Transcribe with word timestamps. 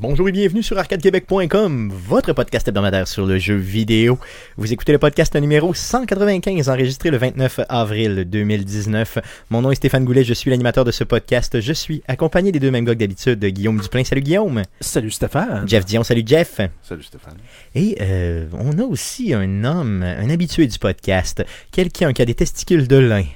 Bonjour 0.00 0.30
et 0.30 0.32
bienvenue 0.32 0.62
sur 0.62 0.78
arcadequebec.com, 0.78 1.92
votre 1.92 2.32
podcast 2.32 2.66
hebdomadaire 2.66 3.06
sur 3.06 3.26
le 3.26 3.38
jeu 3.38 3.56
vidéo. 3.56 4.18
Vous 4.56 4.72
écoutez 4.72 4.92
le 4.92 4.98
podcast 4.98 5.36
numéro 5.36 5.74
195 5.74 6.70
enregistré 6.70 7.10
le 7.10 7.18
29 7.18 7.60
avril 7.68 8.24
2019. 8.24 9.18
Mon 9.50 9.60
nom 9.60 9.70
est 9.70 9.74
Stéphane 9.74 10.06
Goulet, 10.06 10.24
je 10.24 10.32
suis 10.32 10.50
l'animateur 10.50 10.86
de 10.86 10.90
ce 10.90 11.04
podcast. 11.04 11.60
Je 11.60 11.74
suis 11.74 12.02
accompagné 12.08 12.50
des 12.50 12.58
deux 12.58 12.70
mêmes 12.70 12.86
gars 12.86 12.94
que 12.94 13.00
d'habitude, 13.00 13.44
Guillaume 13.44 13.78
Duplain. 13.78 14.02
Salut 14.04 14.22
Guillaume. 14.22 14.62
Salut 14.80 15.10
Stéphane. 15.10 15.68
Jeff 15.68 15.84
Dion, 15.84 16.02
salut 16.02 16.22
Jeff. 16.24 16.62
Salut 16.82 17.02
Stéphane. 17.02 17.36
Et 17.74 17.98
euh, 18.00 18.46
on 18.54 18.78
a 18.78 18.84
aussi 18.84 19.34
un 19.34 19.64
homme, 19.64 20.02
un 20.02 20.30
habitué 20.30 20.66
du 20.66 20.78
podcast, 20.78 21.44
quelqu'un 21.72 22.14
qui 22.14 22.22
a 22.22 22.24
des 22.24 22.34
testicules 22.34 22.88
de 22.88 22.96
lin. 22.96 23.26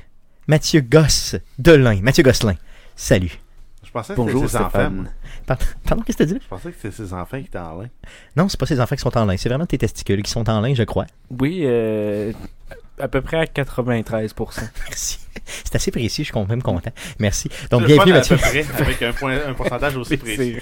Mathieu 0.46 0.80
Gosse 0.80 1.36
de 1.58 1.72
lin. 1.72 2.00
Mathieu 2.00 2.22
Gosselin. 2.22 2.56
Salut. 2.96 3.43
Je 3.94 3.98
pensais 4.00 4.14
que 4.14 4.20
Bonjour 4.20 4.40
c'était 4.40 4.50
ses 4.50 4.56
enfants. 4.56 4.68
Stéphane. 4.70 4.94
moi. 4.96 5.04
Pardon, 5.46 5.64
pardon, 5.86 6.02
qu'est-ce 6.02 6.18
que 6.18 6.24
tu 6.24 6.30
as 6.30 6.32
dit? 6.34 6.40
Je 6.42 6.48
pensais 6.48 6.70
que 6.72 6.76
c'était 6.82 6.96
ses 6.96 7.12
enfants 7.12 7.38
qui 7.38 7.46
étaient 7.46 7.58
en 7.58 7.80
lin. 7.80 7.88
Non, 8.36 8.48
c'est 8.48 8.58
pas 8.58 8.66
ces 8.66 8.80
enfants 8.80 8.96
qui 8.96 9.02
sont 9.02 9.16
en 9.16 9.24
lin, 9.24 9.36
c'est 9.36 9.48
vraiment 9.48 9.66
tes 9.66 9.78
testicules 9.78 10.20
qui 10.24 10.32
sont 10.32 10.50
en 10.50 10.60
lin, 10.60 10.74
je 10.74 10.82
crois. 10.82 11.06
Oui, 11.38 11.60
euh, 11.64 12.32
à 12.98 13.08
peu 13.08 13.20
près 13.20 13.38
à 13.38 13.44
93%. 13.44 14.34
Merci. 14.88 15.18
C'est 15.64 15.74
assez 15.74 15.90
précis, 15.90 16.22
je 16.22 16.26
suis 16.26 16.32
quand 16.32 16.48
même 16.48 16.62
content. 16.62 16.90
Merci. 17.18 17.50
Donc, 17.70 17.84
bienvenue 17.86 18.12
à 18.12 18.16
Mathieu. 18.16 18.36
peu 18.36 18.42
près, 18.42 18.64
avec 18.80 19.02
un, 19.02 19.12
point, 19.12 19.36
un 19.48 19.52
pourcentage 19.52 19.96
aussi 19.96 20.16
précis. 20.16 20.56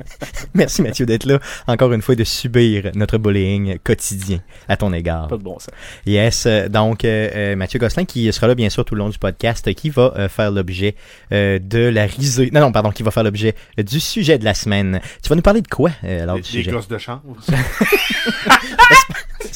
Merci 0.54 0.82
Mathieu 0.82 1.06
d'être 1.06 1.24
là, 1.26 1.38
encore 1.68 1.92
une 1.92 2.02
fois, 2.02 2.14
et 2.14 2.16
de 2.16 2.24
subir 2.24 2.90
notre 2.96 3.18
bullying 3.18 3.78
quotidien 3.78 4.40
à 4.68 4.76
ton 4.76 4.92
égard. 4.92 5.28
Pas 5.28 5.36
de 5.38 5.42
bon 5.42 5.58
sens. 5.58 5.70
Yes, 6.06 6.44
euh, 6.46 6.68
donc 6.68 7.04
euh, 7.04 7.30
euh, 7.34 7.56
Mathieu 7.56 7.78
Gosselin 7.78 8.04
qui 8.04 8.30
sera 8.32 8.48
là 8.48 8.54
bien 8.56 8.68
sûr 8.68 8.84
tout 8.84 8.94
le 8.94 8.98
long 8.98 9.08
du 9.08 9.18
podcast, 9.18 9.72
qui 9.74 9.90
va 9.90 10.12
euh, 10.16 10.28
faire 10.28 10.50
l'objet 10.50 10.96
euh, 11.32 11.58
de 11.62 11.78
la 11.88 12.04
risée. 12.06 12.50
Non, 12.52 12.60
non, 12.60 12.72
pardon, 12.72 12.90
qui 12.90 13.04
va 13.04 13.12
faire 13.12 13.24
l'objet 13.24 13.54
du 13.78 14.00
sujet 14.00 14.38
de 14.38 14.44
la 14.44 14.54
semaine. 14.54 15.00
Tu 15.22 15.28
vas 15.28 15.36
nous 15.36 15.42
parler 15.42 15.62
de 15.62 15.68
quoi 15.68 15.92
euh, 16.04 16.26
lors 16.26 16.34
Des, 16.36 16.42
du 16.42 16.48
des 16.48 16.58
sujet? 16.58 16.70
gosses 16.72 16.88
de 16.88 16.98
chambre. 16.98 17.22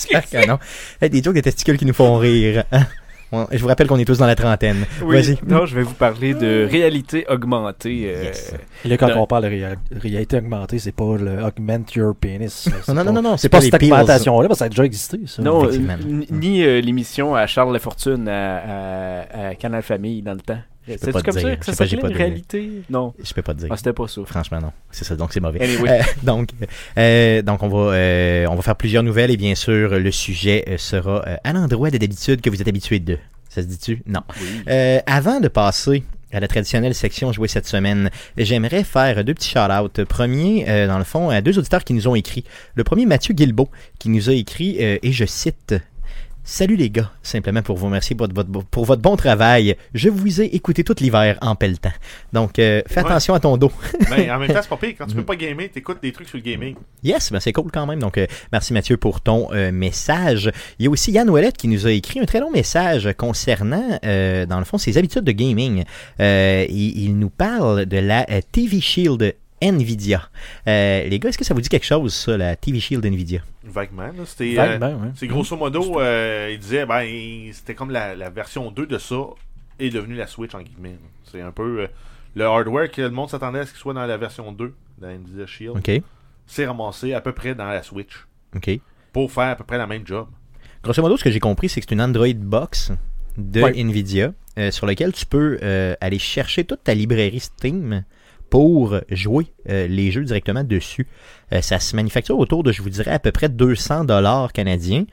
J'espère 0.09 0.43
que 0.43 0.47
non. 0.48 0.59
Hey, 1.01 1.11
des 1.11 1.23
jokes 1.23 1.34
de 1.37 1.41
testicules 1.41 1.77
qui 1.79 1.84
nous 1.87 1.93
font 1.95 2.17
rire. 2.17 2.65
hein? 2.73 2.84
Je 3.53 3.59
vous 3.59 3.69
rappelle 3.69 3.87
qu'on 3.87 3.97
est 3.98 4.05
tous 4.05 4.19
dans 4.19 4.27
la 4.27 4.34
trentaine. 4.34 4.84
Oui, 5.05 5.15
Vas-y. 5.23 5.39
non, 5.47 5.65
je 5.65 5.77
vais 5.77 5.83
vous 5.84 5.95
parler 5.95 6.34
de 6.34 6.67
réalité 6.69 7.27
augmentée. 7.29 8.12
euh, 8.12 8.25
Yes. 8.25 8.53
Et 8.84 8.89
là, 8.89 8.97
quand 8.97 9.06
Non. 9.06 9.23
on 9.23 9.27
parle 9.28 9.45
de 9.45 9.48
réa- 9.51 9.77
réalité 9.93 10.39
augmentée, 10.39 10.81
c'est 10.81 10.91
pas 10.91 11.17
le 11.17 11.41
augment 11.45 11.84
your 11.95 12.12
penis. 12.17 12.67
Non, 12.89 12.95
non, 12.95 13.05
non, 13.05 13.12
non, 13.12 13.23
non, 13.23 13.37
c'est 13.37 13.48
pas 13.48 13.61
cette 13.61 13.75
augmentation-là, 13.75 14.48
parce 14.48 14.59
que 14.59 14.59
ça 14.59 14.65
a 14.65 14.69
déjà 14.69 14.84
existé, 14.84 15.21
ça. 15.27 15.43
Non, 15.43 15.65
euh, 15.65 15.78
ni 16.33 16.65
euh, 16.65 16.81
l'émission 16.81 17.37
à 17.37 17.47
Charles 17.47 17.73
Lafortune 17.73 18.27
à, 18.28 18.56
à, 18.56 19.48
à 19.51 19.55
Canal 19.55 19.83
Famille 19.84 20.23
dans 20.23 20.34
le 20.34 20.41
temps. 20.41 20.59
C'est 20.99 21.13
comme 21.13 21.23
dire. 21.35 21.43
ça 21.43 21.57
que 21.57 21.73
ça 21.73 21.97
pas 21.99 22.09
de- 22.09 22.15
réalité? 22.15 22.71
Non. 22.89 23.15
Je 23.23 23.33
peux 23.35 23.43
pas 23.43 23.55
te 23.55 23.61
dire. 23.61 23.69
Ah, 23.71 23.77
c'était 23.77 23.93
pas 23.93 24.09
ça. 24.09 24.23
Franchement, 24.25 24.61
non. 24.61 24.73
C'est 24.91 25.05
ça, 25.05 25.17
donc 25.17 25.33
c'est 25.33 25.41
mauvais. 25.41 25.61
Anyway. 25.63 25.89
Euh, 26.01 26.03
donc, 26.23 26.51
euh, 26.99 27.43
donc 27.43 27.63
on 27.63 27.69
va 27.69 27.93
euh, 27.95 28.47
on 28.49 28.55
va 28.55 28.63
faire 28.63 28.77
plusieurs 28.77 29.03
nouvelles 29.03 29.31
et 29.31 29.37
bien 29.37 29.55
sûr 29.55 29.99
le 29.99 30.11
sujet 30.11 30.65
euh, 30.69 30.79
sera 30.79 31.23
euh, 31.27 31.37
à 31.45 31.53
l'endroit 31.53 31.91
de 31.91 31.99
d'habitude 31.99 32.41
que 32.41 32.51
vous 32.51 32.61
êtes 32.61 32.69
habitué 32.69 32.99
de. 32.99 33.19
Ça 33.49 33.63
se 33.63 33.67
dit-tu? 33.67 34.03
Non. 34.07 34.21
Oui. 34.41 34.47
Euh, 34.69 35.00
avant 35.06 35.41
de 35.41 35.49
passer 35.49 36.05
à 36.33 36.39
la 36.39 36.47
traditionnelle 36.47 36.95
section 36.95 37.33
jouée 37.33 37.49
cette 37.49 37.67
semaine, 37.67 38.09
j'aimerais 38.37 38.84
faire 38.84 39.25
deux 39.25 39.34
petits 39.34 39.50
shout-outs. 39.50 40.05
Premier, 40.05 40.65
euh, 40.69 40.87
dans 40.87 40.99
le 40.99 41.05
fond, 41.05 41.29
à 41.31 41.41
deux 41.41 41.59
auditeurs 41.59 41.83
qui 41.83 41.93
nous 41.93 42.06
ont 42.06 42.15
écrit. 42.15 42.45
Le 42.77 42.84
premier, 42.84 43.05
Mathieu 43.06 43.34
Guilbeault, 43.34 43.69
qui 43.99 44.09
nous 44.09 44.31
a 44.31 44.33
écrit, 44.33 44.77
euh, 44.81 44.99
et 45.03 45.11
je 45.12 45.25
cite... 45.25 45.75
Salut 46.53 46.75
les 46.75 46.91
gars, 46.91 47.12
simplement 47.22 47.62
pour 47.62 47.77
vous 47.77 47.87
remercier 47.87 48.16
pour 48.16 48.27
votre, 48.27 48.50
pour 48.50 48.84
votre 48.84 49.00
bon 49.00 49.15
travail. 49.15 49.77
Je 49.94 50.09
vous 50.09 50.41
ai 50.41 50.47
écouté 50.47 50.83
tout 50.83 50.97
l'hiver 50.99 51.38
en 51.43 51.55
pelletant. 51.55 51.93
Donc, 52.33 52.59
euh, 52.59 52.83
fais 52.88 53.03
Ouais. 53.03 53.06
attention 53.06 53.34
à 53.34 53.38
ton 53.38 53.56
dos. 53.56 53.71
Mais 54.11 54.28
en 54.33 54.41
même 54.41 54.49
temps, 54.53 54.59
c'est 54.61 54.69
pas 54.69 54.77
pire. 54.77 54.94
Quand 54.99 55.06
tu 55.06 55.15
peux 55.15 55.22
pas 55.22 55.37
gamer, 55.37 55.71
t'écoutes 55.71 56.03
des 56.03 56.11
trucs 56.11 56.28
sur 56.28 56.38
le 56.38 56.43
gaming. 56.43 56.75
Yes, 57.05 57.31
ben 57.31 57.38
c'est 57.38 57.53
cool 57.53 57.71
quand 57.72 57.87
même. 57.87 58.00
Donc, 58.00 58.19
euh, 58.19 58.27
merci 58.50 58.72
Mathieu 58.72 58.97
pour 58.97 59.21
ton 59.21 59.47
euh, 59.53 59.71
message. 59.71 60.50
Il 60.81 60.87
y 60.87 60.88
a 60.88 60.91
aussi 60.91 61.12
Yann 61.12 61.31
Ouellette 61.31 61.56
qui 61.56 61.69
nous 61.69 61.87
a 61.87 61.93
écrit 61.93 62.19
un 62.19 62.25
très 62.27 62.41
long 62.41 62.50
message 62.50 63.09
concernant, 63.17 64.00
dans 64.03 64.59
le 64.59 64.65
fond, 64.65 64.77
ses 64.77 64.99
habitudes 64.99 65.22
de 65.22 65.32
gaming. 65.32 65.84
Il, 66.19 66.69
il 66.69 67.17
nous 67.17 67.31
parle 67.31 67.87
de 67.87 67.99
la 67.99 68.27
TV 68.50 68.81
Shield 68.81 69.37
Nvidia. 69.60 70.28
Euh, 70.66 71.04
les 71.09 71.19
gars, 71.19 71.28
est-ce 71.28 71.38
que 71.38 71.44
ça 71.44 71.54
vous 71.54 71.60
dit 71.60 71.69
quelque 71.69 71.87
chose, 71.87 72.15
ça, 72.15 72.37
la 72.37 72.56
TV 72.56 72.81
Shield 72.81 73.04
Nvidia? 73.04 73.41
Vaguement. 73.65 74.06
là. 74.06 74.25
C'était. 74.25 74.54
euh, 74.59 74.78
c'est 75.15 75.26
grosso 75.26 75.56
modo, 75.56 76.00
euh, 76.00 76.50
il 76.53 76.59
disait, 76.59 76.87
ben, 76.87 77.06
c'était 77.53 77.75
comme 77.75 77.91
la, 77.91 78.15
la 78.16 78.31
version 78.31 78.70
2 78.70 78.87
de 78.87 78.99
ça 78.99 79.16
est 79.78 79.91
devenue 79.91 80.15
la 80.16 80.26
Switch 80.26 80.54
en 80.54 80.62
guillemets. 80.62 80.97
C'est 81.31 81.41
un 81.41 81.53
peu 81.53 81.81
euh, 81.82 81.87
le 82.34 82.44
hardware 82.44 82.91
que 82.91 83.03
le 83.03 83.10
monde 83.10 83.28
s'attendait 83.31 83.60
à 83.60 83.66
ce 83.66 83.70
qu'il 83.72 83.81
soit 83.81 83.94
dans 83.94 84.06
la 84.06 84.16
version 84.16 84.50
2 84.53 84.66
de 84.99 85.06
la 85.06 85.12
Nvidia 85.15 85.47
Shield. 85.47 85.76
OK, 85.76 86.03
C'est 86.47 86.66
ramassé 86.66 87.12
à 87.15 87.20
peu 87.20 87.32
près 87.32 87.54
dans 87.54 87.66
la 87.69 87.82
Switch 87.82 88.26
OK. 88.56 88.70
pour 89.12 89.31
faire 89.32 89.50
à 89.50 89.56
peu 89.56 89.65
près 89.65 89.78
la 89.78 89.87
même 89.87 90.06
job. 90.06 90.26
Grosso 90.82 91.03
modo, 91.03 91.16
ce 91.16 91.25
que 91.25 91.31
j'ai 91.31 91.41
compris, 91.41 91.69
c'est 91.69 91.81
que 91.81 91.87
c'est 91.88 91.94
une 91.94 92.00
Android 92.00 92.26
box 92.34 92.93
de 93.37 93.62
Ouais. 93.62 93.78
Nvidia 93.81 94.32
euh, 94.59 94.70
sur 94.70 94.87
laquelle 94.87 95.12
tu 95.12 95.25
peux 95.26 95.59
euh, 95.62 95.94
aller 96.00 96.19
chercher 96.19 96.65
toute 96.65 96.82
ta 96.84 96.94
librairie 96.94 97.41
Steam 97.41 98.03
pour 98.50 98.97
jouer 99.11 99.47
euh, 99.69 99.87
les 99.87 100.11
jeux 100.11 100.25
directement 100.25 100.65
dessus. 100.65 101.06
Euh, 101.53 101.61
ça 101.62 101.78
se 101.78 101.94
manufacture 101.97 102.38
autour 102.38 102.62
de, 102.62 102.72
je 102.72 102.83
vous 102.83 102.91
dirais, 102.91 103.12
à 103.12 103.19
peu 103.19 103.33
près 103.33 103.49
200 103.49 104.05
dollars 104.05 104.53
canadiens. 104.53 105.05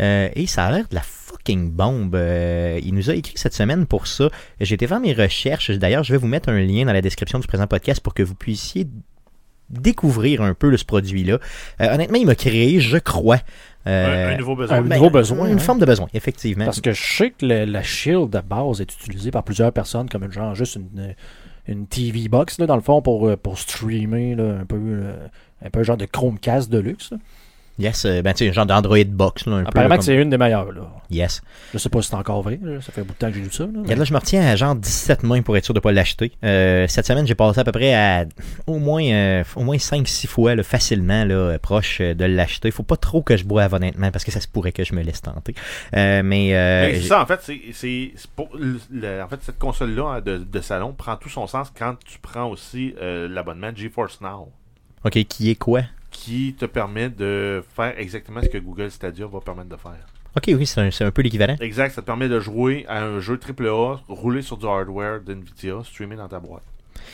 Euh, 0.00 0.28
et 0.34 0.46
ça 0.46 0.64
a 0.66 0.72
l'air 0.72 0.88
de 0.88 0.94
la 0.94 1.02
fucking 1.02 1.70
bombe. 1.70 2.14
Euh, 2.14 2.80
il 2.82 2.94
nous 2.94 3.10
a 3.10 3.14
écrit 3.14 3.34
cette 3.36 3.54
semaine 3.54 3.86
pour 3.86 4.06
ça. 4.06 4.28
J'ai 4.60 4.74
été 4.74 4.86
faire 4.86 5.00
mes 5.00 5.12
recherches. 5.12 5.70
D'ailleurs, 5.72 6.02
je 6.04 6.12
vais 6.12 6.18
vous 6.18 6.26
mettre 6.26 6.48
un 6.48 6.58
lien 6.60 6.84
dans 6.84 6.92
la 6.92 7.02
description 7.02 7.38
du 7.38 7.46
présent 7.46 7.66
podcast 7.66 8.00
pour 8.00 8.14
que 8.14 8.22
vous 8.22 8.34
puissiez 8.34 8.86
découvrir 9.70 10.42
un 10.42 10.54
peu 10.54 10.76
ce 10.76 10.84
produit-là. 10.84 11.38
Euh, 11.80 11.94
honnêtement, 11.94 12.18
il 12.18 12.26
m'a 12.26 12.34
créé, 12.34 12.80
je 12.80 12.98
crois, 12.98 13.38
euh, 13.86 14.30
un, 14.30 14.34
un 14.34 14.36
nouveau 14.36 14.56
besoin. 14.56 14.76
un 14.78 14.82
ben, 14.82 14.96
nouveau 14.96 15.10
besoin, 15.10 15.48
Une 15.48 15.54
hein. 15.54 15.58
forme 15.58 15.78
de 15.80 15.86
besoin, 15.86 16.08
effectivement. 16.14 16.64
Parce 16.66 16.80
que 16.80 16.92
je 16.92 17.02
sais 17.02 17.30
que 17.30 17.46
le- 17.46 17.64
la 17.64 17.82
Shield 17.82 18.30
de 18.30 18.40
base 18.40 18.80
est 18.80 18.92
utilisée 18.94 19.30
par 19.30 19.42
plusieurs 19.42 19.72
personnes 19.72 20.08
comme 20.08 20.24
une, 20.24 20.32
genre 20.32 20.54
juste 20.54 20.76
une, 20.76 21.14
une 21.66 21.86
TV 21.86 22.28
box, 22.28 22.58
là, 22.58 22.66
dans 22.66 22.76
le 22.76 22.82
fond, 22.82 23.02
pour, 23.02 23.28
euh, 23.28 23.36
pour 23.36 23.58
streamer, 23.58 24.34
là, 24.34 24.58
un 24.60 24.66
peu 24.66 24.76
euh, 24.76 25.26
un 25.62 25.70
peu 25.70 25.82
genre 25.82 25.96
de 25.96 26.06
Chromecast 26.06 26.70
de 26.70 26.78
luxe. 26.78 27.14
Yes, 27.76 28.04
euh, 28.04 28.22
ben 28.22 28.32
tu 28.34 28.44
sais, 28.44 28.50
un 28.50 28.52
genre 28.52 28.66
d'Android 28.66 29.02
box, 29.04 29.46
là, 29.46 29.54
un 29.56 29.62
peu. 29.62 29.68
Apparemment 29.70 29.96
que 29.96 30.04
c'est 30.04 30.14
une 30.14 30.30
des 30.30 30.38
meilleures. 30.38 30.70
Là. 30.70 30.82
Yes. 31.10 31.42
Je 31.72 31.78
sais 31.78 31.88
pas 31.88 32.00
si 32.02 32.08
c'est 32.08 32.14
encore 32.14 32.40
vrai. 32.42 32.58
là. 32.62 32.80
Ça 32.80 32.92
fait 32.92 33.00
un 33.00 33.04
bout 33.04 33.14
de 33.14 33.18
temps 33.18 33.26
que 33.28 33.34
j'ai 33.34 33.40
lu 33.40 33.50
ça. 33.50 33.64
Là, 33.64 33.70
mais- 33.84 33.96
là, 33.96 34.04
je 34.04 34.12
me 34.12 34.18
retiens 34.18 34.46
à 34.46 34.54
genre 34.54 34.76
17 34.76 35.24
mains 35.24 35.42
pour 35.42 35.56
être 35.56 35.64
sûr 35.64 35.74
de 35.74 35.80
pas 35.80 35.90
l'acheter. 35.90 36.30
Euh, 36.44 36.86
cette 36.86 37.04
semaine, 37.06 37.26
j'ai 37.26 37.34
passé 37.34 37.58
à 37.58 37.64
peu 37.64 37.72
près 37.72 37.92
à 37.92 38.26
au 38.68 38.78
moins, 38.78 39.02
euh, 39.04 39.42
au 39.56 39.64
moins 39.64 39.76
5-6 39.78 40.28
fois 40.28 40.54
là, 40.54 40.62
facilement 40.62 41.24
là, 41.24 41.58
proche 41.58 42.00
de 42.00 42.24
l'acheter. 42.24 42.70
Faut 42.70 42.84
pas 42.84 42.96
trop 42.96 43.22
que 43.22 43.36
je 43.36 43.44
boive 43.44 43.74
honnêtement 43.74 44.12
parce 44.12 44.24
que 44.24 44.30
ça 44.30 44.40
se 44.40 44.46
pourrait 44.46 44.70
que 44.72 44.84
je 44.84 44.94
me 44.94 45.02
laisse 45.02 45.20
tenter. 45.22 45.56
Euh, 45.96 46.22
mais 46.24 46.50
c'est 46.94 47.00
j'ai- 47.00 47.08
ça, 47.08 47.22
en 47.22 47.26
fait, 47.26 47.40
c'est, 47.42 48.12
en 48.38 49.28
fait, 49.28 49.40
cette 49.42 49.58
console-là 49.58 50.04
hein, 50.16 50.20
de, 50.20 50.38
de 50.38 50.60
salon 50.60 50.92
prend 50.92 51.16
tout 51.16 51.28
son 51.28 51.46
sens 51.48 51.72
quand 51.76 51.96
tu 52.04 52.18
prends 52.20 52.46
aussi 52.48 52.94
euh, 53.02 53.28
l'abonnement 53.28 53.70
GeForce 53.74 54.20
Now, 54.20 54.52
OK, 55.04 55.24
qui 55.24 55.50
est 55.50 55.54
quoi? 55.56 55.82
Qui 56.14 56.54
te 56.54 56.64
permet 56.64 57.10
de 57.10 57.62
faire 57.76 57.98
exactement 57.98 58.40
ce 58.40 58.48
que 58.48 58.58
Google 58.58 58.90
Stadia 58.90 59.26
va 59.26 59.40
permettre 59.40 59.68
de 59.68 59.76
faire. 59.76 60.06
OK, 60.36 60.44
oui, 60.48 60.64
c'est 60.64 60.80
un, 60.80 60.90
c'est 60.90 61.04
un 61.04 61.10
peu 61.10 61.22
l'équivalent. 61.22 61.56
Exact, 61.60 61.92
ça 61.92 62.00
te 62.00 62.06
permet 62.06 62.28
de 62.28 62.40
jouer 62.40 62.86
à 62.88 63.04
un 63.04 63.20
jeu 63.20 63.38
AAA, 63.38 64.00
rouler 64.08 64.42
sur 64.42 64.56
du 64.56 64.66
hardware 64.66 65.20
d'NVIDIA, 65.20 65.82
streamer 65.84 66.16
dans 66.16 66.28
ta 66.28 66.38
boîte. 66.38 66.62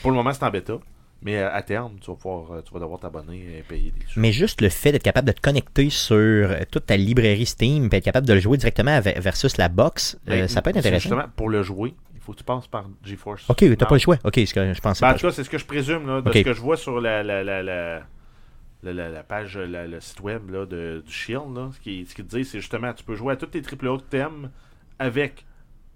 Pour 0.02 0.10
le 0.10 0.16
moment, 0.16 0.32
c'est 0.32 0.44
en 0.44 0.50
bêta, 0.50 0.74
mais 1.22 1.38
euh, 1.38 1.52
à 1.52 1.62
terme, 1.62 1.94
tu 2.00 2.10
vas, 2.10 2.16
pouvoir, 2.16 2.52
euh, 2.52 2.62
tu 2.62 2.72
vas 2.72 2.80
devoir 2.80 3.00
t'abonner 3.00 3.58
et 3.58 3.62
payer 3.62 3.90
des 3.90 4.06
sous. 4.06 4.20
Mais 4.20 4.32
juste 4.32 4.60
le 4.60 4.68
fait 4.68 4.92
d'être 4.92 5.02
capable 5.02 5.28
de 5.28 5.32
te 5.32 5.40
connecter 5.40 5.90
sur 5.90 6.16
euh, 6.16 6.60
toute 6.70 6.86
ta 6.86 6.96
librairie 6.96 7.46
Steam 7.46 7.88
et 7.90 7.96
être 7.96 8.04
capable 8.04 8.26
de 8.26 8.34
le 8.34 8.40
jouer 8.40 8.58
directement 8.58 9.00
versus 9.00 9.56
la 9.56 9.68
box, 9.68 10.18
euh, 10.28 10.30
Ben, 10.30 10.48
ça 10.48 10.62
peut 10.62 10.70
être 10.70 10.76
intéressant. 10.78 11.08
Justement, 11.10 11.28
pour 11.36 11.48
le 11.48 11.62
jouer, 11.62 11.94
il 12.14 12.20
faut 12.20 12.32
que 12.32 12.38
tu 12.38 12.44
passes 12.44 12.68
par 12.68 12.84
GeForce. 13.04 13.48
OK, 13.48 13.64
t'as 13.76 13.86
pas 13.86 13.94
le 13.94 14.00
choix. 14.00 14.18
OK, 14.24 14.34
c'est 14.34 14.52
que 14.52 14.72
je 14.74 14.80
pensais 14.80 15.04
Ben, 15.04 15.12
en 15.12 15.14
tout 15.14 15.26
cas, 15.26 15.32
c'est 15.32 15.44
ce 15.44 15.50
que 15.50 15.58
je 15.58 15.66
présume 15.66 16.06
là, 16.06 16.20
de 16.20 16.32
ce 16.32 16.38
que 16.38 16.52
je 16.52 16.60
vois 16.60 16.76
sur 16.76 17.00
la, 17.00 17.22
la, 17.22 17.42
la, 17.42 17.62
la, 17.62 18.02
la, 18.82 18.92
la- 18.92 19.08
la 19.10 19.22
page, 19.22 19.56
la- 19.58 19.86
le 19.86 20.00
site 20.00 20.20
web 20.20 20.50
là, 20.50 20.66
de, 20.66 21.02
du 21.04 21.12
Shield. 21.12 21.54
Là, 21.54 21.70
ce, 21.74 21.80
qui, 21.80 22.06
ce 22.06 22.14
qui 22.14 22.24
te 22.24 22.36
dit, 22.36 22.44
c'est 22.44 22.60
justement 22.60 22.92
tu 22.92 23.04
peux 23.04 23.14
jouer 23.14 23.32
à 23.34 23.36
tous 23.36 23.46
tes 23.46 23.60
AAA 23.60 23.98
que 23.98 24.02
t'aimes 24.10 24.50
avec 24.98 25.44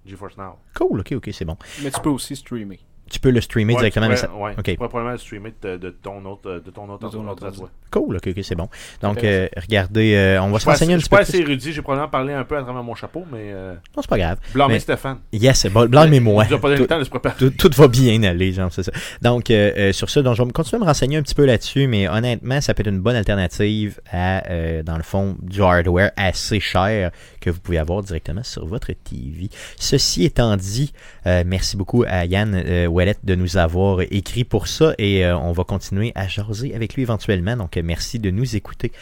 GeForce 0.07 0.37
Now. 0.37 0.59
Cool, 0.75 1.01
OK, 1.01 1.13
OK, 1.13 1.31
c'est 1.33 1.45
bon. 1.45 1.57
Mais 1.83 1.91
tu 1.91 2.01
peux 2.01 2.11
aussi 2.11 2.37
streamer. 2.37 2.81
Tu 3.15 3.21
peux 3.21 3.31
le 3.31 3.41
streamer 3.41 3.75
Ouais, 3.75 3.79
directement, 3.81 4.07
tu 4.07 4.11
mais 4.11 4.17
ça... 4.17 4.29
ouais, 4.35 4.53
OK. 4.59 4.65
Tu 4.65 4.75
pourrais 4.75 4.89
probablement 4.89 5.13
le 5.13 5.19
streamer 5.19 5.53
de, 5.63 5.77
de 5.77 5.91
ton 5.91 6.25
autre, 6.25 6.61
de 6.65 6.71
ton 6.73 6.89
autre 6.89 7.07
De 7.09 7.13
ton 7.17 7.29
autre 7.29 7.45
ordinateur. 7.45 7.71
Cool, 7.93 8.17
ok, 8.17 8.27
ok, 8.37 8.39
c'est 8.43 8.57
bon. 8.57 8.69
Donc, 9.03 9.23
euh, 9.23 9.47
regardez, 9.57 10.15
euh, 10.17 10.43
on 10.43 10.49
va 10.51 10.55
Je 10.55 10.55
se 10.55 10.59
suis 10.61 10.67
pas 10.67 10.73
renseigner 10.73 10.95
un 10.95 10.99
je 10.99 11.03
petit 11.03 11.05
suis 11.05 11.11
peu 11.11 11.17
pas 11.17 11.23
plus. 11.25 11.31
assez 11.35 11.39
érudit, 11.43 11.73
j'ai 11.73 11.83
probablement 11.83 12.11
parlé 12.11 12.33
un 12.33 12.43
peu 12.43 12.57
à 12.57 12.63
travers 12.63 12.83
mon 12.83 12.97
chapeau, 12.97 13.25
mais 13.31 13.53
euh, 13.53 13.75
Non, 13.97 14.03
c'est 14.03 14.09
pas 14.11 14.19
grave. 14.19 14.39
blâmez 14.53 14.75
Mais- 14.75 14.81
Stéphane. 14.81 15.19
Yes, 15.33 15.67
bon, 15.67 15.87
blâmez-moi. 15.89 16.43
A 16.43 16.47
pas 16.47 16.57
donné 16.59 16.75
Tout, 16.75 16.83
le 16.83 16.87
temps 16.89 16.99
de 16.99 17.05
se 17.05 17.11
préparer. 17.11 17.37
tout- 17.39 17.51
tout 17.51 17.71
va 17.77 17.87
bien 17.87 18.21
aller, 18.25 18.53
genre, 18.53 18.73
c'est 18.73 18.83
ça. 18.83 18.91
Donc, 19.23 19.51
euh, 19.53 19.71
euh, 19.77 19.93
sur 19.93 20.11
ça, 20.11 20.23
donc, 20.23 20.35
je 20.35 20.43
vais 20.43 20.51
continuer 20.51 20.81
à 20.83 20.85
me 20.85 20.89
renseigner 20.89 21.17
un 21.19 21.23
petit 21.23 21.37
peu 21.37 21.45
là-dessus, 21.45 21.87
mais 21.87 22.09
honnêtement, 22.09 22.61
ça 22.61 22.75
peut 22.75 22.81
être 22.81 22.89
une 22.89 23.01
bonne 23.01 23.15
alternative 23.17 24.01
à, 24.11 24.51
euh, 24.51 24.83
dans 24.83 24.97
le 24.97 25.05
fond, 25.05 25.37
du 25.41 25.63
hardware 25.63 26.11
assez 26.17 26.59
cher 26.59 27.13
que 27.41 27.51
vous 27.51 27.61
pouvez 27.61 27.79
avoir 27.79 28.03
directement 28.03 28.43
sur 28.43 28.67
votre 28.67 28.89
TV. 28.93 29.51
Ceci 29.79 30.25
étant 30.25 30.57
dit, 30.57 30.93
euh, 31.27 31.45
merci 31.47 31.77
beaucoup 31.77 32.05
à 32.09 32.25
Yann 32.25 32.55
euh, 32.55 32.87
De 33.23 33.35
nous 33.35 33.59
avoir 33.59 34.01
écrit 34.01 34.45
pour 34.45 34.67
ça 34.67 34.95
et 34.97 35.27
euh, 35.27 35.37
on 35.37 35.53
va 35.53 35.65
continuer 35.65 36.13
à 36.15 36.27
jaser 36.27 36.75
avec 36.75 36.95
lui 36.95 37.03
éventuellement. 37.03 37.55
Donc, 37.55 37.77
euh, 37.77 37.83
merci 37.85 38.19
de 38.19 38.31
nous 38.31 38.57
écouter. 38.57 38.93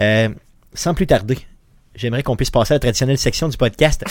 Euh, 0.00 0.28
sans 0.74 0.94
plus 0.94 1.06
tarder, 1.06 1.38
j'aimerais 1.94 2.24
qu'on 2.24 2.34
puisse 2.34 2.50
passer 2.50 2.72
à 2.72 2.76
la 2.76 2.80
traditionnelle 2.80 3.18
section 3.18 3.48
du 3.48 3.56
podcast. 3.56 4.02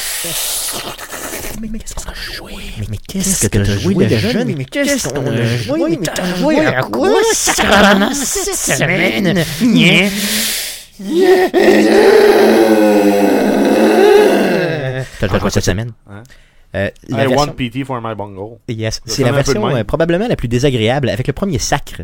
Mais, 1.61 1.67
mais 1.69 1.79
qu'est-ce 1.79 1.95
qu'on 1.95 2.09
a 2.09 2.13
joué? 2.13 2.53
Mais, 2.79 2.85
mais 2.91 2.97
qu'est-ce 2.97 3.49
que 3.49 3.57
t'as 3.57 3.77
joué 3.77 4.05
de 4.05 4.17
jeune? 4.17 4.55
Mais 4.55 4.63
qu'est-ce 4.63 5.09
qu'on 5.09 5.27
a 5.27 5.45
joué? 5.57 5.89
Mais 5.89 5.97
t'as 5.97 6.35
joué 6.35 6.59
à 6.65 6.83
quoi, 6.83 7.09
sacrément, 7.33 8.13
cette 8.13 8.55
semaine? 8.55 9.43
Nya. 9.61 10.09
T'as 15.19 15.27
joué 15.27 15.35
à 15.35 15.39
quoi 15.39 15.49
cette 15.49 15.65
semaine? 15.65 15.91
Hein? 16.09 16.23
Euh, 16.75 16.89
la 17.09 17.23
I 17.23 17.27
version- 17.27 17.37
want 17.37 17.53
PT 17.53 17.83
for 17.85 18.01
my 18.01 18.15
bungle. 18.15 18.57
Yes, 18.67 19.01
c'est 19.05 19.23
la 19.23 19.31
version 19.31 19.67
euh, 19.75 19.83
probablement 19.83 20.27
la 20.27 20.35
plus 20.35 20.47
désagréable 20.47 21.09
avec 21.09 21.27
le 21.27 21.33
premier 21.33 21.59
sacre 21.59 22.03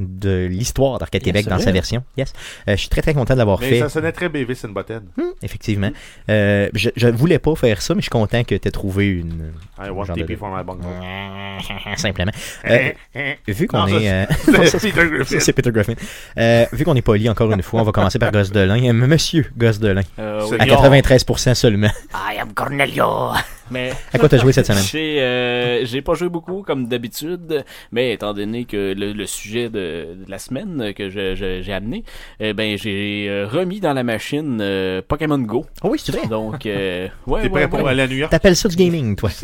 de 0.00 0.46
l'histoire 0.46 0.98
d'Arcade 0.98 1.20
Yes, 1.22 1.24
Québec 1.26 1.44
c'est 1.44 1.50
dans 1.50 1.56
vrai. 1.56 1.64
sa 1.66 1.70
version. 1.70 2.02
Yes. 2.16 2.32
Euh, 2.68 2.72
je 2.72 2.80
suis 2.80 2.88
très 2.88 3.00
très 3.00 3.14
content 3.14 3.34
de 3.34 3.38
l'avoir 3.38 3.60
fait. 3.60 3.78
ça 3.78 3.88
sonnait 3.88 4.10
très 4.10 4.28
Beavis 4.28 4.64
and 4.64 4.70
Butthead. 4.70 5.02
Hum, 5.16 5.26
effectivement. 5.40 5.90
Euh, 6.28 6.68
je, 6.74 6.90
je 6.96 7.06
voulais 7.06 7.38
pas 7.38 7.54
faire 7.54 7.80
ça, 7.80 7.94
mais 7.94 8.00
je 8.00 8.06
suis 8.06 8.10
content 8.10 8.42
que 8.42 8.56
tu 8.56 8.66
aies 8.66 8.72
trouvé 8.72 9.06
une. 9.06 9.52
I 9.78 9.90
want 9.90 10.06
Genre 10.06 10.16
de- 10.16 10.22
TP 10.24 10.36
for 10.36 10.48
my 10.48 10.64
bungle. 10.64 10.84
Simplement. 11.96 12.32
Euh, 12.68 12.90
vu 13.46 13.68
qu'on 13.68 13.86
est. 13.86 14.10
euh, 14.10 14.24
C'est 14.66 14.80
Peter 14.92 15.06
Griffin. 15.08 15.38
c'est 15.38 15.52
Peter 15.52 15.70
Griffin. 15.70 15.94
Euh, 16.38 16.66
vu 16.72 16.84
qu'on 16.84 16.96
est 16.96 17.02
poli 17.02 17.28
encore 17.28 17.52
une 17.52 17.62
fois, 17.62 17.80
on 17.80 17.84
va 17.84 17.92
commencer 17.92 18.18
par 18.18 18.32
Gosse 18.32 18.50
Delin. 18.50 18.92
Monsieur 18.92 19.46
Gosse 19.56 19.78
Delin. 19.78 20.02
Euh, 20.18 20.44
C'est. 20.48 20.60
À 20.60 20.66
93% 20.66 21.54
seulement. 21.54 21.90
I 22.12 22.38
am 22.40 22.52
Cornelio. 22.52 23.30
Mais 23.70 23.92
À 24.12 24.18
quoi 24.18 24.28
t'as 24.28 24.38
joué 24.38 24.52
cette 24.52 24.66
semaine? 24.66 24.82
J'ai 24.82 25.20
euh, 25.22 25.84
j'ai 25.86 26.02
pas 26.02 26.14
joué 26.14 26.28
beaucoup 26.28 26.62
comme 26.62 26.86
d'habitude, 26.86 27.64
mais 27.92 28.12
étant 28.12 28.34
donné 28.34 28.64
que 28.66 28.92
le, 28.96 29.12
le 29.12 29.26
sujet 29.26 29.70
de, 29.70 30.16
de 30.24 30.24
la 30.28 30.38
semaine 30.38 30.92
que 30.94 31.08
j'ai 31.08 31.72
amené, 31.72 32.04
eh 32.40 32.52
ben 32.52 32.76
j'ai 32.76 33.26
euh, 33.28 33.46
remis 33.46 33.80
dans 33.80 33.94
la 33.94 34.02
machine 34.02 34.58
euh, 34.60 35.00
Pokémon 35.06 35.38
Go. 35.38 35.64
Oh 35.82 35.88
oui, 35.90 35.98
c'est 36.02 36.12
vrai. 36.14 36.26
Donc 36.28 36.66
euh, 36.66 37.08
ouais, 37.26 37.42
T'es 37.42 37.48
ouais, 37.48 37.60
prêt 37.62 37.68
pour 37.68 37.82
ouais. 37.82 37.90
aller 37.90 38.02
à 38.02 38.06
New 38.06 38.16
York? 38.16 38.30
T'appelles 38.30 38.56
ça 38.56 38.68
du 38.68 38.76
gaming, 38.76 39.16
toi. 39.16 39.30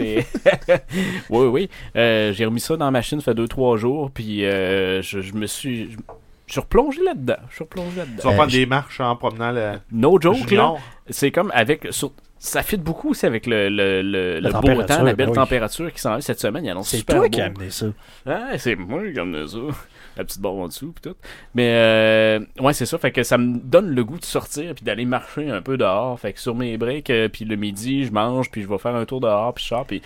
Oui 1.30 1.46
oui, 1.46 1.68
Euh, 1.96 2.32
j'ai 2.32 2.44
remis 2.44 2.60
ça 2.60 2.76
dans 2.76 2.84
la 2.84 2.90
machine 2.90 3.20
ça 3.20 3.26
fait 3.26 3.34
deux 3.34 3.48
trois 3.48 3.76
jours 3.76 4.10
puis 4.10 4.44
euh, 4.44 5.02
je, 5.02 5.20
je 5.20 5.32
me 5.34 5.46
suis 5.46 5.90
je, 5.92 5.96
je 6.46 6.52
suis 6.52 6.60
replongé 6.60 7.02
là-dedans. 7.04 7.36
Je 7.48 7.54
suis 7.56 7.64
replongé 7.64 7.90
Tu 7.92 7.98
là-dedans. 7.98 8.22
vas 8.24 8.30
Euh, 8.30 8.34
prendre 8.34 8.50
je- 8.50 8.56
des 8.58 8.66
marches 8.66 9.00
en 9.00 9.16
promenant 9.16 9.52
le. 9.52 9.72
No 9.92 10.20
joke 10.20 10.50
là. 10.50 10.74
C'est 11.08 11.30
comme 11.30 11.50
avec 11.54 11.86
sur- 11.90 12.12
ça 12.42 12.62
fit 12.62 12.78
beaucoup 12.78 13.10
aussi 13.10 13.26
avec 13.26 13.46
le, 13.46 13.68
le, 13.68 14.00
le, 14.00 14.40
le 14.40 14.50
beau 14.50 14.82
temps, 14.82 15.02
la 15.02 15.12
belle 15.12 15.26
ben 15.26 15.28
oui. 15.28 15.34
température 15.34 15.92
qui 15.92 16.00
s'en 16.00 16.12
va 16.12 16.20
cette 16.22 16.40
semaine. 16.40 16.74
C'est 16.84 17.04
toi 17.04 17.20
beau. 17.20 17.28
qui 17.28 17.38
as 17.38 17.44
amené 17.44 17.68
ça. 17.68 17.86
Ah, 18.24 18.56
c'est 18.56 18.76
moi 18.76 19.02
qui 19.02 19.18
ai 19.18 19.20
amené 19.20 19.46
ça. 19.46 19.58
La 20.16 20.24
petite 20.24 20.40
barre 20.40 20.54
en 20.54 20.66
dessous 20.66 20.90
pis 20.92 21.02
tout. 21.02 21.16
Mais 21.54 21.70
euh, 21.74 22.40
ouais, 22.58 22.72
c'est 22.72 22.86
ça. 22.86 22.96
Fait 22.96 23.12
que 23.12 23.22
ça 23.22 23.36
me 23.36 23.58
donne 23.58 23.94
le 23.94 24.04
goût 24.04 24.18
de 24.18 24.24
sortir 24.24 24.74
puis 24.74 24.84
d'aller 24.84 25.04
marcher 25.04 25.50
un 25.50 25.60
peu 25.60 25.76
dehors. 25.76 26.18
Fait 26.18 26.32
que 26.32 26.40
sur 26.40 26.54
mes 26.54 26.78
breaks, 26.78 27.10
euh, 27.10 27.28
puis 27.28 27.44
le 27.44 27.56
midi, 27.56 28.06
je 28.06 28.12
mange 28.12 28.50
puis 28.50 28.62
je 28.62 28.68
vais 28.68 28.78
faire 28.78 28.96
un 28.96 29.04
tour 29.04 29.20
dehors 29.20 29.52
puis 29.52 29.64
je 29.64 29.68
sors 29.68 29.84
puis 29.84 30.00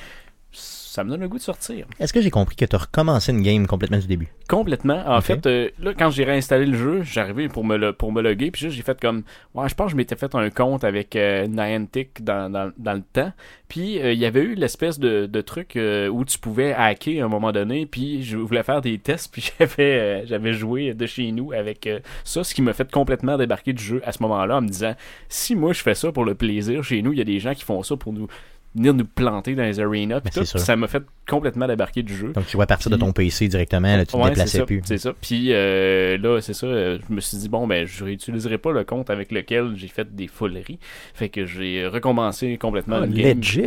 ça 0.94 1.02
me 1.02 1.11
donne 1.11 1.23
le 1.23 1.29
goût 1.29 1.38
de 1.38 1.43
sortir. 1.43 1.87
Est-ce 1.99 2.12
que 2.12 2.20
j'ai 2.20 2.31
compris 2.31 2.55
que 2.55 2.64
t'as 2.64 2.79
recommencé 2.79 3.32
une 3.32 3.43
game 3.43 3.67
complètement 3.67 3.99
du 3.99 4.06
début? 4.06 4.29
Complètement. 4.49 5.02
En 5.08 5.20
fait, 5.20 5.44
euh, 5.46 5.70
là, 5.81 5.93
quand 5.93 6.11
j'ai 6.11 6.23
réinstallé 6.23 6.67
le 6.67 6.79
jeu, 6.79 7.02
j'arrivais 7.02 7.49
pour 7.49 7.64
me 7.64 7.76
le, 7.76 7.93
pour 7.93 8.12
me 8.12 8.23
loguer, 8.23 8.52
puis 8.52 8.70
j'ai 8.70 8.82
fait 8.82 9.00
comme, 9.00 9.25
ouais, 9.55 9.69
je 9.69 9.75
pense 9.75 9.87
que 9.87 9.93
je 9.93 9.96
m'étais 9.96 10.14
fait 10.14 10.32
un 10.37 10.50
compte 10.50 10.85
avec 10.85 11.17
euh, 11.17 11.49
Niantic 11.49 12.23
dans, 12.23 12.49
dans, 12.49 12.70
dans 12.79 12.93
le 12.93 13.02
temps, 13.12 13.32
puis 13.67 14.00
euh, 14.00 14.12
il 14.12 14.20
y 14.20 14.25
avait 14.25 14.43
eu 14.43 14.55
l'espèce 14.55 15.00
de, 15.00 15.26
de 15.26 15.41
truc 15.41 15.75
euh, 15.75 16.06
où 16.08 16.25
tu 16.25 16.38
pouvais 16.38 16.73
hacker 16.73 17.25
à 17.25 17.26
un 17.26 17.29
moment 17.29 17.50
donné, 17.50 17.87
puis 17.87 18.23
je 18.23 18.37
voulais 18.37 18.62
faire 18.62 18.81
des 18.81 18.99
tests, 18.99 19.31
puis 19.32 19.50
j'avais 19.58 20.25
j'avais 20.29 20.52
joué 20.52 20.94
de 20.94 21.06
chez 21.06 21.32
nous 21.32 21.50
avec 21.52 21.88
ça, 22.23 22.44
ce 22.44 22.55
qui 22.55 22.62
m'a 22.62 22.73
fait 22.73 22.88
complètement 22.88 23.37
débarquer 23.37 23.73
du 23.73 23.82
jeu 23.82 24.00
à 24.05 24.12
ce 24.12 24.23
moment-là, 24.23 24.58
en 24.58 24.62
me 24.62 24.69
disant, 24.69 24.94
si 25.29 25.56
moi 25.56 25.73
je 25.73 25.82
fais 25.82 25.94
ça 25.94 26.12
pour 26.12 26.25
le 26.25 26.37
plaisir, 26.37 26.85
chez 26.85 27.02
nous, 27.02 27.12
il 27.12 27.19
y 27.19 27.23
a 27.23 27.25
des 27.25 27.41
gens 27.41 27.55
qui 27.55 27.64
font 27.64 27.82
ça 27.82 27.96
pour 27.96 28.12
nous 28.12 28.29
venir 28.75 28.93
nous 28.94 29.05
planter 29.05 29.55
dans 29.55 29.62
les 29.62 29.79
arenas, 29.81 30.21
puis 30.21 30.31
Ben, 30.35 30.44
tout, 30.44 30.59
ça 30.59 30.76
m'a 30.76 30.88
fait 30.88 31.03
complètement 31.29 31.67
débarquer 31.69 32.03
du 32.03 32.15
jeu. 32.15 32.32
Donc 32.32 32.47
tu 32.47 32.56
vois 32.56 32.65
à 32.65 32.67
partir 32.67 32.91
de 32.91 32.97
ton 32.97 33.12
PC 33.12 33.49
directement, 33.49 33.97
là, 33.97 34.05
tu 34.05 34.12
te 34.12 34.17
Ouais, 34.17 34.25
c'est 34.25 34.31
déplaçais 34.31 34.59
ça, 34.59 34.67
plus. 34.67 34.82
C'est 34.85 34.99
ça. 34.99 35.12
Puis 35.21 35.49
euh, 35.53 36.19
là, 36.19 36.41
c'est 36.41 36.55
ça. 36.55 36.67
euh, 36.67 36.99
je 37.09 37.15
me 37.15 37.21
suis 37.21 37.38
dit, 37.38 37.49
bon, 37.49 37.67
ben, 37.67 37.87
je 37.87 38.05
réutiliserai 38.05 38.59
pas 38.59 38.73
le 38.73 38.85
compte 38.85 39.11
avec 39.11 39.31
lequel 39.32 39.73
j'ai 39.76 39.88
fait 39.88 40.15
des 40.15 40.26
foleries. 40.26 40.79
Fait 41.15 41.29
que 41.29 41.47
j'ai 41.47 41.87
recommencé 41.87 42.59
complètement 42.59 43.00
Ah, 43.03 43.06
game. 43.06 43.38
legit. 43.38 43.62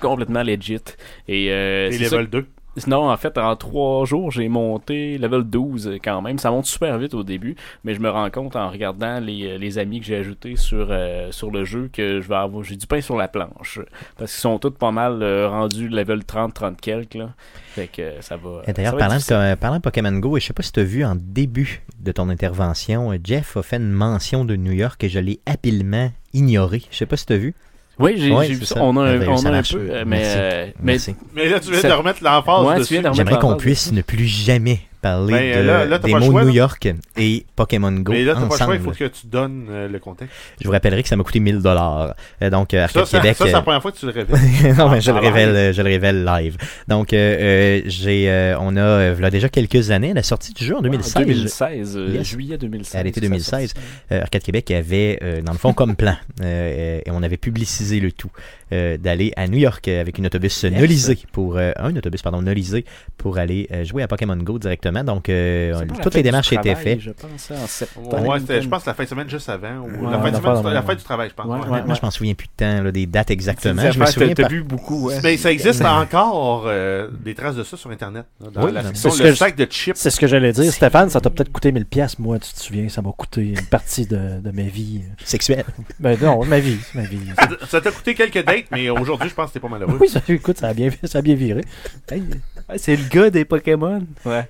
Complètement 0.00 0.42
legit. 0.42 0.78
Et, 1.28 1.50
euh, 1.50 1.88
Et 1.88 1.92
c'est 1.92 2.04
ça 2.06 2.16
level 2.16 2.28
2. 2.30 2.46
Non, 2.86 3.10
en 3.10 3.16
fait, 3.16 3.38
en 3.38 3.56
trois 3.56 4.04
jours, 4.04 4.30
j'ai 4.30 4.48
monté 4.48 5.18
level 5.18 5.42
12 5.44 5.88
euh, 5.88 5.98
quand 6.02 6.20
même. 6.20 6.38
Ça 6.38 6.50
monte 6.50 6.66
super 6.66 6.98
vite 6.98 7.14
au 7.14 7.22
début, 7.22 7.56
mais 7.84 7.94
je 7.94 8.00
me 8.00 8.10
rends 8.10 8.30
compte 8.30 8.54
en 8.56 8.68
regardant 8.70 9.18
les, 9.18 9.46
euh, 9.46 9.58
les 9.58 9.78
amis 9.78 10.00
que 10.00 10.06
j'ai 10.06 10.16
ajoutés 10.16 10.56
sur, 10.56 10.88
euh, 10.90 11.32
sur 11.32 11.50
le 11.50 11.64
jeu 11.64 11.88
que 11.92 12.20
je 12.20 12.28
vais 12.28 12.34
avoir 12.34 12.62
j'ai 12.62 12.76
du 12.76 12.86
pain 12.86 13.00
sur 13.00 13.16
la 13.16 13.28
planche. 13.28 13.80
Parce 14.18 14.32
qu'ils 14.32 14.40
sont 14.40 14.58
tous 14.58 14.70
pas 14.70 14.90
mal 14.90 15.22
euh, 15.22 15.48
rendus 15.48 15.88
level 15.88 16.24
30, 16.24 16.54
30 16.54 16.80
quelques. 16.80 17.14
Là. 17.14 17.30
Fait 17.74 17.88
que 17.88 18.02
euh, 18.02 18.20
ça 18.20 18.36
va. 18.36 18.62
D'ailleurs, 18.72 18.96
parlant, 18.96 19.18
parlant 19.56 19.76
de 19.76 19.82
Pokémon 19.82 20.12
Go, 20.12 20.36
et 20.36 20.40
je 20.40 20.46
sais 20.46 20.52
pas 20.52 20.62
si 20.62 20.72
tu 20.72 20.80
as 20.80 20.84
vu 20.84 21.04
en 21.04 21.16
début 21.16 21.82
de 22.00 22.12
ton 22.12 22.28
intervention, 22.28 23.12
Jeff 23.22 23.56
a 23.56 23.62
fait 23.62 23.76
une 23.76 23.92
mention 23.92 24.44
de 24.44 24.56
New 24.56 24.72
York 24.72 25.02
et 25.02 25.08
je 25.08 25.18
l'ai 25.18 25.40
habilement 25.46 26.10
ignoré. 26.32 26.82
Je 26.90 26.96
sais 26.96 27.06
pas 27.06 27.16
si 27.16 27.26
tu 27.26 27.32
as 27.32 27.38
vu. 27.38 27.54
Oui, 27.98 28.14
j'ai 28.18 28.30
Ouais, 28.30 28.48
vu 28.48 28.64
ça. 28.66 28.82
On 28.82 28.96
a 28.98 29.04
Ah 29.04 29.08
un, 29.12 29.18
ben, 29.18 29.28
on 29.30 29.44
a 29.46 29.50
un 29.50 29.62
peu. 29.62 29.78
euh, 29.78 30.04
Mais, 30.06 30.18
Merci. 30.18 30.36
euh, 30.38 30.66
mais 30.80 30.92
Merci. 30.92 31.14
Mais 31.34 31.48
là, 31.48 31.60
tu 31.60 31.70
viens 31.70 31.80
Ça- 31.80 31.88
de 31.88 31.92
remettre 31.94 32.22
l'emphase 32.22 32.64
Ouais, 32.66 32.74
tu 32.74 32.80
dessus. 32.80 32.92
viens 32.94 33.02
de 33.02 33.08
remettre 33.08 33.30
J'aimerais 33.30 33.40
qu'on 33.40 33.56
puisse 33.56 33.90
ne 33.92 34.02
plus 34.02 34.26
jamais 34.26 34.80
parler 35.06 35.32
Ben, 35.32 35.58
de- 35.62 35.66
là- 35.66 35.84
là, 35.84 35.98
t'as 35.98 36.06
des 36.08 36.14
mots 36.14 36.20
choix, 36.30 36.42
New 36.42 36.48
là. 36.48 36.54
York 36.54 36.88
et 37.16 37.46
Pokémon 37.54 37.92
Go 37.92 38.12
Mais 38.12 38.24
là, 38.24 38.34
t'as 38.34 38.40
pas 38.40 38.44
le 38.44 38.48
choix, 38.48 38.56
ensemble. 38.66 38.74
il 38.76 38.82
faut 38.82 38.90
que 38.90 39.04
tu 39.04 39.26
donnes 39.26 39.66
euh, 39.70 39.88
le 39.88 39.98
contexte. 39.98 40.34
Je 40.60 40.66
vous 40.66 40.72
rappellerai 40.72 41.02
que 41.02 41.08
ça 41.08 41.16
m'a 41.16 41.24
coûté 41.24 41.40
1000 41.40 41.58
dollars. 41.60 42.14
Donc 42.50 42.74
euh, 42.74 42.84
Arcade 42.84 43.04
Ça, 43.06 43.18
Québec. 43.20 43.36
ça, 43.36 43.44
c'est 43.44 43.50
euh, 43.50 43.54
la 43.54 43.62
première 43.62 43.82
fois 43.82 43.92
que 43.92 43.98
tu 43.98 44.06
le 44.06 44.12
révèles. 44.20 44.74
non, 44.76 44.88
mais 44.88 45.00
je 45.00 45.10
le 45.10 45.16
en 45.18 45.20
révèle, 45.20 45.48
live. 45.50 45.56
euh, 45.56 45.72
je 45.72 45.82
le 45.82 45.88
révèle 45.88 46.24
live. 46.24 46.56
Donc, 46.88 47.12
euh, 47.12 47.16
euh, 47.38 47.82
j'ai, 47.86 48.28
euh, 48.30 48.56
on 48.60 48.76
a, 48.76 48.80
euh, 48.80 49.12
voilà 49.14 49.30
déjà 49.30 49.48
quelques 49.48 49.90
années, 49.90 50.12
la 50.14 50.22
sortie 50.22 50.52
du 50.52 50.64
jeu 50.64 50.76
en 50.76 50.82
2016. 50.82 51.26
2016, 51.26 51.96
euh, 51.96 52.08
Yes. 52.14 52.26
juillet 52.26 52.58
2016. 52.58 53.00
À 53.00 53.02
l'été 53.02 53.20
ça 53.20 53.26
2016. 53.26 53.70
sortit. 53.74 53.86
euh, 54.12 54.22
Arcade 54.22 54.42
Québec 54.42 54.70
avait, 54.70 55.18
euh, 55.22 55.40
dans 55.42 55.52
le 55.52 55.58
fond, 55.58 55.72
comme 55.72 55.96
plan, 55.96 56.16
euh, 56.42 57.00
et 57.04 57.10
on 57.10 57.22
avait 57.22 57.36
publicisé 57.36 58.00
le 58.00 58.12
tout, 58.12 58.30
euh, 58.72 58.96
d'aller 58.96 59.32
à 59.36 59.46
New 59.48 59.58
York 59.58 59.86
euh, 59.88 60.00
avec 60.00 60.18
une 60.18 60.26
autobus 60.26 60.62
Yes. 60.62 60.72
nolisé 60.72 61.18
pour, 61.32 61.56
euh, 61.56 61.72
un 61.76 61.94
autobus, 61.96 62.22
pardon, 62.22 62.42
nolisé 62.42 62.84
pour 63.16 63.38
aller 63.38 63.68
euh, 63.72 63.84
jouer 63.84 64.02
à 64.02 64.08
Pokémon 64.08 64.36
Go 64.36 64.58
directement. 64.58 65.04
Donc, 65.04 65.28
euh, 65.28 65.84
toutes 66.02 66.14
les 66.14 66.22
démarches 66.22 66.52
étaient 66.52 66.74
faites. 66.74 67.00
Je 67.00 67.10
pense 67.10 67.50
en 67.50 67.66
septembre. 67.66 68.26
Ouais, 68.28 68.40
c'était, 68.40 68.62
je 68.62 68.68
pense, 68.68 68.84
la 68.86 68.94
fin 68.94 69.04
de 69.04 69.08
semaine 69.08 69.28
juste 69.30 69.48
avant. 69.48 69.78
Ou 69.78 70.06
Ouais, 70.06 70.10
la, 70.10 70.18
fin 70.20 70.30
de 70.30 70.36
semaine, 70.36 70.72
la 70.74 70.82
ouais. 70.84 70.96
du 70.96 71.02
travail, 71.02 71.28
je 71.30 71.34
pense. 71.34 71.46
Ouais, 71.46 71.52
Ouais. 71.52 71.60
ouais. 71.62 71.68
Honnêtement, 71.70 71.94
je 71.94 72.02
m'en 72.02 72.10
souviens 72.10 72.34
plus 72.34 72.46
de 72.48 72.52
temps, 72.56 72.82
là, 72.82 72.90
des 72.92 73.06
dates 73.06 73.30
exactement. 73.30 73.90
Je 73.90 73.98
me 73.98 74.06
souviens 74.06 74.34
t'as 74.34 74.42
pas. 74.44 74.48
vu 74.48 74.62
beaucoup, 74.62 75.10
hein. 75.12 75.18
Mais 75.22 75.36
ça 75.36 75.52
existe 75.52 75.84
encore 75.84 76.64
euh, 76.66 77.08
des 77.24 77.34
traces 77.34 77.56
de 77.56 77.62
ça 77.64 77.76
sur 77.76 77.90
Internet. 77.90 78.24
là, 78.40 78.50
dans 78.50 78.64
Oui, 78.66 78.72
la 78.72 78.82
section, 78.84 79.10
ce 79.10 79.22
le 79.22 79.34
sac 79.34 79.56
de 79.56 79.64
chips. 79.66 79.96
C'est 79.96 80.10
ce 80.10 80.18
que 80.20 80.26
j'allais 80.26 80.52
dire. 80.52 80.72
Stéphane, 80.72 81.10
ça 81.10 81.20
t'a 81.20 81.30
peut-être 81.30 81.52
coûté 81.52 81.72
1000 81.72 81.86
pièces 81.86 82.18
Moi, 82.18 82.38
tu 82.38 82.52
te 82.52 82.58
souviens, 82.60 82.88
ça 82.88 83.02
m'a 83.02 83.12
coûté 83.12 83.42
une 83.42 83.66
partie 83.66 84.06
de, 84.06 84.40
de 84.40 84.50
ma 84.50 84.62
vie. 84.62 85.02
Sexuel. 85.24 85.64
Ben 86.00 86.16
non, 86.20 86.44
ma 86.44 86.58
vie. 86.60 86.78
Ma 86.94 87.02
vie. 87.02 87.18
Ça 87.68 87.80
t'a 87.80 87.90
coûté 87.90 88.14
quelques 88.14 88.44
dates, 88.44 88.55
mais 88.70 88.88
aujourd'hui, 88.90 89.28
je 89.28 89.34
pense 89.34 89.48
que 89.48 89.54
t'es 89.54 89.60
pas 89.60 89.68
malheureux. 89.68 89.98
Oui, 90.00 90.08
ça, 90.08 90.20
écoute, 90.28 90.58
ça 90.58 90.68
a 90.68 90.74
bien, 90.74 90.90
ça 91.04 91.18
a 91.18 91.22
bien 91.22 91.34
viré. 91.34 91.62
Hey, 92.10 92.22
c'est 92.76 92.96
le 92.96 93.04
gars 93.08 93.30
des 93.30 93.44
Pokémon. 93.44 94.04
Ouais. 94.24 94.48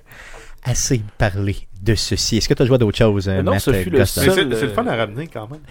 Assez 0.63 1.01
parlé 1.17 1.55
de 1.81 1.95
ceci. 1.95 2.37
Est-ce 2.37 2.49
que 2.49 2.53
tu 2.53 2.63
as 2.63 2.65
joué 2.65 2.75
à 2.75 2.77
d'autres 2.77 2.97
choses, 2.97 3.29
euh, 3.29 3.41
Non, 3.41 3.51
Matt 3.51 3.61
ce 3.61 3.71
fut 3.73 3.89
le 3.89 3.99
Gosselin? 3.99 4.25
Mais 4.27 4.33
seul- 4.33 4.49
c'est, 4.53 4.59
c'est 4.59 4.65
le 4.67 4.73
fun 4.73 4.85
à 4.87 4.95
ramener 4.95 5.27
quand 5.27 5.47
même. 5.49 5.61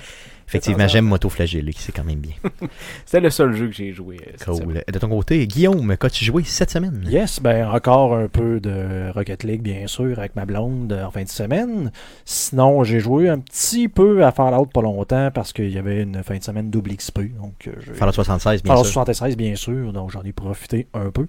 Effectivement, 0.49 0.87
j'aime 0.87 1.07
m'autoflageller, 1.07 1.73
c'est 1.77 1.93
quand 1.93 2.05
même 2.05 2.21
bien. 2.21 2.35
C'était 3.05 3.21
le 3.21 3.31
seul 3.31 3.53
jeu 3.55 3.67
que 3.67 3.73
j'ai 3.75 3.93
joué. 3.93 4.17
euh, 4.21 4.31
cette 4.37 4.43
semaine. 4.55 4.83
Cool. 4.85 4.93
De 4.95 4.99
ton 4.99 5.09
côté, 5.09 5.47
Guillaume, 5.47 5.97
qu'as-tu 5.97 6.25
joué 6.25 6.45
cette 6.45 6.71
semaine? 6.71 7.05
Yes, 7.09 7.41
ben 7.41 7.69
encore 7.69 8.15
un 8.15 8.29
peu 8.29 8.61
de 8.61 9.11
Rocket 9.13 9.43
League, 9.43 9.63
bien 9.63 9.87
sûr, 9.87 10.19
avec 10.19 10.37
ma 10.37 10.45
blonde 10.47 10.93
euh, 10.93 11.05
en 11.05 11.11
fin 11.11 11.25
de 11.25 11.29
semaine. 11.29 11.91
Sinon, 12.25 12.85
j'ai 12.85 13.01
joué 13.01 13.29
un 13.29 13.39
petit 13.41 13.89
peu 13.89 14.25
à 14.25 14.31
Fallout 14.33 14.67
pas 14.67 14.83
longtemps 14.83 15.31
parce 15.35 15.53
qu'il 15.53 15.71
y 15.71 15.79
avait 15.79 16.03
une 16.03 16.23
fin 16.23 16.37
de 16.39 16.43
semaine 16.45 16.71
double 16.71 16.95
XP. 16.97 17.21
Donc, 17.41 17.67
euh. 17.69 17.73
Fallout 17.95 18.13
76, 18.13 18.63
bien 18.63 18.73
Fallout 18.73 18.85
sûr. 18.85 18.93
76, 18.95 19.37
bien 19.37 19.57
sûr, 19.57 19.93
donc 19.93 20.11
j'en 20.11 20.23
ai 20.23 20.33
profité 20.33 20.87
un 20.95 21.11
peu. 21.11 21.27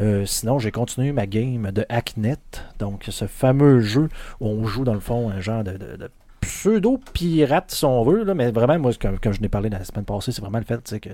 Euh, 0.00 0.24
sinon, 0.26 0.58
j'ai 0.58 0.70
continué 0.72 1.12
ma 1.12 1.26
game 1.26 1.70
de 1.70 1.84
Hacknet, 1.88 2.36
donc 2.78 3.04
ce 3.10 3.26
fameux 3.26 3.80
jeu 3.80 4.08
où 4.40 4.48
on 4.48 4.64
joue 4.66 4.84
dans 4.84 4.94
le 4.94 5.00
fond 5.00 5.30
un 5.30 5.40
genre 5.40 5.62
de, 5.62 5.72
de- 5.72 5.96
de 5.96 6.10
pseudo-pirate, 6.44 7.70
si 7.70 7.84
on 7.84 8.02
veut, 8.04 8.32
mais 8.34 8.50
vraiment, 8.50 8.78
moi, 8.78 8.92
comme, 9.00 9.18
je 9.32 9.40
n'ai 9.40 9.48
parlé 9.48 9.68
la 9.68 9.84
semaine 9.84 10.04
passée, 10.04 10.32
c'est 10.32 10.40
vraiment 10.40 10.58
le 10.58 10.64
fait 10.64 11.00
que 11.00 11.10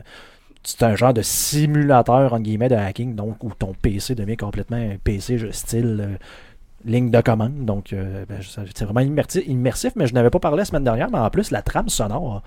c'est 0.62 0.82
un 0.82 0.94
genre 0.94 1.14
de 1.14 1.22
simulateur, 1.22 2.32
entre 2.32 2.42
guillemets, 2.42 2.68
de 2.68 2.74
hacking, 2.74 3.14
donc 3.14 3.42
où 3.42 3.50
ton 3.58 3.72
PC 3.80 4.14
devient 4.14 4.36
complètement 4.36 4.76
un 4.76 4.96
PC 5.02 5.38
style 5.52 5.98
euh, 6.00 6.16
ligne 6.84 7.10
de 7.10 7.20
commande. 7.20 7.64
Donc, 7.64 7.92
euh, 7.92 8.24
ben, 8.28 8.40
c'est 8.42 8.84
vraiment 8.84 9.00
immersi- 9.00 9.44
immersif, 9.46 9.92
mais 9.96 10.06
je 10.06 10.14
n'avais 10.14 10.30
pas 10.30 10.38
parlé 10.38 10.58
la 10.58 10.64
semaine 10.64 10.84
dernière, 10.84 11.10
mais 11.10 11.18
en 11.18 11.30
plus, 11.30 11.50
la 11.50 11.62
trame 11.62 11.88
sonore 11.88 12.42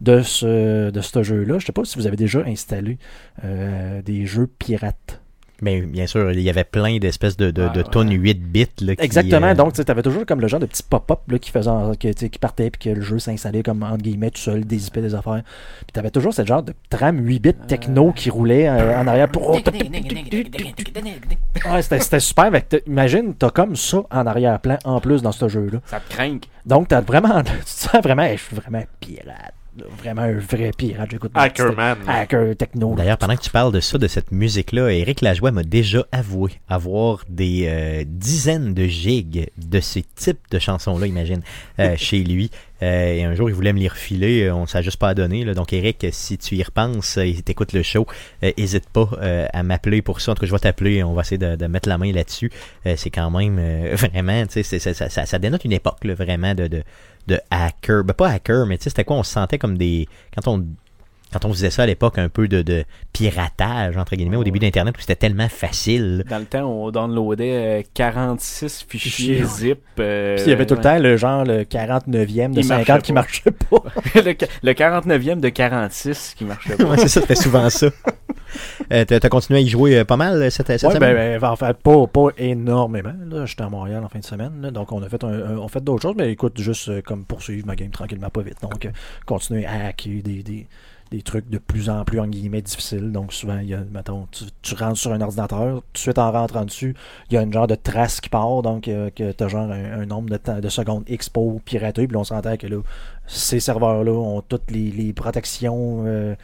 de 0.00 0.22
ce, 0.22 0.90
de 0.90 1.00
ce 1.00 1.22
jeu-là, 1.22 1.54
je 1.58 1.64
ne 1.64 1.66
sais 1.66 1.72
pas 1.72 1.84
si 1.84 1.98
vous 1.98 2.06
avez 2.06 2.16
déjà 2.16 2.40
installé 2.46 2.98
euh, 3.44 4.02
des 4.02 4.26
jeux 4.26 4.46
pirates. 4.46 5.20
Mais 5.62 5.80
bien 5.80 6.06
sûr, 6.06 6.30
il 6.32 6.40
y 6.40 6.50
avait 6.50 6.64
plein 6.64 6.98
d'espèces 6.98 7.36
de, 7.36 7.50
de, 7.50 7.62
Ouais, 7.62 7.70
de 7.72 7.78
ouais. 7.78 7.84
tonnes 7.90 8.10
8 8.12 8.34
bits. 8.42 8.66
Là, 8.82 8.94
qui, 8.96 9.02
Exactement, 9.04 9.46
euh, 9.48 9.54
donc 9.54 9.72
tu 9.72 9.80
avais 9.90 10.02
toujours 10.02 10.26
comme 10.26 10.40
le 10.40 10.48
genre 10.48 10.60
de 10.60 10.66
petit 10.66 10.82
pop-up 10.82 11.20
là, 11.28 11.38
qui 11.38 11.50
faisait 11.50 11.70
en- 11.70 11.92
qui, 11.92 12.14
tu 12.14 12.20
sais, 12.26 12.28
qui 12.28 12.38
partait 12.38 12.70
puis 12.70 12.78
que 12.90 12.94
le 12.94 13.00
jeu 13.00 13.18
s'installait 13.18 13.62
comme 13.62 13.82
entre 13.82 13.98
guillemets 14.02 14.30
tout 14.30 14.40
seul, 14.40 14.64
dézippait 14.66 15.00
des 15.02 15.14
affaires. 15.14 15.42
Puis 15.78 15.86
tu 15.94 15.98
avais 15.98 16.10
toujours 16.10 16.34
ce 16.34 16.44
genre 16.44 16.62
de 16.62 16.74
trame 16.90 17.18
8 17.26 17.38
bits 17.38 17.54
techno 17.68 18.12
qui 18.12 18.28
roulait 18.30 18.68
euh, 18.68 18.98
en 19.00 19.06
arrière 19.06 19.28
pour. 19.28 19.58
Ouais, 21.64 21.82
c'était 21.82 22.00
c'était 22.00 22.20
super. 22.20 22.50
T'as- 22.68 22.78
imagine, 22.86 23.34
t'as 23.34 23.50
comme 23.50 23.76
ça 23.76 24.02
en 24.10 24.26
arrière-plan 24.26 24.76
en 24.84 25.00
plus 25.00 25.22
dans 25.22 25.32
ce 25.32 25.48
jeu-là. 25.48 25.80
Ça 25.86 26.00
te 26.00 26.12
craint. 26.12 26.38
Donc 26.64 26.88
t'as 26.88 27.00
vraiment. 27.00 27.42
Tu 27.44 27.52
te 27.64 27.68
sens 27.68 28.02
vraiment. 28.02 28.28
je 28.30 28.36
suis 28.42 28.56
vraiment 28.56 28.82
pirate. 29.00 29.54
Vraiment 29.98 30.22
un 30.22 30.38
vrai 30.38 30.70
pirate. 30.76 31.10
J'écoute 31.10 31.32
Hackerman. 31.34 31.98
Hacker 32.06 32.56
techno. 32.56 32.94
D'ailleurs, 32.94 33.18
pendant 33.18 33.36
que 33.36 33.42
tu 33.42 33.50
parles 33.50 33.72
de 33.72 33.80
ça, 33.80 33.98
de 33.98 34.06
cette 34.06 34.32
musique-là, 34.32 34.90
Eric 34.90 35.20
Lajoie 35.20 35.50
m'a 35.50 35.62
déjà 35.62 36.06
avoué 36.12 36.52
avoir 36.68 37.24
des 37.28 37.66
euh, 37.66 38.04
dizaines 38.06 38.74
de 38.74 38.84
gigs 38.84 39.50
de 39.58 39.80
ces 39.80 40.02
types 40.02 40.40
de 40.50 40.58
chansons-là, 40.58 41.06
imagine, 41.06 41.42
euh, 41.78 41.94
chez 41.96 42.22
lui. 42.24 42.50
Euh, 42.82 43.12
et 43.12 43.24
un 43.24 43.34
jour, 43.34 43.48
il 43.48 43.54
voulait 43.54 43.72
me 43.72 43.78
les 43.78 43.88
refiler, 43.88 44.44
euh, 44.44 44.54
on 44.54 44.62
ne 44.62 44.66
s'est 44.66 44.82
juste 44.82 44.98
pas 44.98 45.14
donné. 45.14 45.44
Donc, 45.54 45.72
Eric, 45.72 46.06
si 46.12 46.36
tu 46.38 46.56
y 46.56 46.62
repenses 46.62 47.16
euh, 47.16 47.22
et 47.22 47.34
t'écoutes 47.42 47.72
le 47.72 47.82
show, 47.82 48.06
euh, 48.42 48.52
hésite 48.56 48.88
pas 48.90 49.08
euh, 49.20 49.46
à 49.52 49.62
m'appeler 49.62 50.02
pour 50.02 50.20
ça. 50.20 50.32
En 50.32 50.34
tout 50.34 50.40
cas, 50.40 50.46
je 50.46 50.52
vais 50.52 50.58
t'appeler, 50.58 51.02
on 51.02 51.14
va 51.14 51.22
essayer 51.22 51.38
de, 51.38 51.66
mettre 51.66 51.88
la 51.88 51.98
main 51.98 52.12
là-dessus. 52.12 52.50
Euh, 52.86 52.94
c'est 52.96 53.10
quand 53.10 53.30
même 53.30 53.58
euh, 53.58 53.94
vraiment, 53.96 54.46
tu 54.46 54.62
sais, 54.62 54.78
ça 54.78 55.38
dénote 55.38 55.64
une 55.64 55.72
époque, 55.72 56.04
là, 56.04 56.14
vraiment, 56.14 56.54
de, 56.54 56.66
de, 56.66 56.82
de 57.26 57.40
hacker. 57.50 58.04
Ben, 58.04 58.12
pas 58.12 58.28
hacker, 58.28 58.66
mais 58.66 58.76
tu 58.78 58.84
sais, 58.84 58.90
c'était 58.90 59.04
quoi? 59.04 59.16
On 59.16 59.22
se 59.22 59.32
sentait 59.32 59.58
comme 59.58 59.78
des. 59.78 60.08
Quand 60.34 60.50
on 60.50 60.66
quand 61.32 61.44
on 61.44 61.52
faisait 61.52 61.70
ça 61.70 61.82
à 61.82 61.86
l'époque, 61.86 62.18
un 62.18 62.28
peu 62.28 62.48
de, 62.48 62.62
de 62.62 62.84
piratage, 63.12 63.96
entre 63.96 64.14
guillemets, 64.16 64.36
au 64.36 64.44
début 64.44 64.58
d'Internet, 64.58 64.96
où 64.96 65.00
c'était 65.00 65.16
tellement 65.16 65.48
facile. 65.48 66.24
Dans 66.28 66.38
le 66.38 66.44
temps, 66.44 66.64
on 66.64 66.90
downloadait 66.90 67.80
euh, 67.80 67.82
46 67.94 68.86
fichiers 68.88 69.44
zip. 69.44 69.80
euh, 69.98 70.36
Puis 70.36 70.44
il 70.46 70.50
y 70.50 70.52
avait 70.52 70.66
tout 70.66 70.74
le 70.74 70.80
temps 70.80 70.98
le 70.98 71.16
genre 71.16 71.44
le 71.44 71.64
49e 71.64 72.52
de 72.52 72.58
Il 72.60 72.64
50 72.64 72.88
marchait 72.88 73.02
qui 73.02 73.12
marchait 73.12 73.50
pas. 73.50 73.82
le, 74.14 74.34
ca- 74.38 74.46
le 74.62 74.72
49e 74.72 75.40
de 75.40 75.48
46 75.48 76.34
qui 76.36 76.44
marchait 76.44 76.76
pas. 76.76 76.84
Ouais, 76.84 76.96
c'est 76.98 77.08
ça, 77.08 77.20
c'était 77.20 77.34
souvent 77.34 77.68
ça. 77.70 77.88
Euh, 78.92 79.04
t'as, 79.04 79.18
t'as 79.20 79.28
continué 79.28 79.58
à 79.58 79.62
y 79.62 79.68
jouer 79.68 79.98
euh, 79.98 80.04
pas 80.04 80.16
mal 80.16 80.40
euh, 80.40 80.50
cette, 80.50 80.68
cette 80.68 80.84
Ouais, 80.84 80.94
semaine? 80.94 81.14
ben, 81.14 81.40
ben, 81.40 81.48
en 81.50 81.56
fait, 81.56 81.76
pas, 81.76 82.06
pas 82.06 82.28
énormément. 82.38 83.12
Là. 83.28 83.44
J'étais 83.44 83.64
à 83.64 83.68
Montréal 83.68 84.02
en 84.04 84.08
fin 84.08 84.20
de 84.20 84.24
semaine. 84.24 84.52
là. 84.62 84.70
donc, 84.70 84.92
on 84.92 85.02
a 85.02 85.08
fait, 85.08 85.22
un, 85.24 85.28
un- 85.28 85.58
on 85.58 85.68
fait 85.68 85.82
d'autres 85.82 86.02
choses, 86.02 86.14
mais 86.16 86.30
écoute, 86.30 86.58
juste 86.60 86.88
euh, 86.88 87.02
comme 87.02 87.24
poursuivre 87.24 87.66
ma 87.66 87.74
game 87.74 87.90
tranquillement, 87.90 88.30
pas 88.30 88.40
vite. 88.42 88.56
Donc, 88.62 88.86
euh, 88.86 88.90
continuer 89.26 89.66
à 89.66 89.86
hacker 89.88 90.22
des, 90.22 90.42
des, 90.42 90.66
des 91.10 91.22
trucs 91.22 91.48
de 91.48 91.58
plus 91.58 91.88
en 91.88 92.04
plus, 92.04 92.20
en 92.20 92.26
guillemets, 92.26 92.62
difficiles. 92.62 93.12
Donc, 93.12 93.32
souvent, 93.32 93.58
il 93.58 93.68
y 93.68 93.74
a, 93.74 93.80
mettons, 93.92 94.26
tu, 94.30 94.44
tu 94.62 94.74
rentres 94.74 94.98
sur 94.98 95.12
un 95.12 95.20
ordinateur, 95.20 95.76
tout 95.76 95.92
de 95.94 95.98
suite 95.98 96.18
en 96.18 96.32
rentrant 96.32 96.64
dessus, 96.64 96.94
il 97.30 97.34
y 97.34 97.36
a 97.36 97.42
une 97.42 97.52
genre 97.52 97.66
de 97.66 97.74
trace 97.76 98.20
qui 98.20 98.28
part. 98.28 98.62
Donc, 98.62 98.88
euh, 98.88 99.10
que 99.10 99.32
tu 99.32 99.44
as 99.44 99.48
genre 99.48 99.70
un, 99.70 100.00
un 100.00 100.06
nombre 100.06 100.30
de, 100.30 100.36
temps, 100.36 100.58
de 100.60 100.68
secondes 100.68 101.04
X 101.08 101.28
pour 101.28 101.60
pirater. 101.62 102.06
Puis, 102.06 102.16
on 102.16 102.24
s'entend 102.24 102.56
que 102.56 102.66
là, 102.66 102.80
ces 103.26 103.60
serveurs-là 103.60 104.12
ont 104.12 104.42
toutes 104.42 104.70
les, 104.70 105.12
protections. 105.12 106.04
euh. 106.06 106.34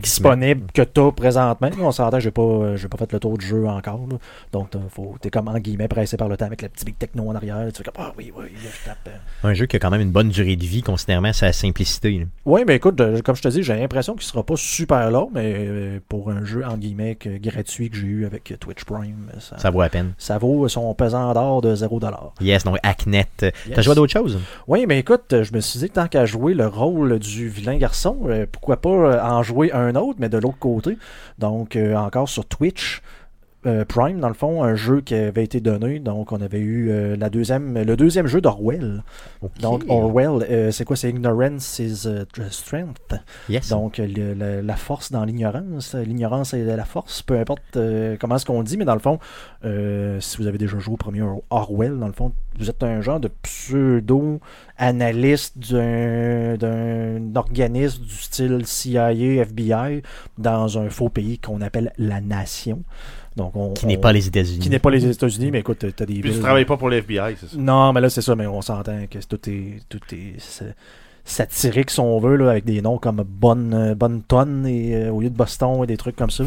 Disponible 0.00 0.66
que 0.72 0.82
tu 0.82 1.00
as 1.00 1.12
présentement. 1.12 1.70
On 1.80 1.92
s'entend, 1.92 2.20
j'ai 2.20 2.30
pas, 2.30 2.42
euh, 2.42 2.76
j'ai 2.76 2.88
pas 2.88 2.98
fait 2.98 3.12
le 3.12 3.20
tour 3.20 3.38
du 3.38 3.46
jeu 3.46 3.66
encore. 3.66 4.00
là. 4.10 4.16
Donc, 4.52 4.70
t'es 5.20 5.30
comme 5.30 5.48
en 5.48 5.58
guillemets 5.58 5.88
pressé 5.88 6.16
par 6.16 6.28
le 6.28 6.36
temps 6.36 6.46
avec 6.46 6.62
la 6.62 6.68
petite 6.68 6.84
big 6.86 6.98
techno 6.98 7.28
en 7.28 7.34
arrière. 7.34 7.64
Tu 7.72 7.78
fais 7.82 7.84
comme, 7.90 8.04
ah 8.04 8.12
oui, 8.18 8.32
oui, 8.36 8.44
là, 8.62 8.70
je 8.70 8.84
tape. 8.84 8.98
euh. 9.08 9.48
Un 9.48 9.54
jeu 9.54 9.66
qui 9.66 9.76
a 9.76 9.78
quand 9.78 9.90
même 9.90 10.00
une 10.00 10.10
bonne 10.10 10.28
durée 10.28 10.56
de 10.56 10.64
vie, 10.64 10.82
considérant 10.82 11.32
sa 11.32 11.52
simplicité. 11.52 12.18
là. 12.18 12.24
Oui, 12.44 12.62
mais 12.66 12.76
écoute, 12.76 13.00
euh, 13.00 13.20
comme 13.22 13.36
je 13.36 13.42
te 13.42 13.48
dis, 13.48 13.62
j'ai 13.62 13.74
l'impression 13.76 14.14
qu'il 14.14 14.24
sera 14.24 14.42
pas 14.42 14.56
super 14.56 15.10
long, 15.10 15.30
mais 15.32 16.00
pour 16.08 16.30
un 16.30 16.44
jeu 16.44 16.64
en 16.64 16.76
guillemets 16.76 17.14
que- 17.14 17.38
gratuit 17.38 17.88
que 17.90 17.96
j'ai 17.96 18.06
eu 18.06 18.26
avec 18.26 18.52
Twitch 18.60 18.84
Prime, 18.84 19.30
ça, 19.40 19.58
Ça 19.58 19.70
vaut 19.70 19.80
la 19.80 19.88
peine. 19.88 20.12
ça 20.18 20.38
vaut 20.38 20.68
son 20.68 20.92
pesant 20.94 21.32
d'or 21.32 21.62
de 21.62 21.74
0$. 21.74 22.32
Yes, 22.40 22.64
donc 22.64 22.76
Hacknet. 22.82 23.26
Euh, 23.42 23.50
T'as 23.68 23.76
Yes. 23.76 23.84
joué 23.84 23.92
à 23.92 23.94
d'autres 23.94 24.12
choses? 24.12 24.38
Oui, 24.66 24.84
mais 24.86 24.98
écoute, 24.98 25.34
je 25.42 25.52
me 25.54 25.60
suis 25.60 25.78
dit, 25.78 25.88
tant 25.90 26.08
qu'à 26.08 26.26
jouer 26.26 26.54
le 26.54 26.66
rôle 26.66 27.18
du 27.18 27.48
vilain 27.48 27.76
garçon, 27.78 28.16
pourquoi 28.52 28.76
pas 28.80 29.24
en 29.24 29.42
jouer 29.42 29.70
un 29.72 29.77
autre, 29.94 30.18
mais 30.18 30.28
de 30.28 30.38
l'autre 30.38 30.58
côté. 30.58 30.98
Donc, 31.38 31.76
euh, 31.76 31.94
encore 31.96 32.28
sur 32.28 32.46
Twitch. 32.46 33.02
Euh, 33.66 33.84
Prime, 33.84 34.20
dans 34.20 34.28
le 34.28 34.34
fond, 34.34 34.62
un 34.62 34.74
jeu 34.76 35.00
qui 35.00 35.14
avait 35.14 35.42
été 35.44 35.60
donné. 35.60 35.98
Donc, 35.98 36.32
on 36.32 36.40
avait 36.40 36.60
eu 36.60 36.90
euh, 36.90 37.16
la 37.16 37.28
deuxième, 37.28 37.76
le 37.82 37.96
deuxième 37.96 38.26
jeu 38.26 38.40
d'Orwell. 38.40 39.02
Donc, 39.60 39.84
Orwell, 39.88 40.46
euh, 40.48 40.70
c'est 40.70 40.84
quoi? 40.84 40.96
C'est 40.96 41.10
Ignorance 41.10 41.78
is 41.80 42.06
Strength. 42.50 43.14
Yes. 43.48 43.68
Donc, 43.70 43.98
le- 43.98 44.34
le- 44.34 44.60
la 44.60 44.76
force 44.76 45.10
dans 45.10 45.24
l'ignorance. 45.24 45.94
L'ignorance 45.94 46.54
et 46.54 46.62
la 46.64 46.84
force, 46.84 47.22
peu 47.22 47.38
importe 47.38 47.78
comment 48.20 48.36
est-ce 48.36 48.46
qu'on 48.46 48.62
dit, 48.62 48.76
mais 48.76 48.84
dans 48.84 48.94
le 48.94 49.00
fond, 49.00 49.18
si 49.62 50.36
vous 50.38 50.46
avez 50.46 50.58
déjà 50.58 50.78
joué 50.78 50.94
au 50.94 50.96
premier 50.96 51.22
Orwell, 51.50 51.98
dans 51.98 52.06
le 52.06 52.12
fond, 52.12 52.32
vous 52.58 52.70
êtes 52.70 52.82
un 52.82 53.00
genre 53.00 53.20
de 53.20 53.28
pseudo-analyste 53.42 55.58
d'un 55.58 57.34
organisme 57.34 58.02
du 58.04 58.14
style 58.14 58.62
CIA, 58.66 59.12
FBI, 59.12 60.02
dans 60.38 60.78
un 60.78 60.88
faux 60.90 61.08
pays 61.08 61.38
qu'on 61.38 61.60
appelle 61.60 61.92
la 61.98 62.20
Nation. 62.20 62.82
Donc, 63.38 63.56
on, 63.56 63.72
qui 63.72 63.86
n'est 63.86 63.96
pas 63.96 64.12
les 64.12 64.26
États-Unis. 64.26 64.58
qui 64.58 64.68
n'est 64.68 64.78
pas 64.78 64.90
les 64.90 65.06
États-Unis, 65.06 65.50
mais 65.50 65.60
écoute, 65.60 65.78
t'as 65.96 66.04
des 66.04 66.20
Puis 66.20 66.32
tu 66.34 66.40
travailles 66.40 66.64
pas 66.66 66.76
pour 66.76 66.90
le 66.90 66.96
FBI, 66.98 67.36
c'est 67.40 67.48
ça? 67.50 67.56
non, 67.56 67.92
mais 67.94 68.00
là, 68.02 68.10
c'est 68.10 68.20
ça, 68.20 68.34
mais 68.36 68.46
on 68.46 68.60
s'entend 68.60 69.06
que 69.10 69.18
tout 69.26 69.48
est, 69.48 69.78
tout 69.88 70.00
est 70.12 70.34
sa- 70.38 70.64
satirique, 71.24 71.90
si 71.90 72.00
on 72.00 72.18
veut, 72.20 72.36
là, 72.36 72.50
avec 72.50 72.64
des 72.64 72.80
noms 72.80 72.98
comme 72.98 73.22
Bonne, 73.26 73.74
euh, 73.74 73.94
Bonne 73.94 74.22
Tonne 74.22 74.66
et, 74.66 74.94
euh, 74.96 75.10
au 75.12 75.20
lieu 75.20 75.28
de 75.30 75.36
Boston 75.36 75.84
et 75.84 75.86
des 75.86 75.96
trucs 75.98 76.16
comme 76.16 76.30
ça. 76.30 76.44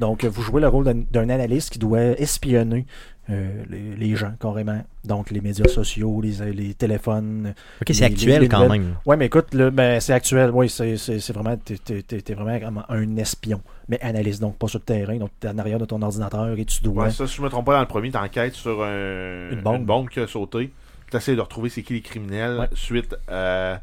Donc, 0.00 0.24
vous 0.24 0.42
jouez 0.42 0.60
le 0.60 0.68
rôle 0.68 0.84
d'un- 0.84 1.04
d'un 1.10 1.28
analyste 1.30 1.70
qui 1.70 1.78
doit 1.78 2.00
espionner 2.00 2.84
euh, 3.30 3.62
les, 3.70 3.96
les 3.96 4.16
gens, 4.16 4.32
carrément. 4.40 4.84
Donc, 5.04 5.30
les 5.30 5.40
médias 5.40 5.66
sociaux, 5.68 6.20
les, 6.20 6.52
les 6.52 6.74
téléphones. 6.74 7.54
Ok, 7.80 7.94
c'est 7.94 8.04
actuel 8.04 8.42
les 8.42 8.48
quand 8.48 8.68
même. 8.68 8.96
Ouais, 9.06 9.16
mais 9.16 9.26
écoute, 9.26 9.54
là, 9.54 9.70
ben, 9.70 10.00
c'est 10.00 10.12
actuel. 10.12 10.50
Oui, 10.52 10.68
c'est 10.68 10.96
c'est- 10.96 11.20
c'est 11.20 11.32
vraiment. 11.32 11.56
T'es 11.56 11.76
t'es- 11.78 12.02
t'es- 12.02 12.20
t'es 12.20 12.34
vraiment 12.34 12.58
comme 12.60 12.84
un 12.88 13.16
espion, 13.16 13.60
mais 13.88 14.00
analyste, 14.00 14.40
donc 14.40 14.58
pas 14.58 14.68
sur 14.68 14.78
le 14.80 14.84
terrain. 14.84 15.16
Donc, 15.16 15.30
t'es 15.40 15.48
en 15.48 15.58
arrière 15.58 15.78
de 15.78 15.84
ton 15.86 16.00
ordinateur 16.02 16.58
et 16.58 16.64
tu 16.64 16.82
dois. 16.82 17.04
Ouais, 17.04 17.10
ça, 17.10 17.26
si 17.26 17.36
je 17.36 17.42
me 17.42 17.48
trompe 17.48 17.66
pas, 17.66 17.74
dans 17.74 17.80
le 17.80 17.86
premier, 17.86 18.10
t'enquêtes 18.10 18.54
sur 18.54 18.82
un- 18.84 19.50
Une 19.52 19.84
bombe. 19.84 20.08
qui 20.10 20.20
a 20.20 20.26
sauté. 20.26 20.70
Tu 21.10 21.16
essaies 21.16 21.36
de 21.36 21.40
retrouver 21.40 21.68
c'est 21.70 21.82
qui 21.82 21.94
les 21.94 22.00
criminels. 22.02 22.58
Ouais. 22.58 22.68
Suite 22.74 23.14
à. 23.28 23.80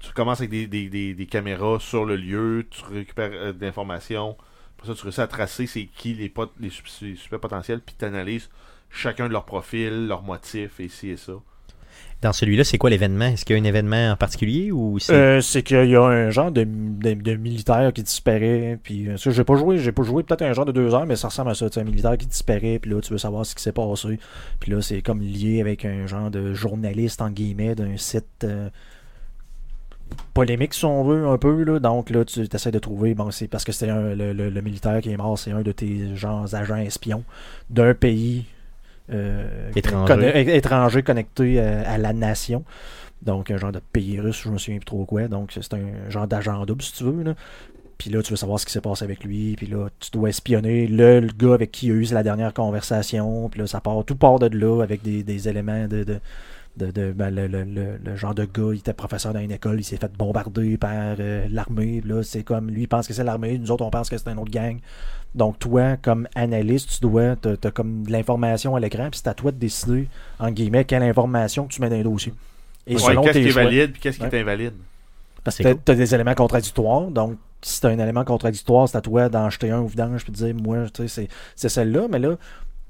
Tu 0.00 0.12
commences 0.12 0.38
avec 0.40 0.50
des, 0.50 0.66
des, 0.68 0.88
des, 0.88 1.12
des 1.14 1.26
caméras 1.26 1.78
sur 1.80 2.04
le 2.04 2.14
lieu, 2.16 2.64
tu 2.70 2.82
récupères 2.92 3.30
euh, 3.32 3.52
de 3.52 3.60
l'information. 3.64 4.36
Après 4.78 4.88
ça, 4.92 4.94
tu 4.94 5.02
réussis 5.02 5.20
à 5.20 5.26
tracer 5.26 5.66
c'est 5.66 5.86
qui 5.96 6.14
les, 6.14 6.28
pot- 6.28 6.52
les 6.60 6.70
sup- 6.70 6.86
les 7.02 7.16
suspects 7.16 7.38
potentiels, 7.38 7.80
puis 7.84 7.94
tu 7.98 8.04
analyses 8.04 8.48
chacun 8.90 9.26
de 9.28 9.32
leurs 9.32 9.44
profils, 9.44 10.06
leurs 10.06 10.22
motifs, 10.22 10.78
et 10.80 10.88
ci 10.88 11.10
et 11.10 11.16
ça. 11.16 11.32
Dans 12.22 12.32
celui-là, 12.32 12.64
c'est 12.64 12.78
quoi 12.78 12.90
l'événement? 12.90 13.26
Est-ce 13.26 13.44
qu'il 13.44 13.56
y 13.56 13.58
a 13.58 13.62
un 13.62 13.64
événement 13.64 14.10
en 14.10 14.16
particulier 14.16 14.72
ou 14.72 14.98
c'est... 14.98 15.12
Euh, 15.12 15.40
c'est 15.40 15.62
qu'il 15.62 15.88
y 15.88 15.94
a 15.94 16.02
un 16.02 16.30
genre 16.30 16.50
de, 16.50 16.64
de, 16.64 17.14
de 17.14 17.34
militaire 17.36 17.92
qui 17.92 18.02
disparaît. 18.02 18.78
Puis, 18.82 19.08
euh, 19.08 19.16
ça, 19.16 19.30
j'ai 19.30 19.44
pas 19.44 19.54
joué, 19.56 19.78
j'ai 19.78 19.92
pas 19.92 20.02
joué 20.02 20.24
peut-être 20.24 20.42
un 20.42 20.52
genre 20.52 20.64
de 20.64 20.72
deux 20.72 20.94
heures, 20.94 21.06
mais 21.06 21.14
ça 21.14 21.28
ressemble 21.28 21.50
à 21.50 21.54
ça. 21.54 21.68
tu 21.70 21.74
sais, 21.74 21.80
Un 21.80 21.84
militaire 21.84 22.16
qui 22.18 22.26
disparaît, 22.26 22.80
puis 22.80 22.90
là, 22.90 23.00
tu 23.00 23.12
veux 23.12 23.18
savoir 23.18 23.46
ce 23.46 23.54
qui 23.54 23.62
s'est 23.62 23.72
passé. 23.72 24.18
Puis 24.58 24.72
là, 24.72 24.80
c'est 24.82 25.00
comme 25.00 25.20
lié 25.20 25.60
avec 25.60 25.84
un 25.84 26.06
genre 26.08 26.30
de 26.30 26.54
journaliste, 26.54 27.22
en 27.22 27.30
guillemets, 27.30 27.76
d'un 27.76 27.96
site 27.96 28.42
euh, 28.44 28.68
polémique, 30.34 30.74
si 30.74 30.84
on 30.84 31.04
veut, 31.04 31.26
un 31.26 31.38
peu. 31.38 31.62
Là. 31.64 31.78
Donc 31.78 32.10
là, 32.10 32.24
tu 32.24 32.40
essaies 32.52 32.70
de 32.70 32.78
trouver, 32.78 33.14
bon, 33.14 33.30
c'est 33.30 33.48
parce 33.48 33.64
que 33.64 33.72
c'est 33.72 33.86
le, 33.86 34.14
le- 34.32 34.50
le 34.50 34.60
militaire 34.60 35.00
qui 35.00 35.10
est 35.10 35.16
mort, 35.16 35.38
c'est 35.38 35.50
un 35.52 35.62
de 35.62 35.72
tes 35.72 36.14
genres 36.16 36.54
agents 36.54 36.76
espions 36.76 37.24
d'un 37.70 37.94
pays 37.94 38.44
euh, 39.12 39.70
Étranger. 39.74 40.12
conne- 40.14 40.48
étranger 40.48 41.02
connecté 41.02 41.60
euh, 41.60 41.82
à 41.86 41.98
la 41.98 42.12
nation. 42.12 42.64
Donc, 43.22 43.50
un 43.50 43.56
genre 43.56 43.72
de 43.72 43.80
pays 43.92 44.20
russe, 44.20 44.42
je 44.44 44.50
me 44.50 44.58
souviens 44.58 44.78
plus 44.78 44.84
trop 44.86 45.04
quoi. 45.04 45.26
Donc, 45.28 45.50
c'est 45.60 45.74
un 45.74 46.10
genre 46.10 46.28
d'agent 46.28 46.64
double, 46.66 46.82
si 46.82 46.92
tu 46.92 47.04
veux. 47.04 47.22
Là. 47.24 47.34
Puis 47.96 48.10
là, 48.10 48.22
tu 48.22 48.30
veux 48.32 48.36
savoir 48.36 48.60
ce 48.60 48.66
qui 48.66 48.70
s'est 48.72 48.80
passé 48.80 49.04
avec 49.04 49.24
lui. 49.24 49.56
Puis 49.56 49.66
là, 49.66 49.88
tu 49.98 50.10
dois 50.12 50.28
espionner 50.28 50.86
le, 50.86 51.18
le 51.20 51.32
gars 51.36 51.54
avec 51.54 51.72
qui 51.72 51.86
il 51.88 51.90
a 51.90 51.94
eu 51.94 52.02
la 52.14 52.22
dernière 52.22 52.54
conversation. 52.54 53.48
Puis 53.48 53.60
là, 53.60 53.66
ça 53.66 53.80
part, 53.80 54.04
tout 54.04 54.14
part 54.14 54.38
de 54.38 54.56
là 54.56 54.82
avec 54.84 55.02
des, 55.02 55.22
des 55.24 55.48
éléments 55.48 55.88
de. 55.88 56.04
de 56.04 56.20
de, 56.78 56.90
de- 56.90 57.12
ben, 57.12 57.30
le, 57.34 57.46
le- 57.46 57.64
le- 57.64 57.98
le 58.02 58.16
genre 58.16 58.34
de 58.34 58.44
gars, 58.44 58.70
il 58.72 58.78
était 58.78 58.92
professeur 58.94 59.32
dans 59.34 59.40
une 59.40 59.50
école, 59.52 59.80
il 59.80 59.84
s'est 59.84 59.96
fait 59.98 60.10
bombarder 60.16 60.78
par 60.78 60.90
euh, 61.18 61.46
l'armée. 61.50 62.00
Là, 62.06 62.22
c'est 62.22 62.42
comme 62.42 62.70
lui 62.70 62.82
il 62.82 62.88
pense 62.88 63.06
que 63.08 63.12
c'est 63.14 63.24
l'armée, 63.24 63.58
nous 63.58 63.70
autres 63.70 63.84
on 63.84 63.90
pense 63.90 64.08
que 64.08 64.16
c'est 64.16 64.28
un 64.28 64.38
autre 64.38 64.50
gang. 64.50 64.78
Donc 65.34 65.58
toi, 65.58 65.96
comme 66.00 66.26
analyste, 66.34 66.90
tu 66.94 67.00
dois, 67.00 67.36
t'as, 67.36 67.56
t'as 67.56 67.70
comme 67.70 68.04
de 68.06 68.12
l'information 68.12 68.74
à 68.76 68.80
l'écran, 68.80 69.08
puis 69.10 69.20
c'est 69.22 69.28
à 69.28 69.34
toi 69.34 69.50
de 69.52 69.58
décider, 69.58 70.08
en 70.38 70.50
guillemets, 70.50 70.84
quelle 70.84 71.02
information 71.02 71.66
que 71.66 71.72
tu 71.74 71.80
mets 71.82 71.90
dans 71.90 71.96
les 71.96 72.02
dossiers. 72.04 72.32
Et 72.86 72.94
Ouais, 72.94 73.00
selon 73.00 73.22
qu'est-ce 73.22 73.34
tes 73.34 73.42
qui 73.42 73.48
est 73.48 73.52
choix. 73.52 73.64
valide, 73.64 73.92
puis 73.92 74.00
qu'est-ce 74.00 74.16
qui 74.18 74.22
Ouais. 74.24 74.30
est 74.34 74.40
invalide. 74.40 74.72
Parce 75.44 75.58
que 75.58 75.72
tu 75.74 75.92
as 75.92 75.94
des 75.94 76.14
éléments 76.14 76.34
contradictoires. 76.34 77.08
Donc, 77.10 77.36
si 77.62 77.80
tu 77.80 77.86
as 77.86 77.90
un 77.90 77.98
élément 77.98 78.24
contradictoire, 78.24 78.88
c'est 78.88 78.96
à 78.96 79.00
toi 79.00 79.28
d'en 79.28 79.50
jeter 79.50 79.70
un 79.70 79.80
au 79.80 79.86
vidange 79.86 80.22
puis 80.24 80.32
de 80.32 80.36
dire, 80.36 80.54
moi, 80.54 80.78
tu 80.92 81.02
sais, 81.02 81.08
c'est- 81.08 81.28
c'est 81.56 81.68
celle-là. 81.68 82.06
Mais 82.10 82.18
là, 82.18 82.36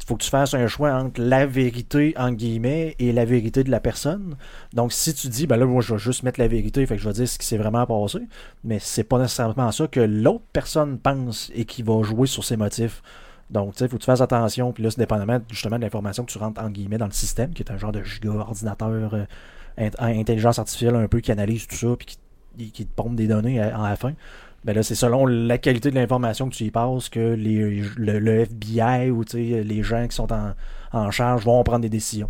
faut 0.08 0.16
que 0.16 0.22
tu 0.24 0.30
fasses 0.30 0.54
un 0.54 0.66
choix 0.66 0.94
entre 0.94 1.20
la 1.20 1.44
vérité, 1.44 2.14
en 2.16 2.32
guillemets, 2.32 2.96
et 2.98 3.12
la 3.12 3.26
vérité 3.26 3.62
de 3.62 3.70
la 3.70 3.78
personne. 3.78 4.36
Donc, 4.72 4.94
si 4.94 5.12
tu 5.12 5.28
dis, 5.28 5.46
ben 5.46 5.58
là, 5.58 5.66
moi, 5.66 5.82
je 5.82 5.92
vais 5.92 5.98
juste 5.98 6.22
mettre 6.22 6.40
la 6.40 6.48
vérité, 6.48 6.86
fait 6.86 6.96
que 6.96 7.02
je 7.02 7.06
vais 7.06 7.12
dire 7.14 7.28
ce 7.28 7.38
qui 7.38 7.46
s'est 7.46 7.58
vraiment 7.58 7.84
passé. 7.84 8.20
Mais 8.64 8.78
c'est 8.78 9.04
pas 9.04 9.18
nécessairement 9.18 9.70
ça 9.70 9.86
que 9.86 10.00
l'autre 10.00 10.44
personne 10.50 10.98
pense 10.98 11.52
et 11.54 11.66
qui 11.66 11.82
va 11.82 12.02
jouer 12.02 12.26
sur 12.26 12.42
ses 12.42 12.56
motifs. 12.56 13.02
Donc, 13.50 13.74
tu 13.74 13.80
sais, 13.80 13.88
faut 13.88 13.96
que 13.96 14.02
tu 14.02 14.06
fasses 14.06 14.22
attention. 14.22 14.72
Puis 14.72 14.82
là, 14.82 14.90
c'est 14.90 14.98
dépendamment 14.98 15.40
justement 15.50 15.76
de 15.76 15.82
l'information 15.82 16.24
que 16.24 16.32
tu 16.32 16.38
rentres 16.38 16.62
en 16.62 16.70
guillemets 16.70 16.98
dans 16.98 17.06
le 17.06 17.12
système, 17.12 17.52
qui 17.52 17.62
est 17.62 17.70
un 17.70 17.76
genre 17.76 17.92
de 17.92 18.02
giga 18.02 18.30
ordinateur, 18.30 19.12
euh, 19.12 19.24
int- 19.78 20.20
intelligence 20.20 20.58
artificielle 20.58 20.96
un 20.96 21.06
peu 21.06 21.20
qui 21.20 21.32
analyse 21.32 21.66
tout 21.66 21.76
ça, 21.76 21.88
puis 21.98 22.16
qui, 22.56 22.70
qui 22.70 22.86
te 22.86 22.94
pompe 22.94 23.14
des 23.14 23.26
données 23.26 23.60
à, 23.60 23.78
à 23.78 23.90
la 23.90 23.96
fin. 23.96 24.14
Ben 24.68 24.75
là, 24.75 24.82
c'est 24.82 24.94
selon 24.94 25.25
la 25.25 25.56
qualité 25.56 25.90
de 25.90 25.94
l'information 25.94 26.46
que 26.50 26.54
tu 26.54 26.64
y 26.64 26.70
passes 26.70 27.08
que 27.08 27.20
les, 27.32 27.80
le, 27.96 28.18
le 28.18 28.40
FBI 28.40 29.08
ou 29.10 29.25
tu 29.25 29.38
sais, 29.54 29.62
les 29.64 29.82
gens 29.82 30.06
qui 30.06 30.14
sont 30.14 30.30
en, 30.30 30.52
en 30.92 31.10
charge 31.10 31.42
vont 31.46 31.64
prendre 31.64 31.80
des 31.80 31.88
décisions. 31.88 32.28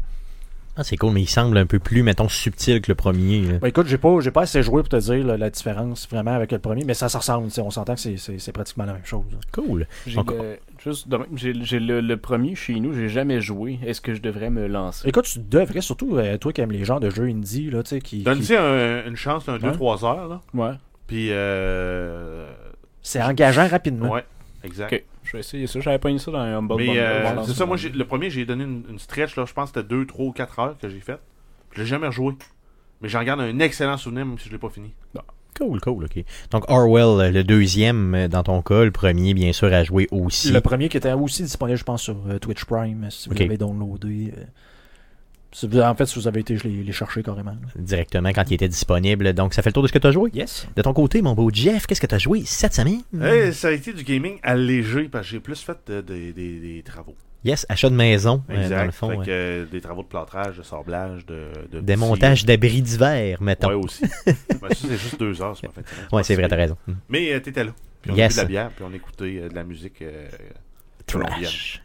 Ah, 0.76 0.84
c'est 0.84 0.96
cool, 0.96 1.12
mais 1.14 1.22
il 1.22 1.26
semble 1.28 1.58
un 1.58 1.66
peu 1.66 1.80
plus, 1.80 2.04
mettons, 2.04 2.28
subtil 2.28 2.80
que 2.80 2.92
le 2.92 2.94
premier. 2.94 3.40
là. 3.40 3.58
Ben, 3.58 3.66
écoute, 3.66 3.88
j'ai 3.88 3.98
pas, 3.98 4.20
j'ai 4.20 4.30
pas 4.30 4.42
assez 4.42 4.62
joué 4.62 4.82
pour 4.82 4.88
te 4.88 4.94
dire 4.94 5.26
là, 5.26 5.36
la 5.36 5.50
différence 5.50 6.06
vraiment 6.08 6.30
avec 6.30 6.52
le 6.52 6.60
premier, 6.60 6.84
mais 6.84 6.94
ça, 6.94 7.08
ça 7.08 7.18
ressemble. 7.18 7.48
On 7.58 7.70
s'entend 7.72 7.94
que 7.96 8.00
c'est, 8.00 8.16
c'est, 8.18 8.38
c'est 8.38 8.52
pratiquement 8.52 8.84
la 8.84 8.92
même 8.92 9.04
chose. 9.04 9.24
Cool. 9.50 9.88
J'ai 10.06 10.20
le- 10.22 10.58
juste 10.78 11.08
j'ai 11.34 11.54
j'ai 11.64 11.80
le, 11.80 12.00
le 12.00 12.16
premier 12.18 12.54
chez 12.54 12.78
nous, 12.78 12.94
j'ai 12.94 13.08
jamais 13.08 13.40
joué. 13.40 13.80
Est-ce 13.84 14.00
que 14.00 14.14
je 14.14 14.22
devrais 14.22 14.50
me 14.50 14.68
lancer? 14.68 15.08
Écoute, 15.08 15.24
tu 15.24 15.40
devrais, 15.40 15.80
surtout 15.80 16.16
euh, 16.18 16.38
toi 16.38 16.52
qui 16.52 16.60
aimes 16.60 16.70
les 16.70 16.84
genres 16.84 17.00
de 17.00 17.10
jeux 17.10 17.24
indie, 17.24 17.68
là, 17.68 17.82
tu 17.82 17.88
sais, 17.88 18.00
qui, 18.00 18.18
qui- 18.18 18.22
Donne-y 18.22 18.54
un- 18.54 19.04
une 19.08 19.16
chance, 19.16 19.48
un 19.48 19.54
Ouais. 19.54 19.72
2-3 19.72 20.04
heures, 20.04 20.28
là. 20.28 20.40
Ouais. 20.54 20.76
Puis, 21.08 21.28
euh... 21.30 22.48
c'est 23.02 23.20
engageant 23.20 23.66
rapidement. 23.66 24.12
Ouais, 24.12 24.24
exact. 24.62 25.04
Je 25.24 25.32
vais 25.32 25.40
essayer 25.40 25.66
ça. 25.66 25.80
J'avais 25.80 25.98
pas 25.98 26.10
mis 26.10 26.20
ça 26.20 26.30
dans 26.30 26.38
un 26.38 26.56
Humble 26.58 26.76
Mais 26.76 26.86
Bundle. 26.86 26.98
euh, 27.00 27.42
c'est 27.44 27.54
ça, 27.54 27.66
moi, 27.66 27.76
le 27.92 28.04
premier, 28.04 28.30
j'ai 28.30 28.46
donné 28.46 28.64
une, 28.64 28.84
une 28.88 28.98
stretch, 29.00 29.34
là, 29.36 29.44
je 29.46 29.52
pense 29.52 29.72
que 29.72 29.80
c'était 29.80 29.88
2, 29.88 30.06
3 30.06 30.26
ou 30.26 30.32
4 30.32 30.58
heures 30.60 30.78
que 30.78 30.88
j'ai 30.88 31.00
fait. 31.00 31.18
Je 31.72 31.80
l'ai 31.80 31.86
jamais 31.86 32.06
rejoué. 32.06 32.34
Mais 33.00 33.08
j'en 33.08 33.22
garde 33.24 33.40
un 33.40 33.58
excellent 33.58 33.96
souvenir, 33.96 34.24
même 34.24 34.38
si 34.38 34.46
je 34.48 34.52
l'ai 34.52 34.58
pas 34.58 34.70
fini. 34.70 34.92
Cool, 35.58 35.80
cool, 35.80 36.04
ok. 36.04 36.24
Donc, 36.52 36.70
Orwell, 36.70 37.20
euh, 37.20 37.30
le 37.32 37.42
deuxième 37.42 38.14
euh, 38.14 38.28
dans 38.28 38.44
ton 38.44 38.62
cas, 38.62 38.84
le 38.84 38.92
premier, 38.92 39.34
bien 39.34 39.52
sûr, 39.52 39.72
à 39.72 39.82
jouer 39.82 40.06
aussi. 40.12 40.52
Le 40.52 40.60
premier 40.60 40.88
qui 40.88 40.96
était 40.98 41.12
aussi 41.12 41.42
disponible, 41.42 41.76
je 41.76 41.82
pense, 41.84 42.02
sur 42.02 42.16
euh, 42.28 42.38
Twitch 42.38 42.64
Prime, 42.64 43.08
si 43.10 43.28
vous 43.28 43.34
Ok. 43.34 43.40
l'avez 43.40 43.56
downloadé. 43.58 44.32
Euh, 45.64 45.82
en 45.84 45.94
fait, 45.94 46.06
si 46.06 46.18
vous 46.18 46.28
avez 46.28 46.40
été, 46.40 46.56
je 46.56 46.64
l'ai 46.68 46.82
les 46.82 46.92
cherché 46.92 47.22
carrément. 47.22 47.52
là. 47.52 47.58
Directement 47.76 48.30
quand 48.30 48.44
il 48.50 48.54
était 48.54 48.68
disponible. 48.68 49.32
Donc, 49.32 49.54
ça 49.54 49.62
fait 49.62 49.70
le 49.70 49.74
tour 49.74 49.82
de 49.82 49.88
ce 49.88 49.92
que 49.92 49.98
tu 49.98 50.06
as 50.06 50.12
joué. 50.12 50.30
Yes. 50.34 50.66
De 50.76 50.82
ton 50.82 50.92
côté, 50.92 51.22
mon 51.22 51.34
beau 51.34 51.50
Jeff, 51.52 51.86
qu'est-ce 51.86 52.00
que 52.00 52.06
tu 52.06 52.14
as 52.14 52.18
joué 52.18 52.42
cette 52.44 52.74
semaine? 52.74 53.00
Ça 53.52 53.68
a 53.68 53.70
été 53.72 53.92
du 53.92 54.04
gaming 54.04 54.38
allégé 54.42 55.04
parce 55.04 55.26
que 55.26 55.32
j'ai 55.32 55.40
plus 55.40 55.60
fait 55.60 55.78
euh, 55.90 56.02
des, 56.02 56.32
des- 56.32 56.60
des 56.60 56.82
travaux. 56.82 57.16
Yes, 57.44 57.64
achat 57.68 57.88
de 57.88 57.94
maison, 57.94 58.42
euh, 58.50 58.60
Exact. 58.62 58.76
dans 58.78 58.84
le 58.84 58.90
fond. 58.90 59.10
Fait 59.10 59.16
ouais. 59.16 59.26
que, 59.26 59.30
euh, 59.30 59.64
des 59.70 59.80
travaux 59.80 60.02
de 60.02 60.08
plâtrage, 60.08 60.56
de 60.58 60.62
sablage, 60.64 61.24
de. 61.24 61.44
de 61.72 61.80
Démontage 61.80 62.44
d'abris 62.44 62.82
d'hiver, 62.82 63.40
mettons. 63.40 63.68
Ouais, 63.68 63.74
Ouais, 63.74 63.84
aussi. 63.84 64.02
Ben, 64.26 64.68
ça, 64.70 64.74
c'est 64.74 64.96
juste 64.98 65.18
deux 65.20 65.40
heures, 65.40 65.56
c'est 65.56 65.68
pas 65.68 65.80
fait. 65.82 66.22
c'est 66.24 66.34
vrai, 66.34 66.48
t'as 66.48 66.56
raison. 66.56 66.76
Mais 67.08 67.32
euh, 67.32 67.38
t'étais 67.40 67.62
là. 67.64 67.72
Puis 68.02 68.10
on 68.10 68.16
Yes. 68.16 68.38
a 68.38 68.42
bu 68.44 68.48
de 68.48 68.54
la 68.54 68.62
bière, 68.64 68.70
puis 68.74 68.84
on 68.88 68.92
écoutait 68.92 69.40
euh, 69.42 69.48
de 69.48 69.54
la 69.54 69.62
musique. 69.64 70.02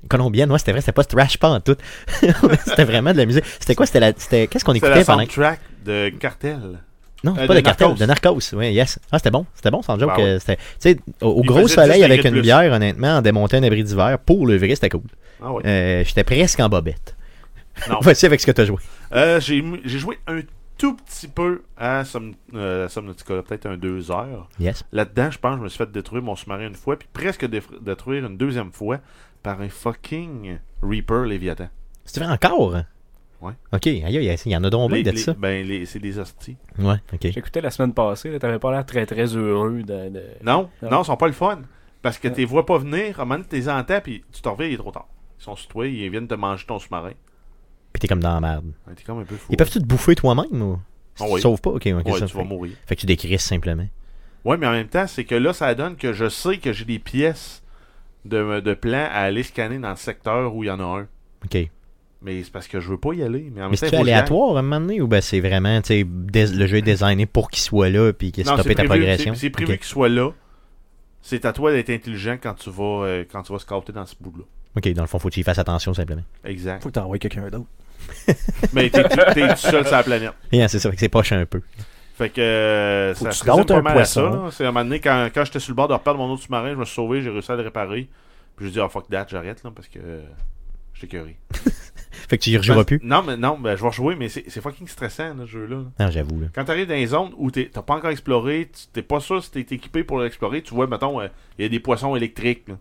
Colombienne. 0.07 0.51
Ouais, 0.51 0.59
c'était 0.59 0.71
vrai, 0.71 0.81
c'était 0.81 0.91
pas 0.91 1.03
trash 1.03 1.37
pas 1.37 1.49
en 1.49 1.59
tout. 1.59 1.75
c'était 2.65 2.83
vraiment 2.83 3.11
de 3.11 3.17
la 3.17 3.25
musique. 3.25 3.43
C'était 3.59 3.75
quoi, 3.75 3.85
c'était 3.85 3.99
la, 3.99 4.13
c'était, 4.15 4.47
qu'est-ce 4.47 4.65
qu'on 4.65 4.73
écoutait 4.73 4.95
la 4.95 5.05
pendant 5.05 5.19
soundtrack 5.19 5.59
de 5.85 6.09
Cartel. 6.19 6.79
Non, 7.23 7.35
Euh, 7.37 7.47
pas 7.47 7.53
de 7.53 7.59
de 7.59 7.65
cartel, 7.65 7.95
de 7.95 8.05
Narcos, 8.05 8.53
oui, 8.53 8.73
yes. 8.73 8.99
Ah, 9.09 9.17
c'était 9.17 9.31
bon, 9.31 9.45
c'était 9.55 9.71
bon, 9.71 9.81
sans 9.81 9.97
joke. 9.97 10.17
Ouais. 10.17 10.23
euh, 10.23 10.39
c'était, 10.39 10.57
tu 10.57 10.63
sais, 10.79 10.97
au, 11.21 11.41
gros 11.41 11.69
soleil 11.69 11.99
10 11.99 12.03
avec 12.03 12.25
une 12.25 12.31
plus. 12.31 12.41
bière, 12.41 12.73
honnêtement, 12.73 13.17
en 13.17 13.21
démonter 13.21 13.57
un 13.57 13.63
abri 13.63 13.81
d'hiver, 13.83 14.19
pour 14.25 14.45
le 14.45 14.57
vrai, 14.57 14.75
c'était 14.75 14.89
cool. 14.89 15.03
Ah 15.41 15.53
ouais. 15.53 15.65
Euh, 15.65 16.03
j'étais 16.03 16.25
presque 16.25 16.59
en 16.59 16.67
bobette. 16.67 17.15
Non. 17.89 17.99
Voici 18.01 18.25
avec 18.25 18.41
ce 18.41 18.45
que 18.45 18.51
t'as 18.51 18.65
joué. 18.65 18.77
Euh, 19.13 19.39
j'ai 19.39 19.63
j'ai 19.85 19.99
joué 19.99 20.19
un 20.27 20.41
tout 20.77 20.95
petit 20.95 21.27
peu 21.27 21.63
à 21.77 22.03
Som- 22.03 22.33
euh, 22.53 22.87
peut-être 22.87 23.65
un 23.65 23.77
deux 23.77 24.11
heures. 24.11 24.49
Yes. 24.59 24.83
Là-dedans, 24.91 25.31
je 25.31 25.37
pense 25.39 25.53
que 25.53 25.59
je 25.59 25.63
me 25.63 25.69
suis 25.69 25.77
fait 25.77 25.91
détruire 25.91 26.23
mon 26.23 26.35
sous-marin 26.35 26.67
une 26.67 26.75
fois, 26.75 26.97
puis 26.97 27.07
presque 27.11 27.45
détruire 27.81 28.25
une 28.25 28.37
deuxième 28.37 28.71
fois 28.71 28.99
par 29.41 29.61
un 29.61 29.69
fucking 29.69 30.57
Reaper 30.81 31.25
Léviathan. 31.25 31.69
C'est 32.05 32.21
vrai 32.23 32.31
encore? 32.33 32.75
Ouais. 33.41 33.53
Ok, 33.73 33.87
aïe, 33.87 34.37
il 34.45 34.51
y 34.51 34.55
en 34.55 34.63
a 34.63 34.69
donc 34.69 34.91
bien 34.91 35.03
les- 35.03 35.17
ça. 35.17 35.33
ben, 35.33 35.65
les- 35.67 35.85
c'est 35.85 35.99
des 35.99 36.17
hosties. 36.17 36.55
Ouais, 36.79 36.95
ok. 37.13 37.19
J'écoutais 37.29 37.59
la 37.59 37.71
semaine 37.71 37.93
passée, 37.93 38.37
t'avais 38.39 38.57
pas 38.59 38.71
l'air 38.71 38.85
très 38.85 39.05
très 39.05 39.25
heureux 39.35 39.83
de. 39.83 40.09
de- 40.09 40.23
Non, 40.43 40.69
Non. 40.81 40.89
non, 40.91 41.01
ils 41.01 41.05
sont 41.05 41.17
pas 41.17 41.27
le 41.27 41.33
fun. 41.33 41.59
Parce 42.01 42.17
que 42.17 42.27
Ouais. 42.29 42.33
tu 42.33 42.39
les 42.41 42.45
vois 42.45 42.65
pas 42.65 42.77
venir, 42.77 43.19
à 43.19 43.23
un 43.23 43.25
moment 43.25 43.35
donné, 43.35 43.47
tu 43.49 43.55
les 43.57 43.69
entends, 43.69 43.99
puis 44.01 44.23
tu 44.31 44.41
t'en 44.41 44.53
reviens, 44.53 44.67
il 44.67 44.73
est 44.73 44.77
trop 44.77 44.91
tard. 44.91 45.07
Ils 45.39 45.43
sont 45.43 45.55
sur 45.57 45.67
toi, 45.69 45.87
ils 45.87 46.09
viennent 46.09 46.27
te 46.27 46.35
manger 46.35 46.65
ton 46.65 46.79
sous-marin. 46.79 47.11
Puis 47.93 47.99
t'es 47.99 48.07
comme 48.07 48.19
dans 48.21 48.33
la 48.33 48.41
merde. 48.41 48.65
Ouais, 48.87 48.93
T'es 48.95 49.03
comme 49.03 49.19
un 49.19 49.23
peu 49.23 49.35
fou. 49.35 49.47
Ils 49.51 49.57
peuvent-tu 49.57 49.79
te 49.79 49.85
bouffer 49.85 50.15
toi-même 50.15 50.61
ou? 50.61 50.79
Ah 51.19 51.25
Tu 51.25 51.31
oui. 51.31 51.35
te 51.35 51.41
sauves 51.41 51.61
pas? 51.61 51.69
Ok, 51.69 51.85
ok. 51.87 52.05
Ouais, 52.07 52.19
ça 52.19 52.25
tu 52.25 52.35
vas 52.35 52.41
fait... 52.41 52.47
mourir. 52.47 52.73
fait 52.87 52.95
que 52.95 53.01
tu 53.01 53.05
décrisses 53.05 53.43
simplement. 53.45 53.87
Ouais, 54.45 54.57
mais 54.57 54.67
en 54.67 54.71
même 54.71 54.87
temps, 54.87 55.05
c'est 55.07 55.23
que 55.25 55.35
là, 55.35 55.53
ça 55.53 55.73
donne 55.75 55.95
que 55.95 56.11
je 56.11 56.27
sais 56.27 56.57
que 56.57 56.73
j'ai 56.73 56.85
des 56.85 56.99
pièces 56.99 57.61
de, 58.25 58.59
de 58.59 58.73
plans 58.73 59.07
à 59.11 59.19
aller 59.19 59.43
scanner 59.43 59.77
dans 59.77 59.91
le 59.91 59.95
secteur 59.95 60.55
où 60.55 60.63
il 60.63 60.67
y 60.67 60.71
en 60.71 60.79
a 60.79 61.01
un. 61.01 61.07
Ok. 61.45 61.69
Mais 62.23 62.41
c'est 62.43 62.51
parce 62.51 62.67
que 62.67 62.79
je 62.79 62.89
veux 62.89 62.97
pas 62.97 63.13
y 63.13 63.21
aller. 63.21 63.51
Mais 63.53 63.61
en 63.61 63.65
même 63.65 63.71
Mais 63.71 63.77
temps, 63.77 63.87
c'est 63.89 63.95
aléatoire 63.97 64.55
à 64.55 64.59
un 64.59 64.63
moment 64.63 64.79
donné 64.81 65.01
ou 65.01 65.07
ben 65.07 65.21
c'est 65.21 65.39
vraiment, 65.41 65.81
tu 65.81 65.87
sais, 65.87 66.07
le 66.55 66.67
jeu 66.67 66.77
est 66.77 66.81
designé 66.81 67.25
pour 67.25 67.49
qu'il 67.51 67.61
soit 67.61 67.89
là 67.89 68.11
puis 68.13 68.31
qu'il 68.31 68.45
stoppe 68.45 68.63
ta 68.75 68.83
progression? 68.85 69.33
c'est- 69.35 69.41
C'est 69.41 69.49
prévu 69.49 69.77
qu'il 69.77 69.85
soit 69.85 70.09
là. 70.09 70.31
C'est 71.21 71.45
à 71.45 71.53
toi 71.53 71.71
d'être 71.71 71.89
intelligent 71.89 72.37
quand 72.41 72.53
tu 72.55 72.69
vas, 72.69 73.05
euh, 73.05 73.25
quand 73.31 73.43
tu 73.43 73.53
vas 73.53 73.59
scouter 73.59 73.93
dans 73.93 74.05
ce 74.05 74.15
bout-là. 74.19 74.43
Ok, 74.75 74.87
dans 74.93 75.03
le 75.03 75.07
fond, 75.07 75.19
faut 75.19 75.29
que 75.29 75.33
tu 75.35 75.39
y 75.41 75.43
fasses 75.43 75.59
attention 75.59 75.93
simplement. 75.93 76.23
Exact. 76.43 76.81
Faut 76.81 76.89
que 76.89 76.93
t'envoies 76.95 77.19
quelqu'un 77.19 77.49
d'autre. 77.49 77.65
mais 78.73 78.89
t'es 78.89 79.03
tout 79.03 79.17
t'es 79.33 79.47
tout 79.49 79.55
seul 79.57 79.83
sur 79.85 79.95
la 79.95 80.03
planète. 80.03 80.31
Yeah, 80.51 80.67
c'est 80.67 80.79
ça, 80.79 80.89
fait 80.89 80.95
que 80.95 80.99
c'est 80.99 81.09
poche 81.09 81.31
un 81.31 81.45
peu. 81.45 81.61
Fait 82.17 82.29
que 82.29 82.41
euh, 82.41 83.15
Faut 83.15 83.25
ça 83.25 83.29
que 83.29 83.33
tu 83.33 83.39
se 83.39 83.43
résume 83.45 83.57
gâtes 83.61 83.67
pas 83.69 83.73
un 83.77 83.81
mal 83.81 83.91
à 83.91 83.95
poisson. 83.95 84.31
ça. 84.31 84.37
là. 84.37 84.49
C'est 84.51 84.65
à 84.65 84.67
un 84.69 84.71
moment 84.71 84.85
donné, 84.85 84.99
quand, 84.99 85.29
quand 85.33 85.45
j'étais 85.45 85.59
sur 85.59 85.71
le 85.71 85.75
bord 85.75 85.87
de 85.87 85.93
reperdre 85.93 86.19
mon 86.19 86.31
autre 86.31 86.43
sous-marin, 86.43 86.71
je 86.71 86.75
me 86.75 86.85
suis 86.85 86.93
sauvé, 86.95 87.21
j'ai 87.23 87.29
réussi 87.31 87.51
à 87.51 87.55
le 87.55 87.63
réparer. 87.63 88.07
Puis 88.55 88.67
j'ai 88.67 88.71
dit, 88.73 88.79
ah 88.79 88.87
fuck 88.87 89.09
that, 89.09 89.25
j'arrête 89.29 89.63
là, 89.63 89.71
parce 89.75 89.87
que 89.87 89.97
euh, 89.99 90.21
j'étais 90.93 91.07
curé. 91.17 91.37
Fait 92.29 92.37
que 92.37 92.43
tu 92.43 92.51
y 92.51 92.57
rejoueras 92.57 92.83
plus? 92.85 92.99
Non, 93.03 93.23
mais 93.23 93.35
non, 93.35 93.57
ben, 93.59 93.75
je 93.75 93.81
vais 93.81 93.87
rejouer, 93.87 94.15
mais 94.15 94.29
c'est 94.29 94.45
c'est 94.47 94.61
fucking 94.61 94.87
stressant, 94.87 95.35
ce 95.39 95.45
jeu-là. 95.47 95.77
Non, 95.99 96.11
j'avoue. 96.11 96.39
là. 96.39 96.47
Quand 96.53 96.63
t'arrives 96.63 96.87
dans 96.87 96.93
les 96.93 97.07
zones 97.07 97.31
où 97.35 97.49
t'es- 97.49 97.69
t'as 97.73 97.81
pas 97.81 97.95
encore 97.95 98.11
exploré, 98.11 98.69
tu- 98.71 98.85
t'es 98.93 99.01
pas 99.01 99.19
sûr 99.19 99.43
si 99.43 99.49
t'es 99.49 99.61
équipé 99.61 100.03
pour 100.03 100.19
l'explorer, 100.19 100.61
tu 100.61 100.75
vois, 100.75 100.85
mettons, 100.85 101.19
euh, 101.19 101.27
il 101.57 101.63
y 101.63 101.65
a 101.65 101.69
des 101.69 101.79
poissons 101.79 102.15
électriques. 102.15 102.67
là. 102.67 102.75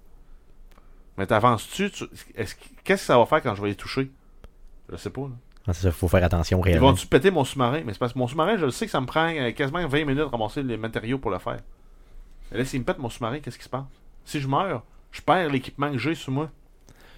Mais 1.17 1.27
t'avances-tu, 1.27 1.91
tu- 1.91 2.05
est-ce 2.37 2.55
que- 2.55 2.61
qu'est-ce 2.85 3.03
que 3.03 3.07
ça 3.07 3.19
va 3.19 3.25
faire 3.27 3.43
quand 3.43 3.55
je 3.55 3.63
vais 3.63 3.69
les 3.69 3.75
toucher? 3.75 4.11
Je 4.93 4.97
sais 4.99 5.11
pas. 5.11 5.23
Là. 5.23 5.29
Ah, 5.67 5.73
c'est 5.73 5.83
ça, 5.83 5.91
faut 5.93 6.09
faire 6.09 6.23
attention 6.25 6.59
Ils 6.61 6.63
réellement. 6.65 6.89
vont-tu 6.91 7.07
péter 7.07 7.31
mon 7.31 7.45
sous-marin? 7.45 7.83
Mais 7.85 7.93
c'est 7.93 7.99
parce 7.99 8.13
que 8.13 8.19
mon 8.19 8.27
sous-marin, 8.29 8.57
je 8.57 8.65
le 8.67 8.71
sais 8.71 8.85
que 8.87 8.91
ça 8.93 9.01
me 9.01 9.07
prend 9.07 9.29
euh, 9.29 9.51
quasiment 9.53 9.87
20 9.87 9.99
minutes 10.01 10.19
de 10.19 10.23
ramasser 10.23 10.63
les 10.63 10.77
matériaux 10.77 11.19
pour 11.19 11.31
le 11.31 11.39
faire. 11.39 11.59
Et 12.53 12.59
là, 12.59 12.65
s'il 12.65 12.81
me 12.81 12.85
pète 12.85 12.99
mon 12.99 13.09
sous-marin, 13.09 13.39
qu'est-ce 13.41 13.59
qui 13.59 13.65
se 13.65 13.69
passe? 13.69 13.85
Si 14.25 14.41
je 14.41 14.49
meurs, 14.49 14.83
je 15.13 15.21
perds 15.23 15.49
l'équipement 15.51 15.91
que 15.91 15.99
j'ai 15.99 16.15
sur 16.15 16.33
moi. 16.33 16.51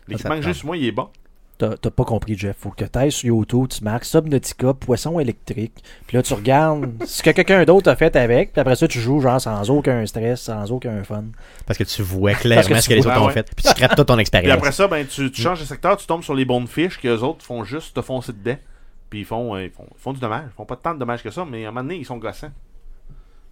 L'équipement 0.08 0.36
que 0.36 0.42
j'ai 0.42 0.52
sur 0.54 0.66
moi, 0.66 0.76
il 0.76 0.84
est 0.86 0.92
bon. 0.92 1.08
T'as 1.56 1.76
t'as 1.76 1.90
pas 1.90 2.04
compris, 2.04 2.36
Jeff. 2.36 2.56
Faut 2.58 2.70
que 2.70 2.84
t'ailles 2.84 3.12
sur 3.12 3.28
YouTube, 3.28 3.68
tu 3.68 3.84
marques 3.84 4.04
Subnautica, 4.04 4.74
poisson 4.74 5.20
électrique. 5.20 5.84
Puis 6.06 6.16
là, 6.16 6.22
tu 6.22 6.34
regardes 6.34 6.90
ce 7.06 7.22
que 7.22 7.30
quelqu'un 7.30 7.64
d'autre 7.64 7.90
a 7.90 7.96
fait 7.96 8.16
avec. 8.16 8.52
Puis 8.52 8.60
après 8.60 8.74
ça, 8.74 8.88
tu 8.88 8.98
joues 8.98 9.20
genre 9.20 9.40
sans 9.40 9.70
aucun 9.70 10.04
stress, 10.06 10.42
sans 10.42 10.72
aucun 10.72 11.04
fun. 11.04 11.24
Parce 11.66 11.78
que 11.78 11.84
tu 11.84 12.02
vois 12.02 12.34
clairement 12.34 12.68
que 12.68 12.80
ce 12.80 12.88
que 12.88 12.94
les 12.94 13.00
vois, 13.02 13.12
autres 13.12 13.22
ont 13.22 13.26
ouais. 13.26 13.32
fait. 13.32 13.54
Puis 13.54 13.64
tu 13.64 13.70
scrapes 13.70 13.94
toute 13.94 14.06
ton 14.06 14.14
Puis 14.14 14.22
expérience. 14.22 14.58
après 14.58 14.72
ça, 14.72 14.88
ben, 14.88 15.06
tu, 15.06 15.30
tu 15.30 15.42
changes 15.42 15.60
de 15.60 15.64
secteur, 15.64 15.96
tu 15.96 16.06
tombes 16.06 16.24
sur 16.24 16.34
les 16.34 16.44
bonnes 16.44 16.66
fiches 16.66 16.98
que 17.00 17.06
les 17.08 17.22
autres 17.22 17.44
font 17.44 17.62
juste 17.62 17.94
te 17.94 18.02
foncer 18.02 18.32
dedans. 18.32 18.58
Puis 19.08 19.20
ils 19.20 19.24
font, 19.24 19.54
euh, 19.54 19.62
ils 19.64 19.70
font, 19.70 19.86
ils 19.94 20.00
font 20.00 20.12
du 20.12 20.18
dommage. 20.18 20.46
Ils 20.52 20.56
font 20.56 20.64
pas 20.64 20.76
tant 20.76 20.92
de 20.92 20.98
dommages 20.98 21.22
que 21.22 21.30
ça, 21.30 21.44
mais 21.48 21.64
à 21.64 21.68
un 21.68 21.70
moment 21.70 21.82
donné, 21.82 21.96
ils 21.96 22.04
sont 22.06 22.18
gossants. 22.18 22.50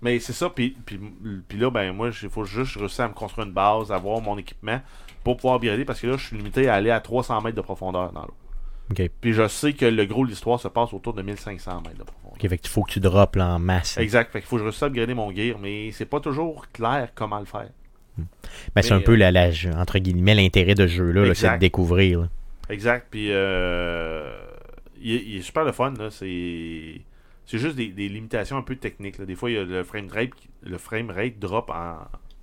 Mais 0.00 0.18
c'est 0.18 0.32
ça, 0.32 0.50
puis, 0.50 0.76
puis, 0.84 0.98
puis 1.46 1.58
là, 1.58 1.70
ben 1.70 1.92
moi, 1.92 2.10
il 2.20 2.28
faut 2.28 2.44
juste 2.44 2.76
réussir 2.76 3.04
à 3.04 3.08
me 3.08 3.14
construire 3.14 3.46
une 3.46 3.52
base, 3.52 3.92
avoir 3.92 4.20
mon 4.20 4.36
équipement 4.36 4.80
pour 5.24 5.36
pouvoir 5.36 5.58
birer, 5.60 5.84
parce 5.84 6.00
que 6.00 6.06
là, 6.06 6.16
je 6.16 6.26
suis 6.26 6.36
limité 6.36 6.68
à 6.68 6.74
aller 6.74 6.90
à 6.90 7.00
300 7.00 7.40
mètres 7.42 7.56
de 7.56 7.60
profondeur 7.62 8.12
dans 8.12 8.22
l'eau. 8.22 8.34
Puis 9.22 9.32
je 9.32 9.48
sais 9.48 9.72
que 9.72 9.86
le 9.86 10.04
gros 10.04 10.24
de 10.26 10.30
l'histoire 10.30 10.60
se 10.60 10.68
passe 10.68 10.92
autour 10.92 11.14
de 11.14 11.22
1500 11.22 11.80
mètres 11.82 11.98
de 11.98 12.02
profondeur. 12.04 12.32
Ok, 12.34 12.48
fait 12.48 12.58
que 12.58 12.68
faut 12.68 12.82
que 12.82 12.92
tu 12.92 13.00
droppes 13.00 13.36
en 13.38 13.58
masse. 13.58 13.96
Exact, 13.96 14.30
fait 14.30 14.40
qu'il 14.40 14.48
faut 14.48 14.56
que 14.56 14.60
je 14.60 14.64
réussisse 14.64 14.82
à 14.82 14.86
upgrader 14.86 15.14
mon 15.14 15.34
gear, 15.34 15.58
mais 15.58 15.92
c'est 15.92 16.04
pas 16.04 16.20
toujours 16.20 16.66
clair 16.72 17.08
comment 17.14 17.38
le 17.38 17.46
faire. 17.46 17.68
Ben, 18.74 18.82
c'est 18.82 18.92
un 18.92 19.00
peu 19.00 19.14
la, 19.14 19.30
la- 19.30 19.48
entre 19.76 19.98
guillemets 19.98 20.34
l'intérêt 20.34 20.74
de 20.74 20.86
ce 20.86 20.92
jeu-là, 20.92 21.24
là, 21.24 21.34
c'est 21.34 21.50
de 21.54 21.56
découvrir. 21.58 22.20
là. 22.20 22.28
Exact, 22.68 23.06
puis 23.10 23.28
euh, 23.30 24.30
il, 25.00 25.14
est, 25.14 25.24
il 25.26 25.36
est 25.38 25.42
super 25.42 25.64
le 25.64 25.72
fun. 25.72 25.94
C'est, 26.10 27.58
juste 27.58 27.76
des, 27.76 27.88
des 27.88 28.08
limitations 28.10 28.56
un 28.58 28.62
peu 28.62 28.76
techniques. 28.76 29.16
là. 29.18 29.24
Des 29.24 29.34
fois, 29.34 29.50
il 29.50 29.54
y 29.56 29.58
a 29.58 29.64
le 29.64 29.84
frame 29.84 30.08
rate, 30.12 30.30
le 30.62 30.76
frame 30.76 31.10
rate 31.10 31.38
drop 31.38 31.70
en 31.70 31.96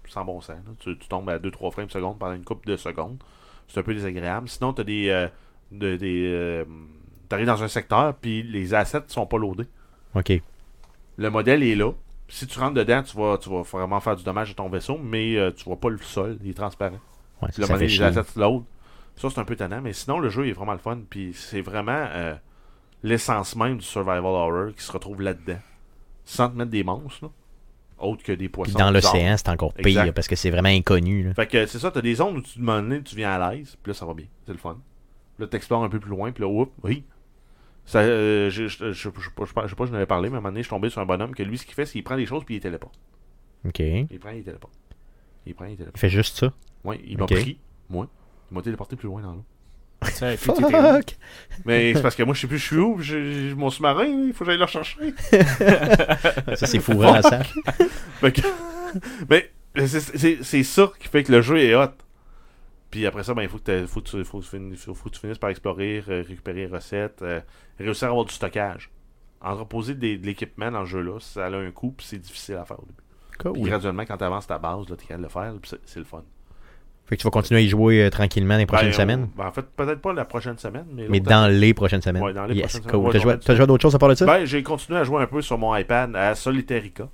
sans 0.09 0.25
bon 0.25 0.41
sens. 0.41 0.57
Tu, 0.79 0.97
tu 0.97 1.07
tombes 1.07 1.29
à 1.29 1.39
2-3 1.39 1.71
frames 1.71 1.89
secondes 1.89 2.17
pendant 2.19 2.33
une 2.33 2.43
couple 2.43 2.67
de 2.67 2.75
secondes. 2.77 3.17
C'est 3.67 3.79
un 3.79 3.83
peu 3.83 3.93
désagréable. 3.93 4.49
Sinon, 4.49 4.73
tu 4.73 4.81
as 4.81 4.83
des. 4.83 5.09
euh, 5.09 5.27
de- 5.71 5.95
des 5.97 6.23
euh, 6.33 6.65
t'arrives 7.29 7.45
dans 7.45 7.61
un 7.63 7.67
secteur, 7.67 8.15
puis 8.15 8.41
les 8.43 8.73
assets 8.73 9.03
sont 9.07 9.25
pas 9.27 9.37
loadés. 9.37 9.67
Ok. 10.15 10.33
Le 11.17 11.29
modèle 11.29 11.61
est 11.63 11.75
là. 11.75 11.91
Si 12.27 12.47
tu 12.47 12.59
rentres 12.59 12.73
dedans, 12.75 13.01
tu 13.03 13.15
vas, 13.17 13.37
tu 13.37 13.49
vas 13.49 13.61
vraiment 13.61 13.99
faire 13.99 14.15
du 14.15 14.23
dommage 14.23 14.51
à 14.51 14.53
ton 14.53 14.69
vaisseau, 14.69 14.97
mais 14.97 15.35
euh, 15.37 15.51
tu 15.51 15.63
vois 15.65 15.79
pas 15.79 15.89
le 15.89 15.97
sol, 15.99 16.37
il 16.43 16.49
est 16.51 16.53
transparent. 16.53 16.99
Ouais, 17.41 17.49
le 17.57 17.65
fait 17.67 17.73
les 17.85 17.87
assets 18.19 18.39
load. 18.39 18.63
Ça, 19.15 19.29
c'est 19.29 19.39
un 19.39 19.45
peu 19.45 19.55
tannant, 19.55 19.81
mais 19.81 19.93
sinon, 19.93 20.19
le 20.19 20.29
jeu 20.29 20.47
est 20.47 20.51
vraiment 20.53 20.71
le 20.73 20.77
fun. 20.79 20.99
Puis 21.09 21.33
c'est 21.35 21.61
vraiment 21.61 21.91
euh, 22.11 22.35
l'essence 23.03 23.55
même 23.55 23.77
du 23.77 23.85
survival 23.85 24.25
horror 24.25 24.73
qui 24.75 24.83
se 24.83 24.91
retrouve 24.91 25.21
là-dedans. 25.21 25.59
Sans 26.25 26.49
te 26.49 26.55
mettre 26.57 26.71
des 26.71 26.83
monstres, 26.83 27.25
là. 27.25 27.29
Autres 28.01 28.23
que 28.23 28.31
des 28.31 28.37
Puis 28.37 28.49
poissons. 28.49 28.77
dans 28.77 28.91
bizarres. 28.91 29.13
l'océan, 29.15 29.35
c'est 29.37 29.49
encore 29.49 29.73
pire 29.73 29.87
Exact. 29.87 30.11
parce 30.13 30.27
que 30.27 30.35
c'est 30.35 30.49
vraiment 30.49 30.69
inconnu. 30.69 31.23
là. 31.23 31.33
Fait 31.33 31.47
que 31.47 31.65
c'est 31.65 31.79
ça, 31.79 31.91
t'as 31.91 32.01
des 32.01 32.15
zones 32.15 32.37
où 32.37 32.41
tu 32.41 32.59
demandes, 32.59 33.03
tu 33.03 33.15
viens 33.15 33.31
à 33.31 33.51
l'aise, 33.53 33.77
puis 33.81 33.91
là 33.91 33.93
ça 33.93 34.05
va 34.05 34.13
bien, 34.13 34.25
c'est 34.45 34.51
le 34.53 34.57
fun. 34.57 34.77
Là 35.37 35.47
t'explores 35.47 35.83
un 35.83 35.89
peu 35.89 35.99
plus 35.99 36.09
loin, 36.09 36.31
puis 36.31 36.43
là, 36.43 36.49
oups, 36.49 36.71
oui. 36.83 37.03
Ça, 37.85 37.99
euh, 38.01 38.49
je, 38.51 38.67
je, 38.67 38.91
je, 38.91 39.01
sais 39.09 39.09
pas, 39.09 39.65
je 39.65 39.85
je 39.85 39.91
n'avais 39.91 40.05
parlé, 40.05 40.29
mais 40.29 40.35
à 40.35 40.37
un 40.37 40.41
moment 40.41 40.49
donné, 40.51 40.59
je 40.61 40.67
suis 40.67 40.69
tombé 40.69 40.89
sur 40.91 41.01
un 41.01 41.05
bonhomme 41.07 41.33
que 41.33 41.41
lui, 41.41 41.57
ce 41.57 41.65
qu'il 41.65 41.73
fait, 41.73 41.85
c'est 41.87 41.93
qu'il 41.93 42.03
prend 42.03 42.17
des 42.17 42.27
choses 42.27 42.43
puis 42.45 42.55
il 42.55 42.59
téléporte. 42.59 42.99
Ok. 43.67 43.79
Il 43.79 44.07
Il 44.11 44.19
prend, 44.19 44.29
il 44.29 44.43
téléporte. 44.43 44.73
Il 45.47 45.55
prend, 45.55 45.65
il 45.65 45.75
téléporte. 45.75 45.97
fait 45.97 46.09
juste 46.09 46.37
ça? 46.37 46.53
Ouais, 46.83 47.01
il 47.07 47.17
m'a 47.17 47.25
pris, 47.25 47.57
moi. 47.89 48.07
Il 48.51 48.55
m'a 48.55 48.61
téléporté 48.61 48.95
plus 48.95 49.07
loin 49.07 49.21
dans 49.23 49.33
l'eau. 49.33 49.43
Puis? 50.01 50.11
Fuck! 50.37 51.17
Mais 51.65 51.93
c'est 51.93 52.01
parce 52.01 52.15
que 52.15 52.23
moi, 52.23 52.33
je 52.33 52.41
sais 52.41 52.47
plus, 52.47 52.57
je 52.57 52.65
suis 52.65 52.77
où, 52.77 52.95
puis 52.95 53.05
j'ai- 53.05 53.53
mon 53.55 53.69
sous-marin, 53.69 54.05
il 54.05 54.33
faut 54.33 54.45
que 54.45 54.49
j'aille 54.51 54.57
le 54.57 54.63
rechercher. 54.63 54.95
Ça, 56.55 56.65
c'est 56.67 56.79
fourrant 56.79 57.13
à 57.15 57.21
ça. 57.21 57.41
Mais 59.29 59.51
c'est- 59.87 60.63
ça 60.63 60.91
qui 60.99 61.07
fait 61.07 61.23
que 61.23 61.31
le 61.31 61.41
jeu 61.41 61.57
est 61.59 61.75
hot. 61.75 61.89
Puis 62.91 63.05
après 63.05 63.23
ça, 63.23 63.33
ben, 63.35 63.43
il 63.43 63.49
faut 63.49 63.57
que, 63.59 63.63
t'aies- 63.63 63.85
faut, 63.87 64.01
que 64.01 64.09
tu, 64.09 64.23
faut, 64.23 64.39
que 64.39 64.45
tu 64.45 64.49
finisses- 64.49 64.83
faut- 64.83 64.95
faut 64.95 65.09
que 65.09 65.13
tu 65.15 65.21
finisses 65.21 65.37
par 65.37 65.51
explorer, 65.51 66.03
euh, 66.09 66.23
récupérer 66.27 66.61
les 66.61 66.67
recettes, 66.67 67.21
euh, 67.21 67.39
réussir 67.77 68.07
à 68.07 68.11
avoir 68.11 68.25
du 68.25 68.33
stockage. 68.33 68.89
Entreposer 69.41 69.93
des- 69.93 70.17
de 70.17 70.25
l'équipement 70.25 70.71
dans 70.71 70.79
le 70.79 70.85
jeu-là, 70.87 71.19
ça 71.19 71.45
a 71.45 71.49
un 71.55 71.71
coût, 71.71 71.91
puis 71.91 72.07
c'est 72.09 72.17
difficile 72.17 72.55
à 72.55 72.65
faire 72.65 72.79
au 72.79 72.85
début. 72.85 73.03
Puis 73.37 73.37
Cool. 73.53 73.69
graduellement, 73.69 74.05
quand 74.05 74.17
tu 74.17 74.23
avances 74.23 74.47
ta 74.47 74.57
base, 74.57 74.85
tu 74.87 74.93
es 74.93 74.97
capable 74.97 75.19
de 75.19 75.23
le 75.23 75.29
faire, 75.29 75.53
puis 75.61 75.71
c'est 75.85 75.99
le 75.99 76.05
fun. 76.05 76.23
Fait 77.09 77.15
que 77.15 77.21
tu 77.21 77.25
vas 77.25 77.31
continuer 77.31 77.61
à 77.61 77.63
y 77.63 77.67
jouer 77.69 78.03
euh, 78.05 78.09
tranquillement 78.11 78.55
les 78.55 78.67
prochaines 78.67 78.89
Ben, 78.89 78.93
semaines? 78.93 79.29
ben, 79.35 79.47
en 79.47 79.51
fait, 79.51 79.65
peut-être 79.75 79.99
pas 79.99 80.13
la 80.13 80.25
prochaine 80.25 80.59
semaine, 80.59 80.85
mais, 80.93 81.19
dans 81.19 81.47
les 81.51 81.73
prochaines 81.73 82.03
semaines. 82.03 82.21
Ouais, 82.21 82.33
dans 82.33 82.45
les 82.45 82.53
yes, 82.55 82.65
prochaines 82.65 82.81
semaines. 82.83 82.95
cool. 83.01 83.05
Ouais, 83.07 83.13
T'as 83.13 83.19
joué, 83.19 83.39
t'as 83.39 83.55
joué 83.55 83.63
à 83.63 83.65
d'autres 83.65 83.81
choses 83.81 83.95
à 83.95 83.97
part 83.97 84.09
de 84.09 84.15
ça? 84.15 84.25
Ben, 84.27 84.45
j'ai 84.45 84.61
continué 84.61 84.99
à 84.99 85.03
jouer 85.03 85.23
un 85.23 85.25
peu 85.27 85.41
sur 85.41 85.57
mon 85.57 85.75
iPad 85.75 86.15
à 86.15 86.35
Solitarica. 86.35 87.09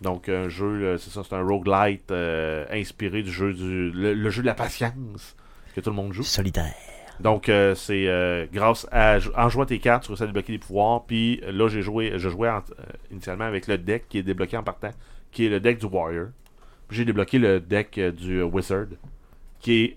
Donc, 0.00 0.28
un 0.28 0.48
jeu, 0.48 0.96
c'est 0.98 1.10
ça, 1.10 1.22
c'est 1.28 1.34
un 1.36 1.42
roguelite 1.42 2.10
euh, 2.10 2.64
inspiré 2.72 3.22
du 3.22 3.30
jeu 3.30 3.52
du. 3.52 3.90
Le, 3.92 4.12
le 4.14 4.30
jeu 4.30 4.42
de 4.42 4.46
la 4.46 4.54
patience 4.54 5.36
que 5.74 5.80
tout 5.80 5.90
le 5.90 5.96
monde 5.96 6.12
joue. 6.12 6.22
Solitaire. 6.24 6.74
Donc, 7.20 7.48
euh, 7.48 7.74
c'est 7.76 8.06
euh, 8.08 8.46
grâce 8.52 8.86
à. 8.92 9.18
En 9.36 9.48
jouant 9.48 9.66
tes 9.66 9.78
cartes, 9.78 10.02
tu 10.04 10.08
réussis 10.10 10.22
à 10.24 10.26
débloquer 10.26 10.52
des 10.52 10.58
pouvoirs. 10.58 11.04
Puis 11.04 11.40
là, 11.48 11.68
j'ai 11.68 11.82
joué, 11.82 12.12
je 12.16 12.28
jouais 12.28 12.48
en- 12.48 12.62
initialement 13.12 13.44
avec 13.44 13.66
le 13.68 13.78
deck 13.78 14.08
qui 14.08 14.18
est 14.18 14.22
débloqué 14.24 14.56
en 14.56 14.62
partant, 14.64 14.90
qui 15.30 15.46
est 15.46 15.48
le 15.48 15.60
deck 15.60 15.78
du 15.78 15.86
Warrior. 15.86 16.26
Puis 16.88 16.96
j'ai 16.98 17.04
débloqué 17.04 17.38
le 17.38 17.60
deck 17.60 17.98
du 18.16 18.42
Wizard, 18.42 18.86
qui 19.60 19.84
est. 19.84 19.96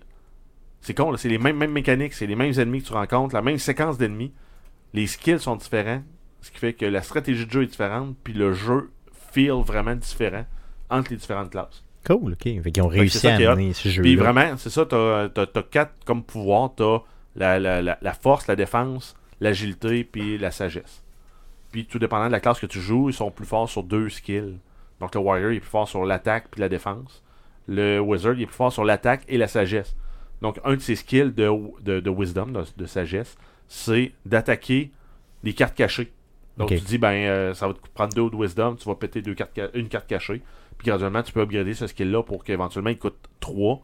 C'est 0.80 0.94
con, 0.94 1.16
c'est 1.16 1.28
les 1.28 1.38
mêmes, 1.38 1.56
mêmes 1.56 1.72
mécaniques, 1.72 2.12
c'est 2.12 2.26
les 2.26 2.34
mêmes 2.34 2.52
ennemis 2.58 2.82
que 2.82 2.88
tu 2.88 2.92
rencontres, 2.92 3.34
la 3.34 3.42
même 3.42 3.58
séquence 3.58 3.98
d'ennemis. 3.98 4.32
Les 4.94 5.06
skills 5.06 5.38
sont 5.38 5.54
différents, 5.54 6.02
ce 6.40 6.50
qui 6.50 6.58
fait 6.58 6.72
que 6.72 6.84
la 6.84 7.02
stratégie 7.02 7.46
de 7.46 7.50
jeu 7.50 7.62
est 7.62 7.66
différente, 7.66 8.16
puis 8.24 8.32
le 8.32 8.52
jeu 8.52 8.90
feel 9.32 9.62
vraiment 9.64 9.94
différent 9.94 10.44
entre 10.90 11.12
les 11.12 11.16
différentes 11.16 11.50
classes. 11.50 11.84
Cool, 12.04 12.32
ok. 12.32 12.62
Fait 12.62 12.72
qu'ils 12.72 12.82
ont 12.82 12.88
réussi 12.88 13.28
à 13.28 13.52
amener 13.52 13.72
ce 13.72 13.88
jeu 13.88 14.02
Puis 14.02 14.16
vraiment, 14.16 14.56
c'est 14.56 14.70
ça, 14.70 14.84
t'as, 14.84 15.28
t'as 15.28 15.62
quatre 15.62 15.94
comme 16.04 16.24
pouvoir. 16.24 16.74
T'as 16.74 16.98
la, 17.36 17.58
la, 17.58 17.80
la, 17.80 17.98
la 18.00 18.12
force, 18.12 18.46
la 18.48 18.56
défense, 18.56 19.16
l'agilité, 19.40 20.04
puis 20.04 20.36
la 20.36 20.50
sagesse. 20.50 21.02
Puis 21.70 21.86
tout 21.86 21.98
dépendant 21.98 22.26
de 22.26 22.32
la 22.32 22.40
classe 22.40 22.60
que 22.60 22.66
tu 22.66 22.80
joues, 22.80 23.08
ils 23.08 23.14
sont 23.14 23.30
plus 23.30 23.46
forts 23.46 23.68
sur 23.68 23.82
deux 23.82 24.08
skills. 24.08 24.58
Donc 25.00 25.14
le 25.14 25.20
Warrior 25.20 25.52
il 25.52 25.56
est 25.56 25.60
plus 25.60 25.70
fort 25.70 25.88
sur 25.88 26.04
l'attaque 26.04 26.48
puis 26.50 26.60
la 26.60 26.68
défense. 26.68 27.21
Le 27.68 28.00
Wizard 28.00 28.34
il 28.34 28.42
est 28.42 28.46
plus 28.46 28.54
fort 28.54 28.72
sur 28.72 28.84
l'attaque 28.84 29.22
et 29.28 29.38
la 29.38 29.46
sagesse. 29.48 29.94
Donc 30.40 30.58
un 30.64 30.74
de 30.74 30.80
ses 30.80 30.96
skills 30.96 31.32
de, 31.32 31.48
de, 31.82 32.00
de 32.00 32.10
Wisdom, 32.10 32.46
de, 32.46 32.64
de 32.76 32.86
sagesse, 32.86 33.36
c'est 33.68 34.12
d'attaquer 34.26 34.90
les 35.44 35.54
cartes 35.54 35.74
cachées. 35.76 36.12
Donc 36.58 36.70
Ok. 36.70 36.78
tu 36.78 36.84
dis, 36.84 36.98
ben 36.98 37.12
euh, 37.12 37.54
ça 37.54 37.68
va 37.68 37.74
te 37.74 37.78
prendre 37.94 38.12
deux 38.14 38.28
de 38.28 38.36
Wisdom, 38.36 38.74
tu 38.76 38.88
vas 38.88 38.94
péter 38.94 39.22
deux 39.22 39.34
cartes, 39.34 39.52
ca- 39.54 39.70
une 39.74 39.88
carte 39.88 40.06
cachée. 40.06 40.42
Puis 40.78 40.86
graduellement, 40.86 41.22
tu 41.22 41.32
peux 41.32 41.40
upgrader 41.40 41.74
ce 41.74 41.86
skill-là 41.86 42.22
pour 42.24 42.44
qu'éventuellement 42.44 42.90
il 42.90 42.98
coûte 42.98 43.16
3. 43.40 43.80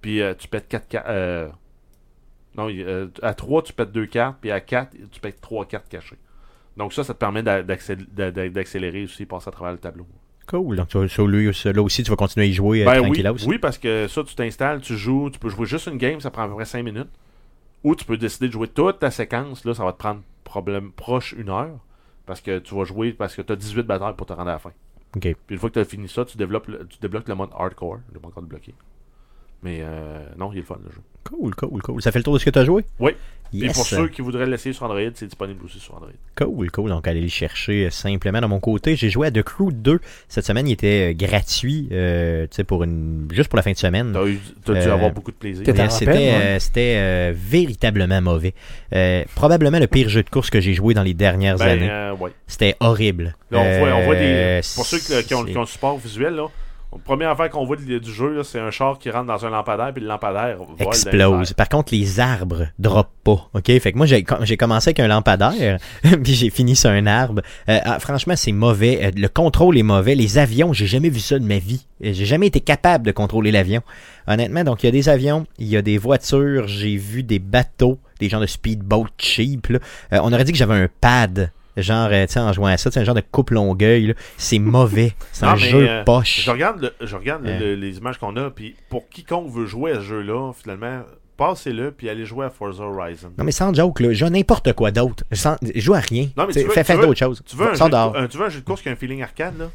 Puis 0.00 0.22
euh, 0.22 0.34
tu 0.34 0.46
pètes 0.48 0.68
4 0.68 0.88
cartes. 0.88 1.06
Euh... 1.08 1.48
Non, 2.56 2.68
à 3.22 3.34
3, 3.34 3.62
tu 3.62 3.72
pètes 3.72 3.92
2 3.92 4.06
cartes. 4.06 4.38
Puis 4.40 4.50
à 4.50 4.60
4, 4.60 4.96
tu 5.10 5.20
pètes 5.20 5.40
3 5.40 5.66
cartes 5.66 5.88
cachées. 5.88 6.16
Donc 6.76 6.92
ça, 6.92 7.02
ça 7.04 7.12
te 7.14 7.18
permet 7.18 7.42
d'a- 7.42 7.62
d'accél- 7.62 8.06
d'a- 8.12 8.30
d'a- 8.30 8.48
d'accélérer 8.48 9.02
aussi, 9.04 9.26
passer 9.26 9.48
à 9.48 9.52
travers 9.52 9.72
le 9.72 9.78
tableau. 9.78 10.06
Cool. 10.48 10.76
Donc, 10.76 10.88
tu 10.88 11.26
lui, 11.26 11.50
là 11.64 11.82
aussi, 11.82 12.02
tu 12.02 12.10
vas 12.10 12.16
continuer 12.16 12.46
à 12.46 12.48
y 12.48 12.52
jouer 12.52 12.82
euh, 12.82 12.86
Ben 12.86 13.00
oui, 13.08 13.22
tranquillos. 13.22 13.48
oui, 13.48 13.58
parce 13.58 13.76
que 13.78 14.08
ça, 14.08 14.24
tu 14.24 14.34
t'installes, 14.34 14.80
tu 14.80 14.96
joues, 14.96 15.30
tu 15.30 15.38
peux 15.38 15.48
jouer 15.50 15.66
juste 15.66 15.86
une 15.88 15.98
game, 15.98 16.20
ça 16.20 16.30
prend 16.30 16.42
à 16.44 16.48
peu 16.48 16.54
près 16.54 16.64
5 16.64 16.82
minutes. 16.82 17.10
Ou 17.84 17.94
tu 17.94 18.04
peux 18.04 18.16
décider 18.16 18.48
de 18.48 18.52
jouer 18.52 18.66
toute 18.68 18.98
ta 18.98 19.10
séquence, 19.10 19.64
là, 19.64 19.74
ça 19.74 19.84
va 19.84 19.92
te 19.92 19.98
prendre 19.98 20.22
problème 20.44 20.90
proche 20.92 21.32
une 21.38 21.50
heure. 21.50 21.78
Parce 22.26 22.40
que 22.40 22.58
tu 22.58 22.74
vas 22.74 22.84
jouer, 22.84 23.12
parce 23.12 23.34
que 23.36 23.42
tu 23.42 23.52
as 23.52 23.56
18 23.56 23.82
batailles 23.84 24.14
pour 24.16 24.26
te 24.26 24.32
rendre 24.32 24.48
à 24.50 24.54
la 24.54 24.58
fin. 24.58 24.72
Puis 25.46 25.54
une 25.54 25.58
fois 25.58 25.70
que 25.70 25.74
tu 25.74 25.80
as 25.80 25.84
fini 25.84 26.08
ça, 26.08 26.24
tu 26.24 26.36
développes 26.36 26.66
le- 26.68 26.86
tu 26.88 26.98
débloques 27.00 27.28
le 27.28 27.34
mode 27.34 27.50
hardcore. 27.58 27.98
Je 28.12 28.18
pas 28.18 28.28
encore 28.28 28.42
débloqué. 28.42 28.74
Mais 29.62 29.78
euh, 29.82 30.18
non, 30.38 30.50
il 30.52 30.58
est 30.58 30.60
le 30.60 30.66
fun 30.66 30.78
le 30.84 30.90
jeu. 30.90 31.00
Cool, 31.24 31.54
cool, 31.54 31.82
cool. 31.82 32.00
Ça 32.02 32.12
fait 32.12 32.18
le 32.20 32.24
tour 32.24 32.34
de 32.34 32.38
ce 32.38 32.44
que 32.44 32.50
tu 32.50 32.58
as 32.58 32.64
joué? 32.64 32.84
Oui. 33.00 33.12
Et 33.54 33.66
pour 33.68 33.84
ceux 33.86 34.08
qui 34.08 34.20
voudraient 34.20 34.44
l'essayer 34.46 34.74
sur 34.74 34.84
Android, 34.84 35.00
c'est 35.14 35.24
disponible 35.26 35.64
aussi 35.64 35.78
sur 35.80 35.94
Android. 35.94 36.10
Cool, 36.36 36.70
cool. 36.70 36.90
Donc, 36.90 37.08
allez 37.08 37.22
le 37.22 37.28
chercher 37.28 37.86
euh, 37.86 37.90
simplement. 37.90 38.40
De 38.42 38.46
mon 38.46 38.60
côté, 38.60 38.94
j'ai 38.94 39.08
joué 39.08 39.26
à 39.26 39.30
The 39.30 39.42
Crew 39.42 39.70
2. 39.72 40.00
Cette 40.28 40.44
semaine, 40.44 40.68
il 40.68 40.72
était 40.72 41.12
euh, 41.12 41.14
gratuit, 41.14 41.88
euh, 41.92 42.42
tu 42.42 42.56
sais, 42.56 42.64
pour 42.64 42.84
une, 42.84 43.26
juste 43.32 43.48
pour 43.48 43.56
la 43.56 43.62
fin 43.62 43.72
de 43.72 43.76
semaine. 43.78 44.12
T'as 44.12 44.26
eu- 44.26 44.38
t'as 44.64 44.74
dû 44.74 44.78
Euh, 44.80 44.92
avoir 44.92 45.10
beaucoup 45.12 45.30
de 45.32 45.36
plaisir. 45.36 45.64
C'était 45.66 45.82
rappelles, 45.82 46.08
euh, 46.42 46.58
c'était, 46.58 46.94
euh, 46.98 47.32
véritablement 47.34 48.20
mauvais. 48.20 48.54
Euh, 48.94 49.24
probablement 49.34 49.78
le 49.78 49.86
pire 49.86 50.10
jeu 50.10 50.22
de 50.22 50.28
course 50.30 50.50
que 50.50 50.60
j'ai 50.60 50.74
joué 50.74 50.92
dans 50.94 51.02
les 51.02 51.14
dernières 51.14 51.56
Ben, 51.56 51.68
années. 51.68 51.90
euh, 51.90 52.14
ouais. 52.16 52.30
C'était 52.46 52.76
horrible. 52.80 53.34
Là, 53.50 53.60
on, 53.60 53.78
voit, 53.80 53.94
on 53.94 54.04
voit 54.04 54.14
des. 54.16 54.60
Pour 54.74 54.84
ceux 54.86 54.98
qui, 54.98 55.34
ont, 55.34 55.44
qui 55.44 55.56
ont 55.56 55.60
le 55.62 55.66
support 55.66 55.96
visuel, 55.98 56.34
là, 56.34 56.46
la 56.92 56.98
première 56.98 57.30
affaire 57.30 57.50
qu'on 57.50 57.64
voit 57.66 57.76
du, 57.76 58.00
du 58.00 58.12
jeu, 58.12 58.34
là, 58.34 58.44
c'est 58.44 58.58
un 58.58 58.70
char 58.70 58.98
qui 58.98 59.10
rentre 59.10 59.26
dans 59.26 59.44
un 59.44 59.50
lampadaire, 59.50 59.92
puis 59.92 60.02
le 60.02 60.08
lampadaire 60.08 60.58
vole 60.58 60.68
explose. 60.78 61.52
Par 61.52 61.68
contre, 61.68 61.94
les 61.94 62.18
arbres 62.20 62.68
droppent 62.78 63.12
pas. 63.24 63.48
OK? 63.54 63.66
Fait 63.66 63.92
que 63.92 63.96
moi, 63.96 64.06
j'ai 64.06 64.24
commencé 64.56 64.88
avec 64.88 65.00
un 65.00 65.06
lampadaire, 65.08 65.78
puis 66.02 66.34
j'ai 66.34 66.50
fini 66.50 66.74
sur 66.76 66.90
un 66.90 67.06
arbre. 67.06 67.42
Euh, 67.68 67.78
ah, 67.84 67.98
franchement, 68.00 68.34
c'est 68.36 68.52
mauvais. 68.52 69.00
Euh, 69.02 69.10
Le 69.14 69.28
contrôle 69.28 69.76
est 69.76 69.82
mauvais. 69.82 70.14
Les 70.14 70.38
avions, 70.38 70.72
j'ai 70.72 70.86
jamais 70.86 71.10
vu 71.10 71.20
ça 71.20 71.38
de 71.38 71.44
ma 71.44 71.58
vie. 71.58 71.86
Euh, 72.04 72.12
J'ai 72.12 72.24
jamais 72.26 72.46
été 72.46 72.60
capable 72.60 73.04
de 73.04 73.12
contrôler 73.12 73.50
l'avion. 73.50 73.82
Honnêtement, 74.26 74.64
donc 74.64 74.82
il 74.82 74.86
y 74.86 74.88
a 74.88 74.92
des 74.92 75.08
avions, 75.08 75.46
il 75.58 75.68
y 75.68 75.76
a 75.76 75.82
des 75.82 75.98
voitures, 75.98 76.68
j'ai 76.68 76.96
vu 76.96 77.22
des 77.22 77.38
bateaux, 77.38 77.98
des 78.20 78.28
genres 78.28 78.40
de 78.40 78.46
speedboat 78.46 79.06
cheap. 79.18 79.68
là. 79.68 79.78
Euh, 80.12 80.20
on 80.22 80.32
aurait 80.32 80.44
dit 80.44 80.52
que 80.52 80.58
j'avais 80.58 80.74
un 80.74 80.88
pad. 81.00 81.50
Genre, 81.82 82.08
euh, 82.10 82.26
tu 82.26 82.32
sais, 82.34 82.40
en 82.40 82.52
jouant 82.52 82.66
à 82.68 82.76
ça, 82.76 82.90
c'est 82.90 83.00
un 83.00 83.04
genre 83.04 83.14
de 83.14 83.22
coupe 83.22 83.50
longueuil. 83.50 84.14
C'est 84.36 84.58
mauvais. 84.58 85.12
C'est 85.32 85.44
un 85.46 85.54
mais, 85.54 85.58
jeu 85.60 85.88
euh, 85.88 86.04
poche. 86.04 86.42
Je 86.44 86.50
regarde, 86.50 86.80
le- 86.80 87.06
je 87.06 87.16
regarde 87.16 87.46
Euh. 87.46 87.58
le- 87.58 87.74
les 87.74 87.98
images 87.98 88.18
qu'on 88.18 88.36
a, 88.36 88.50
puis 88.50 88.74
pour 88.88 89.08
quiconque 89.08 89.50
veut 89.50 89.66
jouer 89.66 89.92
à 89.92 89.96
ce 89.96 90.00
jeu-là, 90.02 90.52
finalement, 90.52 91.02
passez-le, 91.36 91.92
puis 91.92 92.08
allez 92.08 92.24
jouer 92.24 92.46
à 92.46 92.50
Forza 92.50 92.82
Horizon. 92.84 93.30
Non, 93.38 93.44
mais 93.44 93.52
sans 93.52 93.72
joke, 93.72 94.00
là, 94.00 94.08
je 94.12 94.24
joue 94.24 94.28
n'importe 94.30 94.72
quoi 94.72 94.90
d'autre. 94.90 95.22
Sans- 95.32 95.56
joue 95.76 95.94
à 95.94 96.00
rien. 96.00 96.28
Non, 96.36 96.46
mais 96.46 96.52
Tu 96.52 96.64
veux- 96.64 96.70
fais 96.70 96.96
d'autres 96.96 97.18
choses. 97.18 97.42
Tu 97.46 97.56
veux, 97.56 97.70
un 97.70 97.74
jeu 97.74 97.88
de, 97.88 97.94
un- 97.94 98.26
tu 98.26 98.36
veux 98.38 98.44
un 98.46 98.48
jeu 98.48 98.60
de 98.60 98.64
course 98.64 98.82
qui 98.82 98.88
a 98.88 98.92
un 98.92 98.96
feeling 98.96 99.22
arcade, 99.22 99.56
là? 99.58 99.66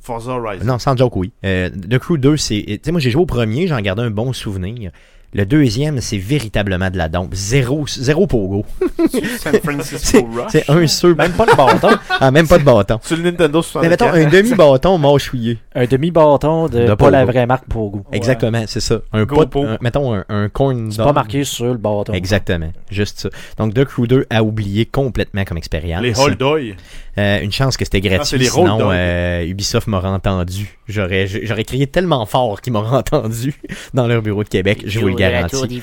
Forza 0.00 0.32
Horizon. 0.32 0.64
Non, 0.64 0.78
sans 0.78 0.96
joke, 0.96 1.16
oui. 1.16 1.32
Euh, 1.44 1.68
The 1.70 1.98
Crew 1.98 2.16
2, 2.18 2.36
c'est. 2.36 2.62
Tu 2.64 2.78
sais, 2.82 2.92
moi, 2.92 3.00
j'ai 3.00 3.10
joué 3.10 3.22
au 3.22 3.26
premier, 3.26 3.66
j'en 3.66 3.80
gardais 3.80 4.02
un 4.02 4.10
bon 4.10 4.32
souvenir. 4.32 4.92
Le 5.34 5.44
deuxième, 5.44 6.00
c'est 6.00 6.16
véritablement 6.16 6.88
de 6.88 6.96
la 6.96 7.08
dompe. 7.08 7.34
Zéro, 7.34 7.86
zéro 7.86 8.26
pogo. 8.26 8.64
San 9.38 9.52
C'est 9.52 9.62
Francisco 9.62 10.18
Rush. 10.34 10.46
c'est 10.50 10.70
un 10.70 10.86
seul. 10.86 11.14
Même 11.14 11.32
pas 11.32 11.44
de 11.44 11.54
bâton. 11.54 11.88
Ah, 12.20 12.30
même 12.30 12.48
pas 12.48 12.58
de 12.58 12.64
bâton. 12.64 12.98
Sur 13.02 13.16
le 13.18 13.24
Nintendo 13.24 13.58
Mais 13.58 13.62
64. 13.62 13.90
mettons 13.90 14.12
un 14.12 14.30
demi-bâton 14.30 14.98
mâchouillé. 14.98 15.58
un 15.74 15.84
demi-bâton 15.84 16.68
de, 16.68 16.78
De 16.80 16.86
pas 16.86 16.96
Pogo. 16.96 17.10
la 17.10 17.24
vraie 17.26 17.44
marque 17.46 17.66
Pogo. 17.66 18.04
Exactement, 18.12 18.62
c'est 18.66 18.80
ça. 18.80 19.00
Un 19.12 19.24
Go 19.24 19.44
pot, 19.46 19.64
un- 19.64 19.76
mettons 19.82 20.14
un, 20.14 20.24
un 20.28 20.48
corn 20.48 20.90
C'est 20.90 21.02
pas 21.02 21.12
marqué 21.12 21.44
sur 21.44 21.66
le 21.66 21.74
bâton. 21.76 22.12
Exactement, 22.14 22.70
juste 22.90 23.20
ça. 23.20 23.28
Donc, 23.58 23.74
The 23.74 23.84
Crew 23.84 24.06
2 24.06 24.26
a 24.30 24.42
oublié 24.42 24.86
complètement 24.86 25.44
comme 25.44 25.58
expérience. 25.58 26.00
Les 26.02 26.18
Holdoy. 26.18 26.76
Euh, 27.18 27.40
une 27.40 27.52
chance 27.52 27.76
que 27.76 27.84
c'était 27.84 28.00
gratuit, 28.00 28.46
Ah, 28.46 28.50
sinon 28.52 28.90
euh, 28.92 29.42
Ubisoft 29.46 29.86
m'aurait 29.86 30.08
entendu. 30.08 30.78
J'aurais, 30.86 31.26
j'aurais 31.26 31.64
crié 31.64 31.86
tellement 31.86 32.26
fort 32.26 32.60
qu'ils 32.60 32.72
m'auraient 32.72 32.96
entendu 32.98 33.54
dans 33.94 34.06
leur 34.06 34.20
bureau 34.22 34.44
de 34.44 34.48
Québec, 34.48 34.82
je 34.84 35.00
vous 35.00 35.08
le 35.08 35.14
garantis. 35.14 35.82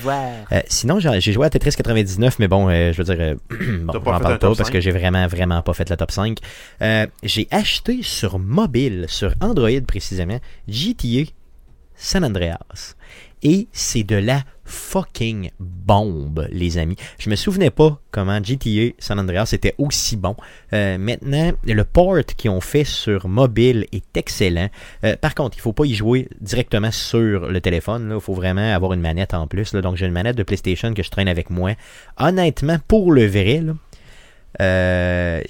Euh, 0.52 0.60
sinon, 0.68 1.00
j'ai 1.00 1.20
j'ai 1.20 1.32
joué 1.32 1.46
à 1.46 1.50
Tetris 1.50 1.72
99, 1.72 2.38
mais 2.38 2.48
bon, 2.48 2.68
euh, 2.68 2.92
je 2.92 3.02
veux 3.02 3.14
dire, 3.14 3.16
euh, 3.18 3.34
bon, 3.80 3.92
pas 3.92 4.20
parle 4.20 4.38
pas 4.38 4.48
parce 4.48 4.58
5? 4.58 4.70
que 4.70 4.80
j'ai 4.80 4.90
vraiment, 4.90 5.26
vraiment 5.26 5.60
pas 5.62 5.74
fait 5.74 5.90
le 5.90 5.96
top 5.96 6.10
5. 6.10 6.38
Euh, 6.82 7.06
j'ai 7.22 7.48
acheté 7.50 8.00
sur 8.02 8.38
mobile, 8.38 9.06
sur 9.08 9.34
Android 9.40 9.80
précisément, 9.86 10.38
GTA 10.68 11.24
San 11.96 12.24
Andreas. 12.24 12.94
Et 13.42 13.68
c'est 13.72 14.04
de 14.04 14.16
la 14.16 14.42
fucking 14.64 15.50
bombe, 15.58 16.48
les 16.50 16.78
amis. 16.78 16.96
Je 17.18 17.30
me 17.30 17.36
souvenais 17.36 17.70
pas 17.70 18.00
comment 18.10 18.42
GTA 18.42 18.92
San 18.98 19.18
Andreas 19.18 19.50
était 19.52 19.74
aussi 19.78 20.16
bon. 20.16 20.36
Euh, 20.72 20.98
maintenant, 20.98 21.52
le 21.64 21.84
port 21.84 22.18
qu'ils 22.36 22.50
ont 22.50 22.60
fait 22.60 22.84
sur 22.84 23.28
mobile 23.28 23.86
est 23.92 24.16
excellent. 24.16 24.68
Euh, 25.04 25.16
par 25.16 25.34
contre, 25.34 25.56
il 25.58 25.60
faut 25.60 25.72
pas 25.72 25.84
y 25.84 25.94
jouer 25.94 26.28
directement 26.40 26.90
sur 26.90 27.48
le 27.48 27.60
téléphone. 27.60 28.12
Il 28.14 28.20
faut 28.20 28.34
vraiment 28.34 28.74
avoir 28.74 28.92
une 28.92 29.00
manette 29.00 29.34
en 29.34 29.46
plus. 29.46 29.74
Donc, 29.74 29.96
j'ai 29.96 30.06
une 30.06 30.12
manette 30.12 30.36
de 30.36 30.42
PlayStation 30.42 30.94
que 30.94 31.02
je 31.02 31.10
traîne 31.10 31.28
avec 31.28 31.50
moi. 31.50 31.72
Honnêtement, 32.18 32.78
pour 32.88 33.12
le 33.12 33.26
vrai, 33.26 33.62
euh, 34.60 35.42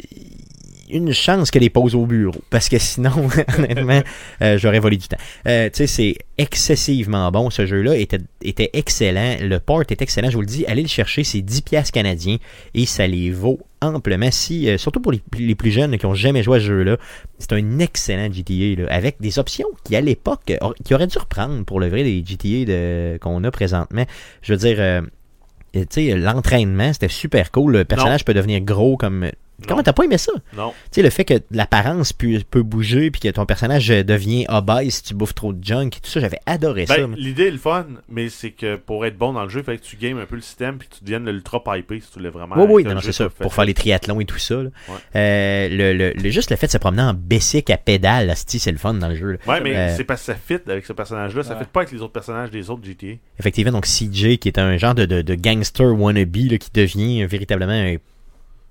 une 0.94 1.12
chance 1.12 1.50
qu'elle 1.50 1.62
les 1.62 1.70
pose 1.70 1.94
au 1.94 2.06
bureau. 2.06 2.34
Parce 2.50 2.68
que 2.68 2.78
sinon, 2.78 3.10
honnêtement, 3.58 4.00
euh, 4.42 4.56
j'aurais 4.58 4.78
volé 4.78 4.96
du 4.96 5.08
temps. 5.08 5.16
Euh, 5.46 5.68
tu 5.68 5.76
sais, 5.78 5.86
c'est 5.86 6.14
excessivement 6.38 7.30
bon. 7.30 7.50
Ce 7.50 7.66
jeu-là 7.66 7.96
était, 7.96 8.20
était 8.42 8.70
excellent. 8.72 9.36
Le 9.40 9.58
port 9.58 9.82
est 9.82 10.00
excellent. 10.00 10.30
Je 10.30 10.36
vous 10.36 10.40
le 10.40 10.46
dis, 10.46 10.64
allez 10.66 10.82
le 10.82 10.88
chercher. 10.88 11.24
C'est 11.24 11.42
10 11.42 11.62
piastres 11.62 11.92
canadiens 11.92 12.36
et 12.74 12.86
ça 12.86 13.06
les 13.06 13.30
vaut 13.30 13.60
amplement. 13.82 14.30
Si, 14.30 14.68
euh, 14.68 14.78
surtout 14.78 15.00
pour 15.00 15.12
les, 15.12 15.20
les 15.38 15.54
plus 15.54 15.70
jeunes 15.70 15.98
qui 15.98 16.06
ont 16.06 16.14
jamais 16.14 16.42
joué 16.42 16.56
à 16.56 16.60
ce 16.60 16.66
jeu-là, 16.66 16.96
c'est 17.38 17.52
un 17.52 17.78
excellent 17.80 18.32
GTA 18.32 18.82
là, 18.82 18.88
avec 18.90 19.16
des 19.20 19.38
options 19.38 19.68
qui, 19.84 19.94
à 19.96 20.00
l'époque, 20.00 20.52
or- 20.60 20.74
qui 20.84 20.94
auraient 20.94 21.06
dû 21.06 21.18
reprendre 21.18 21.64
pour 21.64 21.80
le 21.80 21.88
vrai 21.88 22.02
des 22.04 22.24
GTA 22.24 22.64
de- 22.64 23.18
qu'on 23.20 23.44
a 23.44 23.50
présentement. 23.50 24.04
Je 24.42 24.52
veux 24.54 24.58
dire, 24.58 24.76
euh, 24.78 25.00
tu 25.74 25.84
sais, 25.90 26.14
l'entraînement, 26.16 26.92
c'était 26.92 27.08
super 27.08 27.50
cool. 27.50 27.72
Le 27.72 27.84
personnage 27.84 28.24
peut 28.24 28.34
devenir 28.34 28.60
gros 28.60 28.96
comme. 28.96 29.28
Comment 29.68 29.82
t'as 29.82 29.92
pas 29.92 30.04
aimé 30.04 30.18
ça? 30.18 30.32
Non. 30.56 30.70
Tu 30.70 30.76
sais, 30.92 31.02
le 31.02 31.10
fait 31.10 31.24
que 31.24 31.34
l'apparence 31.50 32.12
peut, 32.12 32.40
peut 32.50 32.62
bouger 32.62 33.10
puis 33.10 33.20
que 33.20 33.28
ton 33.28 33.46
personnage 33.46 33.88
devient 33.88 34.44
obèse 34.48 34.94
si 34.96 35.02
tu 35.04 35.14
bouffes 35.14 35.34
trop 35.34 35.52
de 35.52 35.64
junk 35.64 35.86
et 35.86 36.00
tout 36.00 36.10
ça, 36.10 36.20
j'avais 36.20 36.38
adoré 36.46 36.86
ça. 36.86 36.96
Ben, 36.96 37.06
moi. 37.08 37.16
L'idée 37.18 37.46
est 37.46 37.50
le 37.52 37.58
fun, 37.58 37.86
mais 38.08 38.28
c'est 38.28 38.50
que 38.50 38.76
pour 38.76 39.06
être 39.06 39.16
bon 39.16 39.32
dans 39.32 39.42
le 39.44 39.48
jeu, 39.48 39.60
il 39.60 39.64
fallait 39.64 39.78
que 39.78 39.84
tu 39.84 39.96
games 39.96 40.18
un 40.18 40.26
peu 40.26 40.36
le 40.36 40.42
système 40.42 40.78
puis 40.78 40.88
que 40.88 40.96
tu 40.96 41.04
deviennes 41.04 41.28
l'ultra 41.30 41.62
pipé 41.62 42.00
si 42.00 42.08
tu 42.10 42.18
voulais 42.18 42.30
vraiment. 42.30 42.56
Oui, 42.58 42.66
oui, 42.68 42.84
non, 42.84 42.94
non, 42.94 43.00
c'est 43.00 43.12
ça. 43.12 43.28
Pour 43.28 43.54
faire 43.54 43.64
les 43.64 43.74
triathlons 43.74 44.20
et 44.20 44.24
tout 44.24 44.38
ça. 44.38 44.56
là. 44.56 44.70
Ouais. 44.88 44.94
Euh, 45.16 45.68
le, 45.70 45.92
le- 45.92 46.12
le- 46.20 46.30
juste 46.30 46.50
le 46.50 46.56
fait 46.56 46.66
de 46.66 46.72
se 46.72 46.78
promener 46.78 47.02
en 47.02 47.14
basic 47.14 47.70
à 47.70 47.76
pédale, 47.76 48.32
c'est 48.36 48.70
le 48.72 48.78
fun 48.78 48.94
dans 48.94 49.08
le 49.08 49.14
jeu. 49.16 49.32
là. 49.32 49.38
Ouais, 49.46 49.60
mais 49.60 49.76
Euh, 49.76 49.94
c'est 49.96 50.04
parce 50.04 50.20
que 50.20 50.26
ça 50.26 50.34
fit 50.34 50.58
avec 50.68 50.84
ce 50.86 50.92
personnage-là. 50.92 51.42
Ça 51.42 51.54
Ouais. 51.54 51.60
fit 51.60 51.70
pas 51.72 51.80
avec 51.80 51.92
les 51.92 52.00
autres 52.02 52.12
personnages 52.12 52.50
des 52.50 52.70
autres 52.70 52.84
GTA. 52.84 53.16
Effectivement, 53.38 53.72
donc 53.72 53.86
CJ, 53.86 54.38
qui 54.38 54.48
est 54.48 54.58
un 54.58 54.76
genre 54.76 54.94
de, 54.94 55.04
de, 55.06 55.22
de 55.22 55.34
gangster 55.34 55.86
wannabe 55.98 56.36
là, 56.50 56.58
qui 56.58 56.70
devient 56.72 57.24
véritablement 57.26 57.72
un 57.72 57.96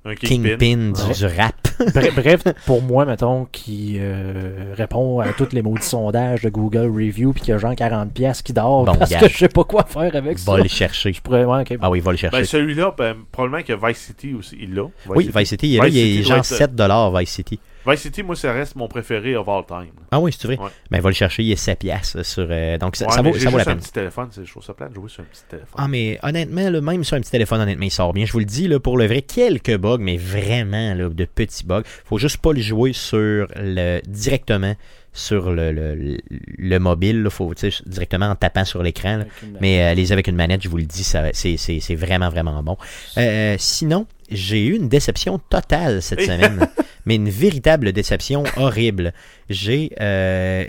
Un 0.05 0.15
Kingpin. 0.15 0.49
kingpin 0.57 0.77
du, 0.91 1.01
Ouais. 1.01 1.13
du 1.13 1.25
rap. 1.25 1.55
Bref, 1.93 2.15
bref, 2.15 2.43
pour 2.65 2.81
moi, 2.81 3.05
mettons, 3.05 3.45
qui 3.51 3.95
euh, 3.99 4.73
répond 4.75 5.19
à 5.21 5.31
tous 5.33 5.53
les 5.53 5.61
maudits 5.61 5.85
sondages 5.85 6.41
de 6.41 6.49
Google 6.49 6.87
Review, 6.93 7.31
puis 7.33 7.41
qu'il 7.41 7.49
y 7.51 7.53
a 7.53 7.57
genre 7.57 7.73
40 7.75 8.13
pièces 8.13 8.41
qui 8.41 8.53
dort 8.53 8.85
Bon, 8.85 8.95
parce 8.95 9.13
que 9.15 9.27
je 9.29 9.37
sais 9.37 9.47
pas 9.47 9.63
quoi 9.63 9.83
faire 9.85 10.15
avec 10.15 10.37
ça. 10.39 10.51
Va 10.51 10.57
le 10.61 10.67
chercher. 10.67 11.13
Je 11.13 11.21
pourrais, 11.21 11.45
ouais, 11.45 11.61
ok. 11.61 11.77
Ah 11.81 11.89
oui, 11.89 11.99
va 12.01 12.11
le 12.11 12.17
chercher. 12.17 12.37
Ben, 12.37 12.45
celui-là, 12.45 12.93
ben, 12.97 13.15
probablement 13.31 13.63
que 13.63 13.87
Vice 13.87 13.97
City 13.97 14.33
aussi, 14.37 14.57
il 14.61 14.75
l'a. 14.75 14.83
oui, 15.09 15.31
Vice 15.35 15.49
City, 15.49 15.67
il 15.69 15.75
est 15.75 15.79
là, 15.79 15.85
Vice 15.85 15.95
il 15.95 15.99
est 15.99 16.11
City 16.17 16.23
genre 16.29 16.37
être- 16.39 16.45
7$ 16.45 17.19
Vice 17.19 17.29
City. 17.31 17.59
Vice 17.85 17.99
City, 18.01 18.23
moi, 18.23 18.35
ça 18.35 18.53
reste 18.53 18.75
mon 18.75 18.87
préféré 18.87 19.35
of 19.35 19.47
all 19.49 19.65
time. 19.65 19.91
Ah 20.11 20.19
oui, 20.19 20.31
c'est 20.31 20.47
vrai. 20.47 20.57
Ouais. 20.57 20.69
Ben, 20.89 21.01
va 21.01 21.09
le 21.09 21.15
chercher, 21.15 21.43
il 21.43 21.51
est 21.51 21.55
7 21.57 21.79
piastres 21.79 22.23
sur. 22.25 22.47
euh, 22.49 22.77
donc, 22.77 22.95
ça, 22.95 23.05
Ouais, 23.07 23.11
ça 23.13 23.21
vaut, 23.21 23.33
ça 23.37 23.49
vaut 23.49 23.57
la 23.57 23.63
juste 23.63 23.67
un 23.67 23.71
peine. 23.73 23.79
petit 23.81 23.91
téléphone, 23.91 24.27
c'est- 24.31 24.45
je 24.45 24.51
trouve 24.51 24.63
ça 24.63 24.73
plate 24.73 24.89
de 24.91 24.95
jouer 24.95 25.09
sur 25.09 25.21
un 25.21 25.25
petit 25.25 25.43
téléphone. 25.49 25.73
Ah, 25.77 25.87
mais 25.87 26.17
honnêtement, 26.23 26.69
là, 26.69 26.79
même 26.81 27.03
sur 27.03 27.17
un 27.17 27.21
petit 27.21 27.31
téléphone, 27.31 27.59
honnêtement, 27.61 27.85
il 27.85 27.91
sort 27.91 28.13
bien. 28.13 28.25
Je 28.25 28.31
vous 28.31 28.39
le 28.39 28.45
dis, 28.45 28.67
là, 28.67 28.79
pour 28.79 28.97
le 28.97 29.05
vrai, 29.07 29.21
quelques 29.21 29.75
bugs, 29.77 29.97
mais 29.99 30.17
vraiment 30.17 30.93
là, 30.93 31.09
de 31.09 31.25
petits 31.25 31.65
bugs. 31.65 31.83
faut 32.05 32.17
juste 32.17 32.37
pas 32.37 32.53
le 32.53 32.61
jouer 32.61 32.93
sur 32.93 33.47
le 33.57 33.99
directement 34.07 34.75
sur 35.15 35.51
le, 35.51 35.71
le, 35.71 36.17
le 36.57 36.79
mobile. 36.79 37.21
Là, 37.21 37.29
faut, 37.29 37.53
directement 37.85 38.27
en 38.27 38.35
tapant 38.35 38.65
sur 38.65 38.81
l'écran. 38.81 39.23
Mais 39.61 39.81
euh, 39.83 39.91
allez-y 39.91 40.11
avec 40.13 40.27
une 40.27 40.35
manette, 40.35 40.63
je 40.63 40.69
vous 40.69 40.77
le 40.77 40.85
dis, 40.85 41.03
ça, 41.03 41.23
c'est, 41.33 41.57
c'est, 41.57 41.79
c'est 41.79 41.95
vraiment, 41.95 42.29
vraiment 42.29 42.63
bon. 42.63 42.77
Euh, 43.17 43.55
sinon, 43.59 44.07
j'ai 44.31 44.65
eu 44.65 44.75
une 44.75 44.89
déception 44.89 45.37
totale 45.37 46.01
cette 46.01 46.21
semaine, 46.21 46.67
mais 47.05 47.15
une 47.15 47.29
véritable 47.29 47.91
déception 47.91 48.43
horrible. 48.57 49.13
J'ai, 49.49 49.91
euh, 49.99 50.65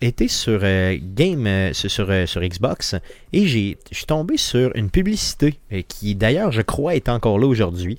été 0.00 0.26
sur 0.26 0.60
euh, 0.64 0.96
Game, 1.00 1.46
euh, 1.46 1.72
sur, 1.72 2.08
Xbox, 2.08 2.96
et 3.32 3.46
j'ai, 3.46 3.78
je 3.92 3.98
suis 3.98 4.06
tombé 4.06 4.36
sur 4.36 4.74
une 4.74 4.90
publicité 4.90 5.60
qui, 5.86 6.16
d'ailleurs, 6.16 6.50
je 6.50 6.62
crois, 6.62 6.96
est 6.96 7.08
encore 7.08 7.38
là 7.38 7.46
aujourd'hui. 7.46 7.98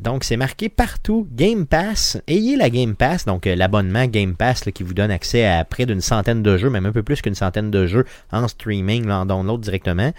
Donc, 0.00 0.24
c'est 0.24 0.36
marqué 0.36 0.68
partout 0.68 1.28
Game 1.30 1.66
Pass. 1.66 2.20
Ayez 2.26 2.56
la 2.56 2.68
Game 2.68 2.96
Pass, 2.96 3.24
donc 3.24 3.46
l'abonnement 3.46 4.06
Game 4.06 4.34
Pass 4.34 4.64
qui 4.74 4.82
vous 4.82 4.94
donne 4.94 5.12
accès 5.12 5.46
à 5.46 5.64
près 5.64 5.86
d'une 5.86 6.00
centaine 6.00 6.42
de 6.42 6.56
jeux, 6.56 6.70
même 6.70 6.86
un 6.86 6.92
peu 6.92 7.04
plus 7.04 7.22
qu'une 7.22 7.36
centaine 7.36 7.70
de 7.70 7.86
jeux 7.86 8.04
en 8.32 8.48
streaming, 8.48 9.06
là, 9.06 9.20
en 9.20 9.26
download 9.26 9.60
directement. 9.60 10.12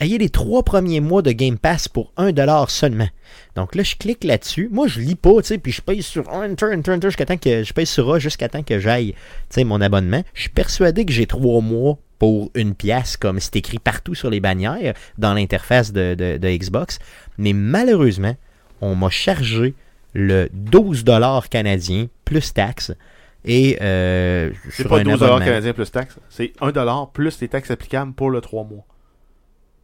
Ayez 0.00 0.18
les 0.18 0.28
trois 0.28 0.62
premiers 0.62 1.00
mois 1.00 1.22
de 1.22 1.32
Game 1.32 1.56
Pass 1.58 1.88
pour 1.88 2.12
1$ 2.18 2.68
seulement. 2.70 3.08
Donc 3.54 3.74
là, 3.74 3.82
je 3.82 3.96
clique 3.96 4.24
là-dessus. 4.24 4.68
Moi, 4.70 4.88
je 4.88 5.00
lis 5.00 5.14
pas, 5.14 5.34
tu 5.40 5.44
sais, 5.48 5.58
puis 5.58 5.72
je 5.72 5.80
paye 5.80 6.02
sur 6.02 6.28
Enter, 6.28 6.66
Enter, 6.74 6.92
Enter 6.92 7.08
jusqu'à 7.08 7.24
temps 7.26 7.36
que 7.38 7.62
je 7.64 7.72
paye 7.72 7.86
sur 7.86 8.12
A 8.12 8.18
jusqu'à 8.18 8.48
temps 8.48 8.62
que 8.62 8.78
j'aille, 8.78 9.12
tu 9.12 9.18
sais, 9.50 9.64
mon 9.64 9.80
abonnement. 9.80 10.22
Je 10.34 10.42
suis 10.42 10.50
persuadé 10.50 11.04
que 11.06 11.12
j'ai 11.12 11.26
trois 11.26 11.60
mois 11.62 11.96
pour 12.18 12.50
une 12.54 12.74
pièce, 12.74 13.16
comme 13.16 13.40
c'est 13.40 13.56
écrit 13.56 13.78
partout 13.78 14.14
sur 14.14 14.30
les 14.30 14.40
bannières 14.40 14.94
dans 15.18 15.34
l'interface 15.34 15.92
de, 15.92 16.14
de- 16.14 16.36
de 16.36 16.48
Xbox. 16.56 16.98
Mais 17.38 17.52
malheureusement, 17.52 18.34
on 18.82 18.94
m'a 18.94 19.10
chargé 19.10 19.74
le 20.14 20.48
12$ 20.54 21.48
canadien 21.48 22.06
plus 22.24 22.52
taxes. 22.52 22.92
Et 23.44 23.78
euh, 23.80 24.50
c'est 24.70 24.88
pas 24.88 24.98
un 24.98 25.04
12$ 25.04 25.14
abonnement. 25.24 25.38
canadiens 25.44 25.72
plus 25.72 25.90
taxes, 25.90 26.16
c'est 26.28 26.52
1$ 26.60 27.12
plus 27.12 27.40
les 27.40 27.48
taxes 27.48 27.70
applicables 27.70 28.12
pour 28.12 28.30
le 28.30 28.40
3 28.40 28.64
mois. 28.64 28.84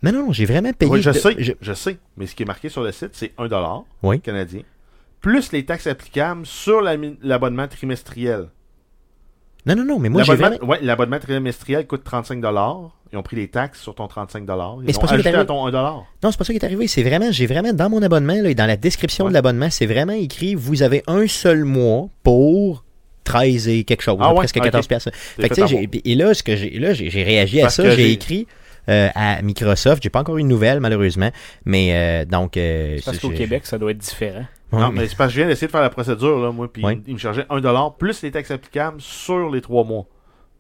Non, 0.03 0.13
non, 0.13 0.27
non, 0.27 0.33
j'ai 0.33 0.45
vraiment 0.47 0.73
payé. 0.73 0.91
Oui, 0.91 1.01
je 1.03 1.11
de- 1.11 1.15
sais, 1.17 1.35
je- 1.39 1.53
je 1.61 1.73
sais. 1.73 1.99
Mais 2.17 2.27
ce 2.27 2.35
qui 2.35 2.43
est 2.43 2.47
marqué 2.47 2.69
sur 2.69 2.83
le 2.83 2.91
site, 2.93 3.11
c'est 3.13 3.33
1$ 3.39 3.85
Oui. 4.03 4.21
canadien, 4.21 4.63
plus 5.21 5.53
les 5.53 5.65
taxes 5.65 5.87
applicables 5.87 6.45
sur 6.47 6.81
l'abonnement 6.83 7.69
trimestriel. 7.69 8.49
Non, 9.65 9.77
non, 9.77 9.85
non, 9.85 9.99
mais 10.01 10.09
moi, 10.09 10.25
j'ai 10.25 10.35
vraiment. 10.35 10.57
ouais, 10.65 10.81
l'abonnement 10.83 11.21
trimestriel 11.21 11.87
coûte 11.87 12.03
35$. 12.05 12.91
Ils 13.13 13.19
ont 13.19 13.23
pris 13.23 13.37
les 13.37 13.47
taxes 13.49 13.81
sur 13.81 13.95
ton 13.95 14.07
35$. 14.09 14.79
Mais 14.81 14.87
Ils 14.89 14.93
c'est 14.95 14.99
ont 14.99 15.03
pas 15.03 15.07
ça 15.09 15.15
qui 15.19 15.23
est 15.23 15.27
ajouté 15.27 15.29
à 15.29 15.39
arrivé. 15.39 15.47
ton 15.47 15.67
1$. 15.69 15.73
Non, 16.25 16.31
c'est 16.33 16.37
pas 16.39 16.45
ça 16.45 16.53
qui 16.53 16.59
est 16.59 16.65
arrivé. 16.65 16.89
C'est 16.89 17.03
vraiment, 17.05 17.31
j'ai 17.31 17.47
vraiment 17.47 17.73
dans 17.73 17.89
mon 17.91 18.03
abonnement, 18.03 18.35
là, 18.35 18.51
et 18.51 18.55
dans 18.57 18.67
la 18.67 18.77
description 18.77 19.27
Ouais. 19.27 19.31
de 19.31 19.35
l'abonnement, 19.35 19.69
c'est 19.71 19.87
vraiment 19.87 20.15
écrit 20.15 20.57
vous 20.57 20.83
avez 20.83 21.05
un 21.07 21.29
seul 21.29 21.65
mois 21.65 22.09
pour 22.25 22.85
13 23.23 23.69
et 23.69 23.85
quelque 23.85 24.03
chose, 24.03 24.17
Ah 24.19 24.31
ouais, 24.31 24.37
presque 24.39 24.57
ok. 24.57 24.65
14 24.65 24.89
piastres. 24.89 25.11
T'es 25.37 25.49
Fait 25.49 26.01
et 26.05 26.15
là, 26.17 26.35
ce 26.35 26.43
que 26.43 26.57
j'ai, 26.57 26.71
là, 26.81 26.93
j'ai, 26.93 27.09
réagi 27.23 27.61
à 27.63 27.69
ça. 27.69 27.89
j'ai- 27.95 28.11
écrit 28.11 28.49
euh, 28.89 29.09
à 29.15 29.41
Microsoft. 29.43 30.03
J'ai 30.03 30.11
pas 30.11 30.21
encore 30.21 30.39
eu 30.39 30.43
de 30.43 30.49
nouvelles, 30.49 30.81
malheureusement. 30.81 31.31
Mais 31.65 31.91
euh, 31.93 32.25
donc. 32.25 32.57
euh, 32.57 32.97
C'est 32.99 33.05
parce 33.05 33.19
qu'au 33.19 33.31
Québec, 33.31 33.67
ça 33.67 33.79
doit 33.79 33.91
être 33.91 33.99
différent. 33.99 34.45
Non, 34.73 34.91
mais- 34.91 35.07
c'est 35.07 35.17
parce 35.17 35.29
que 35.29 35.35
je 35.35 35.41
viens 35.41 35.49
d'essayer 35.49 35.67
de 35.67 35.73
faire 35.73 35.83
la 35.83 35.91
procédure, 35.91 36.39
là, 36.39 36.51
moi, 36.51 36.73
puis 36.73 36.83
il 37.07 37.15
me 37.15 37.19
chargeait 37.19 37.47
1$ 37.51 37.97
plus 37.99 38.23
les 38.23 38.31
taxes 38.31 38.51
applicables 38.51 39.01
sur 39.01 39.51
les 39.51 39.61
3 39.61 39.85
mois. 39.85 40.07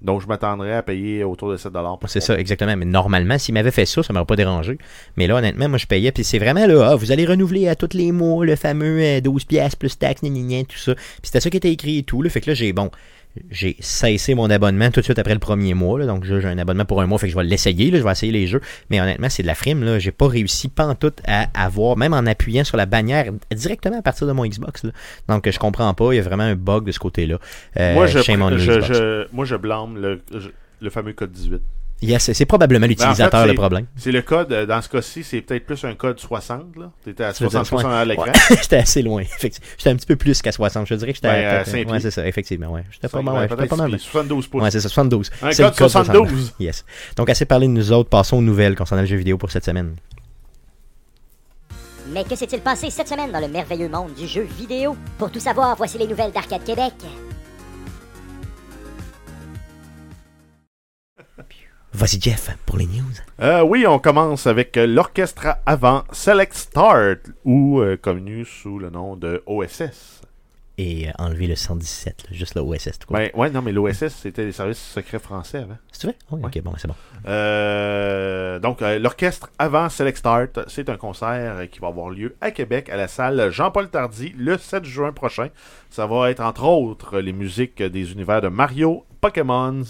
Donc, 0.02 0.20
je 0.20 0.26
m'attendrais 0.26 0.72
à 0.74 0.82
payer 0.82 1.22
autour 1.22 1.50
de 1.52 1.56
7$ 1.56 1.96
pour 1.98 2.10
C'est 2.10 2.20
ça, 2.20 2.36
exactement. 2.36 2.76
Mais 2.76 2.84
normalement, 2.84 3.38
s'il 3.38 3.54
m'avait 3.54 3.70
fait 3.70 3.86
ça, 3.86 4.02
ça 4.02 4.12
m'aurait 4.12 4.26
pas 4.26 4.34
dérangé. 4.36 4.76
Mais 5.16 5.28
là, 5.28 5.36
honnêtement, 5.36 5.68
moi, 5.68 5.78
je 5.78 5.86
payais. 5.86 6.10
Puis 6.10 6.24
c'est 6.24 6.40
vraiment 6.40 6.66
là, 6.66 6.90
ah, 6.90 6.96
vous 6.96 7.12
allez 7.12 7.24
renouveler 7.24 7.68
à 7.68 7.76
tous 7.76 7.94
les 7.96 8.10
mois 8.10 8.44
le 8.44 8.56
fameux 8.56 9.00
euh, 9.00 9.20
12 9.20 9.44
pièces 9.44 9.76
plus 9.76 9.96
taxes, 9.96 10.20
tout 10.22 10.76
ça. 10.76 10.94
Puis 10.96 11.04
c'était 11.22 11.40
ça 11.40 11.50
qui 11.50 11.56
était 11.56 11.70
écrit 11.70 11.98
et 11.98 12.02
tout. 12.02 12.20
Là. 12.20 12.30
Fait 12.30 12.40
que 12.40 12.50
là, 12.50 12.54
j'ai, 12.54 12.72
bon, 12.72 12.90
j'ai 13.50 13.76
cessé 13.80 14.34
mon 14.34 14.50
abonnement 14.50 14.90
tout 14.90 15.00
de 15.00 15.04
suite 15.04 15.18
après 15.18 15.32
le 15.32 15.40
premier 15.40 15.74
mois. 15.74 15.98
Là. 15.98 16.06
Donc, 16.06 16.24
j'ai 16.24 16.44
un 16.44 16.58
abonnement 16.58 16.84
pour 16.84 17.00
un 17.00 17.06
mois. 17.06 17.18
Fait 17.18 17.26
que 17.26 17.32
je 17.32 17.36
vais 17.36 17.44
l'essayer. 17.44 17.90
Là. 17.90 17.98
Je 17.98 18.04
vais 18.04 18.10
essayer 18.10 18.32
les 18.32 18.46
jeux. 18.46 18.60
Mais 18.90 19.00
honnêtement, 19.00 19.28
c'est 19.28 19.42
de 19.42 19.46
la 19.46 19.54
frime. 19.54 19.82
Là. 19.84 19.98
J'ai 19.98 20.12
pas 20.12 20.28
réussi 20.28 20.68
pantoute 20.68 21.20
à 21.26 21.48
avoir, 21.54 21.96
même 21.96 22.12
en 22.12 22.26
appuyant 22.26 22.64
sur 22.64 22.76
la 22.76 22.86
bannière 22.86 23.32
directement 23.54 23.98
à 23.98 24.02
partir 24.02 24.26
de 24.26 24.32
mon 24.32 24.44
Xbox. 24.44 24.84
Là. 24.84 24.90
Donc, 25.28 25.48
je 25.48 25.58
comprends 25.58 25.92
pas. 25.94 26.12
Il 26.12 26.16
y 26.16 26.20
a 26.20 26.22
vraiment 26.22 26.42
un 26.42 26.56
bug 26.56 26.84
de 26.84 26.92
ce 26.92 26.98
côté-là. 26.98 27.38
Euh, 27.78 27.94
moi, 27.94 28.06
je, 28.06 28.18
je, 28.20 29.26
moi, 29.32 29.44
je 29.44 29.56
blâme 29.56 30.00
le, 30.00 30.20
le 30.80 30.90
fameux 30.90 31.12
code 31.12 31.32
18. 31.32 31.60
Yes, 32.02 32.32
c'est 32.32 32.44
probablement 32.46 32.86
l'utilisateur 32.86 33.42
c'est- 33.42 33.46
le 33.46 33.54
problème. 33.54 33.86
C'est 33.96 34.10
le 34.10 34.22
code, 34.22 34.52
euh, 34.52 34.66
dans 34.66 34.82
ce 34.82 34.88
cas-ci, 34.88 35.22
c'est 35.22 35.40
peut-être 35.40 35.64
plus 35.64 35.84
un 35.84 35.94
code 35.94 36.18
60. 36.18 36.76
là. 36.76 36.90
T'étais 37.04 37.22
à 37.24 37.32
Tu 37.32 37.44
veux 37.44 37.48
dire 37.48 37.60
60% 37.64 37.88
à 37.88 38.04
l'écran. 38.04 38.24
Ouais. 38.26 38.32
j'étais 38.60 38.76
assez 38.78 39.02
loin. 39.02 39.22
effectivement. 39.22 39.68
J'étais 39.78 39.90
un 39.90 39.96
petit 39.96 40.06
peu 40.06 40.16
plus 40.16 40.42
qu'à 40.42 40.50
60. 40.52 40.86
Je 40.88 40.94
dirais 40.96 41.12
que 41.12 41.16
j'étais 41.16 41.28
Ben, 41.28 41.44
à 41.46 41.60
à 41.60 41.64
cinq 41.64 41.88
Ouais, 41.88 42.00
c'est 42.00 42.10
ça, 42.10 42.26
effectivement. 42.26 42.68
Ouais. 42.72 42.84
J'étais 42.90 43.08
pas 43.08 43.22
mal. 43.22 43.34
ouais, 43.34 43.48
j'étais 43.48 43.66
pas 43.66 43.76
mal. 43.76 43.90
six 43.92 43.96
pieds, 43.98 44.10
72 44.10 44.46
pouces. 44.48 44.62
Ouais, 44.62 44.70
c'est 44.72 44.80
ça, 44.80 44.88
72. 44.88 45.30
Un 45.42 45.50
code 45.54 45.74
72. 45.74 46.54
Yes. 46.58 46.84
Donc, 47.16 47.30
assez 47.30 47.44
parlé 47.44 47.68
de 47.68 47.72
nous 47.72 47.92
autres. 47.92 48.10
Passons 48.10 48.38
aux 48.38 48.42
nouvelles 48.42 48.74
concernant 48.74 49.02
le 49.02 49.08
jeu 49.08 49.16
vidéo 49.16 49.38
pour 49.38 49.50
cette 49.52 49.64
semaine. 49.64 49.94
Mais 52.12 52.24
que 52.24 52.34
s'est-il 52.34 52.60
passé 52.60 52.90
cette 52.90 53.08
semaine 53.08 53.30
dans 53.30 53.38
le 53.40 53.48
merveilleux 53.48 53.88
monde 53.88 54.12
du 54.14 54.26
jeu 54.26 54.42
vidéo? 54.58 54.96
Pour 55.18 55.30
tout 55.30 55.40
savoir, 55.40 55.76
voici 55.76 55.98
les 55.98 56.06
nouvelles 56.08 56.32
d'Arcade 56.32 56.64
Québec. 56.64 56.92
Vas-y, 61.94 62.18
Jeff, 62.20 62.56
pour 62.64 62.78
les 62.78 62.86
news. 62.86 63.04
Euh, 63.40 63.62
oui, 63.62 63.86
on 63.86 63.98
commence 63.98 64.46
avec 64.46 64.78
euh, 64.78 64.86
l'orchestre 64.86 65.46
avant 65.66 66.04
Select 66.10 66.54
Start, 66.54 67.18
ou 67.44 67.80
euh, 67.80 67.98
connu 67.98 68.46
sous 68.46 68.78
le 68.78 68.88
nom 68.88 69.14
de 69.14 69.42
OSS. 69.46 70.22
Et 70.78 71.08
euh, 71.08 71.12
enlever 71.18 71.46
le 71.46 71.54
117, 71.54 72.24
là, 72.24 72.28
juste 72.34 72.54
le 72.54 72.62
OSS. 72.62 72.98
tout. 72.98 73.12
Ben, 73.12 73.30
ouais, 73.34 73.50
non, 73.50 73.60
mais 73.60 73.72
l'OSS, 73.72 74.08
c'était 74.08 74.46
les 74.46 74.52
services 74.52 74.78
secrets 74.80 75.18
français 75.18 75.58
avant. 75.58 75.76
C'est 75.92 76.06
vrai? 76.06 76.16
Oui, 76.30 76.40
ok, 76.42 76.62
bon, 76.62 76.72
c'est 76.78 76.88
bon. 76.88 76.94
Donc, 78.60 78.80
l'orchestre 78.80 79.50
avant 79.58 79.90
Select 79.90 80.16
Start, 80.16 80.60
c'est 80.68 80.88
un 80.88 80.96
concert 80.96 81.68
qui 81.70 81.78
va 81.78 81.88
avoir 81.88 82.08
lieu 82.08 82.34
à 82.40 82.52
Québec, 82.52 82.88
à 82.88 82.96
la 82.96 83.06
salle 83.06 83.50
Jean-Paul 83.50 83.90
Tardy, 83.90 84.32
le 84.38 84.56
7 84.56 84.86
juin 84.86 85.12
prochain. 85.12 85.48
Ça 85.90 86.06
va 86.06 86.30
être, 86.30 86.40
entre 86.40 86.64
autres, 86.64 87.18
les 87.18 87.34
musiques 87.34 87.82
des 87.82 88.12
univers 88.12 88.40
de 88.40 88.48
Mario, 88.48 89.04
Pokémon, 89.20 89.82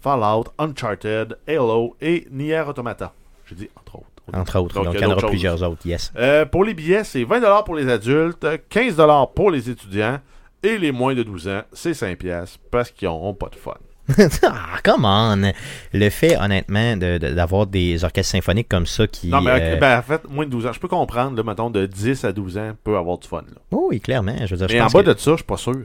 Fallout, 0.00 0.44
Uncharted, 0.58 1.36
Halo 1.46 1.96
et 2.00 2.26
Nier 2.30 2.62
Automata. 2.66 3.12
J'ai 3.46 3.54
dit 3.54 3.68
entre 3.78 3.96
autres. 3.96 4.06
Entre 4.32 4.58
autres. 4.58 4.74
Donc, 4.76 4.84
Donc, 4.84 4.94
il 4.94 5.00
y 5.00 5.04
en 5.04 5.10
aura 5.12 5.26
plusieurs 5.28 5.62
autres, 5.62 5.84
yes. 5.86 6.12
Euh, 6.16 6.44
pour 6.44 6.64
les 6.64 6.72
billets, 6.74 7.04
c'est 7.04 7.24
20$ 7.24 7.64
pour 7.64 7.74
les 7.74 7.88
adultes, 7.90 8.46
15$ 8.70 9.34
pour 9.34 9.50
les 9.50 9.68
étudiants, 9.68 10.20
et 10.62 10.78
les 10.78 10.92
moins 10.92 11.14
de 11.14 11.22
12 11.22 11.48
ans, 11.48 11.62
c'est 11.72 11.92
5$ 11.92 12.56
parce 12.70 12.90
qu'ils 12.90 13.08
n'auront 13.08 13.34
pas 13.34 13.48
de 13.48 13.56
fun. 13.56 13.74
ah, 14.42 14.78
come 14.82 15.04
on! 15.04 15.52
Le 15.92 16.10
fait, 16.10 16.36
honnêtement, 16.36 16.96
de- 16.96 17.18
de- 17.18 17.32
d'avoir 17.32 17.66
des 17.66 18.02
orchestres 18.02 18.32
symphoniques 18.32 18.68
comme 18.68 18.86
ça 18.86 19.06
qui. 19.06 19.28
non, 19.28 19.40
mais 19.40 19.74
euh, 19.74 19.76
ben, 19.76 19.98
en 19.98 20.02
fait, 20.02 20.28
moins 20.28 20.44
de 20.44 20.50
12 20.50 20.66
ans, 20.66 20.72
je 20.72 20.80
peux 20.80 20.88
comprendre, 20.88 21.36
là, 21.36 21.42
mettons, 21.44 21.70
de 21.70 21.86
10 21.86 22.24
à 22.24 22.32
12 22.32 22.58
ans, 22.58 22.72
peut 22.82 22.96
avoir 22.96 23.18
du 23.18 23.28
fun. 23.28 23.42
Là. 23.42 23.60
oh 23.70 23.86
oui, 23.90 24.00
clairement. 24.00 24.34
Je 24.46 24.54
veux 24.54 24.66
dire, 24.66 24.68
je 24.68 24.82
en 24.82 24.86
bas 24.88 25.02
que 25.04 25.12
de 25.12 25.18
ça, 25.18 25.30
je 25.32 25.36
suis 25.36 25.44
pas 25.44 25.56
sûr. 25.56 25.76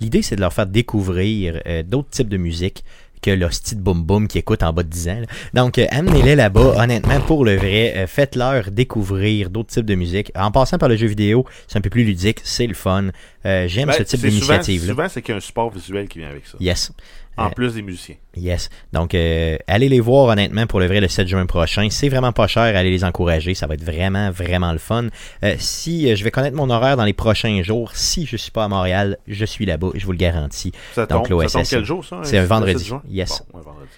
L'idée, 0.00 0.20
c'est 0.20 0.36
de 0.36 0.40
leur 0.42 0.52
faire 0.52 0.66
découvrir 0.66 1.60
euh, 1.66 1.82
d'autres 1.82 2.10
types 2.10 2.28
de 2.28 2.36
musique 2.36 2.84
que 3.22 3.30
l'hostie 3.30 3.76
de 3.76 3.80
boom 3.80 4.02
boom 4.02 4.28
qui 4.28 4.38
écoute 4.38 4.62
en 4.62 4.72
bas 4.72 4.82
de 4.82 4.88
10 4.88 5.08
ans. 5.08 5.20
là. 5.20 5.26
Donc, 5.54 5.78
euh, 5.78 5.86
amenez-les 5.90 6.34
là-bas, 6.36 6.74
honnêtement, 6.82 7.20
pour 7.20 7.44
le 7.44 7.56
vrai. 7.56 7.94
euh, 7.96 8.06
Faites-leur 8.06 8.70
découvrir 8.70 9.50
d'autres 9.50 9.70
types 9.70 9.84
de 9.86 9.94
musique. 9.94 10.32
En 10.34 10.50
passant 10.50 10.78
par 10.78 10.88
le 10.88 10.96
jeu 10.96 11.06
vidéo, 11.06 11.44
c'est 11.68 11.78
un 11.78 11.82
peu 11.82 11.90
plus 11.90 12.04
ludique, 12.04 12.40
c'est 12.44 12.66
le 12.66 12.74
fun. 12.74 13.10
Euh, 13.46 13.68
J'aime 13.68 13.88
Ben, 13.88 13.94
ce 13.94 14.02
type 14.04 14.20
d'initiative-là. 14.20 14.88
Souvent, 14.94 15.08
c'est 15.08 15.22
qu'il 15.22 15.32
y 15.32 15.34
a 15.34 15.36
un 15.38 15.40
support 15.40 15.70
visuel 15.70 16.08
qui 16.08 16.18
vient 16.18 16.28
avec 16.28 16.46
ça. 16.46 16.56
Yes. 16.60 16.92
En 17.40 17.46
Euh, 17.46 17.50
plus 17.50 17.74
des 17.74 17.82
musiciens. 17.82 18.16
Yes. 18.36 18.68
Donc, 18.92 19.14
euh, 19.14 19.56
allez 19.66 19.88
les 19.88 20.00
voir 20.00 20.26
honnêtement 20.26 20.66
pour 20.66 20.78
le 20.78 20.86
vrai 20.86 21.00
le 21.00 21.08
7 21.08 21.26
juin 21.26 21.46
prochain. 21.46 21.88
C'est 21.90 22.08
vraiment 22.08 22.32
pas 22.32 22.46
cher. 22.46 22.62
Allez 22.62 22.90
les 22.90 23.02
encourager. 23.02 23.54
Ça 23.54 23.66
va 23.66 23.74
être 23.74 23.82
vraiment, 23.84 24.30
vraiment 24.30 24.72
le 24.72 24.78
fun. 24.78 25.06
Euh, 25.42 25.54
si 25.58 26.14
je 26.14 26.22
vais 26.22 26.30
connaître 26.30 26.56
mon 26.56 26.68
horaire 26.70 26.96
dans 26.96 27.04
les 27.04 27.12
prochains 27.14 27.62
jours, 27.62 27.92
si 27.94 28.26
je 28.26 28.36
suis 28.36 28.50
pas 28.50 28.64
à 28.64 28.68
Montréal, 28.68 29.16
je 29.26 29.44
suis 29.44 29.64
là-bas. 29.66 29.88
Je 29.94 30.04
vous 30.04 30.12
le 30.12 30.18
garantis. 30.18 30.72
Ça 30.92 31.06
donc, 31.06 31.28
tombe, 31.28 31.38
ça 31.40 31.44
l'OSS, 31.44 31.52
tombe 31.52 31.78
quel 31.78 31.84
jour, 31.84 32.04
ça? 32.04 32.20
c'est 32.22 32.38
un 32.38 32.44
vendredi. 32.44 32.78
7 32.78 32.86
juin? 32.86 33.02
Yes. 33.08 33.42
Bon, 33.52 33.58
un 33.58 33.62
vendredi. 33.62 33.90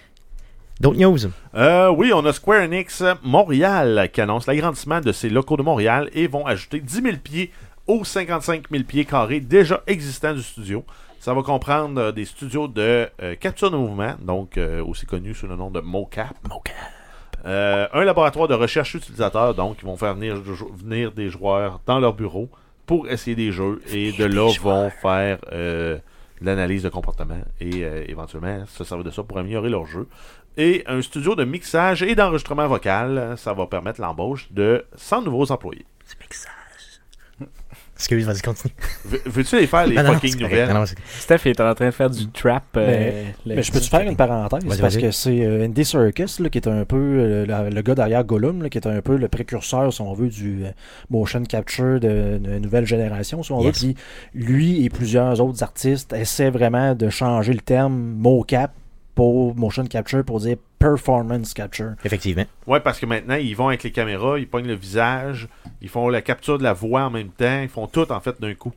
D'autres 0.79 0.99
news? 0.99 1.19
Euh, 1.55 1.89
oui, 1.89 2.11
on 2.13 2.25
a 2.25 2.33
Square 2.33 2.63
Enix 2.63 3.03
Montréal 3.23 4.09
qui 4.11 4.21
annonce 4.21 4.47
l'agrandissement 4.47 5.01
de 5.01 5.11
ses 5.11 5.29
locaux 5.29 5.57
de 5.57 5.63
Montréal 5.63 6.09
et 6.13 6.27
vont 6.27 6.45
ajouter 6.45 6.79
10 6.79 7.01
000 7.01 7.17
pieds 7.23 7.51
aux 7.87 8.03
55 8.03 8.63
000 8.71 8.83
pieds 8.83 9.05
carrés 9.05 9.39
déjà 9.39 9.83
existants 9.87 10.33
du 10.33 10.41
studio. 10.41 10.83
Ça 11.23 11.33
va 11.33 11.41
comprendre 11.41 12.01
euh, 12.01 12.11
des 12.11 12.25
studios 12.25 12.67
de 12.67 13.07
euh, 13.21 13.35
capture 13.37 13.71
de 13.71 13.77
mouvement, 13.77 14.15
donc 14.19 14.57
euh, 14.57 14.83
aussi 14.83 15.05
connus 15.05 15.33
sous 15.33 15.47
le 15.47 15.55
nom 15.55 15.71
de 15.71 15.79
MoCap. 15.79 16.35
Euh, 17.45 17.87
un 17.93 18.03
laboratoire 18.03 18.49
de 18.49 18.53
recherche 18.53 18.95
utilisateur, 18.95 19.55
donc 19.55 19.77
ils 19.81 19.85
vont 19.85 19.95
faire 19.95 20.15
venir, 20.15 20.35
venir 20.35 21.13
des 21.13 21.29
joueurs 21.29 21.79
dans 21.85 22.01
leur 22.01 22.11
bureau 22.11 22.49
pour 22.85 23.07
essayer 23.07 23.37
des 23.37 23.53
jeux 23.53 23.81
et 23.93 24.11
de 24.11 24.25
là 24.25 24.51
vont 24.59 24.89
faire 24.89 25.37
euh, 25.53 25.97
l'analyse 26.41 26.83
de 26.83 26.89
comportement 26.89 27.39
et 27.61 27.85
euh, 27.85 28.03
éventuellement 28.09 28.65
se 28.65 28.83
servir 28.83 29.05
de 29.05 29.11
ça 29.11 29.23
pour 29.23 29.37
améliorer 29.37 29.69
leur 29.69 29.85
jeu. 29.85 30.09
Et 30.57 30.83
un 30.87 31.01
studio 31.01 31.35
de 31.35 31.45
mixage 31.45 32.03
et 32.03 32.15
d'enregistrement 32.15 32.67
vocal, 32.67 33.35
ça 33.37 33.53
va 33.53 33.65
permettre 33.67 34.01
l'embauche 34.01 34.51
de 34.51 34.83
100 34.97 35.21
nouveaux 35.21 35.49
employés. 35.53 35.85
Excuse, 38.03 38.25
vas-y, 38.25 38.41
continue. 38.41 38.73
Veux- 39.05 39.21
Veux-tu 39.25 39.55
les 39.57 39.65
faire 39.65 39.87
les 39.87 39.95
Non, 40.03 40.11
fucking 40.13 40.37
nouvelles? 40.41 40.67
Non, 40.67 40.73
non, 40.81 40.85
c'est- 40.85 40.97
Steph 41.19 41.49
est 41.49 41.61
en 41.61 41.73
train 41.73 41.85
de 41.85 41.91
faire 41.91 42.09
du 42.09 42.27
trap. 42.31 42.63
euh, 42.75 42.85
Mais- 42.85 43.35
le- 43.45 43.55
Mais 43.55 43.63
je 43.63 43.71
peux-tu 43.71 43.89
faire 43.89 44.01
une 44.01 44.17
parenthèse? 44.17 44.65
Vas-y, 44.65 44.79
parce 44.81 44.95
vas-y. 44.95 45.03
que 45.03 45.11
c'est 45.11 45.41
euh, 45.45 45.65
Andy 45.65 45.85
Serkis, 45.85 46.35
là, 46.43 46.49
qui 46.49 46.57
est 46.57 46.67
un 46.67 46.83
peu 46.83 46.97
euh, 46.97 47.45
la- 47.45 47.69
le 47.69 47.81
gars 47.81 47.95
derrière 47.95 48.25
Gollum, 48.25 48.61
là, 48.61 48.67
qui 48.69 48.77
est 48.77 48.87
un 48.87 49.01
peu 49.01 49.15
le 49.15 49.27
précurseur, 49.29 49.93
si 49.93 50.01
on 50.01 50.13
veut, 50.13 50.27
du 50.27 50.65
euh, 50.65 50.71
motion 51.09 51.43
capture 51.43 52.01
de, 52.01 52.39
de 52.39 52.59
nouvelle 52.59 52.85
génération, 52.85 53.41
si 53.41 53.53
on 53.53 53.61
Yes. 53.61 53.67
veut. 53.83 53.93
Puis 53.93 53.95
lui 54.33 54.83
et 54.83 54.89
plusieurs 54.89 55.39
autres 55.39 55.63
artistes 55.63 56.11
essaient 56.11 56.49
vraiment 56.49 56.95
de 56.95 57.09
changer 57.09 57.53
le 57.53 57.61
terme 57.61 57.95
mocap 58.17 58.71
pour 59.15 59.55
motion 59.55 59.85
capture 59.85 60.23
pour 60.23 60.39
dire 60.39 60.57
performance 60.79 61.53
capture. 61.53 61.93
Effectivement. 62.03 62.45
Ouais, 62.67 62.79
parce 62.79 62.99
que 62.99 63.05
maintenant, 63.05 63.35
ils 63.35 63.55
vont 63.55 63.67
avec 63.67 63.83
les 63.83 63.91
caméras, 63.91 64.39
ils 64.39 64.47
pognent 64.47 64.67
le 64.67 64.75
visage, 64.75 65.47
ils 65.81 65.89
font 65.89 66.09
la 66.09 66.21
capture 66.21 66.57
de 66.57 66.63
la 66.63 66.73
voix 66.73 67.03
en 67.03 67.09
même 67.09 67.29
temps, 67.29 67.61
ils 67.61 67.69
font 67.69 67.87
tout 67.87 68.11
en 68.11 68.19
fait 68.19 68.39
d'un 68.41 68.53
coup. 68.53 68.73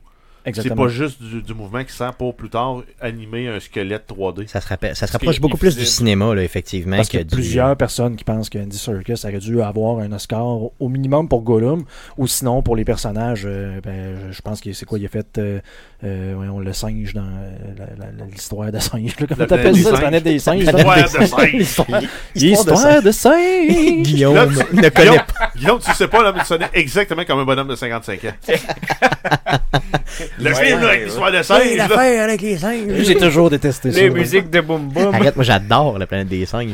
C'est 0.53 0.75
pas 0.75 0.87
juste 0.87 1.21
du, 1.21 1.41
du 1.41 1.53
mouvement 1.53 1.83
qui 1.83 1.93
sert 1.93 2.13
pour 2.13 2.35
plus 2.35 2.49
tard 2.49 2.81
animer 3.01 3.47
un 3.47 3.59
squelette 3.59 4.05
3D. 4.09 4.47
Ça 4.47 4.61
se, 4.61 4.67
rappelle- 4.67 4.95
ça 4.95 5.07
se 5.07 5.11
Ce 5.13 5.17
rapproche 5.17 5.39
beaucoup 5.41 5.57
plus 5.57 5.75
du 5.77 5.85
cinéma, 5.85 6.33
là, 6.35 6.43
effectivement. 6.43 6.95
Parce 6.97 7.07
que 7.07 7.11
qu'il 7.11 7.19
y 7.19 7.21
a 7.21 7.25
du- 7.25 7.35
plusieurs 7.35 7.75
personnes 7.75 8.15
qui 8.15 8.23
pensent 8.23 8.49
qu'Andy 8.49 8.77
Serkis 8.77 9.13
aurait 9.23 9.39
dû 9.39 9.61
avoir 9.61 9.99
un 9.99 10.11
Oscar 10.11 10.45
au 10.45 10.89
minimum 10.89 11.27
pour 11.27 11.41
Gollum, 11.41 11.83
ou 12.17 12.27
sinon 12.27 12.61
pour 12.61 12.75
les 12.75 12.85
personnages, 12.85 13.43
euh, 13.45 13.79
ben, 13.83 14.15
je- 14.27 14.31
je 14.33 14.41
pense 14.41 14.61
que 14.61 14.71
c'est 14.73 14.85
quoi, 14.85 14.99
il 14.99 15.05
a 15.05 15.09
fait 15.09 15.37
euh, 15.37 15.59
euh, 16.03 16.33
voyons, 16.35 16.59
le 16.59 16.73
singe 16.73 17.13
dans 17.13 17.21
euh, 17.21 18.25
l'histoire 18.31 18.71
de 18.71 18.79
singe. 18.79 19.15
là. 19.19 19.25
Comment 19.27 19.45
t'appelles 19.45 19.75
ça, 19.77 19.91
la 19.91 19.97
planète 19.99 20.23
des 20.23 20.39
singes? 20.39 20.63
L'histoire 20.65 20.97
de 21.03 21.25
singe. 21.25 21.51
L'histoire 21.53 22.01
Histoire 22.35 23.01
de 23.01 23.11
singe! 23.11 24.01
Guillaume 24.03 24.35
Là, 24.35 24.45
ne 24.45 24.89
connaît 24.89 24.89
Guillaume, 24.91 25.17
pas. 25.39 25.51
Guillaume, 25.55 25.79
tu 25.79 25.93
sais 25.93 26.07
pas, 26.07 26.23
là, 26.23 26.31
mais 26.33 26.39
tu 26.41 26.45
sonnais 26.47 26.69
exactement 26.73 27.23
comme 27.25 27.39
un 27.39 27.45
bonhomme 27.45 27.67
de 27.67 27.75
55 27.75 28.25
ans. 28.25 28.33
le 30.39 30.53
film, 30.53 30.79
là, 30.81 30.87
avec 30.89 31.05
l'histoire 31.05 31.31
de 31.31 31.41
singe, 31.41 31.75
là. 31.75 32.23
avec 32.23 32.41
les 32.41 32.57
singes. 32.57 32.91
J'ai 32.99 33.15
toujours 33.15 33.49
détesté 33.49 33.91
ça. 33.91 33.99
Les 33.99 34.09
musiques 34.09 34.49
de 34.49 34.61
Boom 34.61 34.89
Boom. 34.89 35.13
Arrête, 35.15 35.35
moi 35.35 35.43
j'adore 35.43 35.97
la 35.97 36.07
planète 36.07 36.27
des 36.27 36.45
singes. 36.45 36.73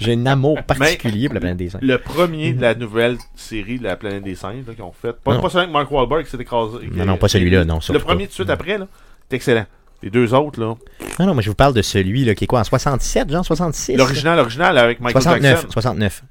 J'ai 0.00 0.14
un 0.14 0.26
amour 0.26 0.62
particulier 0.62 1.28
pour 1.28 1.34
la 1.34 1.40
planète 1.40 1.58
des 1.58 1.70
singes. 1.70 1.82
Le 1.82 1.98
premier 1.98 2.52
de 2.52 2.60
la 2.60 2.74
nouvelle 2.74 3.16
série 3.36 3.78
de 3.78 3.84
la 3.84 3.96
planète 3.96 4.24
des 4.24 4.34
singes 4.34 4.64
là, 4.66 4.74
qu'ils 4.74 4.82
ont 4.84 4.92
fait. 4.92 5.12
Pas, 5.12 5.34
Non. 5.34 5.40
pas 5.40 5.48
celui 5.48 5.62
avec 5.62 5.72
Mark 5.72 5.90
Wahlberg 5.90 6.24
qui 6.24 6.30
s'est 6.30 6.36
écrasé. 6.36 6.78
Non, 6.92 7.04
non, 7.04 7.16
pas 7.16 7.28
celui-là, 7.28 7.64
non, 7.64 7.78
Le 7.92 7.98
premier 7.98 8.24
tout 8.24 8.30
de 8.30 8.34
suite 8.34 8.50
après, 8.50 8.78
là, 8.78 8.86
c'est 9.28 9.36
excellent. 9.36 9.66
Les 10.02 10.10
deux 10.10 10.34
autres, 10.34 10.60
là. 10.60 10.74
Non, 11.18 11.26
non, 11.26 11.32
moi 11.34 11.42
je 11.42 11.48
vous 11.48 11.54
parle 11.54 11.72
de 11.72 11.80
celui 11.80 12.24
là, 12.24 12.34
qui 12.34 12.44
est 12.44 12.46
quoi 12.46 12.60
en 12.60 12.64
67, 12.64 13.30
genre 13.30 13.44
66 13.44 13.96
L'original, 13.96 14.36
l'original 14.36 14.76
avec 14.76 15.00
Michael 15.00 15.22
69, 15.22 15.50
Jackson. 15.52 15.70
69. 15.70 16.22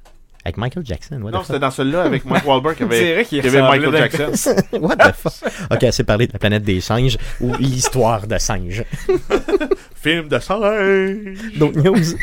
Avec 0.44 0.58
Michael 0.58 0.84
Jackson, 0.84 1.20
what 1.22 1.30
Non, 1.30 1.42
c'était 1.42 1.58
dans 1.58 1.70
celui-là 1.70 2.02
avec 2.02 2.24
Mark 2.26 2.46
Wahlberg 2.46 2.76
qui 2.76 2.82
avait, 2.84 2.98
C'est 3.00 3.14
vrai 3.14 3.24
qu'il 3.24 3.40
qui 3.40 3.48
avait 3.48 3.62
Michael 3.62 3.96
Jackson. 3.96 4.54
What 4.78 4.96
the 4.96 5.14
fuck? 5.14 5.32
Ok, 5.70 5.86
c'est 5.90 6.04
parler 6.04 6.26
de 6.26 6.32
la 6.34 6.38
planète 6.38 6.62
des 6.62 6.80
singes 6.82 7.16
ou 7.40 7.54
l'histoire 7.54 8.26
de 8.26 8.36
singes. 8.38 8.84
Film 9.94 10.28
de 10.28 10.38
singe. 10.38 11.38
D'autres 11.56 11.80
news? 11.80 12.18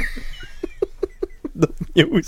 D'autres 1.53 1.73
news? 1.97 2.21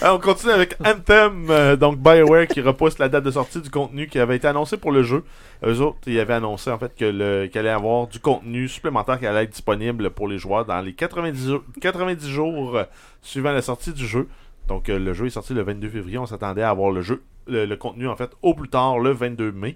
Alors, 0.00 0.16
on 0.18 0.20
continue 0.20 0.52
avec 0.52 0.76
Anthem, 0.84 1.46
euh, 1.50 1.74
donc 1.76 1.98
BioWare 1.98 2.46
qui 2.46 2.60
repousse 2.60 2.98
la 2.98 3.08
date 3.08 3.24
de 3.24 3.30
sortie 3.32 3.60
du 3.60 3.68
contenu 3.70 4.06
qui 4.06 4.18
avait 4.18 4.36
été 4.36 4.46
annoncé 4.46 4.76
pour 4.76 4.92
le 4.92 5.02
jeu. 5.02 5.24
Eux 5.66 5.80
autres, 5.80 5.98
ils 6.06 6.20
avaient 6.20 6.34
annoncé 6.34 6.70
en 6.70 6.78
fait 6.78 6.94
que 6.96 7.04
le- 7.04 7.46
qu'il 7.48 7.58
allait 7.58 7.70
y 7.70 7.72
avoir 7.72 8.06
du 8.06 8.20
contenu 8.20 8.68
supplémentaire 8.68 9.18
qui 9.18 9.26
allait 9.26 9.42
être 9.44 9.50
disponible 9.50 10.10
pour 10.10 10.28
les 10.28 10.38
joueurs 10.38 10.64
dans 10.66 10.80
les 10.80 10.92
90, 10.92 11.48
jours- 11.48 11.64
90 11.80 12.28
jours 12.30 12.78
suivant 13.22 13.52
la 13.52 13.62
sortie 13.62 13.92
du 13.92 14.06
jeu. 14.06 14.28
Donc 14.70 14.88
euh, 14.88 15.00
le 15.00 15.12
jeu 15.12 15.26
est 15.26 15.30
sorti 15.30 15.52
le 15.52 15.62
22 15.62 15.88
février, 15.88 16.16
on 16.16 16.26
s'attendait 16.26 16.62
à 16.62 16.70
avoir 16.70 16.92
le 16.92 17.02
jeu, 17.02 17.24
le, 17.48 17.74
contenu 17.74 18.06
en 18.06 18.14
fait 18.14 18.30
au 18.40 18.54
plus 18.54 18.68
tard 18.68 19.00
le 19.00 19.10
22 19.10 19.50
mai. 19.50 19.74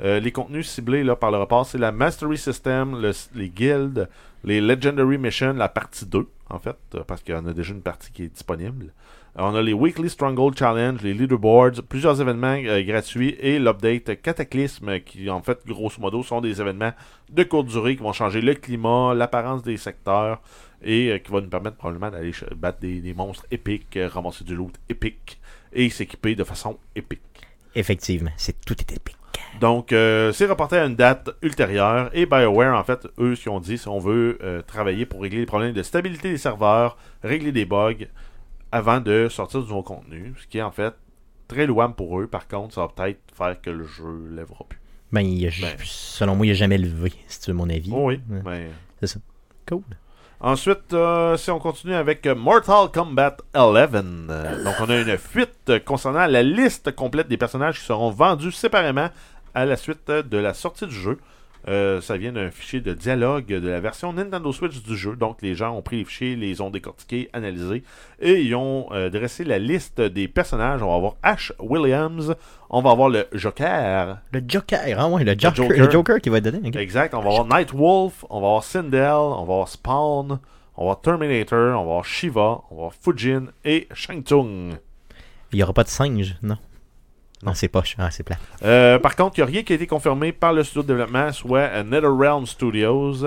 Euh, 0.00 0.20
les 0.20 0.30
contenus 0.30 0.68
ciblés 0.68 1.04
par 1.18 1.32
le 1.32 1.38
report, 1.38 1.66
c'est 1.66 1.78
la 1.78 1.90
Mastery 1.90 2.38
System, 2.38 3.00
le- 3.02 3.10
les 3.34 3.48
guilds, 3.48 4.08
les 4.46 4.60
Legendary 4.60 5.18
Mission, 5.18 5.52
la 5.52 5.68
partie 5.68 6.06
2 6.06 6.26
en 6.48 6.58
fait, 6.60 6.76
euh, 6.94 7.02
parce 7.04 7.22
qu'il 7.22 7.34
y 7.34 7.36
en 7.36 7.46
a 7.46 7.52
déjà 7.52 7.72
une 7.74 7.82
partie 7.82 8.12
qui 8.12 8.22
est 8.22 8.28
disponible. 8.28 8.92
Euh, 9.36 9.42
On 9.42 9.54
a 9.56 9.60
les 9.60 9.72
Weekly 9.72 10.08
Stronghold 10.08 10.56
Challenge, 10.56 11.02
les 11.02 11.12
Leaderboards, 11.12 11.82
plusieurs 11.88 12.20
événements 12.20 12.56
euh, 12.64 12.82
gratuits 12.84 13.36
et 13.40 13.58
l'update 13.58 14.22
Cataclysme 14.22 15.00
qui 15.00 15.28
en 15.28 15.42
fait 15.42 15.66
grosso 15.66 16.00
modo 16.00 16.22
sont 16.22 16.40
des 16.40 16.60
événements 16.60 16.92
de 17.30 17.42
courte 17.42 17.66
durée 17.66 17.96
qui 17.96 18.02
vont 18.02 18.12
changer 18.12 18.40
le 18.40 18.54
climat, 18.54 19.14
l'apparence 19.14 19.64
des 19.64 19.76
secteurs 19.76 20.40
et 20.82 21.20
qui 21.24 21.32
va 21.32 21.40
nous 21.40 21.48
permettre 21.48 21.76
probablement 21.76 22.10
d'aller 22.10 22.32
battre 22.54 22.78
des, 22.80 23.14
monstres 23.14 23.46
épiques, 23.50 23.98
ramasser 24.12 24.44
du 24.44 24.54
loot 24.54 24.74
épique 24.88 25.40
et 25.72 25.90
s'équiper 25.90 26.36
de 26.36 26.44
façon 26.44 26.78
épique. 26.94 27.20
Effectivement, 27.74 28.30
c'est 28.36 28.60
tout 28.64 28.78
est 28.78 28.92
épique. 28.92 29.16
Donc, 29.60 29.92
euh, 29.92 30.32
c'est 30.32 30.46
reporté 30.46 30.76
à 30.76 30.84
une 30.84 30.96
date 30.96 31.30
ultérieure. 31.42 32.10
Et 32.12 32.26
BioWare, 32.26 32.78
en 32.78 32.84
fait, 32.84 33.06
eux, 33.18 33.34
ce 33.34 33.42
qu'ils 33.42 33.52
ont 33.52 33.60
dit, 33.60 33.78
c'est 33.78 33.88
on 33.88 33.98
veut 33.98 34.38
euh, 34.42 34.60
travailler 34.62 35.06
pour 35.06 35.22
régler 35.22 35.40
les 35.40 35.46
problèmes 35.46 35.72
de 35.72 35.82
stabilité 35.82 36.30
des 36.30 36.36
serveurs, 36.38 36.96
régler 37.22 37.52
des 37.52 37.64
bugs, 37.64 37.94
avant 38.72 39.00
de 39.00 39.28
sortir 39.30 39.62
du 39.62 39.68
nouveau 39.68 39.82
contenu. 39.82 40.34
Ce 40.40 40.46
qui 40.46 40.58
est, 40.58 40.62
en 40.62 40.70
fait, 40.72 40.94
très 41.48 41.66
louable 41.66 41.94
pour 41.94 42.20
eux. 42.20 42.26
Par 42.26 42.46
contre, 42.48 42.74
ça 42.74 42.82
va 42.82 42.88
peut-être 42.88 43.20
faire 43.34 43.60
que 43.60 43.70
le 43.70 43.84
jeu 43.86 44.28
lèvera 44.30 44.64
plus. 44.68 44.78
Ben, 45.12 45.20
il 45.22 45.46
a- 45.46 45.50
Ben. 45.60 45.76
selon 45.84 46.34
moi, 46.36 46.44
il 46.46 46.50
n'a 46.50 46.54
jamais 46.54 46.78
levé, 46.78 47.12
si 47.28 47.40
tu 47.40 47.50
veux 47.50 47.56
mon 47.56 47.70
avis. 47.70 47.90
Oh 47.94 48.08
oui, 48.08 48.20
Ouais. 48.28 48.40
mais... 48.44 48.68
C'est 49.00 49.06
ça. 49.06 49.20
Cool. 49.68 49.82
Ensuite, 50.38 50.92
euh, 50.92 51.36
si 51.38 51.50
on 51.50 51.58
continue 51.58 51.94
avec 51.94 52.26
Mortal 52.26 52.90
Kombat 52.92 53.38
11, 53.54 53.74
euh, 54.28 54.64
donc 54.64 54.74
on 54.80 54.90
a 54.90 54.98
une 55.00 55.16
fuite 55.16 55.72
concernant 55.86 56.26
la 56.26 56.42
liste 56.42 56.94
complète 56.94 57.28
des 57.28 57.38
personnages 57.38 57.78
qui 57.80 57.86
seront 57.86 58.10
vendus 58.10 58.52
séparément 58.52 59.08
à 59.56 59.64
la 59.64 59.76
suite 59.76 60.10
de 60.10 60.36
la 60.36 60.54
sortie 60.54 60.86
du 60.86 60.94
jeu. 60.94 61.18
Euh, 61.68 62.00
ça 62.00 62.16
vient 62.16 62.30
d'un 62.30 62.50
fichier 62.52 62.80
de 62.80 62.92
dialogue 62.92 63.46
de 63.46 63.68
la 63.68 63.80
version 63.80 64.12
Nintendo 64.12 64.52
Switch 64.52 64.84
du 64.84 64.96
jeu. 64.96 65.16
Donc 65.16 65.38
les 65.42 65.56
gens 65.56 65.74
ont 65.76 65.82
pris 65.82 65.96
les 65.96 66.04
fichiers, 66.04 66.36
les 66.36 66.60
ont 66.60 66.70
décortiqués, 66.70 67.28
analysés 67.32 67.82
et 68.20 68.40
ils 68.42 68.54
ont 68.54 68.86
euh, 68.92 69.10
dressé 69.10 69.42
la 69.42 69.58
liste 69.58 70.00
des 70.00 70.28
personnages. 70.28 70.80
On 70.82 70.90
va 70.90 70.94
avoir 70.94 71.16
Ash 71.24 71.52
Williams, 71.58 72.36
on 72.70 72.82
va 72.82 72.90
avoir 72.90 73.08
le 73.08 73.26
Joker, 73.32 74.18
Le 74.30 74.42
Joker, 74.46 74.96
ah 74.96 75.08
ouais, 75.08 75.24
le 75.24 75.32
Joker, 75.32 75.54
Joker. 75.56 75.78
le 75.86 75.90
Joker 75.90 76.20
qui 76.20 76.28
va 76.28 76.38
être 76.38 76.44
dedans. 76.44 76.68
ok. 76.68 76.76
Exact. 76.76 77.14
On 77.14 77.22
va 77.22 77.30
avoir 77.30 77.46
Nightwolf, 77.46 78.24
on 78.30 78.40
va 78.40 78.46
avoir 78.46 78.62
Sindel, 78.62 79.10
on 79.10 79.44
va 79.44 79.54
avoir 79.54 79.68
Spawn, 79.68 80.38
on 80.76 80.84
va 80.84 80.90
avoir 80.90 81.00
Terminator, 81.00 81.70
on 81.70 81.84
va 81.84 81.90
avoir 81.90 82.04
Shiva, 82.04 82.60
on 82.70 82.74
va 82.74 82.80
avoir 82.82 82.94
Fujin 82.94 83.46
et 83.64 83.88
Shang 83.92 84.22
Tsung. 84.22 84.76
Il 85.52 85.56
n'y 85.56 85.62
aura 85.64 85.72
pas 85.72 85.84
de 85.84 85.88
singe, 85.88 86.36
non? 86.42 86.58
Non. 87.42 87.52
C'est 87.54 87.68
pas 87.68 87.82
ah, 87.98 88.10
c'est 88.10 88.22
plat. 88.22 88.36
Euh, 88.64 88.98
par 88.98 89.14
contre, 89.14 89.38
il 89.38 89.40
n'y 89.40 89.42
a 89.42 89.46
rien 89.52 89.62
qui 89.62 89.72
a 89.72 89.76
été 89.76 89.86
confirmé 89.86 90.32
par 90.32 90.52
le 90.52 90.64
studio 90.64 90.82
de 90.82 90.86
développement, 90.88 91.32
soit 91.32 91.58
euh, 91.60 91.82
NetherRealm 91.82 92.46
Studios. 92.46 93.24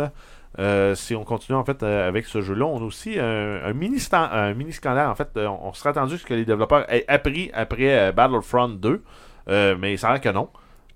Euh, 0.57 0.95
si 0.95 1.15
on 1.15 1.23
continue 1.23 1.55
en 1.57 1.63
fait 1.63 1.83
euh, 1.83 2.07
avec 2.07 2.25
ce 2.25 2.41
jeu-là, 2.41 2.65
on 2.65 2.79
a 2.79 2.83
aussi 2.83 3.19
un, 3.19 3.61
un 3.63 3.73
mini 3.73 3.99
un 4.11 4.53
mini 4.55 4.73
scandale. 4.73 5.07
En 5.07 5.15
fait, 5.15 5.29
on 5.37 5.71
serait 5.73 5.89
attendu 5.91 6.17
que 6.17 6.33
les 6.33 6.43
développeurs 6.43 6.91
aient 6.91 7.05
appris 7.07 7.51
après 7.53 8.11
Battlefront 8.11 8.69
2, 8.69 9.03
euh, 9.47 9.75
mais 9.79 9.95
ça 9.95 10.09
a 10.09 10.13
l'air 10.13 10.21
que 10.21 10.29
non, 10.29 10.49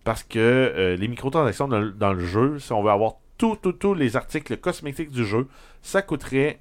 parce 0.04 0.24
que 0.24 0.96
les 1.00 1.08
microtransactions 1.08 1.68
dans, 1.68 1.80
le- 1.80 1.92
dans 1.92 2.14
le 2.14 2.26
jeu, 2.26 2.58
si 2.60 2.74
on 2.74 2.82
veut 2.84 2.90
avoir 2.92 3.14
tous 3.38 3.56
tous 3.58 3.74
tous 3.74 3.94
les 3.94 4.16
articles 4.18 4.58
cosmétiques 4.58 5.12
du 5.12 5.24
jeu, 5.24 5.48
ça 5.84 6.02
coûterait 6.02 6.60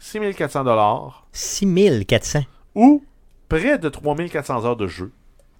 6400 0.00 0.64
dollars 0.64 1.26
6400. 1.32 2.40
ou 2.74 3.04
près 3.48 3.78
de 3.78 3.88
3400 3.88 4.64
heures 4.66 4.76
de 4.76 4.88
jeu. 4.88 5.12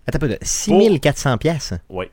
Attends 0.06 0.16
un 0.16 0.28
peu, 0.28 0.36
6400 0.42 1.38
pièces. 1.38 1.74
Ouais. 1.88 2.10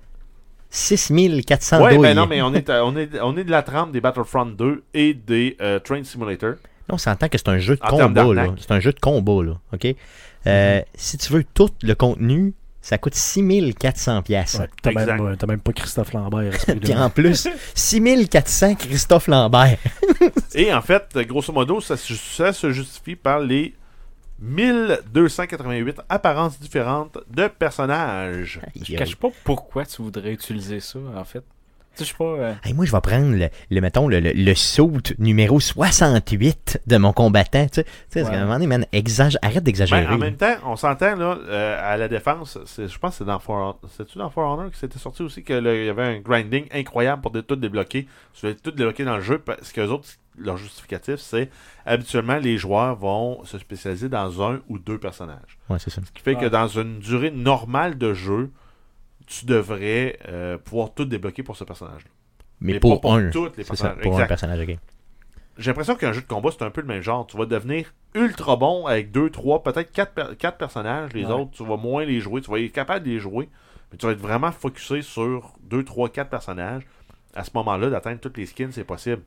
6400 0.69 1.81
Ouais, 1.81 1.95
douilles. 1.95 2.01
ben 2.09 2.15
non, 2.15 2.27
mais 2.27 2.41
on 2.41 2.53
est, 2.53 2.69
on, 2.69 2.95
est, 2.95 3.09
on 3.21 3.35
est 3.37 3.43
de 3.43 3.51
la 3.51 3.63
trempe 3.63 3.91
des 3.91 4.01
Battlefront 4.01 4.45
2 4.45 4.83
et 4.93 5.13
des 5.13 5.57
euh, 5.61 5.79
Train 5.79 6.03
Simulator. 6.03 6.51
Là, 6.51 6.57
on 6.89 6.97
s'entend 6.97 7.27
que 7.27 7.37
c'est 7.37 7.49
un 7.49 7.57
jeu 7.57 7.75
de 7.75 7.81
En 7.83 7.97
termes 7.97 8.13
combat. 8.13 8.45
C'est 8.59 8.71
un 8.71 8.79
jeu 8.79 8.93
de 8.93 8.99
combat, 8.99 9.43
là. 9.43 9.53
OK? 9.73 9.95
Euh, 10.47 10.81
Si 10.95 11.17
tu 11.17 11.33
veux 11.33 11.43
tout 11.43 11.69
le 11.81 11.95
contenu, 11.95 12.53
ça 12.81 12.97
coûte 12.97 13.15
6400 13.15 14.21
pièces. 14.21 14.55
Ouais, 14.59 14.67
t'as, 14.81 14.91
Exact. 14.91 15.17
même, 15.17 15.25
euh, 15.27 15.35
t'as 15.35 15.47
même 15.47 15.59
pas 15.59 15.73
Christophe 15.73 16.13
Lambert. 16.13 16.53
Puis 16.81 16.93
en 16.95 17.09
plus, 17.09 17.47
6400 17.73 18.75
Christophe 18.75 19.27
Lambert. 19.27 19.77
Et 20.53 20.71
en 20.73 20.81
fait, 20.81 21.17
grosso 21.27 21.51
modo, 21.51 21.81
ça, 21.81 21.97
ça 21.97 22.53
se 22.53 22.71
justifie 22.71 23.15
par 23.15 23.39
les 23.39 23.73
1288 24.41 26.01
apparences 26.07 26.59
différentes 26.59 27.17
de 27.29 27.47
personnages. 27.47 28.61
Je 28.75 28.95
cache 28.95 29.15
pas 29.15 29.29
pourquoi 29.43 29.85
tu 29.85 30.01
voudrais 30.01 30.31
utiliser 30.31 30.79
ça, 30.79 30.99
en 31.15 31.23
fait. 31.23 31.43
Tu 31.95 32.03
sais, 32.03 32.05
je 32.05 32.09
sais 32.11 32.15
pas. 32.17 32.23
euh, 32.25 32.53
Hey, 32.63 32.73
moi, 32.73 32.85
je 32.85 32.91
vais 32.91 33.01
prendre 33.01 33.35
le, 33.35 33.49
le, 33.69 33.81
mettons, 33.81 34.07
le, 34.07 34.19
le, 34.19 34.31
le 34.33 34.55
saut 34.55 34.91
numéro 35.17 35.59
68 35.59 36.81
de 36.87 36.97
mon 36.97 37.13
combattant. 37.13 37.67
Tu 37.71 37.83
sais, 38.09 38.21
un 38.25 38.41
moment 38.41 38.53
donné, 38.53 38.67
man, 38.67 38.85
exagère, 38.91 39.39
arrête 39.41 39.63
d'exagérer. 39.63 40.05
Ben, 40.05 40.13
en 40.13 40.17
même 40.17 40.35
temps, 40.37 40.55
on 40.65 40.75
s'entend 40.75 41.15
là 41.15 41.37
euh, 41.47 41.79
à 41.93 41.97
la 41.97 42.07
défense. 42.07 42.57
Je 42.77 42.97
pense 42.97 43.11
que 43.13 43.17
c'est 43.19 43.25
dans 43.25 43.39
For 43.39 43.79
C'est-tu 43.97 44.17
dans 44.17 44.29
For 44.29 44.49
Honor 44.49 44.69
que 44.71 44.77
c'était 44.77 44.99
sorti 44.99 45.23
aussi 45.23 45.43
qu'il 45.43 45.63
y 45.65 45.89
avait 45.89 46.03
un 46.03 46.19
grinding 46.19 46.65
incroyable 46.73 47.21
pour 47.21 47.31
de, 47.31 47.41
tout 47.41 47.55
débloquer? 47.55 48.07
Tu 48.33 48.41
voulais 48.41 48.55
tout 48.55 48.71
débloquer 48.71 49.03
dans 49.03 49.15
le 49.17 49.21
jeu 49.23 49.39
parce 49.39 49.71
que 49.71 49.81
les 49.81 49.87
autres, 49.89 50.07
leur 50.37 50.57
justificatif, 50.57 51.17
c'est 51.17 51.49
habituellement 51.85 52.37
les 52.37 52.57
joueurs 52.57 52.95
vont 52.95 53.43
se 53.45 53.57
spécialiser 53.57 54.07
dans 54.09 54.41
un 54.41 54.59
ou 54.69 54.79
deux 54.79 54.97
personnages. 54.97 55.57
Ouais, 55.69 55.77
c'est 55.79 55.89
ça. 55.89 56.01
Ce 56.05 56.11
qui 56.11 56.21
fait 56.23 56.35
que 56.35 56.45
dans 56.45 56.67
une 56.67 56.99
durée 56.99 57.31
normale 57.31 57.97
de 57.97 58.13
jeu, 58.13 58.51
tu 59.29 59.45
devrais 59.45 60.19
euh, 60.27 60.57
pouvoir 60.57 60.93
tout 60.93 61.05
débloquer 61.05 61.43
pour 61.43 61.55
ce 61.55 61.63
personnage-là. 61.63 62.09
Mais, 62.61 62.73
Mais 62.73 62.79
pour, 62.79 63.13
un. 63.13 63.29
les 63.55 63.63
ça, 63.63 63.89
pour 63.91 64.19
un 64.19 64.25
personnage, 64.25 64.67
ok. 64.67 64.77
J'ai 65.57 65.71
l'impression 65.71 65.95
qu'un 65.95 66.13
jeu 66.13 66.21
de 66.21 66.27
combat, 66.27 66.49
c'est 66.51 66.63
un 66.63 66.71
peu 66.71 66.81
le 66.81 66.87
même 66.87 67.01
genre. 67.01 67.27
Tu 67.27 67.37
vas 67.37 67.45
devenir 67.45 67.93
ultra 68.15 68.55
bon 68.55 68.85
avec 68.85 69.11
deux, 69.11 69.29
trois, 69.29 69.61
peut-être 69.61 69.91
quatre, 69.91 70.13
per- 70.13 70.35
quatre 70.37 70.57
personnages. 70.57 71.13
Les 71.13 71.25
Ouais. 71.25 71.31
autres, 71.31 71.51
tu 71.51 71.65
vas 71.65 71.77
moins 71.77 72.05
les 72.05 72.19
jouer. 72.21 72.41
Tu 72.41 72.49
vas 72.49 72.59
être 72.59 72.71
capable 72.71 73.05
de 73.05 73.11
les 73.11 73.19
jouer. 73.19 73.49
Mais 73.91 73.97
tu 73.97 74.05
vas 74.05 74.13
être 74.13 74.19
vraiment 74.19 74.51
focusé 74.51 75.01
sur 75.01 75.53
deux, 75.61 75.83
trois, 75.83 76.09
quatre 76.09 76.29
personnages. 76.29 76.83
À 77.35 77.43
ce 77.43 77.51
moment-là, 77.55 77.89
d'atteindre 77.89 78.19
toutes 78.19 78.37
les 78.37 78.45
skins, 78.45 78.71
c'est 78.71 78.83
possible. 78.83 79.21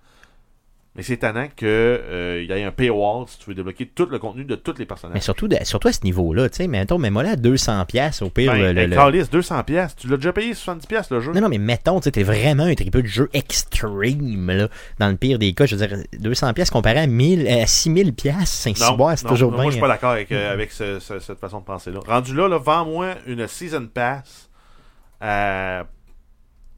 Mais 0.95 1.03
c'est 1.03 1.15
étonnant 1.15 1.49
qu'il 1.57 1.67
y 1.69 2.53
ait 2.53 2.65
un 2.65 2.71
paywall 2.71 3.25
si 3.27 3.39
tu 3.39 3.47
veux 3.49 3.55
débloquer 3.55 3.87
tout 3.87 4.05
le 4.11 4.19
contenu 4.19 4.45
de 4.45 4.57
tous 4.57 4.73
les 4.73 4.81
Mais 4.81 4.87
personnages. 4.87 5.23
surtout, 5.23 5.49
de- 5.49 5.57
surtout 5.63 5.89
à 5.89 5.93
ce 5.93 6.01
niveau-là, 6.05 6.51
tu 6.51 6.57
sais, 6.59 6.67
mettons, 6.67 6.99
mets-moi 6.99 7.23
là 7.23 7.31
à 7.31 7.37
200 7.37 7.87
pièces 7.87 8.21
au 8.21 8.29
pire. 8.29 8.53
Ben, 8.53 8.75
le- 8.75 8.87
le- 8.87 8.95
Callis, 8.95 9.25
200$, 9.31 9.65
piastres. 9.65 10.03
tu 10.03 10.09
l'as 10.09 10.17
déjà 10.19 10.35
payé 10.35 10.53
70$ 10.53 10.87
piastres, 10.87 11.15
le 11.15 11.21
jeu. 11.23 11.33
Non, 11.33 11.41
non, 11.41 11.49
mais 11.49 11.57
mettons, 11.57 11.99
tu 11.99 12.05
sais, 12.05 12.11
t'es 12.11 12.23
vraiment 12.23 12.65
un 12.65 12.75
tripeux 12.75 13.01
de 13.01 13.07
jeu 13.07 13.31
extreme, 13.33 14.51
là. 14.51 14.69
Dans 14.99 15.09
le 15.09 15.17
pire 15.17 15.39
des 15.39 15.55
cas, 15.55 15.65
je 15.65 15.77
veux 15.77 15.87
dire, 15.87 15.97
200 16.19 16.53
pièces 16.53 16.69
comparé 16.71 16.99
à 16.99 17.07
1000, 17.07 17.49
à 17.49 17.67
6000 17.67 18.13
pièces, 18.15 18.51
c'est 18.51 18.79
Non, 18.79 18.95
bois, 18.95 19.17
c'est 19.17 19.25
non, 19.25 19.31
toujours 19.31 19.51
non, 19.51 19.57
bien. 19.57 19.63
Moi, 19.65 19.71
je 19.71 19.77
suis 19.77 19.81
pas 19.81 19.89
d'accord 19.89 20.11
avec, 20.11 20.31
euh, 20.31 20.53
avec 20.53 20.73
ce- 20.73 20.99
ce- 21.01 21.21
cette 21.21 21.39
façon 21.41 21.61
de 21.61 21.65
penser-là. 21.65 22.01
Rendu 22.07 22.35
là, 22.35 22.49
là 22.49 22.59
vends-moi 22.59 23.15
une 23.27 23.47
Season 23.49 23.87
Pass 23.87 24.51
à 25.23 25.85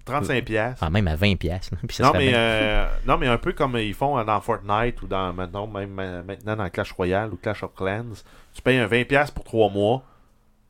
35$. 0.07 0.43
piastres. 0.45 0.83
Ah, 0.85 0.91
même 0.91 1.09
à 1.09 1.17
20 1.17 1.37
pièces. 1.37 1.71
Non, 2.01 2.13
mais, 2.15 2.33
euh, 2.35 2.87
non, 3.07 3.17
mais 3.19 3.27
un 3.27 3.39
peu 3.39 3.53
comme 3.53 3.77
ils 3.79 3.95
font 3.95 4.23
dans 4.25 4.41
Fortnite 4.41 5.01
ou 5.03 5.07
dans 5.07 5.33
maintenant, 5.33 5.67
même 5.67 5.99
euh, 5.99 6.23
maintenant 6.23 6.57
dans 6.57 6.69
Clash 6.71 6.93
Royale 6.93 7.33
ou 7.33 7.37
Clash 7.37 7.63
of 7.63 7.75
Clans. 7.75 8.23
Tu 8.55 8.63
payes 8.63 8.79
un 8.79 8.87
20$ 8.87 9.05
piastres 9.07 9.35
pour 9.35 9.45
3 9.45 9.71
mois, 9.71 10.03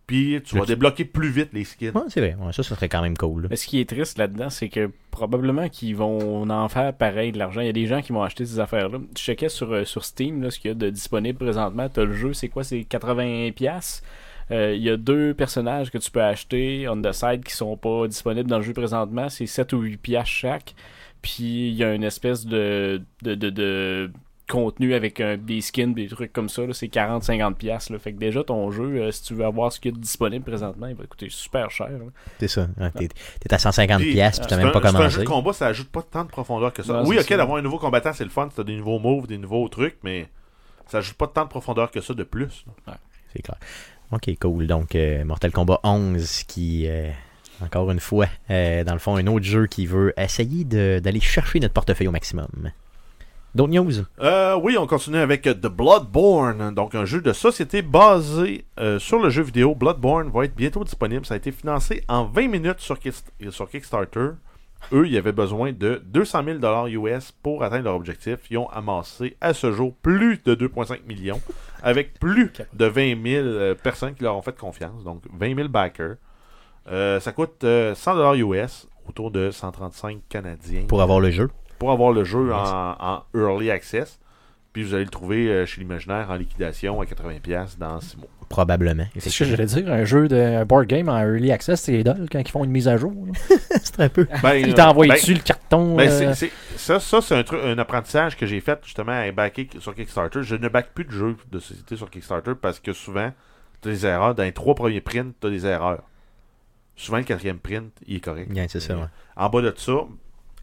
puis 0.07 0.41
tu 0.45 0.55
Le- 0.55 0.61
vas 0.61 0.66
débloquer 0.66 1.05
plus 1.05 1.30
vite 1.30 1.51
les 1.53 1.64
skins. 1.64 1.91
Ouais, 1.95 2.03
c'est 2.09 2.20
vrai. 2.20 2.37
Ouais, 2.39 2.53
ça, 2.53 2.62
ça 2.62 2.74
serait 2.74 2.89
quand 2.89 3.03
même 3.03 3.16
cool. 3.16 3.43
là. 3.43 3.49
Mais 3.51 3.57
ce 3.57 3.66
qui 3.66 3.80
est 3.80 3.89
triste 3.89 4.18
là-dedans, 4.18 4.51
c'est 4.51 4.68
que 4.68 4.91
probablement 5.11 5.68
qu'ils 5.68 5.97
vont 5.97 6.49
en 6.49 6.68
faire 6.68 6.93
pareil 6.95 7.32
de 7.32 7.39
l'argent. 7.39 7.61
Il 7.61 7.66
y 7.66 7.70
a 7.70 7.72
des 7.72 7.87
gens 7.87 8.03
qui 8.03 8.12
vont 8.12 8.22
acheter 8.22 8.45
ces 8.47 8.59
affaires-là. 8.61 8.99
Je 9.16 9.22
checkais 9.22 9.49
sur, 9.49 9.72
euh, 9.72 9.85
sur 9.85 10.05
Steam 10.05 10.43
là, 10.43 10.51
ce 10.51 10.59
qu'il 10.59 10.70
y 10.70 10.72
a 10.72 10.74
de 10.74 10.91
disponible 10.91 11.39
présentement. 11.39 11.89
T'as 11.89 12.05
le 12.05 12.12
jeu, 12.14 12.32
c'est 12.35 12.49
quoi? 12.49 12.64
C'est 12.64 12.80
80$. 12.80 14.03
Euh, 14.51 14.74
Il 14.74 14.82
y 14.82 14.90
a 14.90 14.97
deux 14.97 15.34
personnages 15.34 15.90
que 15.90 15.99
tu 15.99 16.11
peux 16.11 16.22
acheter 16.22 16.86
on 16.88 17.01
the 17.01 17.12
side 17.12 17.42
qui 17.45 17.55
sont 17.55 17.76
pas 17.76 18.07
disponibles 18.09 18.49
dans 18.49 18.59
le 18.59 18.64
jeu 18.64 18.72
présentement. 18.72 19.28
C'est 19.28 19.47
7 19.47 19.72
ou 19.72 19.80
8 19.80 19.97
piastres 19.99 20.30
chaque. 20.30 20.74
Puis 21.22 21.68
il 21.68 21.74
y 21.74 21.84
a 21.84 21.95
une 21.95 22.05
espèce 22.05 22.45
de, 22.45 23.01
de, 23.22 23.34
de, 23.34 23.49
de 23.51 24.11
contenu 24.47 24.92
avec 24.92 25.20
un, 25.22 25.38
des 25.38 25.62
skins, 25.62 25.95
des 25.95 26.07
trucs 26.07 26.30
comme 26.34 26.51
ça. 26.51 26.62
C'est 26.72 26.88
40-50$. 26.88 27.55
piastres, 27.55 27.92
là. 27.92 27.99
Fait 27.99 28.12
que 28.12 28.18
déjà, 28.18 28.45
ton 28.45 28.70
jeu, 28.70 28.97
euh, 29.01 29.11
si 29.11 29.22
tu 29.22 29.34
veux 29.34 29.47
avoir 29.47 29.72
ce 29.72 29.80
qu'il 29.80 29.92
y 29.92 29.95
a 29.95 29.97
de 29.97 30.03
disponible 30.03 30.45
présentement, 30.45 30.86
il 30.86 30.95
va 30.95 31.05
coûter 31.07 31.28
super 31.30 31.70
cher. 31.70 31.88
C'est 32.38 32.49
ça. 32.49 32.68
Ouais, 32.78 32.90
T'es 33.40 33.55
à 33.55 33.59
150 33.59 34.01
Puis, 34.03 34.12
pièces, 34.12 34.38
puis 34.38 34.47
t'as 34.49 34.59
même 34.59 34.66
un, 34.66 34.70
pas 34.70 34.80
c'est 34.82 34.88
un 34.88 34.90
jeu 34.90 34.99
commencé. 34.99 35.18
de 35.20 35.24
combat, 35.24 35.53
ça 35.55 35.66
ajoute 35.68 35.88
pas 35.88 36.03
tant 36.03 36.24
de 36.24 36.28
profondeur 36.28 36.74
que 36.74 36.82
ça. 36.82 36.92
Non, 36.92 37.09
oui, 37.09 37.18
ok, 37.18 37.28
d'avoir 37.30 37.57
un 37.57 37.62
nouveau 37.62 37.78
combattant, 37.78 38.12
c'est 38.12 38.24
le 38.24 38.28
fun, 38.30 38.51
t'as 38.55 38.64
des 38.64 38.76
nouveaux 38.76 38.99
moves, 38.99 39.26
des 39.26 39.38
nouveaux 39.38 39.66
trucs, 39.70 39.97
mais 40.03 40.28
ça 40.88 40.99
ajoute 40.99 41.14
pas 41.16 41.26
tant 41.28 41.45
de 41.45 41.49
profondeur 41.49 41.90
que 41.90 42.03
ça 42.03 42.12
de 42.12 42.22
plus. 42.24 42.66
C'est 43.32 43.40
clair. 43.42 43.57
Ok, 44.13 44.31
cool. 44.41 44.67
Donc, 44.67 44.95
euh, 44.95 45.25
Mortal 45.25 45.51
Kombat 45.51 45.81
11 45.83 46.45
qui, 46.45 46.87
euh, 46.87 47.11
encore 47.63 47.91
une 47.91 48.01
fois, 48.01 48.27
euh, 48.51 48.85
dans 48.85 48.93
le 48.93 48.99
fond, 48.99 49.17
un 49.17 49.27
autre 49.27 49.45
jeu 49.45 49.67
qui 49.67 49.87
veut 49.87 50.13
essayer 50.17 50.65
d'aller 50.65 51.21
chercher 51.21 51.61
notre 51.61 51.75
portefeuille 51.75 52.09
au 52.09 52.13
maximum. 52.13 52.71
D'autres 53.55 53.73
news? 53.73 53.93
Oui, 54.63 54.77
on 54.77 54.87
continue 54.87 55.19
avec 55.19 55.43
The 55.43 55.69
Bloodborne, 55.69 56.75
donc 56.75 56.97
un 56.97 57.05
jeu 57.05 57.21
de 57.21 57.33
société 57.33 57.83
basé 57.83 58.65
sur 58.99 59.21
le 59.21 59.31
jeu 59.31 59.45
vidéo. 59.45 59.77
Bloodborne 59.77 60.29
va 60.31 60.45
être 60.45 60.57
bientôt 60.57 60.83
disponible. 60.83 61.25
Ça 61.25 61.35
a 61.35 61.37
été 61.37 61.53
financé 61.53 62.03
en 62.09 62.25
20 62.25 62.49
minutes 62.49 62.81
sur 62.81 62.99
Kickstarter. 62.99 64.31
Eux, 64.93 65.07
ils 65.09 65.16
avaient 65.16 65.32
besoin 65.32 65.72
de 65.72 66.03
200 66.05 66.45
000 66.61 66.89
US 66.89 67.32
pour 67.32 67.62
atteindre 67.62 67.85
leur 67.85 67.95
objectif. 67.95 68.39
Ils 68.51 68.59
ont 68.59 68.68
amassé 68.68 69.37
à 69.41 69.55
ce 69.55 69.72
jour 69.72 69.95
plus 70.03 70.41
de 70.45 70.55
2,5 70.55 71.05
millions 71.07 71.41
avec 71.82 72.18
plus 72.18 72.53
de 72.72 72.85
20 72.87 73.22
000 73.22 73.47
euh, 73.47 73.74
personnes 73.74 74.14
qui 74.14 74.22
leur 74.22 74.37
ont 74.37 74.43
fait 74.43 74.57
confiance. 74.57 75.03
Donc 75.05 75.22
20 75.32 75.57
000 75.57 75.68
backers. 75.68 76.16
Euh, 76.91 77.18
ça 77.20 77.32
coûte 77.32 77.64
euh, 77.64 77.95
100 77.95 78.35
US, 78.35 78.89
autour 79.09 79.30
de 79.30 79.51
135 79.51 80.18
canadiens 80.28 80.85
Pour 80.87 81.03
avoir 81.03 81.20
le 81.20 81.30
jeu. 81.30 81.51
pour 81.78 81.91
avoir 81.91 82.12
le 82.12 82.24
jeu 82.24 82.53
en 82.53 83.22
early 83.35 83.70
access. 83.70 84.20
Puis 84.75 84.83
vous 84.83 84.93
allez 84.93 85.05
le 85.05 85.11
trouver 85.11 85.49
euh, 85.49 85.66
chez 85.66 85.81
l'imaginaire 85.81 86.31
en 86.31 86.35
liquidation 86.35 87.01
à 87.01 87.05
80$ 87.05 87.79
dans 87.79 88.01
6 88.01 88.16
mois. 88.18 88.27
Probablement. 88.49 89.07
C'est 89.16 89.31
ce 89.31 89.39
que 89.39 89.49
j'allais 89.49 89.66
dire. 89.66 89.91
Un 89.91 90.05
jeu 90.05 90.27
de 90.27 90.64
board 90.64 90.87
game 90.87 91.09
en 91.09 91.16
early 91.18 91.53
access, 91.53 91.81
c'est 91.81 92.01
idole 92.01 92.27
quand 92.31 92.41
ils 92.41 92.51
font 92.51 92.64
une 92.64 92.72
mise 92.72 92.89
à 92.89 92.97
jour. 92.97 93.14
C'est 93.70 94.01
un 94.01 94.09
peu. 94.09 94.27
Ben, 94.43 94.55
Ils 94.55 94.70
euh, 94.70 94.75
t'envoient 94.75 95.07
ben, 95.07 95.14
dessus 95.14 95.35
le 95.35 95.41
carton. 95.41 95.97
ben, 95.97 96.09
euh, 96.11 96.35
ça, 96.77 96.99
ça 96.99 97.20
c'est 97.20 97.37
un, 97.37 97.43
truc- 97.45 97.61
un 97.62 97.79
apprentissage 97.79 98.37
que 98.37 98.47
j'ai 98.47 98.61
fait 98.61 98.79
justement 98.83 99.12
à 99.12 99.31
backer 99.31 99.68
sur 99.79 99.95
Kickstarter. 99.95 100.43
Je 100.43 100.57
ne 100.57 100.68
back 100.68 100.89
plus 100.93 101.05
de 101.05 101.11
jeux 101.12 101.37
de 101.53 101.59
société 101.61 101.97
sur 101.97 102.11
Kickstarter 102.11 102.53
parce 102.61 102.81
que 102.81 102.93
souvent, 102.93 103.33
tu 103.81 103.89
as 103.89 103.93
des 103.93 104.07
erreurs. 104.07 104.35
Dans 104.35 104.43
les 104.43 104.53
trois 104.53 104.75
premiers 104.75 105.01
prints, 105.01 105.33
tu 105.41 105.47
as 105.47 105.51
des 105.51 105.66
erreurs. 105.66 106.03
Souvent, 106.97 107.18
le 107.18 107.25
quatrième 107.25 107.59
print, 107.59 107.93
il 108.07 108.16
est 108.16 108.20
correct. 108.20 108.51
Yeah, 108.53 108.66
c'est 108.68 108.81
ça, 108.81 108.97
ouais. 108.97 109.07
En 109.37 109.49
bas 109.51 109.62
de 109.62 109.72
ça, 109.77 109.93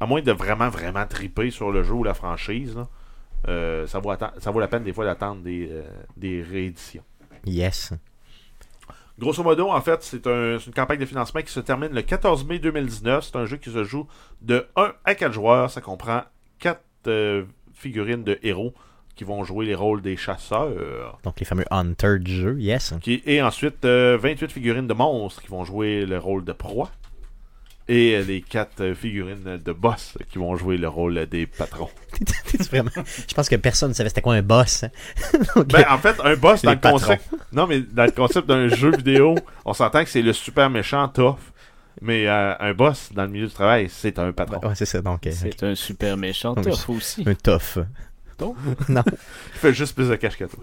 à 0.02 0.06
moins 0.06 0.22
de 0.22 0.32
vraiment, 0.32 0.70
vraiment 0.70 1.06
triper 1.06 1.50
sur 1.50 1.72
le 1.72 1.84
jeu 1.84 1.94
ou 1.94 2.04
la 2.04 2.14
franchise, 2.14 2.76
là, 2.76 2.88
euh, 3.48 3.88
ça, 3.88 4.00
vaut 4.00 4.12
atten- 4.12 4.32
ça 4.40 4.52
vaut 4.52 4.60
la 4.60 4.68
peine 4.68 4.84
des 4.84 4.94
fois 4.94 5.06
d'attendre 5.06 5.42
des, 5.42 5.68
euh, 5.72 5.84
des 6.18 6.42
rééditions. 6.42 7.04
Yes. 7.46 7.94
Grosso 9.20 9.44
modo, 9.44 9.70
en 9.70 9.82
fait, 9.82 10.02
c'est 10.04 10.26
un- 10.28 10.58
c'est 10.60 10.68
une 10.68 10.74
campagne 10.74 11.00
de 11.00 11.06
financement 11.06 11.42
qui 11.42 11.52
se 11.52 11.60
termine 11.60 11.92
le 11.94 12.02
14 12.02 12.46
mai 12.46 12.60
2019. 12.60 13.24
C'est 13.24 13.36
un 13.36 13.46
jeu 13.46 13.58
qui 13.58 13.70
se 13.70 13.84
joue 13.84 14.08
de 14.42 14.66
1 14.76 14.94
à 15.06 15.16
4 15.16 15.32
joueurs. 15.34 15.70
Ça 15.70 15.82
comprend 15.82 16.22
4 16.60 16.82
figurines 17.74 18.24
de 18.24 18.40
héros 18.44 18.74
qui 19.16 19.24
vont 19.24 19.44
jouer 19.44 19.66
les 19.66 19.76
rôles 19.76 20.02
des 20.02 20.18
chasseurs. 20.18 21.20
Donc, 21.24 21.40
les 21.40 21.46
fameux 21.46 21.66
Hunter 21.70 22.18
du 22.20 22.34
jeu. 22.34 22.60
Yes. 22.60 22.94
Qui, 23.02 23.22
et 23.26 23.42
ensuite, 23.42 23.84
euh, 23.86 24.18
28 24.20 24.52
figurines 24.52 24.88
de 24.88 24.94
monstres 24.94 25.42
qui 25.42 25.50
vont 25.50 25.66
jouer 25.66 26.06
le 26.06 26.18
rôle 26.18 26.44
de 26.44 26.54
proie. 26.54 26.90
Et 27.88 28.22
les 28.24 28.42
quatre 28.42 28.82
euh, 28.82 28.96
figurines 28.96 29.60
de 29.64 29.72
boss 29.74 30.18
qui 30.32 30.38
vont 30.38 30.56
jouer 30.56 30.78
le 30.78 30.88
rôle 30.88 31.26
des 31.26 31.46
patrons. 31.48 31.90
Vraiment- 32.72 32.90
Je 33.28 33.34
pense 33.34 33.50
que 33.50 33.56
personne 33.58 33.90
ne 33.90 33.94
savait 33.94 34.10
c'était 34.10 34.22
quoi 34.22 34.36
un 34.36 34.42
boss. 34.42 34.84
hein. 34.84 34.90
Donc, 35.56 35.68
Ben, 35.72 35.86
en 35.90 35.98
fait, 35.98 36.16
un 36.24 36.36
boss 36.36 36.62
dans 36.62 36.72
le 36.72 36.78
concept. 36.78 37.30
Non, 37.52 37.68
mais 37.68 37.82
dans 37.82 38.06
le 38.06 38.12
concept 38.12 38.48
d'un 38.48 38.68
jeu 38.70 38.92
vidéo, 38.96 39.36
on 39.66 39.74
s'entend 39.74 40.04
que 40.04 40.10
c'est 40.10 40.22
le 40.22 40.34
super 40.34 40.70
méchant 40.70 41.08
tough. 41.10 41.38
Mais 42.02 42.26
euh, 42.28 42.54
un 42.60 42.74
boss 42.74 43.10
dans 43.14 43.24
le 43.24 43.30
milieu 43.30 43.48
du 43.48 43.54
travail, 43.54 43.88
c'est 43.90 44.18
un 44.18 44.32
patron. 44.32 44.66
ouais, 44.66 44.76
c'est 44.76 44.86
ça. 44.86 45.02
Donc, 45.02 45.28
euh, 45.28 45.32
C'est 45.34 45.62
un 45.64 45.76
super 45.76 46.16
méchant 46.18 46.56
tough 46.56 46.90
aussi. 46.90 47.24
un 47.28 47.36
tough. 47.36 47.80
Donc? 48.40 48.56
non. 48.90 49.04
Il 49.08 49.60
fait 49.60 49.74
juste 49.74 49.94
plus 49.94 50.08
de 50.10 50.16
cash 50.16 50.38
que 50.38 50.46
toi. 50.46 50.60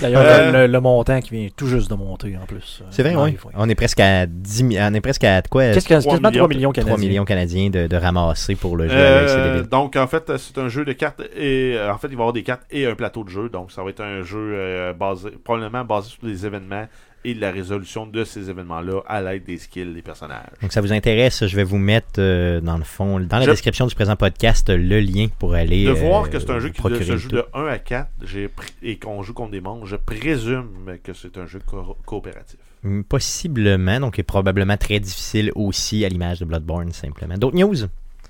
D'ailleurs, 0.00 0.22
Euh, 0.24 0.66
le, 0.66 0.72
le 0.72 0.80
montant 0.80 1.20
qui 1.20 1.30
vient 1.30 1.48
tout 1.56 1.66
juste 1.66 1.90
de 1.90 1.94
monter 1.94 2.36
en 2.40 2.46
plus. 2.46 2.82
C'est 2.90 3.02
vrai, 3.02 3.14
Ouais, 3.14 3.36
oui. 3.44 3.50
On 3.54 3.68
est 3.68 3.74
presque 3.74 4.00
à 4.00 4.26
10 4.26 4.62
mi- 4.64 4.78
on 4.80 4.94
est 4.94 5.00
presque 5.00 5.24
à 5.24 5.42
quoi? 5.42 5.64
Qu'est-ce 5.72 5.88
que 5.88 5.94
c'est 5.94 6.00
3 6.00 6.12
quasiment 6.18 6.30
3 6.30 6.48
millions, 6.48 6.48
millions 6.48 6.72
3 6.72 6.84
canadiens. 6.84 7.08
millions 7.08 7.24
canadiens 7.24 7.70
de, 7.70 7.86
de 7.86 7.96
ramasser 7.96 8.54
pour 8.54 8.76
le 8.76 8.88
jeu 8.88 8.96
Euh, 8.98 9.58
avec 9.58 9.68
donc, 9.68 9.96
en 9.96 10.06
fait, 10.06 10.32
c'est 10.38 10.58
un 10.58 10.68
jeu 10.68 10.84
de 10.84 10.92
cartes 10.92 11.22
et. 11.36 11.74
euh, 11.76 11.92
en 11.92 11.98
fait, 11.98 12.08
il 12.08 12.12
va 12.16 12.20
y 12.20 12.22
avoir 12.22 12.32
des 12.32 12.42
cartes 12.42 12.62
et 12.70 12.86
un 12.86 12.94
plateau 12.94 13.24
de 13.24 13.28
jeu. 13.30 13.48
Donc, 13.48 13.72
ça 13.72 13.82
va 13.82 13.90
être 13.90 14.00
un 14.00 14.22
jeu 14.22 14.38
euh, 14.54 14.92
basé, 14.92 15.30
probablement 15.30 15.84
basé 15.84 16.10
sur 16.10 16.26
des 16.26 16.44
événements 16.46 16.86
et 17.24 17.34
de 17.34 17.40
la 17.40 17.50
résolution 17.50 18.06
de 18.06 18.24
ces 18.24 18.50
événements-là 18.50 19.00
à 19.06 19.20
l'aide 19.22 19.44
des 19.44 19.58
skills 19.58 19.94
des 19.94 20.02
personnages. 20.02 20.46
Donc 20.62 20.72
ça 20.72 20.80
vous 20.80 20.92
intéresse, 20.92 21.46
je 21.46 21.56
vais 21.56 21.64
vous 21.64 21.78
mettre 21.78 22.18
euh, 22.18 22.60
dans 22.60 22.76
le 22.78 22.84
fond, 22.84 23.18
dans 23.20 23.38
la 23.38 23.44
Je- 23.44 23.50
description 23.50 23.86
du 23.86 23.94
présent 23.94 24.16
podcast, 24.16 24.68
le 24.70 25.00
lien 25.00 25.26
pour 25.38 25.54
aller 25.54 25.84
De 25.84 25.90
euh, 25.90 25.94
voir 25.94 26.28
que 26.30 26.38
c'est 26.38 26.50
un 26.50 26.58
jeu 26.60 26.68
qui 26.70 26.80
se 26.82 27.16
joue 27.16 27.28
de 27.28 27.44
1 27.54 27.66
à 27.66 27.78
4 27.78 28.08
j'ai 28.22 28.46
pr- 28.46 28.70
et 28.82 28.98
qu'on 28.98 29.22
joue 29.22 29.34
contre 29.34 29.50
des 29.52 29.60
monstres, 29.60 29.86
je 29.86 29.96
présume 29.96 30.98
que 31.02 31.12
c'est 31.12 31.36
un 31.38 31.46
jeu 31.46 31.60
co- 31.64 31.96
coopératif. 32.06 32.58
Hum, 32.84 33.02
Possiblement, 33.04 34.00
donc 34.00 34.18
est 34.18 34.22
probablement 34.22 34.76
très 34.76 35.00
difficile 35.00 35.50
aussi 35.54 36.04
à 36.04 36.08
l'image 36.08 36.40
de 36.40 36.44
Bloodborne 36.44 36.92
simplement. 36.92 37.34
D'autres 37.36 37.56
news? 37.56 37.76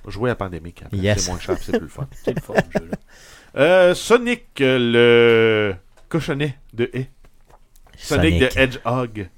Jouer 0.07 0.31
à 0.31 0.35
Pandémique, 0.35 0.83
après, 0.85 0.97
Yes. 0.99 1.23
c'est 1.25 1.31
moins 1.31 1.41
cher, 1.41 1.57
c'est 1.61 1.73
plus 1.73 1.81
le 1.81 1.89
fun. 1.89 2.07
C'est 2.25 2.35
le 2.37 2.41
fun, 2.43 2.55
ce 2.73 2.79
jeu-là. 2.79 2.97
Euh, 3.57 3.95
Sonic, 3.95 4.45
euh, 4.61 4.79
le 5.73 5.75
cochonnet 6.09 6.57
de 6.75 6.91
haie. 6.93 7.09
Sonic, 7.97 8.41
the 8.41 8.57
Hedgehog. 8.57 9.29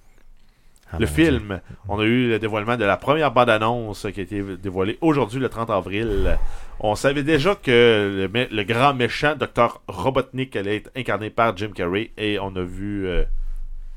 Ah, 0.92 0.98
le 1.00 1.06
film. 1.06 1.60
On 1.88 1.98
a 1.98 2.04
eu 2.04 2.28
le 2.28 2.38
dévoilement 2.38 2.76
de 2.76 2.84
la 2.84 2.96
première 2.96 3.32
bande-annonce 3.32 4.06
qui 4.14 4.20
a 4.20 4.22
été 4.22 4.42
dévoilée 4.56 4.98
aujourd'hui, 5.00 5.40
le 5.40 5.48
30 5.48 5.70
avril. 5.70 6.38
On 6.78 6.94
savait 6.94 7.24
déjà 7.24 7.54
que 7.54 8.28
le 8.32 8.62
grand 8.62 8.94
méchant 8.94 9.34
Dr. 9.34 9.80
Robotnik 9.88 10.54
allait 10.54 10.76
être 10.76 10.90
incarné 10.94 11.30
par 11.30 11.56
Jim 11.56 11.70
Carrey 11.74 12.12
et 12.16 12.38
on 12.38 12.54
a 12.54 12.62
vu, 12.62 13.06
euh, 13.06 13.24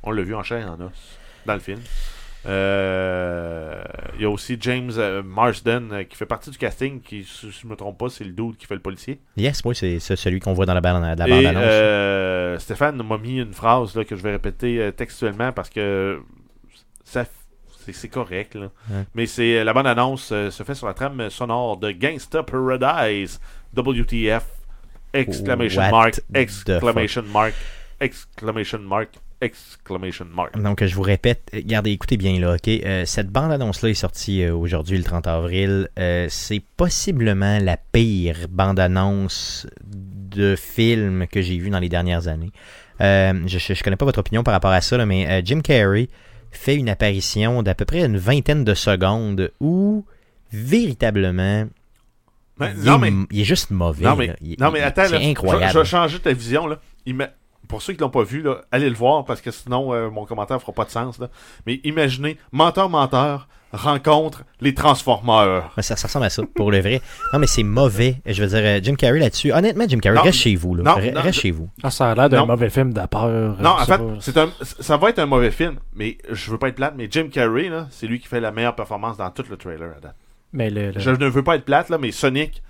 on 0.04 0.12
l'a 0.12 0.24
vu 0.24 0.34
en 0.34 0.44
chair 0.44 0.66
et 0.66 0.70
en 0.70 0.82
os 0.82 1.20
dans 1.46 1.54
le 1.54 1.60
film. 1.60 1.80
Euh, 2.46 3.82
Il 4.16 4.22
y 4.22 4.26
a 4.26 4.30
aussi 4.30 4.58
James 4.62 4.92
euh, 4.98 5.22
Marsden 5.24 5.92
euh, 5.92 6.04
qui 6.04 6.16
fait 6.18 6.26
partie 6.26 6.50
du 6.50 6.58
casting, 6.58 7.02
qui, 7.02 7.24
si 7.24 7.52
je 7.52 7.66
ne 7.66 7.72
me 7.72 7.76
trompe 7.76 7.98
pas, 7.98 8.10
c'est 8.10 8.24
le 8.24 8.32
dude 8.32 8.58
qui 8.58 8.66
fait 8.66 8.76
le 8.76 8.82
policier. 8.82 9.20
Yes, 9.38 9.62
oui, 9.66 9.76
c'est 9.76 10.00
celui 10.00 10.40
qu'on 10.40 10.54
voit 10.54 10.66
dans 10.66 10.74
la, 10.74 10.82
bande- 10.82 11.18
la 11.18 11.28
Et 11.28 11.30
bande-annonce. 11.30 11.64
euh, 11.66 12.60
Stéphane 12.60 13.02
m'a 13.02 13.18
mis 13.18 13.40
une 13.40 13.54
phrase 13.54 13.96
là, 13.96 14.04
que 14.04 14.16
je 14.16 14.22
vais 14.24 14.32
répéter 14.32 14.92
textuellement 14.96 15.52
parce 15.52 15.70
que 15.70 16.22
ça, 17.04 17.26
c'est, 17.92 18.10
correct. 18.10 18.56
là. 18.56 18.70
Ouais. 18.92 19.04
Mais 19.16 19.26
c'est 19.26 19.64
la 19.64 19.74
bande-annonce 19.74 20.30
euh, 20.32 20.52
se 20.52 20.64
fait 20.64 20.76
sur 20.76 20.86
la 20.88 20.94
trame 20.94 21.30
sonore 21.30 21.78
de 21.78 21.92
Gangsta 21.92 22.44
Paradise. 22.44 23.40
WTF! 23.76 24.46
Exclamation 25.14 25.82
What 25.82 25.92
mark! 25.92 26.22
Exclamation 26.34 27.24
mark! 27.24 27.54
Exclamation 28.00 28.80
mark! 28.80 29.10
Exclamation 29.42 30.26
mark! 30.26 30.58
Donc, 30.60 30.84
je 30.84 30.94
vous 30.94 31.02
répète, 31.02 31.50
regardez, 31.54 31.92
écoutez 31.92 32.18
bien 32.18 32.38
là, 32.40 32.56
ok? 32.56 32.68
Euh, 32.68 33.06
cette 33.06 33.30
bande-annonce-là 33.30 33.90
est 33.90 33.94
sortie 33.94 34.44
euh, 34.44 34.54
aujourd'hui, 34.54 34.98
le 34.98 35.04
30 35.04 35.28
avril. 35.28 35.88
Euh, 35.98 36.28
c'est 36.30 36.62
possiblement 36.76 37.58
la 37.60 37.78
pire 37.78 38.48
bande-annonce 38.50 39.66
de 39.86 40.56
film 40.58 41.26
que 41.28 41.42
j'ai 41.42 41.58
vu 41.58 41.70
dans 41.70 41.80
les 41.80 41.90
dernières 41.90 42.28
années. 42.28 42.52
Je, 43.00 43.32
ne 43.34 43.84
connais 43.84 43.96
pas 43.96 44.06
votre 44.06 44.20
opinion 44.20 44.44
par 44.44 44.54
rapport 44.54 44.72
à 44.72 44.82
ça, 44.82 44.98
là, 44.98 45.06
mais 45.06 45.42
Jim 45.46 45.62
Carrey 45.62 46.10
fait 46.52 46.76
une 46.76 46.90
apparition 46.90 47.64
d'à 47.64 47.76
peu 47.76 47.86
près 47.86 48.04
une 48.04 48.18
vingtaine 48.18 48.66
de 48.66 48.74
secondes 48.74 49.52
où, 49.62 50.06
véritablement, 50.52 51.68
il, 52.60 52.84
non, 52.84 53.02
est, 53.04 53.12
mais, 53.12 53.26
il 53.32 53.42
est 53.42 53.46
juste 53.46 53.72
mauvais. 53.72 54.04
non, 54.06 54.16
mais. 54.18 54.36
Il- 54.42 54.58
non, 54.60 54.70
mais 54.72 54.82
attends, 54.82 55.06
c'est 55.06 55.14
là, 55.14 55.22
je- 55.22 55.28
incroyable. 55.30 55.72
Je, 55.74 55.80
vais 55.80 55.86
changer 55.86 56.20
ta 56.20 56.34
vision. 56.34 56.68
Là. 56.68 56.80
Il 57.06 57.16
met- 57.16 57.32
Pour 57.70 57.82
ceux 57.82 57.94
qui 57.94 58.00
l'ont 58.02 58.10
pas 58.10 58.24
vu, 58.24 58.42
là, 58.42 58.58
allez 58.72 58.90
le 58.90 58.96
voir 58.96 59.24
parce 59.24 59.40
que 59.40 59.52
sinon 59.52 59.94
euh, 59.94 60.10
mon 60.10 60.26
commentaire 60.26 60.60
fera 60.60 60.74
pas 60.74 60.84
de 60.86 60.90
sens. 60.90 61.20
Là. 61.20 61.30
Mais 61.66 61.80
imaginez, 61.86 62.38
menteur, 62.52 62.90
menteur 62.90 63.48
rencontre 63.72 64.44
les 64.62 64.74
Transformers. 64.74 65.72
Ça, 65.78 65.96
ça 65.96 66.08
ressemble 66.08 66.26
à 66.26 66.30
ça, 66.32 66.42
pour 66.56 66.72
le 66.72 66.80
vrai. 66.80 67.00
Non, 67.32 67.38
mais 67.40 67.46
c'est 67.46 67.62
mauvais. 67.62 68.16
Je 68.26 68.42
veux 68.44 68.50
dire, 68.50 68.60
euh, 68.64 68.80
Jim 68.82 68.96
Carrey 68.96 69.20
là-dessus. 69.20 69.54
Honnêtement, 69.54 69.86
Jim 69.88 70.00
Carrey, 70.00 70.18
Non, 70.18 70.24
reste 70.24 70.40
chez 70.40 70.56
vous. 70.56 70.74
Là. 70.74 70.84
non, 70.84 70.92
Re- 71.00 71.14
non, 71.14 71.22
reste 71.22 71.36
je- 71.36 71.42
chez 71.42 71.52
vous. 71.52 71.70
Ah, 71.84 71.92
ça 71.92 72.10
a 72.12 72.16
l'air 72.16 72.30
d'un 72.30 72.38
Non. 72.40 72.48
mauvais 72.48 72.72
film 72.72 72.92
de 72.94 73.06
peur. 73.06 73.56
Non, 73.62 73.70
en 73.70 73.86
fait, 73.86 73.98
pas. 74.00 74.04
c'est 74.20 74.38
un, 74.38 74.50
ça 74.62 74.98
va 74.98 75.10
être 75.12 75.20
un 75.20 75.28
mauvais 75.28 75.52
film, 75.52 75.76
mais 75.94 76.18
je 76.32 76.50
veux 76.50 76.58
pas 76.58 76.70
être 76.70 76.76
plate, 76.76 76.96
mais 76.98 77.08
Jim 77.12 77.28
Carrey, 77.32 77.70
là, 77.70 77.88
c'est 77.92 78.08
lui 78.08 78.20
qui 78.20 78.28
fait 78.28 78.40
la 78.40 78.52
meilleure 78.52 78.76
performance 78.76 79.18
dans 79.18 79.30
tout 79.30 79.44
le 79.50 79.58
trailer 79.58 79.92
à 79.96 80.00
date. 80.00 80.16
Mais 80.54 80.72
le, 80.72 80.90
le- 80.92 81.00
Je 81.00 81.12
ne 81.12 81.28
veux 81.28 81.44
pas 81.44 81.56
être 81.56 81.66
plate, 81.66 81.90
là, 81.90 82.00
mais 82.00 82.12
Sonic, 82.12 82.64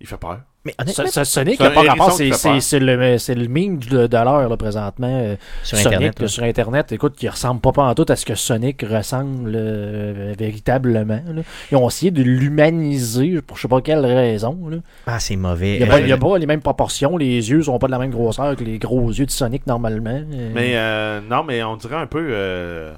il 0.00 0.06
fait 0.06 0.16
peur. 0.16 0.40
Mais 0.64 0.74
honnêtement, 0.78 1.06
ce 1.06 1.24
Sonic 1.24 1.56
C'est 1.58 1.72
pas 1.72 1.82
rapport, 1.82 2.12
c'est 2.12 2.78
le, 2.80 3.18
c'est 3.18 3.34
le 3.34 3.48
meme 3.48 3.78
de, 3.78 4.06
de 4.06 4.16
l'heure 4.16 4.46
là, 4.46 4.56
présentement. 4.58 5.06
euh, 5.22 5.36
sur 5.62 5.78
Sonic 5.78 5.86
Internet, 5.94 6.20
là, 6.20 6.28
sur 6.28 6.42
Internet, 6.42 6.92
écoute, 6.92 7.16
qui 7.16 7.28
ressemble 7.30 7.62
pas, 7.62 7.72
pas 7.72 7.84
en 7.84 7.94
tout 7.94 8.04
à 8.08 8.16
ce 8.16 8.26
que 8.26 8.34
Sonic 8.34 8.82
ressemble 8.82 9.52
euh, 9.54 10.34
véritablement. 10.38 11.22
là. 11.34 11.42
Ils 11.72 11.76
ont 11.78 11.88
essayé 11.88 12.10
de 12.10 12.22
l'humaniser 12.22 13.40
pour 13.40 13.56
je 13.56 13.62
sais 13.62 13.68
pas 13.68 13.80
quelle 13.80 14.04
raison. 14.04 14.68
là. 14.68 14.76
ah, 15.06 15.18
c'est 15.18 15.36
mauvais. 15.36 15.76
Il 15.76 15.78
n'y 15.78 15.84
a, 15.84 15.86
Euh, 15.86 15.90
pas- 15.96 16.00
il 16.00 16.08
y 16.08 16.12
a 16.12 16.18
pas 16.18 16.36
les 16.36 16.46
mêmes 16.46 16.60
proportions, 16.60 17.16
les 17.16 17.50
yeux 17.50 17.62
sont 17.62 17.78
pas 17.78 17.86
de 17.86 17.92
la 17.92 17.98
même 17.98 18.10
grosseur 18.10 18.54
que 18.54 18.64
les 18.64 18.78
gros 18.78 19.08
yeux 19.10 19.24
de 19.26 19.30
Sonic 19.30 19.66
normalement. 19.66 20.22
Mais 20.54 20.72
euh, 20.76 21.20
non, 21.22 21.42
mais 21.42 21.62
on 21.62 21.76
dirait 21.76 21.96
un 21.96 22.06
peu 22.06 22.26
euh, 22.32 22.92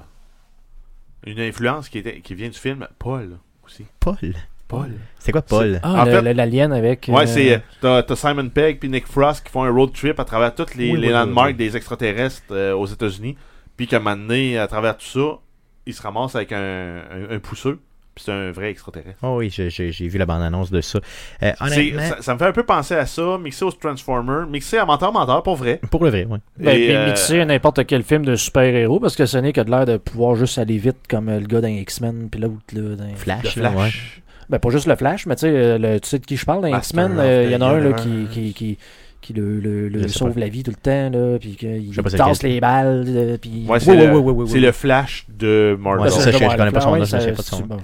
une 1.25 1.39
influence 1.39 1.87
qui, 1.87 1.99
était, 1.99 2.19
qui 2.19 2.35
vient 2.35 2.49
du 2.49 2.59
film 2.59 2.85
Paul 2.99 3.37
aussi. 3.65 3.85
Paul? 4.01 4.33
Paul. 4.81 4.91
C'est 5.19 5.31
quoi 5.31 5.41
Paul? 5.41 5.79
Ah, 5.83 6.01
en 6.01 6.05
le- 6.05 6.11
fait- 6.11 6.21
le- 6.21 6.33
l'alien 6.33 6.73
avec. 6.73 7.05
Ouais, 7.11 7.23
euh, 7.23 7.25
c'est. 7.25 7.61
T'as, 7.81 8.03
t'as 8.03 8.15
Simon 8.15 8.49
Pegg 8.49 8.79
puis 8.79 8.89
Nick 8.89 9.07
Frost 9.07 9.45
qui 9.45 9.51
font 9.51 9.63
un 9.63 9.71
road 9.71 9.91
trip 9.93 10.19
à 10.19 10.25
travers 10.25 10.53
toutes 10.53 10.75
les, 10.75 10.91
Oui, 10.91 10.99
les 10.99 11.07
oui, 11.07 11.13
landmarks 11.13 11.47
oui, 11.47 11.51
oui. 11.53 11.57
des 11.69 11.77
extraterrestres 11.77 12.41
euh, 12.51 12.73
aux 12.75 12.85
États-Unis. 12.87 13.37
Puis 13.77 13.87
qu'à 13.87 13.97
un 13.97 13.99
moment 13.99 14.15
donné, 14.17 14.57
à 14.57 14.67
travers 14.67 14.97
tout 14.97 15.05
ça, 15.05 15.39
ils 15.85 15.93
se 15.93 16.01
ramassent 16.01 16.35
avec 16.35 16.51
un, 16.51 17.01
un, 17.29 17.35
un 17.35 17.39
pousseux. 17.39 17.79
Puis 18.15 18.25
c'est 18.27 18.31
un 18.31 18.51
vrai 18.51 18.69
extraterrestre. 18.69 19.17
Oh 19.23 19.37
oui, 19.39 19.49
je- 19.49 19.69
je- 19.69 19.89
j'ai 19.89 20.07
vu 20.07 20.19
la 20.19 20.27
bande-annonce 20.27 20.69
de 20.69 20.81
ça. 20.81 20.99
Euh, 21.41 21.51
C'est- 21.57 21.63
honnêtement, 21.63 22.01
ça, 22.09 22.21
ça 22.21 22.33
me 22.35 22.37
fait 22.37 22.45
un 22.45 22.51
peu 22.51 22.61
penser 22.63 22.93
à 22.93 23.07
ça, 23.07 23.39
mixé 23.39 23.65
aux 23.65 23.71
Transformers, 23.71 24.45
mixé 24.45 24.77
à 24.77 24.85
Menteur 24.85 25.11
Menteur, 25.11 25.41
pour 25.41 25.55
vrai. 25.55 25.79
pour 25.89 26.03
le 26.03 26.11
vrai, 26.11 26.25
ouais. 26.25 26.37
Ben, 26.59 26.71
Et, 26.77 26.85
puis 26.85 26.95
euh, 26.95 27.07
mixer 27.07 27.39
à 27.39 27.45
n'importe 27.45 27.83
quel 27.87 28.03
film 28.03 28.23
de 28.23 28.35
super-héros, 28.35 28.99
parce 28.99 29.15
que 29.15 29.25
Sonic 29.25 29.57
a 29.57 29.63
de 29.63 29.71
l'air 29.71 29.85
de 29.87 29.97
pouvoir 29.97 30.35
juste 30.35 30.59
aller 30.59 30.77
vite 30.77 30.97
comme 31.09 31.27
euh, 31.27 31.39
le 31.39 31.47
gars 31.47 31.61
d'un 31.61 31.69
X-Men, 31.69 32.29
puis 32.29 32.39
l'autre 32.39 32.57
là. 32.73 32.95
dans- 32.95 33.11
de 33.11 33.15
Flash, 33.15 33.55
là, 33.55 33.71
ouais. 33.71 33.77
Flash. 33.89 34.21
Ben, 34.49 34.59
pas 34.59 34.69
juste 34.69 34.87
le 34.87 34.95
Flash, 34.95 35.25
mais 35.25 35.35
tu 35.35 35.41
sais, 35.41 35.49
euh, 35.53 35.77
le- 35.77 35.99
tu 35.99 36.09
sais 36.09 36.19
de 36.19 36.25
qui 36.25 36.37
je 36.37 36.45
parle 36.45 36.61
dans 36.61 36.77
X-Men, 36.77 37.15
euh, 37.19 37.43
il 37.45 37.51
y 37.51 37.55
en 37.55 37.61
a 37.61 37.69
the 37.71 37.75
un 37.75 37.79
là, 37.79 37.93
qui, 37.93 38.27
qui, 38.31 38.53
qui, 38.53 38.77
qui 39.21 39.31
le, 39.33 39.59
le, 39.87 40.07
sauve 40.09 40.33
pas. 40.33 40.41
la 40.41 40.49
vie 40.49 40.63
tout 40.63 40.71
le 40.71 40.75
temps, 40.75 41.09
là, 41.09 41.37
puis 41.39 41.55
qu'il 41.55 41.91
tasse 42.17 42.43
les 42.43 42.59
balles, 42.59 43.05
euh, 43.07 43.37
puis... 43.37 43.65
Ouais, 43.67 43.79
c'est 43.79 43.91
Oui, 43.91 43.97
le, 43.97 44.03
oui, 44.07 44.09
oui, 44.17 44.19
oui, 44.19 44.33
oui, 44.39 44.45
c'est 44.49 44.53
oui. 44.55 44.59
le 44.59 44.71
Flash 44.73 45.25
de 45.29 45.77
Marvel. 45.79 46.03
Ouais, 46.03 46.09
c'est 46.11 46.19
ça, 46.19 46.31
je- 46.31 46.37
je 46.37 46.57
connais 46.57 46.71
pas 46.71 46.81
son 46.81 46.87
nom, 46.89 46.93
Ouais, 46.95 46.99
je 47.01 47.05
sais 47.05 47.19
ça- 47.21 47.25
pas 47.31 47.31
de 47.31 47.41
son 47.41 47.55
c'est 47.55 47.61
nom. 47.61 47.67
bon, 47.67 47.75
en 47.75 47.77
tout 47.77 47.83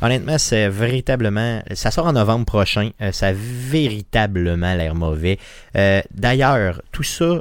cas. 0.00 0.06
Honnêtement, 0.06 0.38
c'est 0.38 0.68
véritablement. 0.68 1.62
Ça 1.74 1.92
sort 1.92 2.06
en 2.06 2.12
novembre 2.12 2.44
prochain. 2.44 2.90
Euh, 3.00 3.12
ça 3.12 3.28
a 3.28 3.32
véritablement 3.32 4.74
l'air 4.74 4.94
mauvais. 4.94 5.38
Euh, 5.76 6.00
D'ailleurs, 6.12 6.82
tout 6.92 7.02
ça, 7.04 7.40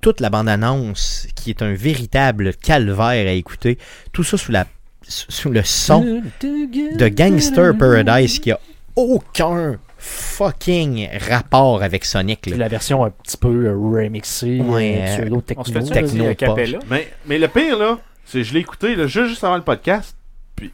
toute 0.00 0.20
la 0.20 0.30
bande-annonce, 0.30 1.28
qui 1.36 1.50
est 1.50 1.62
un 1.62 1.74
véritable 1.74 2.54
calvaire 2.54 3.28
à 3.28 3.32
écouter, 3.32 3.78
tout 4.12 4.24
ça 4.24 4.36
sous, 4.36 4.50
la, 4.50 4.66
sous 5.10 5.50
le 5.50 5.62
son 5.64 6.22
de 6.40 7.08
Gangster 7.08 7.76
Paradise 7.76 8.38
qui 8.38 8.52
a 8.52 8.60
aucun 8.96 9.78
fucking 9.98 11.08
rapport 11.28 11.82
avec 11.82 12.04
Sonic. 12.04 12.46
Là. 12.46 12.56
la 12.56 12.68
version 12.68 13.04
un 13.04 13.10
petit 13.10 13.36
peu 13.36 13.66
euh, 13.66 13.76
remixée, 13.76 14.60
Ouais, 14.60 15.02
euh, 15.02 15.16
pseudo-techno. 15.16 15.62
On 15.62 15.64
se 15.64 15.72
fait 15.72 15.82
ça 15.84 15.94
Techno. 15.94 16.34
Capella. 16.34 16.78
Mais, 16.88 17.08
mais 17.26 17.38
le 17.38 17.48
pire, 17.48 17.78
là, 17.78 17.98
c'est 18.24 18.38
que 18.38 18.44
je 18.44 18.54
l'ai 18.54 18.60
écouté 18.60 18.94
là, 18.96 19.06
juste, 19.06 19.28
juste 19.28 19.44
avant 19.44 19.56
le 19.56 19.62
podcast. 19.62 20.16
Puis, 20.56 20.70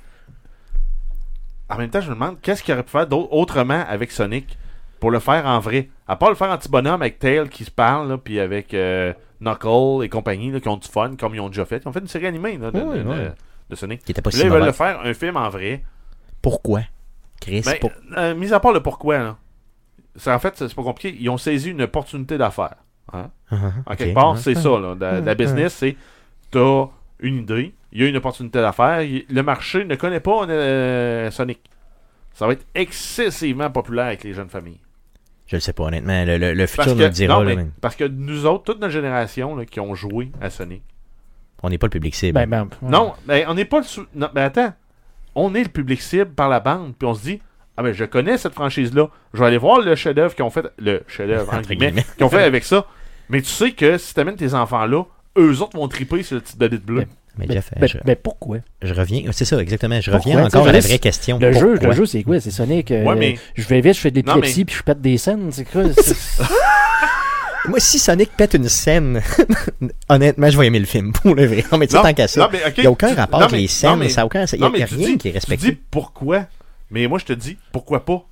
en 1.69 1.79
même 1.79 1.91
temps, 1.91 2.01
je 2.01 2.09
me 2.11 2.15
demande 2.15 2.37
qu'est-ce 2.41 2.63
qu'il 2.63 2.73
aurait 2.75 2.85
pu 2.85 2.91
faire 2.91 3.07
d'autre- 3.07 3.33
autrement 3.33 3.85
avec 3.89 4.13
Sonic 4.13 4.57
pour 5.01 5.11
le 5.11 5.19
faire 5.19 5.45
en 5.47 5.59
vrai? 5.59 5.89
À 6.07 6.15
part 6.17 6.29
le 6.31 6.37
faire 6.37 6.51
en 6.51 6.59
petit 6.59 6.69
bonhomme 6.69 7.03
avec 7.03 7.19
Tail 7.19 7.49
qui 7.49 7.65
se 7.65 7.71
parle, 7.71 8.09
là, 8.09 8.19
puis 8.19 8.39
avec 8.39 8.73
euh, 8.75 9.13
Knuckle 9.41 10.05
et 10.05 10.09
compagnie 10.09 10.53
là, 10.53 10.61
qui 10.61 10.69
ont 10.69 10.77
du 10.77 10.87
fun, 10.89 11.13
comme 11.19 11.35
ils 11.35 11.41
ont 11.41 11.49
déjà 11.49 11.65
fait. 11.65 11.83
Ils 11.85 11.89
ont 11.89 11.93
fait 11.93 11.99
une 12.01 12.07
série 12.09 12.27
animée 12.27 12.59
là, 12.59 12.71
de, 12.71 12.79
de- 12.79 12.85
ouais. 12.85 13.33
De 13.71 13.75
Sonic. 13.77 14.03
Qui 14.05 14.13
était 14.13 14.23
pas 14.23 14.31
Puis 14.31 14.39
si 14.39 14.43
là, 14.45 14.49
ils 14.49 14.51
veulent 14.53 14.61
mauvais. 14.61 14.71
le 14.71 14.77
faire 14.77 15.01
un 15.01 15.15
film 15.15 15.37
en 15.37 15.49
vrai. 15.49 15.83
Pourquoi? 16.43 16.83
Chris, 17.41 17.63
Ben, 17.65 17.79
pour- 17.81 17.91
euh, 18.17 18.35
mis 18.35 18.53
à 18.53 18.61
part 18.61 18.73
le 18.73 18.81
pourquoi, 18.83 19.19
là. 19.19 19.37
C'est, 20.17 20.33
en 20.33 20.39
fait, 20.39 20.55
c'est 20.57 20.75
pas 20.75 20.83
compliqué. 20.83 21.17
Ils 21.21 21.29
ont 21.29 21.37
saisi 21.37 21.71
une 21.71 21.83
opportunité 21.83 22.39
d'affaires. 22.39 22.77
Hein? 23.13 23.31
En 23.53 23.57
Ok, 23.93 23.97
quelque 23.99 24.15
part, 24.15 24.33
ouais. 24.33 24.39
c'est 24.41 24.55
ça. 24.55 24.79
Là. 24.79 24.95
La 25.21 25.35
business, 25.35 25.75
c'est 25.75 25.97
t'as 26.51 26.87
une 27.21 27.37
idée, 27.39 27.75
il 27.93 28.03
y 28.03 28.05
a 28.05 28.09
une 28.09 28.17
opportunité 28.17 28.61
d'affaires. 28.61 29.01
Le 29.29 29.43
marché 29.43 29.85
ne 29.85 29.95
connaît 29.95 30.21
pas 30.21 30.45
euh, 30.49 31.31
Sonic. 31.31 31.61
Ça 32.33 32.47
va 32.47 32.53
être 32.55 32.67
excessivement 32.75 33.71
populaire 33.71 34.07
avec 34.07 34.25
les 34.25 34.33
jeunes 34.35 34.49
familles. 34.49 34.81
Je 35.47 35.57
le 35.57 35.61
sais 35.61 35.73
pas, 35.73 35.85
honnêtement. 35.85 36.25
Le, 36.25 36.39
le- 36.39 36.55
le 36.55 36.65
Parce 36.67 36.73
futur 36.73 36.95
nous 36.97 37.01
le 37.03 37.09
dira. 37.11 37.35
non, 37.39 37.45
mais 37.45 37.67
parce 37.81 37.95
que 37.97 38.05
nous 38.05 38.47
autres, 38.47 38.65
toute 38.65 38.81
notre 38.81 38.93
génération 38.93 39.55
là, 39.55 39.65
qui 39.65 39.79
ont 39.81 39.95
joué 39.95 40.33
à 40.41 40.51
Sonic. 40.51 40.83
On 41.63 41.71
n'est 41.71 41.79
pas 41.79 41.87
le 41.87 41.91
public 41.91 42.15
cible. 42.15 42.35
Ben, 42.35 42.47
ben, 42.49 42.63
ouais. 42.63 42.69
Non, 42.91 43.13
mais 43.27 43.45
on 43.49 43.55
n'est 43.55 43.65
pas 43.65 43.79
le. 43.79 43.85
sou- 43.85 44.07
Non, 44.15 44.29
mais 44.35 44.43
attends. 44.43 44.73
On 45.35 45.55
est 45.55 45.63
le 45.65 45.69
public 45.69 46.01
cible 46.01 46.31
par 46.31 46.49
la 46.49 46.61
bande, 46.61 46.95
puis 46.99 47.07
on 47.07 47.15
se 47.15 47.23
dit 47.23 47.41
Ah, 47.77 47.83
ben 47.83 47.93
je 47.93 48.05
connais 48.05 48.39
cette 48.39 48.55
franchise-là. 48.55 49.09
Je 49.35 49.41
vais 49.41 49.47
aller 49.47 49.59
voir 49.59 49.81
le 49.81 49.95
chef-d'œuvre 49.95 50.35
qu'ils 50.35 50.45
ont 50.45 50.51
fait. 50.51 50.65
Le 50.79 51.03
chef-d'œuvre, 51.09 51.49
entre 51.49 51.59
Entre 51.59 51.69
guillemets, 51.71 51.87
guillemets. 51.89 52.07
qu'ils 52.17 52.25
ont 52.25 52.31
fait 52.31 52.43
avec 52.43 52.65
ça. 52.65 52.87
Mais 53.29 53.43
tu 53.43 53.49
sais 53.51 53.73
que 53.73 53.99
si 53.99 54.15
t'amènes 54.15 54.37
tes 54.37 54.55
enfants 54.55 54.87
là, 54.87 55.03
eux 55.39 55.61
autres 55.61 55.77
vont 55.77 55.89
triper 55.89 56.23
sur 56.23 56.37
le 56.37 56.43
titre 56.43 56.59
de 56.59 56.67
lit 56.67 56.79
bleu. 56.79 57.01
Mais- 57.01 57.07
mais 57.39 57.47
Ben, 57.49 57.53
Jeff, 57.55 57.71
ben, 57.79 57.87
je, 57.87 57.99
ben, 58.03 58.17
pourquoi? 58.17 58.59
Je 58.81 58.95
reviens. 58.95 59.25
C'est 59.33 59.45
ça, 59.45 59.59
exactement. 59.61 60.01
Je 60.01 60.11
Pourquoi? 60.11 60.33
reviens 60.33 60.49
Tu 60.49 60.57
encore 60.57 60.69
à 60.69 60.73
la 60.73 60.81
vraie 60.81 60.99
question. 60.99 61.39
Le 61.39 61.53
jeu, 61.53 61.75
le 61.79 61.93
jeu 61.93 62.07
c'est 62.07 62.23
quoi? 62.23 62.41
C'est 62.41 62.51
Sonic. 62.51 62.91
euh, 62.93 63.05
Ouais, 63.05 63.15
mais- 63.17 63.39
Je 63.57 63.69
vais 63.69 63.83
vite, 63.83 63.95
je 63.95 64.01
fais 64.01 64.11
de 64.11 64.17
l'épilepsie 64.17 64.61
mais- 64.61 64.65
puis 64.65 64.75
je 64.77 64.83
pète 64.83 65.01
des 65.03 65.19
scènes. 65.19 65.53
C'est 65.53 65.65
quoi? 65.71 65.83
c'est- 65.93 66.43
Moi, 67.69 67.81
si 67.81 67.99
Sonic 67.99 68.31
pète 68.37 68.55
une 68.55 68.69
scène, 68.69 69.23
honnêtement, 70.09 70.51
je 70.51 70.59
vais 70.59 70.67
aimer 70.67 70.79
le 70.79 70.87
film. 70.87 71.13
Pour 71.13 71.35
le 71.35 71.47
vrai. 71.47 71.65
Non, 71.73 71.79
mais 71.79 71.87
tu 71.87 71.95
tant 71.95 72.13
qu'à 72.15 72.29
ça. 72.29 72.49
Il 72.77 72.81
n'y 72.83 72.87
a 72.87 72.91
aucun 72.91 73.09
tu- 73.09 73.15
rapport 73.15 73.43
avec 73.43 73.53
les 73.61 73.67
scènes. 73.69 73.97
mais- 73.99 74.09
ça 74.09 74.23
a 74.23 74.27
aucun, 74.27 74.45
il 74.45 74.59
n'y 74.61 74.65
a, 74.65 74.71
mais 74.71 74.79
y 74.79 74.83
a 74.83 74.87
tu 74.87 74.95
rien 74.95 75.09
dis, 75.09 75.19
qui 75.19 75.29
est 75.29 75.33
tu 75.33 75.37
respecté. 75.37 75.71
dis 75.73 75.79
pourquoi. 75.91 76.47
Mais 76.91 77.07
moi, 77.09 77.19
je 77.19 77.25
te 77.25 77.33
dis 77.33 77.57
pourquoi 77.73 78.05
pas. 78.05 78.25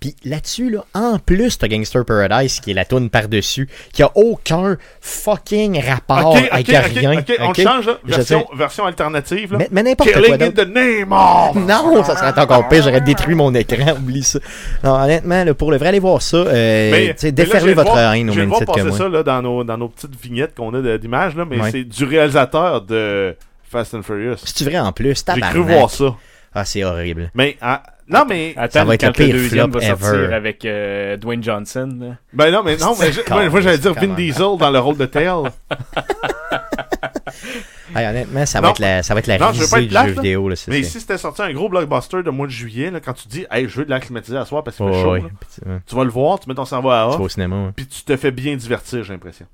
Puis 0.00 0.14
là-dessus, 0.24 0.70
là, 0.70 0.84
en 0.94 1.18
plus, 1.18 1.58
t'as 1.58 1.68
Gangster 1.68 2.04
Paradise 2.04 2.60
qui 2.60 2.70
est 2.70 2.74
la 2.74 2.84
toune 2.84 3.08
par-dessus, 3.10 3.68
qui 3.92 4.02
a 4.02 4.10
aucun 4.14 4.76
fucking 5.00 5.80
rapport 5.82 6.36
avec 6.50 6.66
rien. 6.68 7.18
ok, 7.18 7.32
on 7.40 7.54
change, 7.54 7.86
là. 7.86 7.98
Version, 8.54 8.84
alternative, 8.86 9.52
là. 9.52 9.58
Mais, 9.58 9.68
mais 9.70 9.82
n'importe 9.82 10.12
quoi 10.12 10.34
in 10.34 10.50
the 10.50 10.66
name 10.68 11.12
of. 11.12 11.56
Non, 11.66 12.02
ça 12.04 12.16
serait 12.16 12.38
encore 12.40 12.68
pire, 12.68 12.82
j'aurais 12.82 13.00
détruit 13.00 13.34
mon 13.34 13.54
écran, 13.54 13.92
oublie 13.98 14.22
ça. 14.22 14.38
Non, 14.84 14.94
honnêtement, 14.94 15.44
là, 15.44 15.54
pour 15.54 15.70
le 15.70 15.78
vrai, 15.78 15.88
allez 15.88 15.98
voir 15.98 16.22
ça. 16.22 16.36
Euh, 16.36 16.90
Mais- 17.22 17.32
déferlez 17.32 17.74
votre 17.74 17.92
voir- 17.92 18.14
haine 18.14 18.30
au 18.30 18.34
même 18.34 18.52
titre 18.52 18.72
que 18.74 18.80
moi. 18.82 18.96
ça 18.96 19.08
là, 19.08 19.22
dans, 19.22 19.42
nos, 19.42 19.64
dans 19.64 19.76
nos 19.78 19.88
petites 19.88 20.20
vignettes 20.20 20.54
qu'on 20.54 20.72
a 20.74 20.98
d'images, 20.98 21.34
mais 21.36 21.60
Ouais. 21.60 21.70
c'est 21.70 21.84
du 21.84 22.04
réalisateur 22.04 22.82
de 22.82 23.34
Fast 23.70 23.94
and 23.94 24.02
Furious. 24.02 24.36
C'est 24.44 24.64
vrai 24.64 24.78
en 24.78 24.92
plus, 24.92 25.24
J'ai 25.34 25.40
cru 25.40 25.60
voir 25.60 25.90
ça. 25.90 26.14
Ah, 26.54 26.64
c'est 26.64 26.84
horrible. 26.84 27.30
Mais, 27.34 27.56
ah, 27.60 27.82
non, 28.08 28.24
mais. 28.28 28.54
Attends, 28.56 28.84
va 28.84 28.94
être 28.94 29.00
quand 29.00 29.06
le 29.08 29.12
pire 29.12 29.34
deuxième 29.34 29.70
flop 29.70 29.80
va 29.80 29.86
sortir 29.86 30.14
ever. 30.14 30.34
avec 30.34 30.64
euh, 30.64 31.16
Dwayne 31.16 31.42
Johnson. 31.42 31.88
là. 32.00 32.06
Ben 32.32 32.50
non, 32.52 32.62
mais 32.62 32.76
non, 32.76 32.94
mais 32.98 33.12
je- 33.12 33.20
moi, 33.30 33.48
moi, 33.48 33.60
j'allais 33.60 33.78
dire 33.78 33.94
Vin? 33.94 34.14
Diesel 34.14 34.56
dans 34.58 34.70
le 34.70 34.78
rôle 34.78 34.96
de 34.96 35.06
Tail. 35.06 35.28
Hey, 37.94 38.04
honnêtement, 38.06 38.44
ça 38.44 38.60
va, 38.60 38.66
Non. 38.68 38.72
être 38.74 38.78
la, 38.80 39.02
ça 39.02 39.14
va 39.14 39.20
être 39.20 39.26
la 39.26 39.38
Non, 39.38 39.52
je 39.52 39.62
veux 39.62 39.68
pas 39.68 39.76
risée 39.76 39.78
être 39.78 39.82
du 39.84 39.88
plate, 39.88 40.08
jeu 40.08 40.14
là. 40.16 40.20
vidéo. 40.22 40.48
Là, 40.48 40.54
Mais 40.68 40.82
ça. 40.82 40.90
si 40.90 41.00
c'était 41.00 41.16
sorti 41.18 41.42
un 41.42 41.52
gros 41.52 41.68
blockbuster 41.68 42.22
de 42.22 42.30
mois 42.30 42.46
de 42.46 42.52
juillet, 42.52 42.90
là, 42.90 43.00
quand 43.00 43.12
tu 43.14 43.26
dis, 43.28 43.46
hey, 43.50 43.68
je 43.68 43.78
veux 43.78 43.84
de 43.84 43.90
l'air 43.90 44.00
climatisé 44.00 44.36
à 44.36 44.44
soir 44.44 44.62
parce 44.64 44.76
qu'il 44.76 44.86
fait 44.86 44.92
Ouais, 44.92 45.20
chaud, 45.20 45.28
tu- 45.62 45.68
ouais. 45.68 45.78
tu 45.86 45.94
vas 45.94 46.04
le 46.04 46.10
voir, 46.10 46.38
tu 46.40 46.48
mets 46.48 46.54
ton 46.54 46.64
cerveau 46.64 46.90
à 46.90 47.04
Tu 47.04 47.08
vas 47.10 47.14
off, 47.14 47.20
au 47.20 47.28
cinéma. 47.28 47.56
ouais. 47.66 47.70
puis 47.74 47.86
tu 47.86 48.02
te 48.02 48.16
fais 48.16 48.32
bien 48.32 48.54
divertir, 48.56 49.02
j'ai 49.02 49.12
l'impression. 49.12 49.46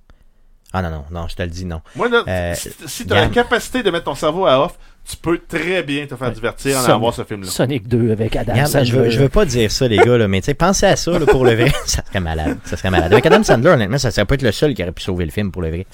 Ah 0.72 0.80
non, 0.82 0.90
non, 0.90 1.04
non, 1.10 1.28
je 1.28 1.36
te 1.36 1.42
le 1.42 1.50
dis, 1.50 1.66
non. 1.66 1.82
Moi, 1.94 2.08
là, 2.08 2.24
Euh, 2.26 2.54
si, 2.56 3.06
tu 3.06 3.12
as 3.12 3.20
la 3.20 3.28
capacité 3.28 3.82
de 3.82 3.90
mettre 3.90 4.04
ton 4.06 4.14
cerveau 4.14 4.46
à 4.46 4.58
off, 4.64 4.78
tu 5.08 5.16
peux 5.16 5.38
très 5.38 5.82
bien 5.82 6.06
te 6.06 6.14
faire 6.14 6.30
divertir 6.30 6.78
en 6.78 6.84
allant 6.84 7.00
voir 7.00 7.12
ce 7.14 7.24
film-là. 7.24 7.48
Sonic 7.50 7.88
2 7.88 8.12
avec 8.12 8.36
Adam 8.36 8.52
Regarde, 8.52 8.70
Sandler. 8.70 8.86
je, 8.86 8.96
veux, 8.96 9.10
je 9.10 9.18
veux 9.18 9.28
pas 9.28 9.44
dire 9.44 9.70
ça, 9.70 9.88
les 9.88 9.96
gars, 9.98 10.16
là, 10.16 10.28
mais 10.28 10.40
tu 10.40 10.46
sais, 10.46 10.54
pensez 10.54 10.86
à 10.86 10.96
ça 10.96 11.18
là, 11.18 11.26
pour 11.26 11.44
le 11.44 11.54
vrai. 11.54 11.72
ça 11.86 12.04
serait 12.04 12.20
malade. 12.20 12.56
Ça 12.64 12.76
serait 12.76 12.90
malade. 12.90 13.12
Avec 13.12 13.26
Adam 13.26 13.42
Sandler, 13.42 13.70
honnêtement, 13.70 13.98
ça 13.98 14.10
serait 14.10 14.24
pas 14.26 14.34
être 14.36 14.42
le 14.42 14.52
seul 14.52 14.74
qui 14.74 14.82
aurait 14.82 14.92
pu 14.92 15.02
sauver 15.02 15.24
le 15.24 15.30
film 15.32 15.50
pour 15.50 15.62
le 15.62 15.68
vrai. 15.70 15.86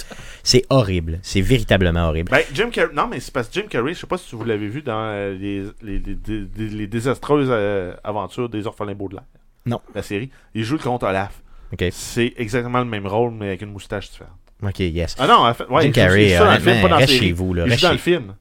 C'est 0.43 0.65
horrible. 0.71 1.19
C'est 1.23 1.41
véritablement 1.41 2.09
horrible. 2.09 2.31
Ben, 2.31 2.43
Jim 2.53 2.69
Carrey, 2.71 2.93
non, 2.95 3.07
mais 3.11 3.21
c'est 3.21 3.33
parce 3.33 3.49
que 3.49 3.55
Jim 3.55 3.67
Carrey, 3.69 3.95
je 3.95 4.01
sais 4.01 4.07
pas 4.07 4.19
si 4.19 4.37
vous 4.37 4.45
l'avez 4.45 4.69
vu 4.69 4.83
dans 4.83 4.93
euh, 5.13 5.33
les, 5.39 5.63
les, 5.83 5.99
les, 5.99 6.17
les- 6.57 6.69
les 6.69 6.87
désastreuses 6.87 7.49
euh, 7.51 7.95
aventures 8.05 8.49
des 8.49 8.67
orphelins 8.67 8.95
Baudelaire. 8.95 9.25
Non. 9.67 9.81
La 9.95 10.03
série. 10.03 10.31
Il 10.55 10.65
joue 10.65 10.75
le 10.77 10.83
comte 10.83 11.03
Olaf. 11.03 11.33
Ok, 11.73 11.85
C'est 11.93 12.33
exactement 12.37 12.79
le 12.79 12.85
même 12.87 13.07
rôle, 13.07 13.33
mais 13.33 13.49
avec 13.49 13.63
une 13.63 13.73
moustache 13.73 14.11
différente. 14.11 14.33
ok, 14.63 14.79
yes. 14.81 15.15
Ah 15.19 15.27
non, 15.27 15.47
en 15.47 15.53
fait, 15.55 15.65
ouais, 15.69 15.83
Jim 15.83 15.89
il 15.89 15.89
joue- 15.89 15.89
il 15.89 15.93
Carrey, 15.93 16.29
joue 16.29 16.35
ça 16.37 16.45
dans 16.45 16.51
le 16.53 16.57
film, 16.59 16.69
honnêtement, 16.69 16.83
pas 16.83 16.89
dans 16.89 16.97
reste 16.99 17.13
série. 17.13 17.27
chez 17.27 17.33
vous. 17.33 17.55
Là, 17.55 17.65
il 17.67 17.73
joue 17.75 17.87
dans 17.87 17.93
le 17.93 17.99
film. 17.99 18.35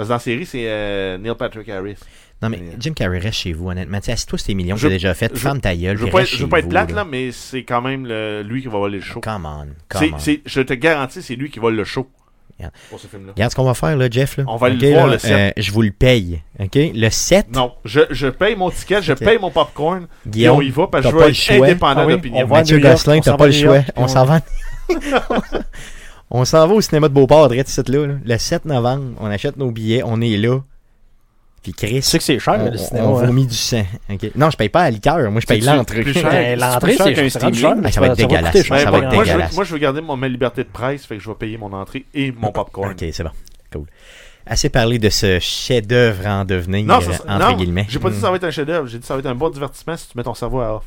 Parce 0.00 0.08
que 0.08 0.12
dans 0.12 0.14
la 0.14 0.20
série, 0.20 0.46
c'est 0.46 0.64
euh, 0.64 1.18
Neil 1.18 1.34
Patrick 1.38 1.68
Harris. 1.68 1.96
Non, 2.42 2.48
mais 2.48 2.56
Mais- 2.56 2.72
Jim 2.80 2.94
Carrey, 2.94 3.18
reste 3.18 3.36
chez 3.40 3.52
vous, 3.52 3.68
honnêtement. 3.68 4.00
Tu 4.00 4.10
sur 4.16 4.42
tes 4.42 4.54
millions 4.54 4.74
que 4.76 4.80
Je- 4.80 4.86
t'as 4.88 4.94
déjà 4.94 5.12
fait, 5.12 5.30
je- 5.34 5.38
ferme 5.38 5.60
ta 5.60 5.76
gueule, 5.76 5.98
Je 5.98 6.04
veux 6.04 6.10
pas, 6.10 6.24
je 6.24 6.42
veux 6.42 6.48
pas 6.48 6.60
être 6.60 6.64
vous, 6.64 6.70
plate, 6.70 6.90
là. 6.92 7.04
mais 7.04 7.32
c'est 7.32 7.64
quand 7.64 7.82
même 7.82 8.06
le- 8.06 8.40
lui 8.42 8.62
qui 8.62 8.68
va 8.68 8.78
voler 8.78 8.96
le 8.96 9.04
show. 9.04 9.20
Come 9.20 9.44
on, 9.44 9.66
C'est- 9.98 10.06
come 10.08 10.14
on. 10.14 10.18
c'est- 10.18 10.40
je 10.46 10.62
te 10.62 10.72
garantis, 10.72 11.20
c'est 11.20 11.34
lui 11.36 11.50
qui 11.50 11.58
vole 11.58 11.74
le 11.76 11.84
show. 11.84 12.08
Pour 12.88 12.98
ce 13.00 13.06
film-là. 13.08 13.32
Regarde 13.32 13.50
ce 13.52 13.56
qu'on 13.56 13.64
va 13.64 13.74
faire, 13.74 13.94
là, 13.96 14.08
Jeff. 14.10 14.36
Là. 14.38 14.44
On 14.46 14.56
va 14.56 14.68
le 14.70 14.90
voir, 14.90 15.06
là, 15.06 15.12
le 15.14 15.18
sept. 15.18 15.32
euh, 15.32 15.50
je 15.62 15.70
vous 15.72 15.80
le 15.82 15.90
paye. 15.92 16.40
OK? 16.58 16.74
Le 16.94 17.08
7, 17.10 17.46
Non, 17.54 17.72
je, 17.86 18.00
je 18.10 18.26
paye 18.28 18.54
mon 18.56 18.70
ticket, 18.70 19.00
je 19.02 19.12
paye 19.12 19.38
mon 19.38 19.50
popcorn, 19.50 20.06
et 20.34 20.48
on 20.48 20.60
y 20.62 20.70
va 20.70 20.86
parce 20.86 21.04
que 21.04 21.10
je 21.10 21.14
veux 21.16 21.22
le 21.24 21.28
être 21.30 21.34
choix. 21.36 21.66
indépendant 21.66 22.00
Ah 22.02 22.06
oui, 22.06 22.12
d'opinion. 22.14 22.44
on 22.44 22.46
va 22.46 22.56
à 22.56 22.58
Mathieu 22.60 22.78
Gosselin, 22.78 23.20
t'as 23.20 23.36
pas 23.36 23.46
le 23.46 23.52
choix. 23.52 23.80
On- 23.96 24.08
s'en 24.08 24.24
va. 24.24 24.40
on 26.30 26.44
s'en 26.44 26.66
va 26.66 26.74
au 26.74 26.80
cinéma 26.80 27.08
de 27.08 27.14
Beauport, 27.14 27.48
direct 27.48 27.68
ici, 27.68 27.80
là, 27.88 28.06
là. 28.06 28.14
Le 28.24 28.38
7 28.38 28.64
novembre, 28.64 29.04
on 29.20 29.26
achète 29.26 29.56
nos 29.56 29.70
billets, 29.70 30.02
on 30.04 30.20
est 30.20 30.36
là. 30.36 30.60
Puis 31.62 31.72
Chris, 31.74 31.96
Tu 31.96 32.02
sais 32.02 32.16
que 32.18 32.24
c'est 32.24 32.38
cher, 32.38 32.56
on, 32.58 32.70
le 32.70 32.78
cinéma. 32.78 33.06
on 33.06 33.18
hein? 33.18 33.26
vomit 33.26 33.46
du 33.46 33.54
sang. 33.54 33.84
Non, 34.34 34.48
je 34.50 34.56
paye 34.56 34.70
pas 34.70 34.80
à 34.84 34.90
liqueur, 34.90 35.30
moi 35.30 35.42
je 35.42 35.46
paye 35.46 35.60
l'entrée. 35.60 36.04
Ben, 36.04 36.58
L'entrée, 36.58 36.94
C'est 36.96 37.02
rendu 37.14 37.28
streaming. 37.30 37.82
Ah, 37.84 37.92
ça 37.92 38.00
va 38.00 38.06
être 38.06 38.16
dégueulasse. 38.16 38.62
Ça 38.62 38.74
Ben, 38.76 38.84
va 38.84 38.90
moi, 38.90 38.98
être 39.00 39.04
moi, 39.04 39.10
je 39.12 39.18
veux, 39.18 39.24
dégueulasse. 39.26 39.54
moi, 39.54 39.64
je 39.64 39.72
veux 39.74 39.78
garder 39.78 40.00
mon, 40.00 40.16
ma 40.16 40.28
liberté 40.28 40.64
de 40.64 40.68
presse, 40.70 41.04
fait 41.04 41.16
que 41.18 41.22
je 41.22 41.28
vais 41.28 41.34
payer 41.34 41.58
mon 41.58 41.70
entrée 41.74 42.06
et 42.14 42.32
mon 42.32 42.50
popcorn. 42.50 42.92
OK, 42.92 43.04
c'est 43.12 43.22
bon. 43.22 43.30
Cool. 43.72 43.84
Assez 44.46 44.70
parlé 44.70 44.98
de 44.98 45.10
ce 45.10 45.38
chef-d'œuvre 45.38 46.26
en 46.26 46.46
devenir, 46.46 46.86
Non, 46.86 47.00
ça- 47.02 47.10
entre 47.28 47.50
non, 47.50 47.56
guillemets. 47.56 47.84
j'ai 47.90 47.98
pas 47.98 48.08
dit 48.08 48.16
que 48.16 48.22
ça 48.22 48.30
va 48.30 48.36
être 48.36 48.44
un 48.44 48.50
chef-d'œuvre, 48.50 48.86
j'ai 48.86 48.96
dit 48.96 49.02
que 49.02 49.06
ça 49.06 49.12
va 49.14 49.20
être 49.20 49.26
un 49.26 49.34
bon 49.34 49.50
divertissement 49.50 49.96
si 49.98 50.08
tu 50.08 50.16
mets 50.16 50.24
ton 50.24 50.34
cerveau 50.34 50.60
à 50.60 50.76
off. 50.76 50.84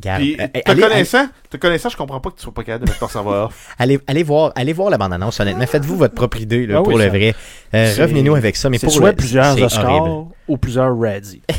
Garde, 0.00 0.20
Puis, 0.22 0.36
euh, 0.40 0.46
te 0.48 0.70
allez- 0.70 0.80
connaissant, 0.82 1.26
te 1.50 1.56
connaissant, 1.56 1.88
je 1.90 1.96
comprends 1.96 2.20
pas 2.20 2.30
que 2.30 2.36
tu 2.36 2.42
sois 2.42 2.52
pas 2.54 2.64
capable 2.64 2.86
de 2.86 2.90
mettre 2.90 3.06
ton 3.08 3.28
off. 3.28 3.74
Allez, 3.78 3.98
allez 4.06 4.22
voir, 4.22 4.52
allez 4.56 4.72
voir 4.72 4.90
la 4.90 4.98
bande-annonce, 4.98 5.38
honnêtement. 5.40 5.66
Faites-vous 5.66 5.96
votre 5.96 6.14
propre 6.14 6.38
idée 6.40 6.66
là, 6.66 6.76
Ah 6.78 6.82
pour 6.82 6.94
oui, 6.94 6.98
le 6.98 7.04
ça- 7.04 7.08
vrai. 7.10 7.34
Euh, 7.74 7.94
Revenez-nous 7.98 8.34
avec 8.34 8.56
ça, 8.56 8.68
mais 8.70 8.78
pour 8.78 8.90
soit 8.92 9.10
le, 9.10 9.16
plusieurs 9.16 9.60
Oscars 9.62 9.84
horrible. 10.02 10.30
ou 10.48 10.56
plusieurs 10.56 10.98
Razzie. 10.98 11.42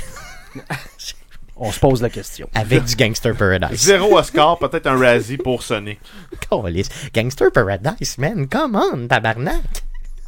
On 1.63 1.71
se 1.71 1.79
pose 1.79 2.01
la 2.01 2.09
question. 2.09 2.49
Avec 2.55 2.85
du 2.85 2.95
Gangster 2.95 3.35
Paradise. 3.35 3.79
Zéro 3.79 4.17
Oscar, 4.17 4.57
peut-être 4.57 4.87
un 4.87 4.97
Razzie 4.97 5.37
pour 5.37 5.61
Sonic. 5.61 5.99
Gangster 7.13 7.51
Paradise, 7.51 8.17
man. 8.17 8.47
Come 8.47 8.75
on, 8.75 9.07
tabarnak. 9.07 9.61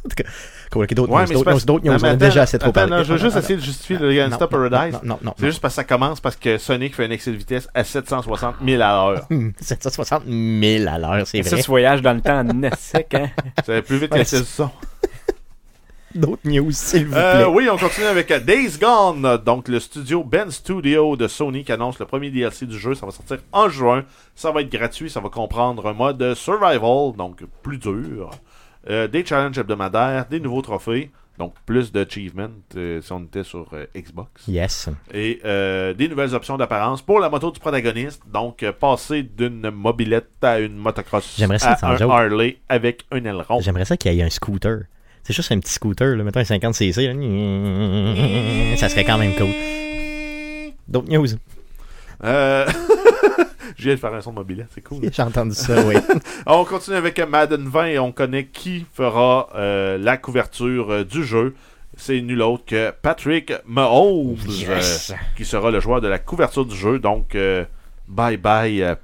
En 0.04 0.08
tout 0.10 0.22
cas, 0.22 0.30
cool, 0.70 0.84
ok, 0.84 0.94
d'autres 0.94 1.12
Ouais, 1.12 1.24
d'autres 1.64 1.98
c'est 1.98 2.10
On 2.10 2.16
déjà 2.16 2.42
assez 2.42 2.58
trop 2.58 2.68
attends, 2.70 2.80
parlé. 2.80 2.90
non, 2.90 3.02
je 3.04 3.12
veux 3.14 3.18
juste 3.18 3.36
essayer 3.36 3.56
de 3.56 3.62
justifier 3.62 3.96
le 3.98 4.28
non, 4.28 4.36
Paradise. 4.36 4.94
Non, 4.94 5.00
non, 5.02 5.18
non. 5.22 5.34
C'est 5.38 5.46
juste 5.46 5.60
parce 5.62 5.74
que 5.74 5.76
ça 5.76 5.84
commence 5.84 6.20
parce 6.20 6.36
que 6.36 6.58
Sonic 6.58 6.94
fait 6.94 7.06
un 7.06 7.10
excès 7.10 7.30
de 7.30 7.36
vitesse 7.36 7.68
à 7.74 7.84
760 7.84 8.56
000 8.64 8.82
à 8.82 8.86
l'heure. 8.92 9.26
Hmm, 9.30 9.50
760 9.58 10.24
000 10.26 10.84
à 10.88 10.98
l'heure, 10.98 11.26
c'est 11.26 11.42
Ça, 11.42 11.50
vrai. 11.50 11.62
tu 11.62 11.70
voyages 11.70 12.02
dans 12.02 12.12
le 12.12 12.20
temps 12.20 12.40
en 12.40 12.76
sec, 12.76 13.14
hein? 13.14 13.30
Ça 13.64 13.72
va 13.72 13.82
plus 13.82 13.96
vite 13.96 14.10
que 14.10 14.18
le 14.18 14.24
son. 14.24 14.70
D'autres 16.14 16.42
news, 16.44 16.70
s'il 16.70 17.06
vous 17.06 17.12
plaît. 17.12 17.20
Euh, 17.20 17.48
oui, 17.48 17.68
on 17.68 17.76
continue 17.76 18.06
avec 18.06 18.30
euh, 18.30 18.38
Days 18.38 18.78
Gone, 18.80 19.38
donc 19.44 19.66
le 19.66 19.80
studio 19.80 20.22
Ben 20.22 20.48
Studio 20.48 21.16
de 21.16 21.26
Sony 21.26 21.64
qui 21.64 21.72
annonce 21.72 21.98
le 21.98 22.06
premier 22.06 22.30
DLC 22.30 22.66
du 22.66 22.78
jeu. 22.78 22.94
Ça 22.94 23.04
va 23.04 23.10
sortir 23.10 23.38
en 23.50 23.68
juin. 23.68 24.04
Ça 24.36 24.52
va 24.52 24.60
être 24.60 24.70
gratuit. 24.70 25.10
Ça 25.10 25.18
va 25.18 25.28
comprendre 25.28 25.88
un 25.88 25.92
mode 25.92 26.34
survival, 26.34 27.16
donc 27.16 27.40
plus 27.62 27.78
dur. 27.78 28.30
Euh, 28.88 29.08
des 29.08 29.24
challenges 29.24 29.58
hebdomadaires, 29.58 30.26
des 30.26 30.40
nouveaux 30.40 30.62
trophées, 30.62 31.10
donc 31.38 31.54
plus 31.66 31.90
d'achievements 31.90 32.50
euh, 32.76 33.00
si 33.00 33.12
on 33.12 33.20
était 33.24 33.42
sur 33.42 33.66
euh, 33.72 33.86
Xbox. 33.96 34.46
Yes. 34.46 34.88
Et 35.12 35.40
euh, 35.44 35.92
des 35.92 36.08
nouvelles 36.08 36.34
options 36.34 36.56
d'apparence 36.56 37.02
pour 37.02 37.18
la 37.18 37.28
moto 37.28 37.50
du 37.50 37.58
protagoniste. 37.58 38.22
Donc, 38.32 38.64
passer 38.78 39.22
d'une 39.22 39.70
mobilette 39.70 40.28
à 40.42 40.60
une 40.60 40.76
motocross 40.76 41.34
J'aimerais 41.36 41.58
ça, 41.58 41.72
à 41.72 41.92
un 41.92 41.96
joke. 41.96 42.10
Harley 42.10 42.58
avec 42.68 43.04
un 43.10 43.24
aileron. 43.24 43.60
J'aimerais 43.60 43.84
ça 43.84 43.96
qu'il 43.96 44.12
y 44.12 44.20
ait 44.20 44.22
un 44.22 44.30
scooter. 44.30 44.82
C'est 45.24 45.32
juste 45.32 45.50
un 45.50 45.58
petit 45.58 45.72
scooter, 45.72 46.16
là, 46.16 46.22
mettons 46.22 46.40
un 46.40 46.44
50cc. 46.44 47.06
là. 47.06 48.76
Ça 48.76 48.88
serait 48.88 49.04
quand 49.04 49.18
même 49.18 49.34
cool. 49.34 49.48
D'autres 50.86 51.10
news. 51.10 51.26
Euh... 52.22 52.66
Je 53.76 53.84
viens 53.84 53.94
de 53.94 53.98
faire 54.00 54.14
un 54.14 54.20
son 54.20 54.30
de 54.30 54.36
mobilette, 54.36 54.68
c'est 54.74 54.82
cool. 54.82 55.00
J'ai 55.12 55.22
entendu 55.22 55.54
ça, 55.54 55.84
oui. 55.86 55.94
On 56.46 56.64
continue 56.64 56.96
avec 56.96 57.18
Madden 57.20 57.68
20 57.68 57.86
et 57.86 57.98
on 57.98 58.12
connaît 58.12 58.46
qui 58.46 58.86
fera 58.92 59.48
euh, 59.54 59.98
la 59.98 60.16
couverture 60.16 60.90
euh, 60.92 61.04
du 61.04 61.24
jeu. 61.24 61.54
C'est 61.96 62.20
nul 62.20 62.42
autre 62.42 62.64
que 62.66 62.90
Patrick 63.02 63.52
Mahomes, 63.66 64.36
Yes. 64.48 65.10
euh, 65.10 65.14
qui 65.36 65.44
sera 65.44 65.70
le 65.70 65.78
joueur 65.80 66.00
de 66.00 66.08
la 66.08 66.18
couverture 66.18 66.64
du 66.66 66.74
jeu. 66.76 66.98
Donc, 66.98 67.36
bye 68.08 68.36
bye, 68.36 68.96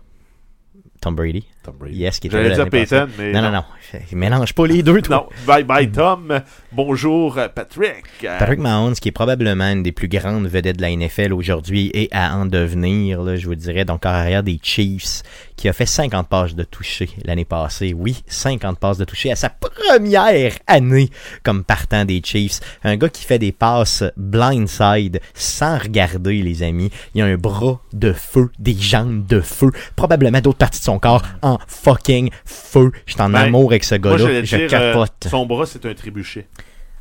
Tom 1.00 1.14
Brady. 1.14 1.46
Tom 1.62 1.76
Brady. 1.78 1.98
Yes, 1.98 2.18
qui 2.18 2.28
était 2.28 2.36
J'allais 2.36 2.54
dire 2.54 2.58
l'année 2.58 2.70
passée. 2.70 2.86
Peyton, 2.86 3.08
mais. 3.18 3.32
Non, 3.32 3.42
non, 3.42 3.50
non. 3.50 3.64
Mélange 4.12 4.54
pas 4.54 4.66
les 4.66 4.82
deux, 4.82 5.02
toi. 5.02 5.16
Non, 5.16 5.28
bye 5.46 5.64
bye 5.64 5.90
Tom. 5.90 6.40
Bonjour 6.72 7.36
euh, 7.38 7.48
Patrick. 7.48 8.04
Patrick 8.22 8.60
Mahomes, 8.60 8.94
qui 8.94 9.08
est 9.08 9.12
probablement 9.12 9.70
une 9.70 9.82
des 9.82 9.92
plus 9.92 10.08
grandes 10.08 10.46
vedettes 10.46 10.76
de 10.76 10.82
la 10.82 10.94
NFL 10.94 11.32
aujourd'hui 11.32 11.90
et 11.92 12.08
à 12.12 12.36
en 12.36 12.46
devenir, 12.46 13.22
là, 13.22 13.36
je 13.36 13.46
vous 13.46 13.54
dirais, 13.54 13.84
donc 13.84 14.06
en 14.06 14.10
arrière 14.10 14.42
des 14.42 14.58
Chiefs, 14.62 15.22
qui 15.56 15.68
a 15.68 15.72
fait 15.72 15.86
50 15.86 16.28
passes 16.28 16.54
de 16.54 16.64
toucher 16.64 17.10
l'année 17.24 17.44
passée. 17.44 17.92
Oui, 17.94 18.22
50 18.26 18.78
passes 18.78 18.98
de 18.98 19.04
toucher 19.04 19.32
à 19.32 19.36
sa 19.36 19.50
première 19.50 20.52
année 20.66 21.10
comme 21.42 21.64
partant 21.64 22.04
des 22.04 22.22
Chiefs. 22.24 22.60
Un 22.84 22.96
gars 22.96 23.08
qui 23.08 23.24
fait 23.24 23.38
des 23.38 23.52
passes 23.52 24.04
blindside 24.16 25.20
sans 25.34 25.78
regarder, 25.78 26.42
les 26.42 26.62
amis. 26.62 26.90
Il 27.14 27.22
a 27.22 27.26
un 27.26 27.36
bras 27.36 27.80
de 27.92 28.12
feu, 28.12 28.50
des 28.58 28.74
jambes 28.74 29.26
de 29.26 29.40
feu, 29.40 29.70
probablement 29.96 30.40
d'autres 30.40 30.58
parties 30.58 30.80
de 30.80 30.84
son 30.84 30.98
corps 30.98 31.22
en 31.42 31.49
fucking 31.66 32.30
feu. 32.44 32.90
Je 33.06 33.12
suis 33.12 33.20
en 33.22 33.30
Ben, 33.30 33.40
amour 33.42 33.70
avec 33.70 33.84
ce 33.84 33.94
gars-là. 33.94 34.42
Je 34.44 34.56
dire, 34.56 34.68
euh, 34.72 34.92
capote. 34.92 35.26
son 35.30 35.46
bras, 35.46 35.66
c'est 35.66 35.84
un 35.86 35.94
trébuchet. 35.94 36.46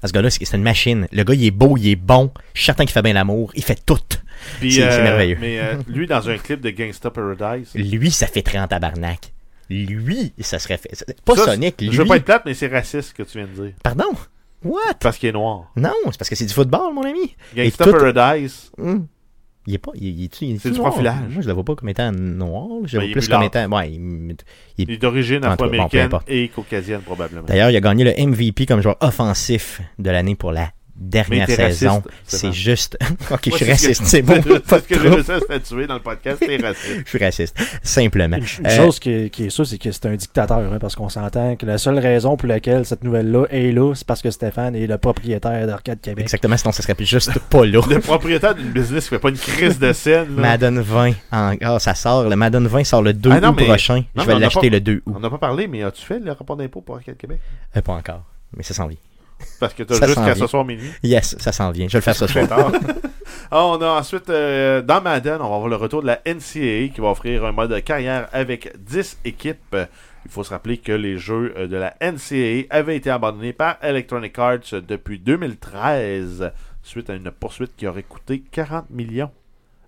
Ah, 0.02 0.08
Ce 0.08 0.14
gars-là, 0.14 0.30
c'est 0.30 0.54
une 0.56 0.64
machine. 0.64 1.08
Le 1.12 1.24
gars, 1.24 1.34
il 1.34 1.46
est 1.46 1.52
beau, 1.52 1.76
il 1.78 1.90
est 1.90 1.96
bon. 1.98 2.32
Je 2.54 2.60
suis 2.62 2.66
certain 2.68 2.86
qu'il 2.86 2.94
fait 2.94 3.02
bien 3.02 3.14
l'amour. 3.14 3.52
Il 3.56 3.64
fait 3.64 3.80
tout. 3.86 3.98
C'est- 4.62 4.82
euh, 4.82 5.04
merveilleux. 5.04 5.38
Mais 5.42 5.60
euh, 5.60 5.76
lui, 5.88 6.08
dans 6.08 6.30
un 6.30 6.38
clip 6.38 6.62
de 6.62 6.70
Gangsta 6.70 7.12
Paradise. 7.12 7.72
Lui, 7.76 8.10
ça 8.10 8.28
fait 8.28 8.42
très 8.42 8.58
en 8.60 8.68
tabarnak. 8.68 9.34
Lui, 9.70 10.34
ça 10.40 10.58
serait 10.58 10.78
fait. 10.78 10.90
Pas 11.26 11.36
Ça, 11.36 11.46
Sonic, 11.46 11.80
lui. 11.82 11.92
Je 11.92 12.02
veux 12.02 12.06
pas 12.08 12.16
être 12.16 12.26
plate, 12.26 12.44
mais 12.46 12.54
c'est 12.54 12.68
raciste 12.68 13.10
ce 13.10 13.14
que 13.14 13.24
tu 13.24 13.38
viens 13.38 13.48
de 13.48 13.62
dire. 13.66 13.74
Pardon? 13.84 14.06
What? 14.64 14.96
Parce 15.00 15.18
qu'il 15.18 15.30
est 15.30 15.34
noir. 15.34 15.72
Non, 15.76 15.92
c'est 16.06 16.18
parce 16.18 16.30
que 16.30 16.36
c'est 16.36 16.46
du 16.46 16.54
football, 16.54 16.94
mon 16.94 17.04
ami. 17.04 17.36
Gangsta 17.56 17.84
tout- 17.86 17.92
Paradise. 17.92 18.72
Hum. 18.82 19.06
Il 19.70 19.76
est 19.76 19.78
pas. 19.78 19.92
Il, 19.94 20.28
C'est 20.60 20.72
du 20.72 20.80
profilage. 20.80 21.16
Moi, 21.30 21.44
je 21.44 21.48
le 21.48 21.54
vois 21.54 21.64
pas 21.64 21.76
comme 21.76 21.90
étant 21.90 22.12
noir. 22.12 22.66
Je 22.86 22.98
le 22.98 23.02
Ben, 23.04 23.06
vois 23.10 23.14
plus 23.22 23.28
comme 23.30 23.44
étant. 23.44 23.72
Ouais, 23.72 23.92
il- 23.92 24.36
Il 24.80 24.90
est 24.90 24.98
d'origine 24.98 25.42
bon, 25.42 25.48
afro-américaine 25.50 26.06
importe. 26.08 26.28
et 26.28 26.48
caucasienne, 26.48 27.02
probablement. 27.02 27.44
D'ailleurs, 27.46 27.70
il 27.70 27.76
a 27.76 27.80
gagné 27.80 28.04
le 28.04 28.14
MVP 28.20 28.66
comme 28.66 28.82
joueur 28.82 28.98
offensif 29.02 29.80
de 30.00 30.10
l'année 30.10 30.34
pour 30.34 30.52
la 30.52 30.72
dernière 31.00 31.48
saison. 31.48 32.04
C'est 32.26 32.52
juste. 32.52 32.98
ok, 33.32 33.40
je 33.46 33.50
suis 33.52 33.66
c'est 33.66 33.72
raciste, 33.72 34.04
c'est 34.06 34.22
bon. 34.22 34.42
C'est 34.46 34.60
Pas 34.66 34.80
ce 34.80 34.84
que 34.88 35.00
j'ai 35.02 35.10
réussi 35.10 35.32
à 35.32 35.40
statuer 35.40 35.88
dans 35.88 35.94
le 35.96 36.00
podcast, 36.02 36.40
t'es 36.40 36.58
raciste. 36.58 37.02
Je 37.06 37.10
suis 37.10 37.24
raciste. 37.24 37.58
Simplement. 37.84 38.38
Une, 38.38 38.44
une 38.44 38.68
Euh, 38.68 38.76
chose 38.78 39.00
qui 39.00 39.12
est, 39.12 39.30
qui 39.30 39.46
est 39.46 39.50
sûre, 39.50 39.66
c'est 39.66 39.78
que 39.78 39.92
c'est 39.92 40.06
un 40.06 40.16
dictateur, 40.16 40.60
hein, 40.60 40.78
parce 40.80 40.96
qu'on 40.96 41.10
s'entend 41.10 41.56
que 41.56 41.66
la 41.66 41.78
seule 41.78 41.98
raison 42.00 42.36
pour 42.38 42.48
laquelle 42.48 42.86
cette 42.86 43.04
nouvelle-là 43.04 43.46
est 43.50 43.72
là, 43.72 43.94
c'est 43.96 44.06
parce 44.06 44.22
que 44.22 44.30
Stéphane 44.32 44.76
est 44.76 44.88
le 44.88 44.98
propriétaire 44.98 45.66
d'Arcade 45.66 46.02
Québec. 46.02 46.24
Exactement, 46.24 46.58
sinon 46.58 46.72
ça 46.72 46.84
serait 46.84 46.96
juste 47.00 47.38
pas 47.50 47.66
là. 47.66 47.82
Le 47.90 48.00
propriétaire 48.00 48.54
d'une 48.56 48.72
business 48.72 49.06
qui 49.06 49.10
fait 49.12 49.20
pas 49.20 49.30
une 49.30 49.38
crise 49.38 49.80
de 49.80 49.94
scène. 49.94 50.36
là. 50.36 50.42
Madden 50.42 50.80
20. 50.82 51.12
En... 51.32 51.56
Ah, 51.62 51.80
ça 51.80 51.96
sort. 51.96 52.28
Le 52.30 52.36
Madden 52.36 52.68
20 52.68 52.84
sort 52.84 53.02
le 53.02 53.14
2 53.14 53.30
Ah 53.32 53.40
non, 53.40 53.50
août 53.50 53.56
mais- 53.58 53.66
prochain. 53.66 54.04
non, 54.16 54.24
je 54.24 54.28
vais 54.28 54.40
l'acheter 54.40 54.70
pas- 54.70 54.76
le 54.76 54.82
2 54.82 55.02
août. 55.06 55.14
On 55.16 55.20
n'a 55.20 55.30
pas 55.30 55.38
parlé, 55.38 55.68
mais 55.68 55.84
as-tu 55.84 56.04
fait 56.06 56.20
le 56.20 56.32
rapport 56.32 56.58
d'impôt 56.58 56.82
pour 56.82 56.96
Arcade 56.98 57.18
Québec? 57.18 57.40
Euh, 57.78 57.82
pas 57.82 57.94
encore. 57.94 58.24
Mais 58.56 58.64
ça 58.64 58.74
s'en 58.74 58.88
vient. 58.88 58.98
Parce 59.60 59.74
que 59.74 59.84
t'as 59.84 59.96
Ça 59.96 60.08
jusqu'à 60.08 60.36
ce 60.36 60.48
soir 60.48 60.66
minuit. 60.66 60.90
Yes, 61.04 61.36
ça 61.40 61.52
s'en 61.52 61.72
vient. 61.72 61.88
Je 61.88 61.94
vais 61.94 62.00
le 62.00 62.04
faire 62.04 62.16
ce 62.16 62.28
soir. 62.28 62.48
Tard. 62.48 62.72
Ah, 63.52 63.66
on 63.66 63.82
a 63.82 64.00
ensuite, 64.00 64.30
euh, 64.30 64.82
dans 64.82 65.02
Madden, 65.02 65.36
on 65.42 65.50
va 65.50 65.56
avoir 65.56 65.68
le 65.68 65.76
retour 65.76 66.02
de 66.02 66.08
la 66.08 66.22
NCAA 66.26 66.94
qui 66.94 67.02
va 67.02 67.10
offrir 67.10 67.46
un 67.46 67.52
mode 67.52 67.84
carrière 67.84 68.28
avec 68.32 68.72
10 68.84 69.20
équipes. 69.26 69.76
Il 70.26 70.32
faut 70.32 70.44
se 70.44 70.50
rappeler 70.52 70.78
que 70.78 70.92
les 70.92 71.18
jeux 71.18 71.54
euh, 71.58 71.68
de 71.68 71.78
la 71.78 71.96
NCAA 72.02 72.68
avaient 72.70 72.96
été 72.96 73.10
abandonnés 73.10 73.54
par 73.54 73.78
Electronic 73.82 74.38
Arts 74.38 74.82
depuis 74.88 75.20
2013 75.20 76.52
suite 76.84 77.10
à 77.10 77.16
une 77.16 77.32
poursuite 77.32 77.76
qui 77.76 77.88
aurait 77.88 78.04
coûté 78.04 78.44
40 78.52 78.90
millions. 78.90 79.32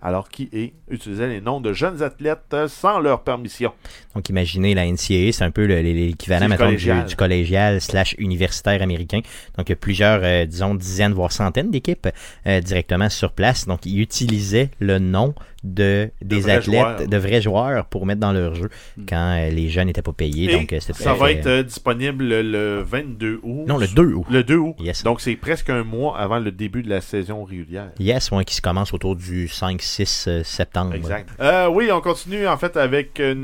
Alors 0.02 0.30
qui 0.30 0.50
est 0.52 0.74
utilisait 0.90 1.28
les 1.28 1.42
noms 1.42 1.62
de 1.62 1.74
jeunes 1.74 2.02
athlètes 2.02 2.56
sans 2.68 3.00
leur 3.00 3.22
permission. 3.24 3.72
Donc, 4.16 4.28
imaginez, 4.30 4.74
la 4.74 4.86
NCAA, 4.86 5.32
c'est 5.32 5.44
un 5.44 5.52
peu 5.52 5.66
le- 5.66 5.80
l'équivalent 5.82 6.50
du, 6.50 6.58
collégial. 6.58 7.06
du 7.06 7.16
collégial 7.16 7.80
slash 7.82 8.16
universitaire 8.18 8.82
américain. 8.82 9.20
Donc, 9.58 9.70
il 9.70 9.72
y 9.72 9.74
a 9.74 9.76
plusieurs, 9.78 10.22
euh, 10.24 10.46
disons, 10.46 10.74
dizaines, 10.76 11.14
voire 11.14 11.32
centaines 11.32 11.70
d'équipes 11.72 12.08
euh, 12.48 12.60
directement 12.62 13.10
sur 13.10 13.32
place. 13.32 13.68
Donc, 13.68 13.86
ils 13.86 14.00
utilisaient 14.02 14.70
le 14.80 14.98
nom 15.00 15.36
de, 15.64 16.10
des 16.22 16.50
athlètes, 16.50 16.64
joueurs. 16.64 17.08
de 17.08 17.18
vrais 17.18 17.42
joueurs 17.42 17.86
pour 17.86 18.06
mettre 18.06 18.20
dans 18.20 18.32
leur 18.32 18.56
jeu 18.56 18.70
quand 19.08 19.38
euh, 19.38 19.50
les 19.50 19.70
jeunes 19.70 19.88
n'étaient 19.88 20.02
pas 20.02 20.14
payés. 20.14 20.52
Et 20.52 20.58
donc, 20.58 20.74
euh, 20.74 20.80
ça 20.80 21.14
va 21.14 21.32
être 21.32 21.48
euh, 21.48 21.64
disponible 21.64 22.24
le 22.26 22.82
22 22.82 23.40
août. 23.44 23.66
Non, 23.68 23.78
le 23.78 23.88
2 23.88 24.14
août. 24.14 24.26
Le 24.30 24.44
2 24.44 24.56
août. 24.56 24.76
Yes. 24.80 25.04
Donc 25.04 25.22
c'est 25.22 25.36
presque 25.36 25.70
un 25.70 25.84
mois 25.84 26.18
avant 26.18 26.40
le 26.40 26.52
début 26.52 26.82
de 26.82 26.90
la 26.90 27.02
saison 27.02 27.44
régulière. 27.44 27.92
Yes, 28.00 28.32
ouais, 28.32 28.44
qui 28.44 28.56
se 28.56 28.62
commence 28.62 28.94
autour 28.94 29.16
du 29.16 29.48
5-6 29.48 30.30
euh, 30.30 30.44
septembre. 30.44 30.96
Exact. 30.96 31.30
Euh, 31.40 31.68
oui, 31.68 31.92
on 31.92 32.02
continue 32.02 32.48
en 32.48 32.58
fait 32.58 32.76
avec 32.78 33.20
une 33.20 33.44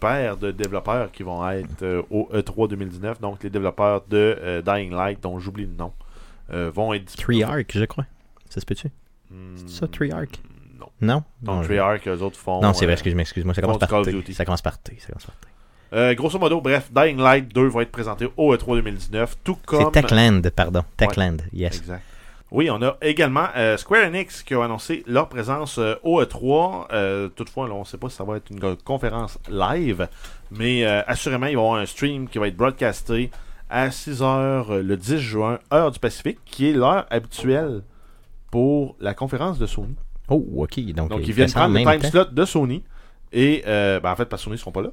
paire 0.00 0.36
de 0.36 0.50
développeurs 0.50 1.12
qui 1.12 1.22
vont 1.22 1.48
être 1.48 2.04
au 2.10 2.28
E3 2.34 2.68
2019. 2.68 3.20
Donc 3.20 3.42
les 3.44 3.50
développeurs 3.50 4.04
de 4.10 4.62
Dying 4.64 4.90
Light, 4.92 5.22
dont 5.22 5.38
j'oublie 5.38 5.66
le 5.66 5.76
nom, 5.76 5.92
vont 6.50 6.92
être 6.92 7.04
disponibles. 7.04 7.44
Treyarch, 7.44 7.66
je 7.72 7.84
crois. 7.84 8.06
Ça 8.48 8.60
se 8.60 8.66
peut-tu? 8.66 8.88
Hmm, 9.34 9.56
C'est 9.56 9.68
ça, 9.68 9.88
Treyarch? 9.88 10.28
Non. 10.78 10.86
Non? 11.00 11.22
Donc 11.42 11.56
Non, 11.56 11.62
Treyarch, 11.62 12.06
eux 12.06 12.22
autres 12.22 12.38
font. 12.38 12.60
Non, 12.60 12.72
c'est 12.72 12.84
euh, 12.84 12.86
vrai, 12.86 12.92
excuse-moi, 12.94 13.22
excuse-moi. 13.22 13.54
Ça 13.54 13.60
commence 13.62 13.78
par 13.78 13.88
Call 13.88 14.00
of 14.00 14.06
T. 14.06 14.12
Duty. 14.12 14.34
Ça 14.34 14.44
commence 14.44 14.62
par 14.62 14.78
T. 14.78 14.96
Ça 15.00 15.08
commence 15.08 15.24
par 15.26 15.34
T. 15.36 15.48
euh, 15.92 16.14
grosso 16.14 16.38
modo, 16.38 16.60
bref, 16.60 16.90
Dying 16.92 17.18
Light 17.18 17.52
2 17.54 17.68
va 17.68 17.82
être 17.82 17.92
présenté 17.92 18.28
au 18.36 18.54
E3 18.54 18.76
2019, 18.76 19.36
tout 19.44 19.58
comme. 19.66 19.90
C'est 19.92 20.02
Techland, 20.02 20.42
pardon. 20.54 20.82
Techland, 20.96 21.38
yes. 21.52 21.76
Exact. 21.78 22.02
Oui, 22.50 22.70
on 22.70 22.80
a 22.82 22.96
également 23.02 23.48
euh, 23.56 23.76
Square 23.76 24.06
Enix 24.06 24.44
qui 24.44 24.54
a 24.54 24.62
annoncé 24.62 25.02
leur 25.08 25.28
présence 25.28 25.78
euh, 25.78 25.96
au 26.04 26.22
E3. 26.22 26.86
Euh, 26.92 27.28
toutefois, 27.28 27.66
là, 27.66 27.74
on 27.74 27.80
ne 27.80 27.84
sait 27.84 27.98
pas 27.98 28.08
si 28.08 28.16
ça 28.16 28.22
va 28.22 28.36
être 28.36 28.48
une 28.50 28.76
conférence 28.76 29.38
live, 29.50 30.06
mais 30.52 30.84
euh, 30.84 31.02
assurément, 31.08 31.46
il 31.46 31.56
va 31.56 31.62
y 31.62 31.64
avoir 31.64 31.80
un 31.80 31.86
stream 31.86 32.28
qui 32.28 32.38
va 32.38 32.46
être 32.46 32.56
broadcasté 32.56 33.30
à 33.68 33.88
6h 33.88 34.78
le 34.82 34.96
10 34.96 35.18
juin, 35.18 35.58
heure 35.72 35.90
du 35.90 35.98
Pacifique, 35.98 36.38
qui 36.44 36.70
est 36.70 36.74
l'heure 36.74 37.06
habituelle 37.10 37.82
pour 38.54 38.94
la 39.00 39.14
conférence 39.14 39.58
de 39.58 39.66
Sony. 39.66 39.96
Oh, 40.28 40.46
ok. 40.58 40.78
Donc, 40.92 41.10
Donc, 41.10 41.20
il 41.24 41.30
ils 41.30 41.32
viennent 41.34 41.50
prendre 41.50 41.74
le 41.74 41.80
time 41.80 41.98
temps. 42.00 42.08
slot 42.08 42.24
de 42.26 42.44
Sony. 42.44 42.84
Et, 43.32 43.64
euh, 43.66 43.98
ben, 43.98 44.12
en 44.12 44.14
fait, 44.14 44.26
parce 44.26 44.42
que 44.42 44.44
Sony 44.44 44.54
ne 44.54 44.58
seront 44.58 44.70
pas 44.70 44.82
là. 44.82 44.90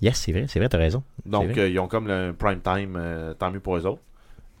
Yes, 0.00 0.18
c'est 0.18 0.30
vrai, 0.30 0.44
c'est 0.46 0.60
vrai, 0.60 0.68
t'as 0.68 0.78
raison. 0.78 1.02
Donc, 1.26 1.58
euh, 1.58 1.68
ils 1.68 1.80
ont 1.80 1.88
comme 1.88 2.06
le 2.06 2.32
prime 2.32 2.60
time, 2.60 2.94
euh, 2.96 3.34
tant 3.34 3.50
mieux 3.50 3.58
pour 3.58 3.76
eux 3.76 3.84
autres. 3.86 4.02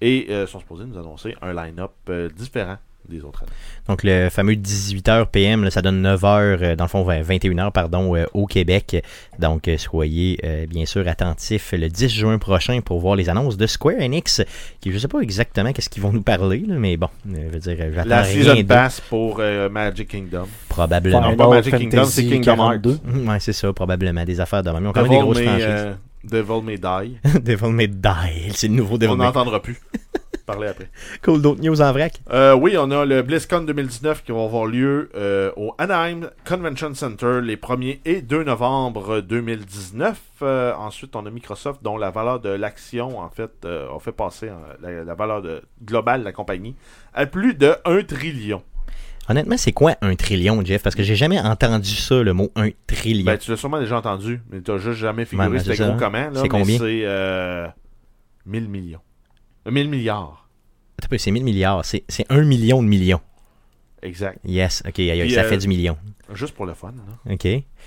Et 0.00 0.26
euh, 0.30 0.48
sont 0.48 0.58
supposés 0.58 0.86
nous 0.86 0.98
annoncer 0.98 1.36
un 1.40 1.52
line-up 1.54 1.92
euh, 2.08 2.28
différent 2.30 2.78
des 3.08 3.20
autres 3.22 3.42
années. 3.42 3.52
Donc, 3.88 4.02
le 4.04 4.28
fameux 4.30 4.54
18h 4.54 5.26
PM, 5.26 5.64
là, 5.64 5.70
ça 5.70 5.82
donne 5.82 6.02
9h, 6.02 6.24
euh, 6.26 6.76
dans 6.76 6.84
le 6.84 6.88
fond, 6.88 7.06
21h, 7.06 7.72
pardon, 7.72 8.14
euh, 8.16 8.24
au 8.32 8.46
Québec. 8.46 9.02
Donc, 9.38 9.68
euh, 9.68 9.76
soyez 9.78 10.38
euh, 10.44 10.66
bien 10.66 10.86
sûr 10.86 11.06
attentifs 11.08 11.72
le 11.72 11.88
10 11.88 12.08
juin 12.08 12.38
prochain 12.38 12.80
pour 12.80 13.00
voir 13.00 13.16
les 13.16 13.28
annonces 13.28 13.56
de 13.56 13.66
Square 13.66 13.96
Enix, 14.00 14.40
qui 14.80 14.92
je 14.92 14.98
sais 14.98 15.08
pas 15.08 15.20
exactement 15.20 15.72
qu'est-ce 15.72 15.90
qu'ils 15.90 16.02
vont 16.02 16.12
nous 16.12 16.22
parler, 16.22 16.64
là, 16.66 16.76
mais 16.78 16.96
bon, 16.96 17.08
je 17.26 17.36
veux 17.48 17.58
dire, 17.58 17.76
j'attends 17.94 18.08
La 18.08 18.22
rien 18.22 18.42
Season 18.42 18.64
Pass 18.64 19.00
pour 19.00 19.36
euh, 19.40 19.68
Magic 19.68 20.08
Kingdom. 20.08 20.46
probablement. 20.68 21.20
Non, 21.20 21.36
pas 21.36 21.48
Magic 21.48 21.76
Kingdom, 21.76 22.04
c'est 22.04 22.24
Kingdom 22.26 22.56
Hearts. 22.56 22.86
Ouais, 23.26 23.40
c'est 23.40 23.52
ça, 23.52 23.72
probablement. 23.72 24.24
Des 24.24 24.40
affaires 24.40 24.62
de 24.62 24.70
même. 24.70 24.92
Quand 24.92 25.02
même 25.02 25.10
des 25.10 25.16
Devil 25.16 25.22
grosses 25.24 25.38
May, 25.38 25.44
franchises. 25.44 25.64
euh, 25.68 25.94
Devil 26.24 26.62
May 26.64 26.78
Die. 26.78 27.40
Devil 27.42 27.72
May 27.72 27.88
Die, 27.88 28.52
c'est 28.54 28.68
le 28.68 28.74
nouveau 28.74 28.96
Devil 28.96 29.12
On 29.12 29.16
n'entendra 29.16 29.60
plus 29.60 29.80
parler 30.44 30.68
après. 30.68 30.88
Cool, 31.22 31.40
d'autres 31.42 31.60
news 31.62 31.80
en 31.80 31.92
vrac? 31.92 32.20
Euh, 32.32 32.54
oui, 32.54 32.76
on 32.78 32.90
a 32.90 33.04
le 33.04 33.22
BlizzCon 33.22 33.62
2019 33.62 34.22
qui 34.24 34.32
va 34.32 34.42
avoir 34.44 34.66
lieu 34.66 35.10
euh, 35.14 35.50
au 35.56 35.74
Anaheim 35.78 36.30
Convention 36.46 36.94
Center 36.94 37.40
les 37.42 37.56
1er 37.56 38.00
et 38.04 38.22
2 38.22 38.44
novembre 38.44 39.20
2019. 39.20 40.20
Euh, 40.42 40.74
ensuite, 40.74 41.14
on 41.16 41.24
a 41.26 41.30
Microsoft 41.30 41.82
dont 41.82 41.96
la 41.96 42.10
valeur 42.10 42.40
de 42.40 42.48
l'action, 42.50 43.18
en 43.20 43.28
fait, 43.30 43.50
a 43.64 43.98
fait 44.00 44.12
passer 44.12 44.50
la, 44.82 45.04
la 45.04 45.14
valeur 45.14 45.42
de- 45.42 45.62
globale 45.84 46.20
de 46.20 46.24
la 46.24 46.32
compagnie 46.32 46.74
à 47.14 47.26
plus 47.26 47.54
de 47.54 47.74
1 47.84 48.02
trillion. 48.04 48.62
Honnêtement, 49.28 49.56
c'est 49.56 49.70
quoi 49.72 49.94
un 50.02 50.16
trillion, 50.16 50.64
Jeff? 50.64 50.82
Parce 50.82 50.96
que 50.96 51.04
j'ai 51.04 51.14
jamais 51.14 51.38
entendu 51.38 51.90
ça, 51.94 52.20
le 52.24 52.32
mot 52.32 52.50
un 52.56 52.70
trillion. 52.88 53.24
Ben, 53.24 53.38
tu 53.38 53.52
l'as 53.52 53.56
sûrement 53.56 53.78
déjà 53.78 53.96
entendu, 53.96 54.40
mais 54.50 54.60
tu 54.62 54.70
n'as 54.72 54.78
juste 54.78 54.98
jamais 54.98 55.24
figuré 55.24 55.48
ben, 55.48 55.58
c'était 55.60 55.76
c'est 55.76 55.84
gros 55.84 55.92
ça. 55.98 56.04
comment. 56.04 56.28
C'est 56.34 56.48
combien? 56.48 56.76
C'est 56.78 57.02
euh, 57.04 57.68
1000 58.46 58.68
millions. 58.68 59.00
Euh, 59.66 59.70
1000 59.70 59.88
milliards. 59.88 60.48
Attends 61.02 61.16
C'est 61.18 61.30
1000 61.30 61.44
milliards. 61.44 61.84
C'est 61.84 62.04
c'est 62.08 62.26
un 62.30 62.42
million 62.42 62.82
de 62.82 62.88
millions. 62.88 63.20
Exact. 64.02 64.38
Yes, 64.44 64.82
ok, 64.86 64.98
aïe, 64.98 65.10
aïe, 65.12 65.20
Puis, 65.22 65.32
ça 65.34 65.42
euh, 65.42 65.48
fait 65.48 65.58
du 65.58 65.68
million. 65.68 65.96
Juste 66.34 66.54
pour 66.54 66.66
le 66.66 66.74
fun. 66.74 66.92
Là. 67.26 67.32
Ok. 67.34 67.44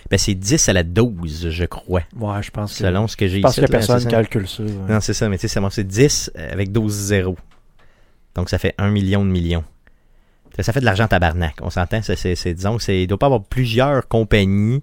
Ben, 0.09 0.17
c'est 0.17 0.33
10 0.35 0.69
à 0.69 0.73
la 0.73 0.83
12, 0.83 1.49
je 1.49 1.65
crois. 1.65 2.03
Ouais, 2.15 2.41
je 2.43 2.51
pense 2.51 2.71
que. 2.73 2.77
Selon 2.77 3.07
ce 3.07 3.17
que 3.17 3.27
j'ai 3.27 3.37
je 3.37 3.41
pense 3.41 3.51
ici. 3.53 3.61
que 3.61 3.65
là, 3.65 3.69
personne 3.69 3.99
ça? 3.99 4.09
calcule 4.09 4.47
ça. 4.47 4.63
ouais. 4.63 4.71
Non, 4.87 5.01
c'est 5.01 5.13
ça, 5.13 5.27
mais 5.27 5.37
tu 5.37 5.47
sais, 5.47 5.59
c'est- 5.59 5.69
c'est 5.71 5.83
10 5.83 6.31
avec 6.35 6.71
12 6.71 6.93
zéros. 6.93 7.37
Donc, 8.35 8.49
ça 8.49 8.57
fait 8.57 8.75
1 8.77 8.91
million 8.91 9.25
de 9.25 9.29
millions. 9.29 9.63
Ça, 10.55 10.63
ça 10.63 10.71
fait 10.73 10.79
de 10.79 10.85
l'argent 10.85 11.07
tabarnak, 11.07 11.55
on 11.61 11.69
s'entend. 11.69 12.01
C'est, 12.01 12.15
c'est, 12.15 12.35
c'est- 12.35 12.53
disons, 12.53 12.79
c'est, 12.79 13.01
il 13.03 13.07
doit 13.07 13.17
pas 13.17 13.25
y 13.25 13.27
avoir 13.29 13.43
plusieurs 13.43 14.07
compagnies 14.07 14.81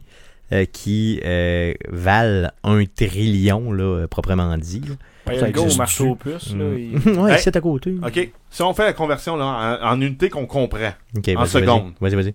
euh, 0.52 0.64
qui 0.66 1.20
euh, 1.24 1.72
valent 1.88 2.50
un 2.64 2.84
trillion, 2.84 3.72
là, 3.72 3.82
euh, 4.02 4.06
proprement 4.06 4.56
dit. 4.58 4.80
là. 4.80 4.94
Ben, 5.26 5.38
Ça 5.38 5.46
le 5.46 5.52
gars 5.52 5.60
au 5.62 5.74
marché 5.76 6.04
aux 6.04 6.14
puces, 6.16 6.52
là, 6.54 6.64
Mm. 6.64 6.78
il- 6.78 7.08
ouais, 7.20 7.32
Hey. 7.34 7.38
c'est 7.40 7.56
à 7.56 7.60
côté. 7.60 7.94
OK. 8.04 8.30
Si 8.50 8.62
on 8.62 8.74
fait 8.74 8.84
la 8.84 8.92
conversion 8.92 9.36
là, 9.36 9.78
en, 9.82 9.88
en 9.92 10.00
unités 10.00 10.28
qu'on 10.28 10.46
comprend, 10.46 10.92
Ok, 11.16 11.28
En 11.36 11.40
vas-y. 11.40 11.48
secondes. 11.48 11.92
Vas-y, 12.00 12.14
vas-y. 12.16 12.34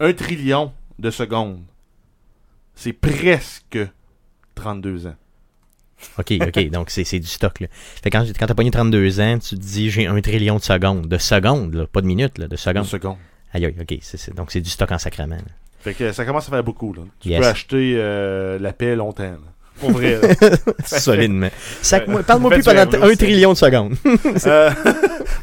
un 0.00 0.12
trillion 0.12 0.72
de 0.98 1.10
secondes, 1.10 1.60
c'est 2.74 2.92
presque 2.92 3.78
32 4.54 5.06
ans. 5.08 5.14
OK, 6.18 6.32
OK. 6.40 6.68
donc, 6.70 6.90
c'est 6.90 7.18
du 7.20 7.26
stock. 7.26 7.60
Là. 7.60 7.66
Fait 7.70 8.10
quand, 8.10 8.24
quand 8.38 8.46
t'as 8.46 8.54
pogné 8.54 8.70
32 8.70 9.20
ans, 9.20 9.38
tu 9.38 9.56
te 9.56 9.60
dis 9.60 9.90
j'ai 9.90 10.06
un 10.06 10.20
trillion 10.20 10.56
de 10.56 10.62
secondes. 10.62 11.06
De 11.08 11.18
secondes, 11.18 11.74
là, 11.74 11.86
pas 11.86 12.00
de 12.00 12.06
minutes, 12.06 12.38
là, 12.38 12.48
de 12.48 12.56
secondes. 12.56 12.84
seconde. 12.86 13.16
Aïe, 13.52 13.66
aïe, 13.66 13.74
OK. 13.80 14.34
donc, 14.34 14.50
c'est 14.50 14.60
du 14.60 14.70
stock 14.70 14.90
en 14.92 14.98
sacrament. 14.98 15.36
là. 15.36 15.42
Fait 15.82 15.94
que 15.94 16.12
ça 16.12 16.24
commence 16.24 16.46
à 16.48 16.50
faire 16.50 16.64
beaucoup. 16.64 16.92
Là. 16.92 17.02
Tu 17.20 17.28
Yes. 17.30 17.40
peux 17.40 17.46
acheter 17.46 17.94
euh, 17.96 18.58
la 18.58 18.72
paix 18.72 18.94
longtemps. 18.96 19.22
là. 19.24 19.38
Pour 19.80 19.90
vrai. 19.92 20.20
Solidement. 20.84 21.48
Ouais. 21.92 22.22
Parle-moi 22.24 22.50
plus 22.52 22.62
pendant 22.64 22.80
un 22.82 23.06
aussi. 23.08 23.16
trillion 23.16 23.52
de 23.52 23.58
secondes. 23.58 23.94
Euh, 24.46 24.70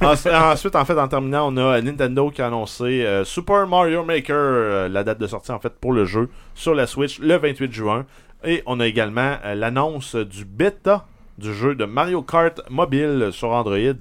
ensuite, 0.01 0.75
en 0.77 0.85
fait, 0.85 0.97
en 0.97 1.07
terminant, 1.09 1.53
on 1.53 1.57
a 1.57 1.81
Nintendo 1.81 2.29
qui 2.31 2.41
a 2.41 2.47
annoncé 2.47 3.03
euh, 3.05 3.25
Super 3.25 3.67
Mario 3.67 4.05
Maker, 4.05 4.35
euh, 4.37 4.87
la 4.87 5.03
date 5.03 5.19
de 5.19 5.27
sortie 5.27 5.51
en 5.51 5.59
fait 5.59 5.73
pour 5.73 5.91
le 5.91 6.05
jeu 6.05 6.29
sur 6.55 6.73
la 6.73 6.87
Switch 6.87 7.19
le 7.19 7.35
28 7.37 7.73
juin. 7.73 8.05
Et 8.45 8.63
on 8.65 8.79
a 8.79 8.87
également 8.87 9.35
euh, 9.43 9.55
l'annonce 9.55 10.15
du 10.15 10.45
bêta 10.45 11.05
du 11.37 11.53
jeu 11.53 11.75
de 11.75 11.83
Mario 11.83 12.21
Kart 12.21 12.61
mobile 12.69 13.29
sur 13.31 13.49
Android 13.49 13.75
euh, 13.77 13.91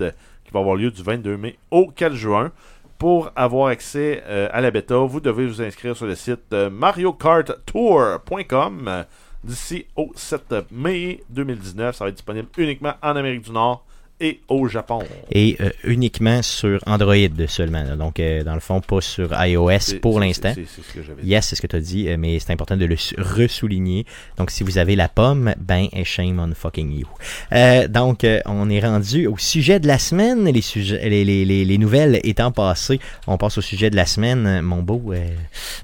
qui 0.45 0.53
va 0.53 0.61
avoir 0.61 0.77
lieu 0.77 0.93
du 0.93 1.03
22 1.03 1.37
mai 1.37 1.57
au 1.73 1.89
4 1.89 2.15
juin. 2.15 2.53
Pour 2.99 3.31
avoir 3.37 3.69
accès 3.69 4.25
euh, 4.27 4.49
à 4.53 4.61
la 4.61 4.73
bêta, 4.73 4.97
vous 4.97 5.21
devez 5.21 5.47
vous 5.47 5.63
inscrire 5.63 5.97
sur 5.97 6.07
le 6.07 6.17
site 6.17 6.53
euh, 6.53 6.69
mariokarttour.com 6.69 9.05
d'ici 9.45 9.87
au 9.95 10.11
7 10.17 10.73
mai 10.73 11.23
2019. 11.31 11.95
Ça 11.95 12.05
va 12.05 12.09
être 12.09 12.17
disponible 12.17 12.49
uniquement 12.57 12.95
en 13.01 13.15
Amérique 13.15 13.43
du 13.43 13.53
Nord 13.53 13.85
et 14.21 14.41
au 14.49 14.67
Japon. 14.69 15.01
Et 15.31 15.57
euh, 15.61 15.71
uniquement 15.85 16.43
sur 16.43 16.81
Android 16.87 17.15
seulement. 17.47 17.83
là. 17.85 17.97
Donc, 17.97 18.19
euh, 18.21 18.43
dans 18.43 18.55
le 18.55 18.61
fond, 18.61 18.81
pas 18.81 19.01
sur 19.01 19.31
iOS 19.45 19.99
pour 20.03 20.19
l'instant. 20.21 20.53
C'est 20.55 20.67
c'est 20.67 20.83
ce 20.83 20.93
que 20.95 21.03
j'avais 21.03 21.23
dit. 21.23 21.29
Yes, 21.29 21.47
c'est 21.47 21.57
ce 21.57 21.63
que 21.63 21.67
tu 21.67 21.77
as 21.77 21.81
dit, 21.81 22.09
euh, 22.09 22.17
mais 22.19 22.39
c'est 22.39 22.53
important 22.53 22.77
de 22.77 22.85
le 22.85 22.97
ressouligner. 23.19 24.07
Donc, 24.37 24.51
si 24.51 24.63
vous 24.65 24.79
avez 24.79 24.97
la 24.97 25.09
pomme, 25.09 25.55
ben, 25.59 25.87
shame 26.05 26.39
on 26.41 26.53
fucking 26.55 26.93
you. 26.93 27.07
Euh, 27.53 27.87
donc, 27.89 28.25
euh, 28.25 28.41
on 28.47 28.69
est 28.71 28.81
rendu 28.81 29.27
au 29.27 29.37
sujet 29.39 29.79
de 29.81 29.87
la 29.87 29.99
semaine. 29.99 30.45
Les, 30.47 30.61
sujets, 30.63 31.09
les, 31.09 31.25
les, 31.25 31.45
les, 31.45 31.65
les 31.65 31.79
nouvelles 31.79 32.21
étant 32.25 32.51
passées, 32.51 33.01
on 33.27 33.37
passe 33.39 33.59
au 33.59 33.63
sujet 33.63 33.91
de 33.91 33.97
la 33.97 34.07
semaine. 34.07 34.61
Mon 34.63 34.83
beau 34.83 35.13
euh, 35.13 35.27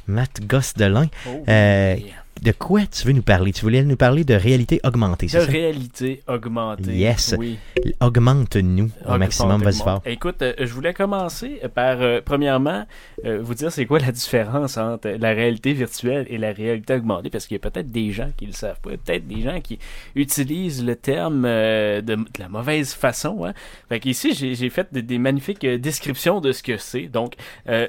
Matt 0.07 0.41
Gosselin, 0.47 1.09
Oh, 1.28 1.45
Euh, 1.49 1.97
yeah. 1.99 2.24
De 2.43 2.53
quoi 2.53 2.82
tu 2.87 3.07
veux 3.07 3.12
nous 3.12 3.22
parler? 3.22 3.53
Tu 3.53 3.62
voulais 3.62 3.82
nous 3.85 3.97
parler 3.97 4.24
de 4.24 4.35
réalité 4.35 4.80
augmentée, 4.85 5.26
De 5.26 5.30
c'est 5.30 5.41
ça? 5.41 5.51
réalité 5.51 6.22
augmentée. 6.28 6.93
Yes. 6.95 7.35
Oui. 7.39 7.59
Augmente-nous 8.01 8.91
au 9.07 9.18
maximum, 9.18 9.62
vas-y 9.62 9.78
fort. 9.82 10.03
Écoute, 10.05 10.43
euh, 10.43 10.53
je 10.59 10.66
voulais 10.72 10.93
commencer 10.95 11.61
par, 11.74 12.01
euh, 12.03 12.20
premièrement, 12.24 12.85
euh, 13.24 13.41
vous 13.43 13.55
dire 13.55 13.70
c'est 13.72 13.87
quoi 13.87 13.99
la 13.99 14.12
différence 14.12 14.76
entre 14.76 15.09
la 15.09 15.30
réalité 15.30 15.72
virtuelle 15.72 16.26
et 16.28 16.39
la 16.39 16.53
réalité 16.53 16.95
augmentée, 16.95 17.30
parce 17.30 17.47
qu'il 17.47 17.55
y 17.57 17.61
a 17.64 17.70
peut-être 17.70 17.91
des 17.91 18.11
gens 18.12 18.30
qui 18.37 18.47
le 18.47 18.53
savent 18.53 18.80
pas, 18.80 18.91
peut-être 18.91 19.26
des 19.26 19.41
gens 19.43 19.61
qui 19.61 19.78
utilisent 20.14 20.85
le 20.85 20.97
terme 20.97 21.43
de, 21.45 22.01
de 22.01 22.24
la 22.39 22.49
mauvaise 22.49 22.93
façon. 22.95 23.45
Hein. 23.47 23.53
Fait 23.89 24.01
qu'ici, 24.01 24.35
j'ai 24.35 24.70
fait 24.70 24.89
des, 24.93 25.03
des 25.03 25.18
magnifiques 25.18 25.64
descriptions 25.66 26.41
de 26.41 26.53
ce 26.53 26.62
que 26.62 26.76
c'est. 26.76 27.07
Donc, 27.09 27.35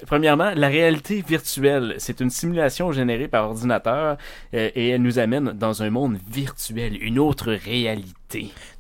premièrement, 0.06 0.52
la 0.56 0.68
réalité 0.68 1.24
virtuelle, 1.28 1.96
c'est 1.98 2.22
une 2.22 2.30
simulation 2.30 2.92
générée 2.92 3.28
par 3.28 3.46
ordinateur 3.50 4.18
et 4.54 4.90
elle 4.90 5.02
nous 5.02 5.20
amène 5.20 5.52
dans 5.52 5.84
un 5.84 5.90
monde 5.90 6.18
virtuel, 6.30 7.02
une 7.02 7.20
autre 7.20 7.52
réalité. 7.52 8.16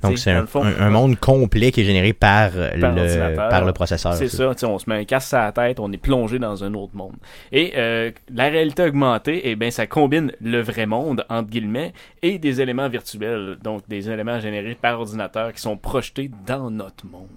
Donc, 0.01 0.17
c'est 0.17 0.31
un, 0.31 0.89
monde 0.89 1.17
complet 1.17 1.71
qui 1.71 1.81
est 1.81 1.85
généré 1.85 2.13
par, 2.13 2.51
euh, 2.55 2.79
Par 2.79 2.93
le, 2.93 3.35
par 3.35 3.65
le 3.65 3.73
processeur. 3.73 4.13
C'est 4.13 4.27
ça, 4.27 4.53
on 4.63 4.79
se 4.79 4.89
met 4.89 4.97
un 4.97 5.05
casque 5.05 5.33
à 5.33 5.45
la 5.45 5.51
tête, 5.51 5.79
on 5.79 5.91
est 5.91 5.97
plongé 5.97 6.39
dans 6.39 6.63
un 6.63 6.73
autre 6.73 6.95
monde. 6.95 7.15
Et 7.51 7.73
euh, 7.75 8.11
la 8.33 8.49
réalité 8.49 8.83
augmentée, 8.83 9.41
eh 9.45 9.55
bien, 9.55 9.71
ça 9.71 9.87
combine 9.87 10.31
le 10.41 10.61
vrai 10.61 10.85
monde, 10.85 11.25
entre 11.29 11.49
guillemets, 11.49 11.93
et 12.21 12.37
des 12.37 12.61
éléments 12.61 12.89
virtuels, 12.89 13.57
donc 13.63 13.87
des 13.87 14.09
éléments 14.09 14.39
générés 14.39 14.77
par 14.79 14.99
ordinateur 14.99 15.53
qui 15.53 15.61
sont 15.61 15.77
projetés 15.77 16.29
dans 16.45 16.69
notre 16.69 17.05
monde. 17.05 17.29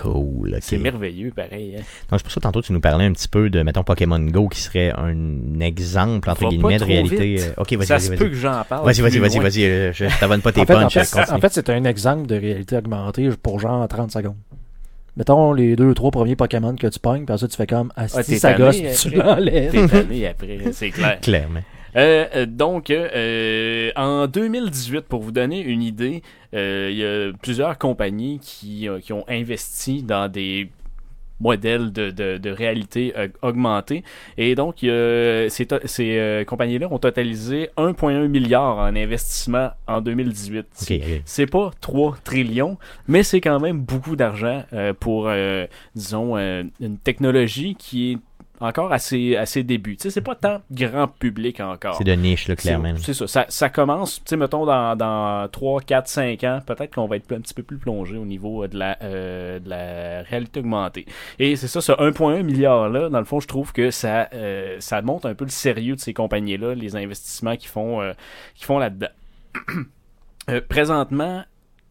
Cool. 0.00 0.56
C'est 0.60 0.78
merveilleux, 0.78 1.30
pareil. 1.34 1.76
Hein? 1.78 1.82
Donc, 2.10 2.20
c'est 2.20 2.22
pour 2.24 2.32
ça, 2.32 2.40
tantôt, 2.40 2.62
tu 2.62 2.72
nous 2.72 2.80
parlais 2.80 3.04
un 3.04 3.12
petit 3.12 3.28
peu 3.28 3.50
de, 3.50 3.62
mettons, 3.62 3.82
Pokémon 3.84 4.18
Go, 4.20 4.48
qui 4.48 4.60
serait 4.60 4.92
un 4.96 5.60
exemple, 5.60 6.28
entre 6.30 6.48
guillemets, 6.48 6.74
de 6.74 6.78
trop 6.84 6.88
réalité. 6.92 7.34
vite. 7.36 7.40
euh, 7.56 7.62
Ok, 7.62 7.72
vas-y, 7.74 7.86
ça 7.86 7.94
vas-y, 7.94 8.02
se 8.04 8.08
vas-y. 8.10 8.18
peut 8.18 8.28
que 8.28 8.34
j'en 8.34 8.62
parle. 8.68 8.84
Vas-y, 8.84 9.00
vas-y, 9.00 9.18
vas-y, 9.18 9.38
vas-y. 9.38 9.64
euh, 9.64 9.92
Je 9.92 10.04
t'abonne 10.20 10.40
pas 10.42 10.52
tes 10.52 10.60
En 10.60 10.66
fait, 10.66 10.74
en 10.74 10.80
punchs. 10.82 10.92
fait, 10.92 11.10
continue. 11.18 11.36
en 11.36 11.40
fait, 11.40 11.52
c'est 11.52 11.70
un 11.70 11.84
exemple 11.84 12.26
de 12.26 12.34
réalité 12.36 12.76
augmentée 12.76 13.28
pour 13.42 13.58
genre 13.60 13.86
30 13.88 14.10
secondes. 14.12 14.36
Mettons 15.16 15.54
les 15.54 15.76
deux 15.76 15.86
ou 15.86 15.94
trois 15.94 16.10
premiers 16.10 16.36
Pokémon 16.36 16.76
que 16.76 16.86
tu 16.88 16.98
pognes, 16.98 17.24
puis 17.24 17.38
ça 17.38 17.48
tu 17.48 17.56
fais 17.56 17.66
comme 17.66 17.90
ah, 17.96 18.02
Ah, 18.14 18.22
si 18.22 18.32
t'es 18.32 18.38
ça 18.38 18.52
gosse, 18.52 18.76
tu 19.00 19.10
l'enlèves. 19.16 19.70
T'es 19.72 19.86
tanné 19.88 20.26
après, 20.28 20.58
c'est 20.72 20.90
clair. 20.90 21.18
Clairement. 21.22 21.60
Euh, 21.96 22.26
euh, 22.34 22.46
donc, 22.46 22.90
euh, 22.90 23.90
en 23.96 24.26
2018, 24.26 25.02
pour 25.02 25.22
vous 25.22 25.32
donner 25.32 25.60
une 25.60 25.82
idée, 25.82 26.22
euh, 26.54 26.88
il 26.90 26.98
y 26.98 27.04
a 27.04 27.32
plusieurs 27.40 27.78
compagnies 27.78 28.38
qui, 28.40 28.88
qui 29.02 29.12
ont 29.12 29.24
investi 29.28 30.02
dans 30.02 30.30
des 30.30 30.70
modèles 31.38 31.92
de, 31.92 32.10
de, 32.10 32.38
de 32.38 32.50
réalité 32.50 33.12
augmentée. 33.42 34.04
Et 34.38 34.54
donc, 34.54 34.76
ces, 34.80 35.48
ces 35.48 36.18
euh, 36.18 36.44
compagnies-là 36.44 36.88
ont 36.90 36.98
totalisé 36.98 37.68
1,1 37.76 38.26
milliard 38.28 38.78
en 38.78 38.96
investissement 38.96 39.70
en 39.86 40.00
2018. 40.00 40.66
Ok, 40.82 40.92
ok. 40.92 41.22
C'est 41.26 41.46
pas 41.46 41.70
3 41.82 42.16
trillions, 42.24 42.78
mais 43.06 43.22
c'est 43.22 43.42
quand 43.42 43.60
même 43.60 43.80
beaucoup 43.80 44.16
d'argent 44.16 44.64
euh, 44.72 44.94
pour, 44.98 45.30
disons, 45.94 46.36
une 46.36 46.98
technologie 47.04 47.74
qui 47.74 48.12
est 48.12 48.18
encore 48.60 48.92
à 48.92 48.98
ses, 48.98 49.36
à 49.36 49.46
ses 49.46 49.62
débuts. 49.62 49.96
Tu 49.96 50.04
sais, 50.04 50.10
c'est 50.10 50.20
pas 50.20 50.34
tant 50.34 50.60
grand 50.70 51.08
public 51.08 51.60
encore. 51.60 51.96
C'est 51.96 52.04
de 52.04 52.12
niche, 52.12 52.48
là, 52.48 52.56
clairement. 52.56 52.94
C'est 52.96 53.14
ça. 53.14 53.26
ça. 53.26 53.46
ça 53.48 53.68
commence, 53.68 54.16
tu 54.16 54.30
sais, 54.30 54.36
mettons, 54.36 54.64
dans, 54.66 54.96
dans 54.96 55.48
3, 55.48 55.82
4, 55.82 56.08
5 56.08 56.44
ans, 56.44 56.60
peut-être 56.64 56.94
qu'on 56.94 57.06
va 57.06 57.16
être 57.16 57.30
un 57.32 57.40
petit 57.40 57.54
peu 57.54 57.62
plus 57.62 57.78
plongé 57.78 58.16
au 58.16 58.24
niveau 58.24 58.64
euh, 58.64 58.68
de 58.68 58.78
la, 58.78 58.98
euh, 59.02 59.58
de 59.58 59.68
la 59.68 60.22
réalité 60.22 60.60
augmentée. 60.60 61.06
Et 61.38 61.56
c'est 61.56 61.68
ça, 61.68 61.80
ce 61.80 61.92
1,1 61.92 62.42
milliard-là, 62.42 63.08
dans 63.08 63.18
le 63.18 63.24
fond, 63.24 63.40
je 63.40 63.48
trouve 63.48 63.72
que 63.72 63.90
ça, 63.90 64.28
euh, 64.32 64.76
ça 64.80 65.02
montre 65.02 65.26
un 65.28 65.34
peu 65.34 65.44
le 65.44 65.50
sérieux 65.50 65.96
de 65.96 66.00
ces 66.00 66.14
compagnies-là, 66.14 66.74
les 66.74 66.96
investissements 66.96 67.56
qu'ils 67.56 67.68
font, 67.68 68.00
euh, 68.00 68.12
qu'ils 68.54 68.66
font 68.66 68.78
là-dedans. 68.78 69.08
Présentement, 70.68 71.44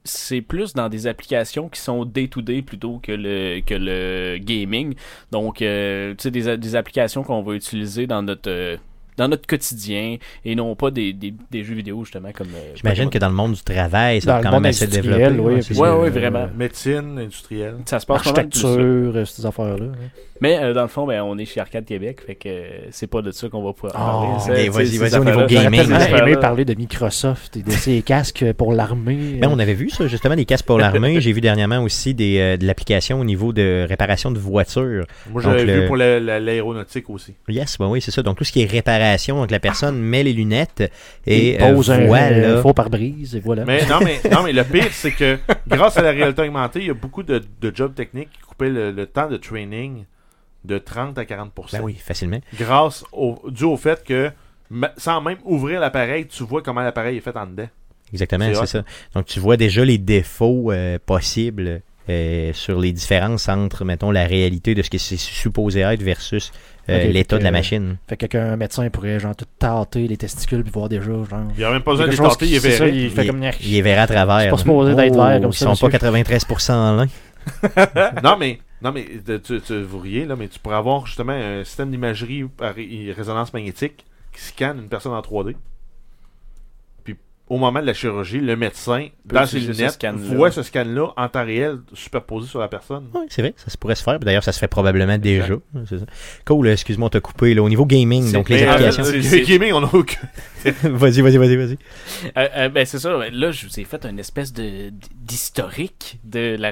c'est 0.05 0.41
plus 0.41 0.73
dans 0.73 0.87
des 0.87 1.07
applications 1.07 1.67
qui 1.67 1.81
sont 1.81 2.05
day-to-day 2.05 2.61
plutôt 2.61 2.99
que 2.99 3.11
le, 3.11 3.59
que 3.61 3.73
le 3.73 4.37
gaming. 4.37 4.95
Donc, 5.31 5.61
euh, 5.61 6.13
tu 6.15 6.23
sais, 6.23 6.31
des, 6.31 6.57
des 6.57 6.75
applications 6.75 7.23
qu'on 7.23 7.41
va 7.41 7.55
utiliser 7.55 8.07
dans 8.07 8.21
notre, 8.21 8.49
euh, 8.49 8.77
dans 9.17 9.27
notre 9.27 9.47
quotidien 9.47 10.17
et 10.43 10.55
non 10.55 10.75
pas 10.75 10.91
des, 10.91 11.13
des, 11.13 11.33
des 11.51 11.63
jeux 11.63 11.75
vidéo, 11.75 12.03
justement, 12.03 12.31
comme. 12.33 12.47
euh, 12.55 12.73
J'imagine 12.75 13.09
que 13.09 13.17
dans 13.17 13.29
le 13.29 13.35
monde 13.35 13.53
du 13.53 13.61
travail, 13.63 14.21
ça 14.21 14.31
Dans 14.31 14.37
va 14.37 14.43
quand 14.43 14.51
même 14.59 14.65
assez 14.69 14.87
développé. 14.87 15.27
oui, 15.29 15.39
ouais, 15.39 15.53
puis, 15.61 15.63
c'est 15.75 15.79
Ouais, 15.79 15.89
ouais, 15.89 16.07
euh, 16.07 16.11
vraiment. 16.11 16.47
Médecine, 16.55 17.17
industrielle. 17.19 17.75
Ça 17.85 17.99
se 17.99 18.05
passe. 18.05 18.17
Architecture, 18.27 18.69
euh, 19.15 19.25
ces 19.25 19.45
affaires-là. 19.45 19.85
hein. 19.85 20.09
Mais 20.41 20.59
euh, 20.61 20.73
dans 20.73 20.81
le 20.81 20.89
fond, 20.89 21.07
ben, 21.07 21.21
on 21.21 21.37
est 21.37 21.45
chez 21.45 21.61
Arcade 21.61 21.85
Québec, 21.85 22.19
fait 22.27 22.35
que 22.35 22.49
euh, 22.49 22.69
c'est 22.91 23.07
pas 23.07 23.21
de 23.21 23.31
ça 23.31 23.47
qu'on 23.47 23.63
va 23.63 23.71
pouvoir 23.71 23.93
Ah, 23.95 24.45
parler. 24.45 24.67
vas-y, 24.67 24.97
vas-y, 24.97 25.17
au 25.17 25.23
niveau 25.23 25.45
gaming, 25.45 25.81
dû 25.85 25.93
aimé 26.13 26.35
parler 26.35 26.65
de 26.65 26.73
Microsoft 26.73 27.55
et 27.55 27.61
de 27.63 27.71
ses 27.71 28.01
casques 28.05 28.43
pour 28.57 28.73
l'armée. 28.73 29.37
Ben, 29.39 29.47
on 29.49 29.57
avait 29.59 29.73
vu 29.73 29.89
ça, 29.89 30.07
justement, 30.07 30.35
des 30.35 30.43
casques 30.43 30.65
pour 30.65 30.77
l'armée. 30.77 31.19
J'ai 31.21 31.31
vu 31.31 31.39
dernièrement 31.39 31.81
aussi 31.81 32.13
des, 32.13 32.37
euh, 32.39 32.57
de 32.57 32.65
l'application 32.67 33.21
au 33.21 33.23
niveau 33.23 33.53
de 33.53 33.85
réparation 33.87 34.29
de 34.29 34.37
voitures. 34.37 35.05
Moi, 35.31 35.41
j'avais 35.41 35.63
vu 35.63 35.81
le- 35.81 35.87
pour 35.87 35.95
la- 35.95 36.19
la- 36.19 36.39
l'aéronautique 36.41 37.09
aussi. 37.09 37.33
Yes, 37.47 37.77
ben 37.79 37.87
oui, 37.87 38.01
c'est 38.01 38.11
ça. 38.11 38.21
Donc, 38.21 38.37
tout 38.37 38.43
ce 38.43 38.51
qui 38.51 38.61
est 38.61 38.65
réparation, 38.69 39.04
donc 39.27 39.51
la 39.51 39.59
personne 39.59 39.99
met 39.99 40.23
les 40.23 40.33
lunettes 40.33 40.91
et 41.25 41.61
euh, 41.61 41.73
pose 41.73 41.91
un 41.91 42.01
euh, 42.01 42.55
là, 42.55 42.61
faux 42.61 42.73
pare-brise 42.73 43.35
et 43.35 43.39
voilà. 43.39 43.65
Mais 43.65 43.85
non, 43.85 43.99
mais, 44.03 44.19
non, 44.31 44.43
mais 44.43 44.53
le 44.53 44.63
pire, 44.63 44.91
c'est 44.91 45.11
que 45.11 45.37
grâce 45.67 45.97
à 45.97 46.01
la 46.01 46.11
réalité 46.11 46.41
augmentée, 46.41 46.79
il 46.79 46.87
y 46.87 46.91
a 46.91 46.93
beaucoup 46.93 47.23
de, 47.23 47.41
de 47.61 47.71
jobs 47.75 47.93
techniques 47.93 48.29
qui 48.31 48.41
coupaient 48.41 48.69
le, 48.69 48.91
le 48.91 49.05
temps 49.05 49.27
de 49.27 49.37
training 49.37 50.05
de 50.65 50.77
30 50.77 51.17
à 51.17 51.25
40 51.25 51.51
Ben 51.71 51.81
oui, 51.81 51.95
facilement. 51.95 52.39
Grâce 52.57 53.03
au, 53.11 53.39
dû 53.49 53.63
au 53.63 53.77
fait 53.77 54.03
que, 54.03 54.31
sans 54.97 55.21
même 55.21 55.37
ouvrir 55.43 55.79
l'appareil, 55.79 56.27
tu 56.27 56.43
vois 56.43 56.61
comment 56.61 56.81
l'appareil 56.81 57.17
est 57.17 57.21
fait 57.21 57.35
en 57.37 57.45
dedans. 57.45 57.69
Exactement, 58.11 58.51
C'est 58.53 58.65
ça. 58.65 58.83
Donc, 59.13 59.25
tu 59.25 59.39
vois 59.39 59.57
déjà 59.57 59.83
les 59.83 59.97
défauts 59.97 60.71
euh, 60.71 60.97
possibles 61.05 61.81
euh, 62.09 62.51
sur 62.53 62.79
les 62.79 62.91
différences 62.91 63.49
entre, 63.49 63.83
mettons, 63.85 64.11
la 64.11 64.25
réalité 64.25 64.75
de 64.75 64.81
ce 64.81 64.89
que 64.89 64.97
c'est 64.97 65.17
supposé 65.17 65.81
être 65.81 66.01
versus 66.03 66.51
euh, 66.89 67.05
l'état 67.11 67.37
de 67.39 67.43
la 67.43 67.51
machine. 67.51 67.97
Fait 68.07 68.15
que 68.17 68.27
qu'un 68.27 68.55
médecin 68.57 68.87
pourrait 68.89 69.19
genre 69.19 69.35
tout 69.35 69.45
tâter 69.57 70.07
les 70.07 70.17
testicules 70.17 70.61
puis 70.63 70.71
voir 70.71 70.87
déjà 70.89 71.05
genre. 71.05 71.25
Il 71.55 71.57
n'y 71.57 71.63
a 71.63 71.71
même 71.71 71.81
pas 71.81 71.91
besoin 71.91 72.05
de 72.05 72.11
les 72.11 72.17
tâter, 72.17 72.45
il 72.47 72.55
est 72.55 72.59
ça, 72.59 72.85
verré. 72.85 72.97
il 72.97 73.09
fait 73.09 73.23
Il- 73.25 73.27
comme 73.27 73.43
Il 73.61 73.75
est 73.75 73.81
verra 73.81 74.03
à 74.03 74.07
travers. 74.07 74.51
Pas 74.55 74.57
d'être 74.57 75.15
vert 75.15 75.41
comme 75.41 75.49
Ils 75.51 75.53
ça, 75.53 75.73
sont 75.75 75.89
pas 75.89 75.97
monsieur. 75.97 76.33
93% 76.37 76.73
en 76.73 76.95
lin. 76.95 77.07
non, 78.23 78.37
mais, 78.37 78.59
non, 78.81 78.91
mais 78.91 79.05
de- 79.25 79.37
tu, 79.37 79.59
tu- 79.61 79.81
vous 79.83 79.99
riez, 79.99 80.25
là, 80.25 80.35
mais 80.35 80.47
tu 80.47 80.59
pourrais 80.59 80.75
avoir 80.75 81.05
justement 81.05 81.33
un 81.33 81.63
système 81.63 81.91
d'imagerie 81.91 82.43
par 82.45 82.75
ré- 82.75 83.13
résonance 83.15 83.53
magnétique 83.53 84.05
qui 84.33 84.41
scanne 84.41 84.79
une 84.79 84.89
personne 84.89 85.13
en 85.13 85.21
3D. 85.21 85.55
Au 87.47 87.57
moment 87.57 87.79
de 87.79 87.85
la 87.85 87.93
chirurgie, 87.93 88.39
le 88.39 88.55
médecin, 88.55 89.09
Peut 89.27 89.35
dans 89.35 89.45
ses 89.45 89.59
ce 89.59 89.71
lunettes, 89.71 90.03
voit 90.15 90.49
ce 90.49 90.63
scan-là 90.63 91.09
en 91.15 91.29
temps 91.29 91.45
réel 91.45 91.77
superposé 91.93 92.47
sur 92.47 92.59
la 92.59 92.67
personne. 92.67 93.05
Oui, 93.13 93.25
c'est 93.29 93.43
vrai, 93.43 93.53
ça 93.55 93.69
se 93.69 93.77
pourrait 93.77 93.93
se 93.93 94.01
faire. 94.03 94.19
D'ailleurs, 94.19 94.43
ça 94.43 94.51
se 94.51 94.57
fait 94.57 94.67
probablement 94.67 95.19
déjà. 95.19 95.53
Ça. 95.87 95.95
Cool, 96.45 96.69
excuse-moi, 96.69 97.05
on 97.05 97.09
t'a 97.09 97.19
coupé. 97.19 97.53
Là, 97.53 97.61
au 97.61 97.69
niveau 97.69 97.85
gaming, 97.85 98.31
donc 98.31 98.49
les 98.49 98.63
euh, 98.63 98.71
applications. 98.71 99.03
c'est- 99.03 99.39
le 99.41 99.45
gaming, 99.45 99.73
on 99.73 99.83
a 99.83 99.89
aucun. 99.93 100.21
vas-y, 100.83 101.21
vas-y, 101.21 101.37
vas-y, 101.37 101.55
vas-y. 101.55 101.77
Euh, 102.35 102.47
euh, 102.57 102.69
ben 102.69 102.83
c'est 102.83 102.97
ça. 102.97 103.15
Là, 103.31 103.51
je 103.51 103.67
vous 103.67 103.79
ai 103.79 103.83
fait 103.83 104.03
une 104.07 104.17
espèce 104.17 104.51
de 104.51 104.89
d'historique 105.35 106.19
de 106.23 106.55
la, 106.57 106.71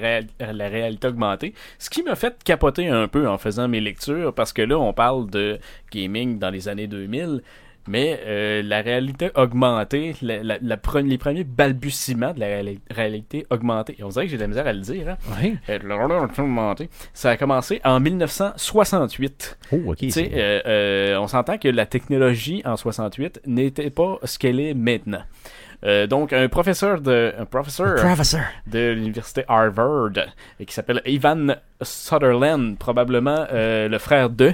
la 0.51 0.69
réalité 0.69 1.07
augmentée, 1.07 1.53
ce 1.77 1.89
qui 1.91 2.01
m'a 2.01 2.15
fait 2.15 2.35
capoter 2.43 2.87
un 2.87 3.07
peu 3.07 3.27
en 3.29 3.37
faisant 3.37 3.67
mes 3.67 3.79
lectures, 3.81 4.33
parce 4.33 4.53
que 4.53 4.61
là, 4.63 4.79
on 4.79 4.93
parle 4.93 5.29
de 5.29 5.59
gaming 5.91 6.39
dans 6.39 6.49
les 6.49 6.67
années 6.67 6.87
2000. 6.87 7.41
Mais 7.87 8.19
euh, 8.25 8.61
la 8.63 8.81
réalité 8.81 9.29
augmentée, 9.35 10.15
la- 10.21 10.41
la- 10.41 10.57
la 10.61 10.77
pre- 10.77 11.05
les 11.05 11.17
premiers 11.17 11.43
balbutiements 11.43 12.33
de 12.33 12.39
la 12.39 12.45
réali- 12.47 12.79
réalité 12.89 13.45
augmentée, 13.49 13.97
on 14.01 14.07
dirait 14.07 14.25
que 14.25 14.31
j'ai 14.31 14.37
de 14.37 14.41
la 14.41 14.47
misère 14.47 14.67
à 14.67 14.73
le 14.73 14.79
dire, 14.79 15.09
hein? 15.09 15.17
Oui. 15.41 15.57
Euh, 15.69 15.79
la 15.85 16.07
réalité 16.07 16.41
augmentée, 16.41 16.89
ça 17.13 17.31
a 17.31 17.37
commencé 17.37 17.81
en 17.83 17.99
1968. 17.99 19.57
Oh, 19.71 19.77
ok. 19.87 19.97
Tu 19.97 20.11
sais, 20.11 20.29
c'est- 20.31 20.31
euh, 20.33 20.61
euh, 20.65 21.17
on 21.17 21.27
s'entend 21.27 21.57
que 21.57 21.67
la 21.67 21.85
technologie 21.85 22.61
en 22.65 22.77
68 22.77 23.41
n'était 23.45 23.89
pas 23.89 24.17
ce 24.23 24.39
qu'elle 24.39 24.59
est 24.59 24.73
maintenant. 24.73 25.21
Euh, 25.85 26.07
donc, 26.07 26.31
un 26.31 26.47
professeur 26.47 27.01
de, 27.01 27.33
un 27.37 27.43
professeur 27.45 27.95
de 28.67 28.91
l'université 28.93 29.43
Harvard 29.49 30.11
euh, 30.15 30.63
qui 30.65 30.73
s'appelle 30.73 31.01
Ivan 31.05 31.55
Sutherland, 31.81 32.77
probablement 32.77 33.45
euh, 33.51 33.89
le 33.89 33.97
frère 33.97 34.29
de. 34.29 34.53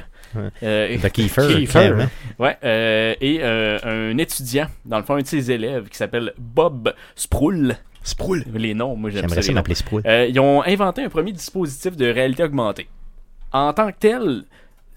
Euh, 0.64 0.98
De 0.98 1.08
Kiefer, 1.10 1.48
Kiefer. 1.48 1.66
clairement. 1.72 2.06
Ouais, 2.40 2.58
euh, 2.64 3.16
et 3.22 3.40
euh, 3.42 3.78
un 3.84 4.18
étudiant, 4.18 4.68
dans 4.86 4.98
le 4.98 5.04
fond, 5.04 5.16
un 5.16 5.22
de 5.22 5.28
ses 5.28 5.52
élèves 5.52 5.90
qui 5.90 5.98
s'appelle 5.98 6.34
Bob 6.38 6.94
Sproul. 7.16 7.76
Sproul. 8.04 8.44
Les 8.54 8.74
noms, 8.74 8.96
moi 8.96 9.10
j'aime 9.10 9.22
J'aimerais 9.24 9.42
ça. 9.42 9.48
ça 9.48 9.54
m'appeler 9.54 9.76
Sproul. 9.76 10.02
Euh, 10.06 10.26
ils 10.30 10.40
ont 10.40 10.64
inventé 10.64 11.04
un 11.04 11.10
premier 11.10 11.32
dispositif 11.34 11.96
de 11.98 12.06
réalité 12.10 12.44
augmentée. 12.44 12.88
En 13.52 13.74
tant 13.74 13.92
que 13.92 13.98
tel, 14.00 14.44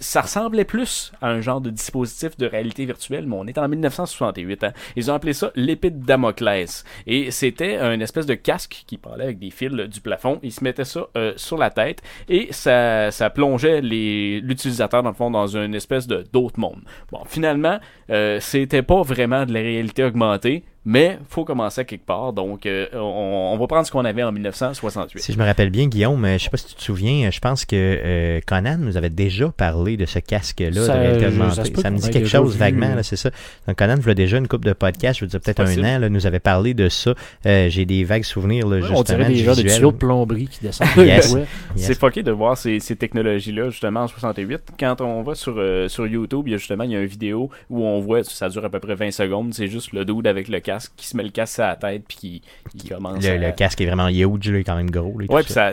ça 0.03 0.23
ressemblait 0.23 0.65
plus 0.65 1.13
à 1.23 1.29
un 1.29 1.41
genre 1.41 1.61
de 1.61 1.71
dispositif 1.71 2.37
de 2.37 2.47
réalité 2.47 2.85
virtuelle, 2.85 3.27
mais 3.27 3.37
on 3.39 3.47
est 3.47 3.57
en 3.57 3.69
1968. 3.69 4.65
hein. 4.65 4.73
Ils 4.97 5.11
ont 5.11 5.15
appelé 5.15 5.33
ça 5.33 5.53
l'épée 5.55 5.91
de 5.91 6.05
Damoclès. 6.05 6.85
Et 7.07 7.31
c'était 7.31 7.77
un 7.77 7.99
espèce 8.01 8.27
de 8.27 8.35
casque 8.35 8.83
qui 8.87 8.99
parlait 8.99 9.25
avec 9.25 9.39
des 9.39 9.51
fils 9.51 9.71
du 9.71 10.01
plafond. 10.01 10.41
Ils 10.43 10.53
se 10.53 10.65
mettaient 10.65 10.85
ça 10.85 11.07
euh, 11.17 11.33
sur 11.37 11.57
la 11.57 11.71
tête 11.71 12.03
et 12.29 12.49
ça, 12.51 13.11
ça 13.11 13.31
plongeait 13.31 13.81
l'utilisateur, 13.81 15.03
dans 15.03 15.11
le 15.11 15.15
fond, 15.15 15.31
dans 15.31 15.57
une 15.57 15.75
espèce 15.75 16.07
de 16.07 16.25
d'autre 16.33 16.59
monde. 16.59 16.83
Bon, 17.11 17.21
finalement, 17.25 17.79
euh, 18.11 18.41
c'était 18.41 18.83
pas 18.83 19.03
vraiment 19.03 19.47
de 19.47 19.53
la 19.53 19.61
réalité 19.61 20.03
augmentée, 20.05 20.65
mais 20.85 21.19
faut 21.29 21.45
commencer 21.45 21.81
à 21.83 21.85
quelque 21.85 22.05
part. 22.05 22.33
Donc, 22.33 22.67
euh, 22.67 22.87
on, 22.95 23.53
on 23.55 23.59
va 23.59 23.67
prendre 23.67 23.87
ce 23.87 23.93
qu'on 23.93 24.05
avait 24.05 24.23
en 24.23 24.33
1968. 24.33 25.21
Si 25.23 25.33
je 25.33 25.39
me 25.39 25.45
rappelle 25.45 25.71
bien, 25.71 25.87
Guillaume, 25.87 26.25
euh, 26.25 26.39
je 26.39 26.45
sais 26.45 26.51
pas 26.51 26.57
si 26.57 26.67
tu 26.67 26.75
te 26.75 26.83
souviens, 26.83 27.29
euh, 27.29 27.31
je 27.31 27.39
pense 27.41 27.65
que 27.65 27.77
euh, 27.77 28.41
Conan 28.47 28.77
nous 28.79 28.97
avait 28.97 29.11
déjà 29.11 29.49
parlé 29.51 29.97
de 29.97 30.07
ce 30.07 30.19
casque-là 30.19 30.73
Ça, 30.87 30.95
de 30.97 31.01
réalité 31.01 31.25
je- 31.27 31.41
augmentée. 31.41 31.81
ça 31.81 31.91
me 31.91 31.99
dit 31.99 32.11
quelque 32.11 32.25
déjà 32.25 32.39
chose 32.39 32.53
vu, 32.55 32.59
vaguement, 32.59 32.95
c'est 33.03 33.17
ça. 33.17 33.31
Donc 33.67 33.77
Conan, 33.77 33.97
voulait 34.01 34.15
déjà 34.15 34.39
une 34.39 34.49
coupe 34.49 34.65
de 34.65 34.73
podcast, 34.73 35.21
je 35.21 35.25
veux 35.25 35.29
dire 35.29 35.41
peut-être 35.41 35.61
un 35.61 35.79
an, 35.85 35.99
là, 36.01 36.09
nous 36.09 36.27
avait 36.27 36.41
parlé 36.41 36.75
de 36.75 36.89
ça. 36.89 37.15
Euh, 37.47 37.69
J'ai 37.69 37.85
des 37.85 38.05
vagues 38.05 38.25
souvenirs, 38.25 38.67
là, 38.67 38.79
justement, 38.81 38.99
on 39.01 39.03
dirait 39.03 39.25
des 39.27 39.35
du 39.35 39.45
genres 39.45 39.57
de 39.57 39.63
visuel. 39.63 39.77
tuyaux 39.79 39.93
de 39.93 39.97
plomberie 39.97 40.49
qui 40.49 40.61
descendent. 40.63 40.89
Yes. 40.97 41.33
Ouais. 41.35 41.45
Yes. 41.77 41.87
C'est 41.87 41.99
fucké 41.99 42.23
de 42.23 42.33
voir 42.33 42.57
ces, 42.59 42.81
ces 42.81 42.97
technologies-là, 42.97 43.71
justement, 43.71 44.01
en 44.01 44.09
68. 44.09 44.61
Quand 44.79 45.01
on 45.01 45.23
va 45.23 45.35
sur, 45.35 45.55
euh, 45.59 45.89
sur 45.89 46.07
YouTube, 46.07 46.45
il 46.49 46.53
y 46.53 46.55
a 46.55 46.59
justement 46.59 46.85
il 46.85 46.91
y 46.91 46.97
a 46.97 47.01
une 47.01 47.07
vidéo 47.07 47.51
où 47.71 47.85
on 47.85 48.01
voit, 48.01 48.25
ça 48.25 48.49
dure 48.49 48.65
à 48.65 48.69
peu 48.71 48.81
près 48.81 48.95
20 48.95 49.11
secondes, 49.11 49.55
c'est 49.55 49.69
juste 49.69 49.93
le 49.93 50.05
dude 50.05 50.27
avec 50.27 50.49
le 50.49 50.59
casque 50.61 50.72
qui 50.97 51.07
se 51.07 51.17
met 51.17 51.23
le 51.23 51.31
casque 51.31 51.59
à 51.61 51.69
la 51.69 51.77
tête 51.77 52.05
puis 52.07 52.17
qui, 52.17 52.43
qui 52.79 52.89
commence 52.89 53.23
Le, 53.25 53.31
à... 53.31 53.37
le 53.39 53.53
casque 53.53 53.81
est 53.81 53.87
vraiment 53.87 54.09
huge, 54.09 54.49
là, 54.51 54.57
il 54.59 54.61
est 54.61 54.65
quand 54.65 54.77
même 54.77 54.91
gros. 54.91 55.19
là, 55.19 55.27
Ouais, 55.29 55.43
puis 55.43 55.53
ça. 55.53 55.73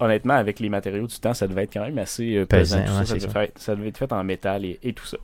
honnêtement, 0.00 0.34
avec 0.34 0.60
les 0.60 0.68
matériaux 0.68 1.06
du 1.06 1.16
temps, 1.18 1.34
ça 1.34 1.46
devait 1.46 1.64
être 1.64 1.72
quand 1.72 1.84
même 1.84 1.98
assez 1.98 2.36
euh, 2.36 2.46
pesant. 2.46 2.76
Ça, 2.76 2.82
ouais, 2.82 2.98
ça, 2.98 3.04
c'est 3.06 3.26
devait 3.26 3.52
ça 3.56 3.72
être 3.86 3.98
fait 3.98 4.12
en 4.12 4.24
métal 4.24 4.64
et, 4.64 4.78
et 4.82 4.92
tout 4.92 5.06
ça. 5.06 5.16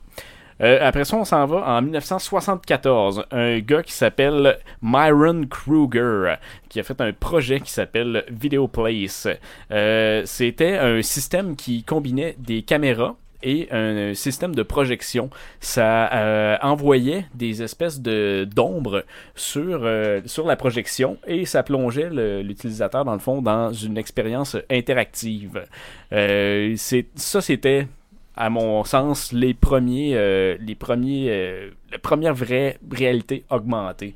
Euh, 0.61 0.79
après 0.81 1.05
ça, 1.05 1.15
on 1.15 1.23
s'en 1.23 1.45
va 1.45 1.65
en 1.77 1.81
1974. 1.81 3.23
Un 3.31 3.59
gars 3.59 3.81
qui 3.81 3.93
s'appelle 3.93 4.57
Myron 4.81 5.45
Kruger, 5.49 6.35
qui 6.67 6.79
a 6.81 6.83
fait 6.83 6.99
un 6.99 7.13
projet 7.13 7.61
qui 7.61 7.71
s'appelle 7.71 8.25
Video 8.29 8.67
Place. 8.67 9.27
Euh, 9.71 10.23
C'était 10.25 10.77
un 10.77 11.01
système 11.01 11.55
qui 11.55 11.83
combinait 11.83 12.35
des 12.39 12.61
caméras 12.63 13.15
et 13.43 13.67
un 13.71 14.13
système 14.13 14.55
de 14.55 14.63
projection. 14.63 15.29
Ça 15.59 16.11
euh, 16.13 16.57
envoyait 16.61 17.25
des 17.33 17.63
espèces 17.63 18.01
de 18.01 18.47
d'ombres 18.53 19.05
sur, 19.35 19.81
euh, 19.83 20.21
sur 20.25 20.45
la 20.45 20.55
projection 20.55 21.17
et 21.27 21.45
ça 21.45 21.63
plongeait 21.63 22.09
l'utilisateur, 22.43 23.05
dans 23.05 23.13
le 23.13 23.19
fond, 23.19 23.41
dans 23.41 23.71
une 23.71 23.97
expérience 23.97 24.57
interactive. 24.69 25.65
Euh, 26.11 26.75
ça, 26.75 27.41
c'était, 27.41 27.87
à 28.35 28.49
mon 28.49 28.83
sens, 28.83 29.31
les 29.31 29.53
premiers, 29.53 30.15
euh, 30.15 30.57
les 30.59 30.75
premiers, 30.75 31.27
euh, 31.29 31.69
la 31.91 31.99
première 31.99 32.33
vraie 32.33 32.77
réalité 32.91 33.45
augmentée. 33.49 34.15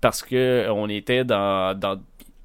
Parce 0.00 0.22
que 0.22 0.66
on 0.70 0.88
était 0.88 1.24
dans, 1.24 1.78
dans 1.78 2.00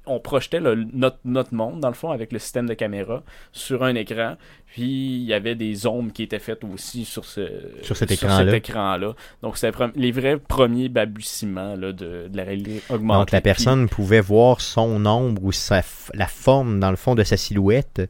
on 0.08 0.20
projetait 0.20 0.60
le- 0.60 0.86
notre, 0.92 1.18
notre 1.24 1.54
monde, 1.54 1.80
dans 1.80 1.88
le 1.88 1.94
fond, 1.94 2.10
avec 2.10 2.32
le 2.32 2.38
système 2.38 2.66
de 2.68 2.74
caméra 2.74 3.22
sur 3.52 3.82
un 3.84 3.94
écran. 3.94 4.36
Puis, 4.66 4.82
il 5.16 5.22
y 5.24 5.32
avait 5.32 5.54
des 5.54 5.86
ombres 5.86 6.12
qui 6.12 6.22
étaient 6.22 6.38
faites 6.38 6.62
aussi 6.64 7.04
sur, 7.04 7.24
ce, 7.24 7.48
Sur 7.82 7.96
cet 7.96 8.10
écran-là. 8.10 9.14
Donc, 9.42 9.56
c'était 9.56 9.76
les 9.96 10.12
vrais 10.12 10.36
premiers 10.38 10.88
balbutiements 10.88 11.74
là, 11.76 11.92
de, 11.92 12.28
de 12.28 12.36
la 12.36 12.44
réalité 12.44 12.82
augmentée. 12.90 13.18
Donc 13.20 13.30
la 13.32 13.40
personne 13.40 13.88
pouvait 13.88 14.20
voir 14.20 14.60
son 14.60 15.04
ombre 15.06 15.42
ou 15.44 15.52
sa 15.52 15.82
la 16.14 16.26
forme 16.26 16.80
dans 16.80 16.90
le 16.90 16.96
fond 16.96 17.14
de 17.14 17.22
sa 17.24 17.36
silhouette 17.36 18.02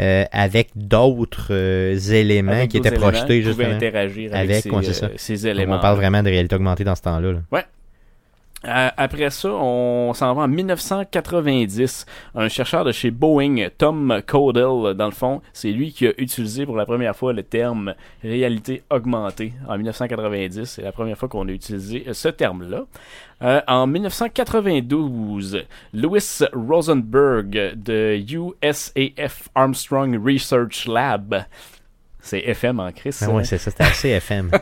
euh, 0.00 0.24
avec 0.32 0.70
d'autres 0.76 1.48
euh, 1.52 1.96
éléments 1.96 2.52
avec 2.52 2.70
qui 2.70 2.76
étaient 2.78 2.88
éléments, 2.88 3.08
projetés 3.10 3.40
pouvait 3.42 3.54
justement. 3.64 3.74
interagir 3.76 4.34
avec, 4.34 4.50
Avec, 4.50 4.62
ces, 4.62 4.70
ouais, 4.70 4.82
ça. 4.92 5.06
euh, 5.06 5.10
ces 5.16 5.34
Donc, 5.36 5.44
éléments. 5.46 5.76
on 5.76 5.80
parle 5.80 5.96
vraiment 5.96 6.22
de 6.22 6.28
réalité 6.28 6.54
augmentée 6.56 6.84
dans 6.84 6.94
ce 6.96 7.02
temps-là. 7.02 7.32
là. 7.32 7.38
Euh, 7.52 7.60
après 8.66 9.30
ça, 9.30 9.50
on 9.50 10.12
s'en 10.14 10.34
va 10.34 10.42
en 10.42 10.48
1990. 10.48 12.06
Un 12.34 12.48
chercheur 12.48 12.84
de 12.84 12.92
chez 12.92 13.10
Boeing, 13.10 13.68
Tom 13.76 14.22
Codell, 14.26 14.94
dans 14.94 15.06
le 15.06 15.10
fond, 15.10 15.42
c'est 15.52 15.70
lui 15.70 15.92
qui 15.92 16.06
a 16.06 16.12
utilisé 16.18 16.64
pour 16.64 16.76
la 16.76 16.86
première 16.86 17.14
fois 17.14 17.32
le 17.32 17.42
terme 17.42 17.94
réalité 18.22 18.82
augmentée 18.90 19.52
en 19.68 19.76
1990. 19.76 20.64
C'est 20.64 20.82
la 20.82 20.92
première 20.92 21.18
fois 21.18 21.28
qu'on 21.28 21.48
a 21.48 21.52
utilisé 21.52 22.04
ce 22.12 22.28
terme-là. 22.28 22.84
Euh, 23.42 23.60
en 23.66 23.86
1992, 23.86 25.64
Louis 25.92 26.38
Rosenberg 26.52 27.74
de 27.76 28.16
USAF 28.16 29.48
Armstrong 29.54 30.18
Research 30.24 30.86
Lab. 30.86 31.44
C'est 32.26 32.38
FM 32.40 32.80
en 32.80 32.90
Chris. 32.90 33.14
Ah 33.20 33.30
ouais, 33.30 33.44
c'est 33.44 33.58
ça, 33.58 33.70
c'était 33.70 33.84
assez 33.84 34.08
FM. 34.08 34.50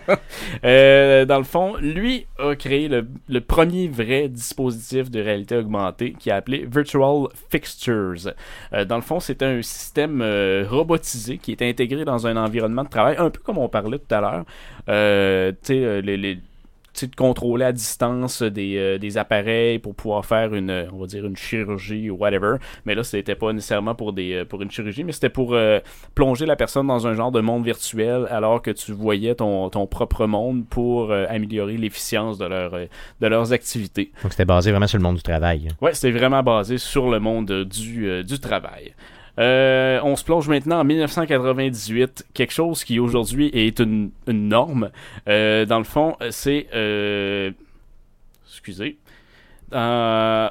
Euh, 0.65 1.25
dans 1.25 1.39
le 1.39 1.45
fond, 1.45 1.77
lui 1.81 2.27
a 2.39 2.55
créé 2.57 2.89
le, 2.89 3.07
le 3.29 3.41
premier 3.41 3.89
vrai 3.89 4.29
dispositif 4.29 5.11
de 5.11 5.21
réalité 5.21 5.57
augmentée 5.57 6.13
qui 6.19 6.31
a 6.31 6.37
appelé 6.37 6.67
Virtual 6.71 7.27
Fixtures. 7.51 8.33
Euh, 8.73 8.85
dans 8.85 8.97
le 8.97 9.03
fond, 9.03 9.21
c'était 9.21 9.45
un 9.45 9.63
système 9.63 10.21
euh, 10.23 10.65
robotisé 10.69 11.39
qui 11.39 11.53
était 11.53 11.69
intégré 11.69 12.05
dans 12.05 12.27
un 12.27 12.37
environnement 12.37 12.85
de 12.85 12.89
travail, 12.89 13.17
un 13.19 13.31
peu 13.31 13.41
comme 13.41 13.59
on 13.59 13.69
parlait 13.69 13.99
tout 13.99 14.15
à 14.15 14.21
l'heure. 14.21 14.45
Euh, 14.89 15.53
tu 15.53 15.57
sais, 15.75 15.85
euh, 15.85 16.01
les, 16.01 16.17
les- 16.17 16.39
de 17.01 17.17
contrôler 17.17 17.65
à 17.65 17.73
distance 17.73 18.43
des, 18.43 18.77
euh, 18.77 18.99
des 18.99 19.19
appareils 19.19 19.79
pour 19.79 19.95
pouvoir 19.95 20.25
faire 20.27 20.55
une, 20.55 20.87
on 20.93 20.99
va 20.99 21.07
dire 21.07 21.25
une 21.27 21.37
chirurgie 21.37 22.11
ou 22.11 22.17
whatever. 22.17 22.57
Mais 22.85 22.95
là, 22.95 23.03
c'était 23.03 23.35
pas 23.35 23.53
nécessairement 23.53 23.95
pour 23.95 24.13
des, 24.13 24.35
euh, 24.35 24.45
pour 24.45 24.63
une 24.63 24.71
chirurgie, 24.71 25.03
mais 25.05 25.13
c'était 25.13 25.29
pour 25.31 25.55
euh, 25.55 25.81
plonger 26.15 26.47
la 26.47 26.57
personne 26.57 26.87
dans 26.87 27.07
un 27.07 27.15
genre 27.15 27.33
de 27.33 27.41
monde 27.41 27.65
virtuel 27.65 28.27
alors 28.31 28.63
que 28.63 28.71
tu 28.71 28.93
voyais 28.93 29.35
ton, 29.35 29.69
ton 29.71 29.87
propre 29.87 30.27
monde 30.27 30.65
pour 30.69 31.11
euh, 31.11 31.25
améliorer 31.29 31.77
l'efficience 31.77 32.39
de, 32.39 32.45
leur, 32.47 32.75
euh, 32.75 32.87
de 33.21 33.27
leurs 33.27 33.53
activités. 33.53 34.13
Donc 34.23 34.33
c'était 34.33 34.45
basé 34.45 34.71
vraiment 34.71 34.87
sur 34.87 34.99
le 34.99 35.03
monde 35.05 35.17
du 35.17 35.23
travail. 35.23 35.69
hein. 35.71 35.75
Ouais, 35.81 35.95
c'était 35.95 36.17
vraiment 36.17 36.43
basé 36.43 36.79
sur 36.79 37.11
le 37.11 37.19
monde 37.21 37.65
du, 37.65 38.09
euh, 38.09 38.23
du 38.23 38.39
travail. 38.39 38.95
Euh, 39.39 39.99
on 40.05 40.15
se 40.17 40.25
plonge 40.25 40.49
maintenant 40.49 40.81
en 40.81 40.85
1998, 40.85 42.27
quelque 42.35 42.53
chose 42.53 42.85
qui 42.85 42.99
aujourd'hui 42.99 43.51
est 43.55 43.79
une, 43.81 44.11
une 44.27 44.49
norme. 44.49 44.91
Euh, 45.29 45.65
dans 45.65 45.79
le 45.79 45.85
fond, 45.85 46.17
c'est... 46.31 46.67
euh, 46.75 47.51
excusez. 48.47 48.99
Dans 49.71 50.51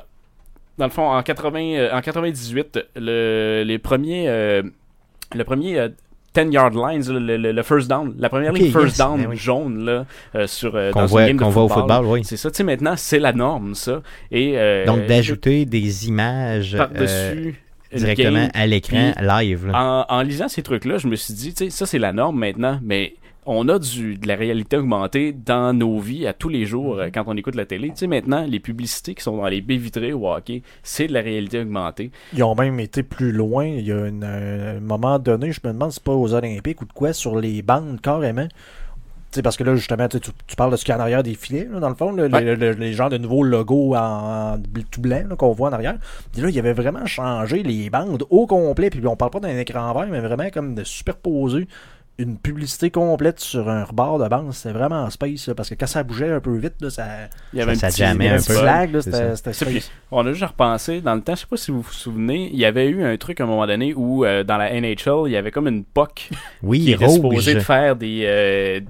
le 0.80 0.90
fond, 0.90 1.08
en, 1.12 1.22
80, 1.22 1.60
euh, 1.76 1.92
en 1.94 2.02
98, 2.02 2.80
le, 2.96 3.64
les 3.66 3.78
premiers... 3.78 4.26
le 4.28 5.44
premier... 5.44 5.80
euh, 5.80 5.90
10 6.34 6.54
yard 6.54 6.74
lines, 6.74 7.04
le, 7.12 7.36
le- 7.36 7.52
le 7.52 7.62
first 7.64 7.90
down, 7.90 8.16
la 8.18 8.30
première 8.30 8.54
ligne 8.54 8.72
first 8.72 8.98
yes, 8.98 8.98
down 9.00 9.20
ben 9.22 9.28
oui. 9.32 9.36
jaune 9.36 9.84
là, 9.84 10.06
euh, 10.36 10.48
sur 10.48 10.78
euh, 10.78 10.92
Qu'on 10.92 11.02
dans 11.02 11.06
voit, 11.08 11.22
une 11.24 11.28
game 11.28 11.38
de 11.40 11.44
qu'on 11.44 11.50
voit 11.50 11.64
au 11.64 11.68
football, 11.68 12.06
oui. 12.06 12.22
c'est 12.24 12.38
ça, 12.38 12.50
tu 12.50 12.56
sais, 12.56 12.64
maintenant, 12.64 12.94
c'est 12.96 13.20
la 13.20 13.34
norme, 13.34 13.76
ça. 13.76 14.02
Et, 14.32 14.54
euh, 14.56 14.86
Donc 14.86 15.06
d'ajouter 15.08 15.66
des 15.66 16.08
images 16.08 16.78
par-dessus 16.78 17.48
une 17.48 17.54
directement 17.98 18.40
game. 18.44 18.52
à 18.54 18.68
l'écran 18.68 19.12
live. 19.22 19.68
là. 19.68 20.06
En, 20.10 20.16
en 20.18 20.22
lisant 20.22 20.48
ces 20.48 20.64
trucs-là, 20.64 20.98
je 20.98 21.08
me 21.08 21.16
suis 21.16 21.34
dit, 21.34 21.54
tu 21.54 21.66
sais, 21.66 21.70
ça, 21.70 21.86
c'est 21.86 22.00
la 22.00 22.14
norme 22.14 22.38
maintenant, 22.40 22.80
mais 22.84 23.14
on 23.48 23.68
a 23.70 23.80
du, 23.80 24.18
de 24.20 24.28
la 24.28 24.36
réalité 24.36 24.78
augmentée 24.78 25.34
dans 25.34 25.74
nos 25.74 25.98
vies 25.98 26.28
à 26.28 26.34
tous 26.34 26.48
les 26.50 26.66
jours 26.68 27.00
euh, 27.00 27.10
quand 27.12 27.24
on 27.26 27.36
écoute 27.36 27.56
la 27.56 27.66
télé. 27.66 27.88
Tu 27.90 27.96
sais, 27.96 28.08
maintenant, 28.08 28.46
les 28.48 28.60
publicités 28.60 29.16
qui 29.16 29.24
sont 29.24 29.38
dans 29.38 29.48
les 29.48 29.62
baies 29.62 29.78
vitrées 29.78 30.14
au 30.14 30.32
hockey, 30.32 30.62
c'est 30.84 31.08
de 31.08 31.14
la 31.14 31.22
réalité 31.22 31.60
augmentée. 31.60 32.12
Ils 32.34 32.44
ont 32.44 32.54
même 32.54 32.80
été 32.80 33.02
plus 33.02 33.32
loin. 33.32 33.66
Il 33.66 33.88
y 33.88 33.92
a 33.92 34.06
une- 34.08 34.24
un 34.24 34.80
moment 34.80 35.18
donné, 35.18 35.52
je 35.52 35.60
me 35.64 35.74
demande 35.74 35.90
si 35.90 35.96
c'est 35.96 36.04
pas 36.04 36.14
aux 36.14 36.34
Olympiques 36.36 36.82
ou 36.84 36.86
de 36.86 36.94
quoi, 36.94 37.14
sur 37.14 37.40
les 37.40 37.64
bandes 37.64 38.00
carrément. 38.00 38.48
Tu 39.32 39.38
sais, 39.38 39.42
parce 39.44 39.56
que 39.56 39.64
là, 39.64 39.76
justement, 39.76 40.08
tu, 40.10 40.20
parles 40.58 40.72
de 40.72 40.76
ce 40.76 40.84
qu'il 40.84 40.92
y 40.94 40.96
a 40.96 40.98
en 40.98 41.02
arrière 41.02 41.24
des 41.24 41.36
filets, 41.36 41.68
là, 41.72 41.80
dans 41.80 41.88
le 41.90 41.96
fond, 41.96 42.12
là, 42.12 42.28
les- 42.28 42.34
Ouais. 42.34 42.56
les, 42.58 42.74
les 42.74 42.94
genres 42.94 43.10
de 43.10 43.18
nouveaux 43.18 43.44
logos 43.44 43.96
en, 43.96 44.56
en 44.56 44.58
tout 44.92 45.00
blanc 45.00 45.24
qu'on 45.38 45.54
voit 45.54 45.70
en 45.70 45.74
arrière. 45.74 45.96
Puis 46.34 46.42
là, 46.42 46.50
il 46.50 46.56
y 46.56 46.60
avait 46.60 46.74
vraiment 46.74 47.06
changé 47.06 47.64
les 47.64 47.90
bandes 47.90 48.26
au 48.30 48.46
complet. 48.46 48.90
Puis 48.90 49.06
on 49.08 49.16
parle 49.16 49.32
pas 49.32 49.40
d'un 49.40 49.58
écran 49.58 49.94
vert, 49.94 50.08
mais 50.12 50.20
vraiment 50.20 50.50
comme 50.54 50.76
de 50.76 50.84
superposer 50.84 51.68
une 52.18 52.38
publicité 52.38 52.92
complète 52.92 53.40
sur 53.40 53.68
un 53.70 53.84
rebord 53.86 54.20
de 54.20 54.28
bande. 54.28 54.54
C'était 54.54 54.74
vraiment 54.78 55.10
space, 55.10 55.48
là, 55.48 55.56
parce 55.56 55.70
que 55.70 55.76
quand 55.76 55.88
ça 55.88 56.04
bougeait 56.04 56.30
un 56.30 56.40
peu 56.42 56.56
vite, 56.56 56.74
là, 56.82 56.90
ça, 56.92 57.06
Il 57.54 57.60
y 57.60 57.62
avait 57.64 57.74
Ça 57.76 57.88
un 57.88 57.90
petit, 57.90 58.02
y 58.02 58.04
avait 58.04 58.28
un 58.28 58.34
un 58.34 58.38
peu. 58.38 58.44
petit 58.54 58.64
lag, 58.64 59.00
c'était 59.00 59.36
ça. 59.36 59.54
space. 59.54 59.92
On 60.12 60.28
a 60.28 60.32
juste 60.34 60.44
repensé 60.46 61.02
dans 61.02 61.16
le 61.16 61.22
temps, 61.22 61.34
je 61.36 61.40
sais 61.40 61.48
pas 61.50 61.58
si 61.58 61.72
vous 61.72 61.82
vous 61.82 61.92
souvenez, 61.92 62.50
il 62.52 62.60
y 62.60 62.66
avait 62.66 62.88
eu 62.90 63.04
un 63.04 63.16
truc 63.18 63.40
à 63.40 63.46
un 63.46 63.48
moment 63.48 63.66
donné 63.66 63.94
où 63.96 64.24
euh, 64.26 64.44
dans 64.44 64.58
la 64.58 64.70
NHL, 64.80 65.24
il 65.28 65.32
y 65.32 65.38
avait 65.38 65.52
comme 65.52 65.68
une 65.70 65.84
POC 65.86 66.30
qui 66.70 66.92
était 66.92 67.08
supposée 67.10 67.56
de 67.56 67.60
faire 67.62 67.96
des 67.96 68.24
euh, 68.28 68.82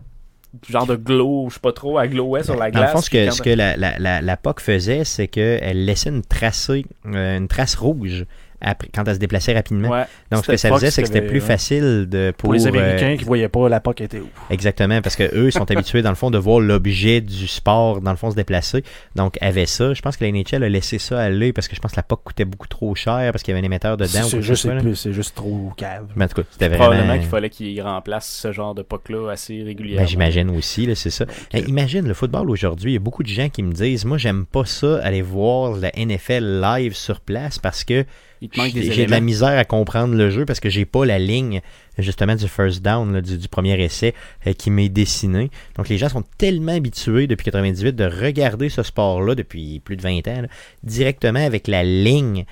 genre 0.70 0.86
de 0.86 0.96
glow, 0.96 1.48
je 1.50 1.56
sais 1.56 1.60
pas 1.60 1.72
trop, 1.74 1.98
à 1.98 2.08
glowait 2.08 2.44
sur 2.44 2.56
la 2.56 2.72
Dans 2.72 2.80
glace. 2.80 2.90
le 2.92 2.96
fond, 2.98 3.02
ce 3.02 3.10
que, 3.10 3.26
quand- 3.26 3.32
ce 3.32 3.42
que 3.42 3.50
la, 3.50 3.78
la, 3.78 3.98
la, 4.00 4.22
la 4.22 4.38
POC 4.38 4.60
faisait, 4.60 5.04
c'est 5.04 5.28
qu'elle 5.28 5.86
laissait 5.86 6.10
une, 6.10 6.24
tracée, 6.24 6.86
euh, 7.06 7.38
une 7.38 7.48
trace 7.48 7.76
rouge 7.76 8.26
après, 8.62 8.90
quand 8.94 9.08
elle 9.08 9.16
se 9.16 9.20
déplaçait 9.20 9.54
rapidement. 9.54 9.90
Ouais. 9.90 10.06
Donc, 10.32 10.46
ce 10.46 10.52
que 10.52 10.58
ça 10.58 10.70
Fox 10.70 10.82
faisait, 10.82 10.92
c'est 10.92 11.02
que 11.02 11.08
c'était 11.08 11.22
plus 11.22 11.40
ouais. 11.40 11.46
facile 11.46 12.08
de, 12.10 12.32
pour, 12.38 12.50
Pour 12.50 12.54
les 12.54 12.66
euh, 12.66 12.70
Américains 12.70 13.18
qui 13.18 13.24
voyaient 13.24 13.50
pas 13.50 13.68
la 13.70 13.80
POC 13.80 14.02
était 14.02 14.20
où. 14.20 14.28
Exactement, 14.50 15.02
parce 15.02 15.16
que 15.16 15.36
eux 15.36 15.52
sont 15.52 15.70
habitués, 15.72 16.02
dans 16.02 16.10
le 16.10 16.16
fond, 16.16 16.32
de 16.32 16.38
voir 16.38 16.60
l'objet 16.60 17.22
du 17.22 17.48
sport, 17.48 18.02
dans 18.02 18.12
le 18.12 18.18
fond, 18.18 18.32
se 18.32 18.36
déplacer. 18.36 18.84
Donc, 19.16 19.38
avait 19.42 19.66
ça. 19.66 19.94
Je 19.94 20.02
pense 20.02 20.18
que 20.18 20.24
la 20.24 20.32
NHL 20.32 20.64
a 20.64 20.70
laissé 20.70 21.00
ça 21.00 21.20
aller 21.20 21.54
parce 21.54 21.68
que 21.68 21.76
je 21.76 21.82
pense 21.82 21.92
que 21.92 21.98
la 21.98 22.04
POC 22.04 22.24
coûtait 22.24 22.46
beaucoup 22.46 22.68
trop 22.68 22.94
cher 22.96 23.32
parce 23.32 23.44
qu'il 23.44 23.54
y 23.54 23.58
avait 23.58 23.64
un 23.64 23.66
émetteur 23.66 23.98
dedans. 23.98 24.24
C'est 24.24 24.42
juste, 24.42 24.68
c'est 24.96 25.14
juste 25.14 25.36
trop 25.36 25.72
cave. 25.76 26.08
Mais 26.16 26.26
en 26.26 26.28
tout 26.28 26.42
cas, 26.42 26.48
c'était 26.52 26.70
Probablement 26.70 27.06
vraiment... 27.08 27.20
qu'il 27.20 27.30
fallait 27.30 27.50
qu'il 27.50 27.82
remplace 27.82 28.28
ce 28.30 28.52
genre 28.52 28.76
de 28.76 28.82
POC-là 28.82 29.32
assez 29.32 29.64
régulièrement. 29.64 30.04
Ben, 30.04 30.08
j'imagine 30.08 30.50
aussi, 30.52 30.86
là, 30.86 30.96
c'est 30.96 31.10
ça. 31.10 31.26
Imagine 31.54 32.08
le 32.08 32.14
football 32.14 32.50
aujourd'hui. 32.50 32.92
Il 32.92 32.94
y 32.96 32.98
a 32.98 33.02
beaucoup 33.02 33.24
de 33.24 33.28
gens 33.28 33.50
qui 33.50 33.64
me 33.64 33.74
disent 33.74 34.06
Moi, 34.06 34.18
j'aime 34.18 34.46
pas 34.46 34.66
ça, 34.66 35.00
aller 35.04 35.22
voir 35.22 35.78
la 35.78 35.92
NFL 35.98 36.62
live 36.62 36.94
sur 36.96 37.20
place 37.20 37.60
parce 37.60 37.84
que 37.84 38.06
Il 38.42 38.50
te 38.50 38.60
manque 38.60 38.74
des 38.74 38.92
j'ai 38.92 39.06
de 39.06 39.12
la 39.12 39.22
misère 39.22 39.58
à 39.58 39.66
comprendre 39.66 40.16
le 40.16 40.32
jeu 40.32 40.46
parce 40.46 40.60
que 40.60 40.70
j'ai 40.70 40.86
pas 40.86 41.06
la 41.06 41.20
ligne 41.20 41.62
justement 41.98 42.36
du 42.36 42.48
first 42.48 42.82
down, 42.82 43.14
là, 43.14 43.22
du, 43.22 43.38
du 43.38 43.48
premier 43.48 43.80
essai 43.82 44.16
euh, 44.48 44.54
qui 44.54 44.72
m'est 44.72 44.90
dessiné. 44.90 45.52
Donc 45.76 45.90
les 45.90 45.98
gens 45.98 46.10
sont 46.10 46.24
tellement 46.38 46.76
habitués 46.76 47.28
depuis 47.28 47.46
98 47.46 47.96
de 47.96 48.06
regarder 48.06 48.70
ce 48.70 48.82
sport-là 48.82 49.36
depuis 49.36 49.80
plus 49.80 49.96
de 49.96 50.02
20 50.02 50.28
ans, 50.28 50.42
là, 50.42 50.48
directement 50.84 51.46
avec 51.46 51.68
la 51.68 51.84
ligne 51.84 52.46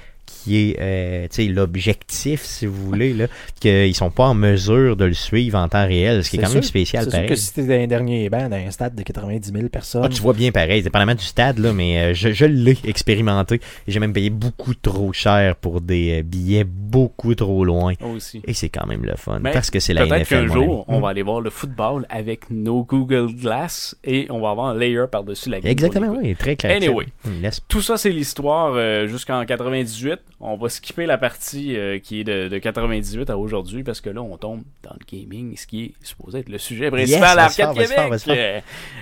qui 0.44 0.58
est 0.72 0.78
euh, 0.80 1.28
tu 1.32 1.52
l'objectif, 1.52 2.44
si 2.44 2.66
vous 2.66 2.86
voulez, 2.86 3.14
là, 3.14 3.28
qu'ils 3.60 3.96
sont 3.96 4.10
pas 4.12 4.26
en 4.26 4.34
mesure 4.34 4.96
de 4.96 5.06
le 5.06 5.14
suivre 5.14 5.58
en 5.58 5.68
temps 5.68 5.86
réel, 5.88 6.24
ce 6.24 6.30
qui 6.30 6.38
est 6.38 6.40
quand 6.42 6.54
même 6.54 6.64
spécial 6.64 7.06
C'est 7.06 7.18
sûr 7.18 7.26
que 7.28 7.36
si 7.36 7.54
t'es 7.54 7.64
dans 7.64 7.74
un 7.84 7.88
dernier 7.88 8.30
banc, 8.30 8.48
dans 8.50 8.56
un 8.58 8.72
stade 8.72 8.96
de 8.96 9.04
90 9.04 9.52
000 9.52 9.70
personnes, 9.70 10.02
Ah, 10.06 10.10
tu 10.10 10.22
vois 10.22 10.34
bien 10.34 10.52
pareil, 10.52 10.82
dépendamment 10.84 11.16
du 11.16 11.24
stade, 11.24 11.60
là, 11.60 11.74
mais 11.74 11.98
euh, 12.00 12.14
je, 12.14 12.32
je 12.32 12.46
l'ai 12.46 12.78
expérimenté 12.86 13.60
j'ai 13.88 14.00
même 14.00 14.14
payé 14.14 14.30
beaucoup 14.30 14.74
trop 14.76 15.12
cher 15.14 15.56
pour 15.56 15.82
des 15.82 16.20
euh, 16.20 16.24
billets 16.24 16.64
beaucoup 16.66 17.34
trop 17.36 17.66
loin. 17.66 17.94
aussi. 18.14 18.42
Et 18.46 18.54
c'est 18.54 18.70
quand 18.70 18.86
même 18.86 19.04
le 19.04 19.16
fun 19.16 19.40
Mais 19.42 19.52
parce 19.52 19.70
que 19.72 19.80
c'est 19.80 19.94
la 19.94 20.06
Peut-être 20.06 20.22
NFL. 20.32 20.48
qu'un 20.48 20.54
jour, 20.54 20.86
on 20.88 21.00
Mm. 21.00 21.02
va 21.02 21.10
aller 21.10 21.22
voir 21.24 21.42
le 21.42 21.50
football 21.50 22.06
avec 22.10 22.50
nos 22.50 22.84
Google 22.84 23.34
Glass 23.34 23.96
et 24.04 24.28
on 24.30 24.40
va 24.42 24.50
avoir 24.52 24.68
un 24.68 24.78
layer 24.78 25.06
par-dessus 25.12 25.50
la. 25.50 25.58
Exactement, 25.60 26.16
oui, 26.22 26.36
très 26.36 26.56
clair. 26.56 26.76
Anyway. 26.76 27.06
Laisse- 27.42 27.62
Tout 27.68 27.82
ça, 27.82 27.98
c'est 27.98 28.10
l'histoire 28.12 28.74
euh, 28.76 29.08
jusqu'en 29.08 29.46
98. 29.46 30.19
On 30.42 30.56
va 30.56 30.70
skipper 30.70 31.06
la 31.06 31.18
partie 31.18 31.76
euh, 31.76 32.00
qui 32.00 32.22
est 32.22 32.24
de, 32.24 32.48
de 32.48 32.58
98 32.60 33.30
à 33.30 33.38
aujourd'hui 33.38 33.84
parce 33.84 34.00
que 34.00 34.10
là, 34.10 34.22
on 34.22 34.38
tombe 34.38 34.64
dans 34.84 34.94
le 34.94 35.06
gaming, 35.06 35.58
ce 35.58 35.68
qui 35.68 35.84
est 35.84 35.94
supposé 36.02 36.40
être 36.40 36.50
le 36.50 36.58
sujet 36.58 36.90
principal 36.90 37.38
à 37.38 37.44
Arcade 37.46 37.74
Québec. 37.74 38.24
Euh, 38.30 38.62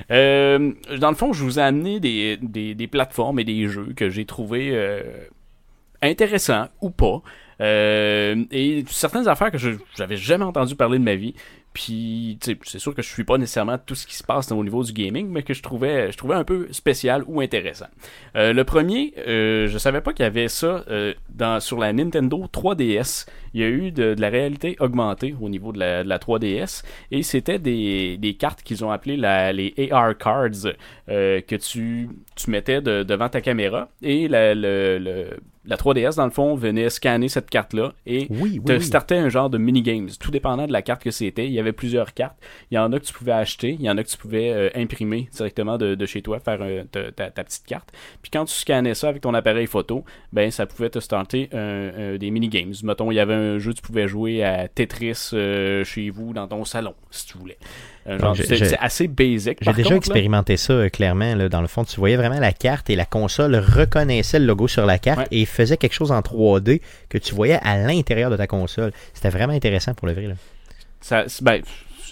euh, 0.10 0.72
dans 0.98 1.10
le 1.10 1.16
fond, 1.16 1.34
je 1.34 1.44
vous 1.44 1.60
ai 1.60 1.62
amené 1.62 2.00
des, 2.00 2.38
des, 2.42 2.74
des 2.74 2.88
plateformes 2.88 3.40
et 3.40 3.44
des 3.44 3.68
jeux 3.68 3.94
que 3.96 4.10
j'ai 4.10 4.26
trouvés 4.26 4.72
euh, 4.74 5.04
intéressants 6.02 6.70
ou 6.82 6.90
pas. 6.90 7.22
Et 7.60 8.84
certaines 8.90 9.28
affaires 9.28 9.52
que 9.52 9.60
je 9.60 9.72
j'avais 9.96 10.18
jamais 10.18 10.46
entendu 10.46 10.76
parler 10.76 10.98
de 10.98 11.04
ma 11.04 11.16
vie. 11.16 11.36
Puis, 11.78 12.40
c'est 12.42 12.80
sûr 12.80 12.96
que 12.96 13.04
je 13.04 13.08
suis 13.08 13.24
pas 13.24 13.38
nécessairement 13.38 13.78
tout 13.78 13.94
ce 13.94 14.08
qui 14.08 14.16
se 14.16 14.24
passe 14.24 14.52
au 14.52 14.64
niveau 14.64 14.84
du 14.84 14.94
gaming, 14.94 15.30
mais 15.30 15.44
que 15.44 15.54
je 15.54 15.62
trouvais, 15.62 16.12
je 16.12 16.18
trouvais 16.18 16.34
un 16.34 16.44
peu 16.44 16.68
spécial 16.72 17.24
ou 17.28 17.40
intéressant. 17.40 17.86
Euh, 18.36 18.52
le 18.52 18.64
premier, 18.64 19.14
euh, 19.28 19.68
je 19.68 19.78
savais 19.78 20.02
pas 20.02 20.12
qu'il 20.14 20.24
y 20.24 20.26
avait 20.26 20.48
ça 20.48 20.84
euh, 20.90 21.14
dans, 21.30 21.60
sur 21.60 21.78
la 21.78 21.94
Nintendo 21.94 22.48
3DS. 22.52 23.28
Il 23.54 23.62
y 23.62 23.64
a 23.64 23.68
eu 23.68 23.92
de, 23.92 24.16
la 24.18 24.30
réalité 24.30 24.76
augmentée 24.80 25.36
au 25.40 25.50
niveau 25.50 25.72
de 25.72 25.78
la, 25.78 26.04
de 26.04 26.10
la 26.10 26.18
3DS 26.18 26.84
et 27.12 27.22
c'était 27.22 27.60
des, 27.60 28.36
cartes 28.40 28.64
qu'ils 28.64 28.84
ont 28.84 28.90
appelées 28.90 29.18
les 29.54 29.90
AR 29.92 30.18
cards 30.18 30.74
euh, 31.10 31.42
que 31.42 31.56
tu, 31.58 32.10
tu 32.36 32.50
mettais 32.50 32.82
de- 32.82 33.04
devant 33.04 33.30
ta 33.30 33.42
caméra 33.42 33.90
et 34.02 34.28
le- 34.28 35.30
la 35.68 35.76
3DS 35.76 36.16
dans 36.16 36.26
le 36.26 36.32
fond 36.32 36.56
venait 36.56 36.90
scanner 36.90 37.30
cette 37.30 37.50
carte-là 37.50 37.94
et 38.06 38.28
Oui, 38.30 38.40
oui, 38.60 38.62
te 38.64 38.72
oui. 38.74 38.82
startait 38.84 39.18
un 39.18 39.30
genre 39.30 39.50
de 39.50 39.58
mini-games, 39.58 40.10
tout 40.20 40.32
dépendant 40.32 40.66
de 40.66 40.72
la 40.72 40.82
carte 40.82 41.04
que 41.04 41.12
c'était. 41.12 41.46
Il 41.46 41.52
y 41.54 41.60
avait 41.60 41.74
plusieurs 41.74 42.14
cartes. 42.14 42.38
Il 42.72 42.76
y 42.76 42.78
en 42.78 42.92
a 42.94 43.00
que 43.00 43.06
tu 43.06 43.14
pouvais 43.14 43.34
acheter, 43.34 43.76
il 43.80 43.82
y 43.82 43.90
en 43.90 43.98
a 43.98 44.04
que 44.04 44.10
tu 44.10 44.18
pouvais 44.18 44.52
euh, 44.52 44.70
imprimer 44.76 45.28
directement 45.32 45.78
de, 45.78 45.94
de 45.96 46.06
chez 46.06 46.22
toi, 46.22 46.40
faire 46.40 46.60
euh, 46.62 46.84
ta, 46.92 47.12
ta- 47.12 47.30
ta 47.32 47.44
petite 47.44 47.66
carte. 47.66 47.92
Puis 48.22 48.32
quand 48.32 48.46
tu 48.46 48.54
scannais 48.54 48.94
ça 48.96 49.10
avec 49.10 49.22
ton 49.22 49.34
appareil 49.34 49.68
photo, 49.68 50.04
ben 50.34 50.50
ça 50.52 50.66
pouvait 50.66 50.90
te 50.90 51.00
starter 51.00 51.50
des 51.52 52.32
mini-games. 52.32 52.74
Mettons, 52.84 53.12
il 53.12 53.16
y 53.16 53.20
avait 53.20 53.34
un 53.34 53.60
jeu, 53.60 53.74
tu 53.74 53.82
pouvais 53.82 54.08
jouer 54.08 54.44
à 54.44 54.68
Tetris 54.68 55.30
euh, 55.34 55.84
chez 55.84 56.10
vous, 56.10 56.34
dans 56.34 56.48
ton 56.48 56.64
salon, 56.66 56.94
si 57.12 57.28
tu 57.28 57.38
voulais. 57.38 57.58
Un 58.08 58.34
je- 58.34 58.44
c'est 58.44 58.58
c'est 58.58 58.78
assez 58.80 59.08
basic. 59.08 59.58
J'ai 59.62 59.74
déjà 59.74 59.82
contre, 59.84 59.90
là, 59.92 59.98
expérimenté 59.98 60.56
ça 60.58 60.74
euh, 60.74 60.90
clairement. 60.90 61.36
Là, 61.36 61.50
dans 61.50 61.62
le 61.62 61.68
fond, 61.68 61.84
tu 61.84 61.98
voyais 62.00 62.16
vraiment 62.16 62.40
la 62.40 62.54
carte 62.54 62.90
et 62.90 62.96
la 62.96 63.06
console 63.06 63.56
reconnaissait 63.56 64.40
le 64.40 64.46
logo 64.46 64.68
sur 64.68 64.86
la 64.86 64.98
carte 64.98 65.20
Ouais. 65.20 65.28
et 65.42 65.46
faisait 65.46 65.78
quelque 65.78 65.94
chose 65.94 66.12
en 66.12 66.22
3D 66.22 66.82
que 67.10 67.18
tu 67.18 67.36
voyais 67.36 67.60
à 67.64 67.78
l'intérieur 67.78 68.30
de 68.32 68.38
ta 68.38 68.48
console. 68.48 68.92
C'était 69.14 69.30
vraiment 69.30 69.54
intéressant 69.54 69.94
pour 69.94 70.08
le 70.08 70.14
vrai. 70.14 70.28
Là. 70.28 70.36
ça, 71.02 71.26
c'est- 71.28 71.44
ben, 71.44 71.62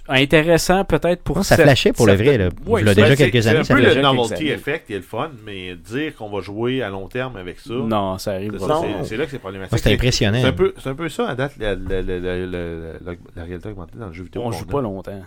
intéressant 0.08 0.86
peut-être 0.86 1.24
pour 1.24 1.38
Non, 1.38 1.44
ça 1.44 1.56
cette- 1.56 1.66
flashait 1.66 1.92
pour 1.94 2.06
le 2.06 2.14
vrai. 2.14 2.38
Là. 2.38 2.50
Ouais, 2.68 2.82
Il 2.82 2.88
y 2.88 2.90
a 2.90 2.94
déjà 2.94 3.16
c'est- 3.16 3.16
quelques 3.32 3.44
c'est 3.44 3.50
années, 3.50 3.60
un 3.60 3.64
ça 3.64 3.74
peu 3.74 3.82
le 3.82 4.02
novelty 4.02 4.50
effect, 4.50 4.92
est 4.92 4.96
le 4.98 5.02
fun, 5.02 5.32
mais 5.46 5.76
dire 5.76 6.16
qu'on 6.16 6.30
va 6.30 6.42
jouer 6.42 6.84
à 6.84 6.90
long 6.90 7.08
terme 7.08 7.38
avec 7.38 7.60
ça, 7.60 7.74
Non, 7.74 8.18
ça 8.20 8.34
arrive. 8.34 8.56
c'est- 8.60 9.04
c'est 9.10 9.18
là 9.18 9.26
que 9.26 9.32
c'est 9.32 9.40
problématique. 9.40 9.80
C'est- 9.80 9.92
impressionnant. 9.94 10.40
C'est 10.42 10.48
un, 10.48 10.54
peu, 10.54 10.74
c'est 10.78 10.90
un 10.90 10.96
peu 10.96 11.10
ça 11.10 11.30
à 11.30 11.36
date, 11.36 11.54
la, 11.60 11.74
la, 11.76 12.02
la, 12.02 12.20
la, 12.20 12.20
la- 12.20 12.46
la- 12.46 13.12
la 13.36 13.44
réalité 13.44 13.70
augmentée 13.70 13.98
dans 13.98 14.08
le 14.08 14.14
jeu 14.14 14.24
vidéo. 14.24 14.44
On 14.46 14.52
joue 14.52 14.66
pas 14.66 14.82
longtemps. 14.82 15.22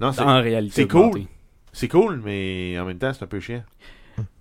Non, 0.00 0.12
c'est, 0.12 0.22
En 0.22 0.40
réalité. 0.40 0.82
c'est 0.82 0.88
cool. 0.88 1.00
augmentée. 1.00 1.26
c'est 1.72 1.88
cool, 1.88 2.20
mais 2.24 2.78
en 2.78 2.84
même 2.84 2.98
temps, 2.98 3.12
c'est 3.12 3.24
un 3.24 3.26
peu 3.28 3.40
chiant. 3.40 3.62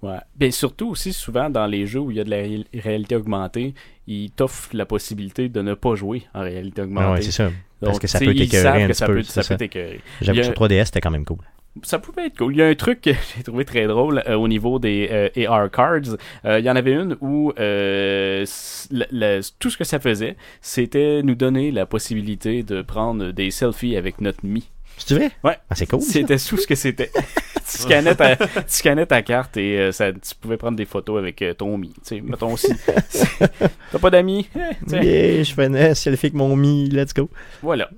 Ouais. 0.01 0.17
Bien, 0.35 0.49
surtout 0.51 0.89
aussi, 0.89 1.13
souvent, 1.13 1.49
dans 1.51 1.67
les 1.67 1.85
jeux 1.85 1.99
où 1.99 2.09
il 2.11 2.17
y 2.17 2.19
a 2.19 2.23
de 2.23 2.29
la 2.31 2.37
ré- 2.37 2.65
réalité 2.73 3.15
augmentée, 3.15 3.75
ils 4.07 4.31
t'offrent 4.31 4.69
la 4.75 4.85
possibilité 4.87 5.49
de 5.49 5.61
ne 5.61 5.75
pas 5.75 5.93
jouer 5.95 6.23
en 6.33 6.41
réalité 6.41 6.81
augmentée. 6.81 7.05
Ah 7.07 7.11
ouais, 7.13 7.21
c'est 7.21 7.31
ça. 7.31 7.51
Parce 7.79 7.93
Donc, 7.93 8.01
que 8.01 8.07
ça 8.07 8.17
peut 8.19 8.33
t'écœurer 8.33 8.83
un 8.83 8.87
que 8.87 8.91
petit 8.93 8.97
ça 8.97 9.05
peu, 9.05 9.13
peut, 9.15 9.23
ça 9.23 9.43
ça. 9.43 9.53
peut 9.53 9.59
t'écœurer. 9.59 10.01
J'avoue 10.21 10.39
que 10.39 10.43
sur 10.45 10.53
3DS, 10.53 10.85
c'était 10.85 11.01
quand 11.01 11.11
même 11.11 11.25
cool. 11.25 11.37
Ça 11.83 11.99
pouvait 11.99 12.25
être 12.25 12.37
cool. 12.39 12.53
Il 12.55 12.57
y 12.57 12.61
a 12.63 12.67
un 12.69 12.73
truc 12.73 13.01
que 13.01 13.11
j'ai 13.37 13.43
trouvé 13.43 13.63
très 13.65 13.85
drôle 13.85 14.23
euh, 14.27 14.33
au 14.35 14.47
niveau 14.47 14.79
des 14.79 15.09
euh, 15.11 15.47
AR 15.47 15.69
cards. 15.69 16.17
Euh, 16.45 16.57
il 16.57 16.65
y 16.65 16.71
en 16.71 16.75
avait 16.75 16.93
une 16.93 17.15
où 17.21 17.53
euh, 17.59 18.41
s- 18.41 18.87
le- 18.89 19.05
le- 19.11 19.41
tout 19.59 19.69
ce 19.69 19.77
que 19.77 19.83
ça 19.83 19.99
faisait, 19.99 20.37
c'était 20.59 21.21
nous 21.21 21.35
donner 21.35 21.69
la 21.71 21.85
possibilité 21.85 22.63
de 22.63 22.81
prendre 22.81 23.29
des 23.31 23.51
selfies 23.51 23.95
avec 23.95 24.21
notre 24.21 24.43
Mi. 24.43 24.67
C'est 24.97 25.15
vrai? 25.15 25.31
Ouais. 25.43 25.57
Ah, 25.69 25.75
c'est 25.75 25.85
cool. 25.85 26.01
C'était 26.01 26.37
tout 26.37 26.57
ce 26.57 26.67
que 26.67 26.75
c'était. 26.75 27.11
tu, 27.71 27.77
scannais 27.77 28.15
ta, 28.15 28.35
tu 28.35 28.45
scannais 28.67 29.05
ta 29.05 29.21
carte 29.21 29.57
et 29.57 29.79
euh, 29.79 29.91
ça, 29.91 30.11
tu 30.11 30.35
pouvais 30.39 30.57
prendre 30.57 30.77
des 30.77 30.85
photos 30.85 31.19
avec 31.19 31.41
euh, 31.41 31.53
ton 31.53 31.77
Mi. 31.77 31.89
Tu 31.89 31.99
sais, 32.03 32.21
mettons 32.21 32.53
aussi. 32.53 32.71
T'as 33.91 33.99
pas 33.99 34.09
d'amis? 34.09 34.49
Yeah, 34.87 35.43
je 35.43 35.53
fais 35.53 35.65
un 35.65 35.93
selfie 35.93 36.27
avec 36.27 36.33
mon 36.33 36.55
Mi, 36.55 36.89
let's 36.89 37.13
go. 37.13 37.29
Voilà. 37.61 37.89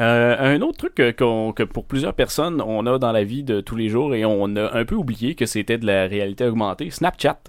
Euh, 0.00 0.36
un 0.38 0.60
autre 0.60 0.78
truc 0.78 0.94
que 0.94 1.64
pour 1.64 1.84
plusieurs 1.84 2.14
personnes, 2.14 2.60
on 2.60 2.86
a 2.86 2.98
dans 2.98 3.10
la 3.10 3.24
vie 3.24 3.42
de 3.42 3.60
tous 3.60 3.74
les 3.74 3.88
jours 3.88 4.14
et 4.14 4.24
on 4.24 4.54
a 4.56 4.76
un 4.76 4.84
peu 4.84 4.94
oublié 4.94 5.34
que 5.34 5.44
c'était 5.44 5.78
de 5.78 5.86
la 5.86 6.06
réalité 6.06 6.44
augmentée, 6.44 6.90
Snapchat. 6.90 7.40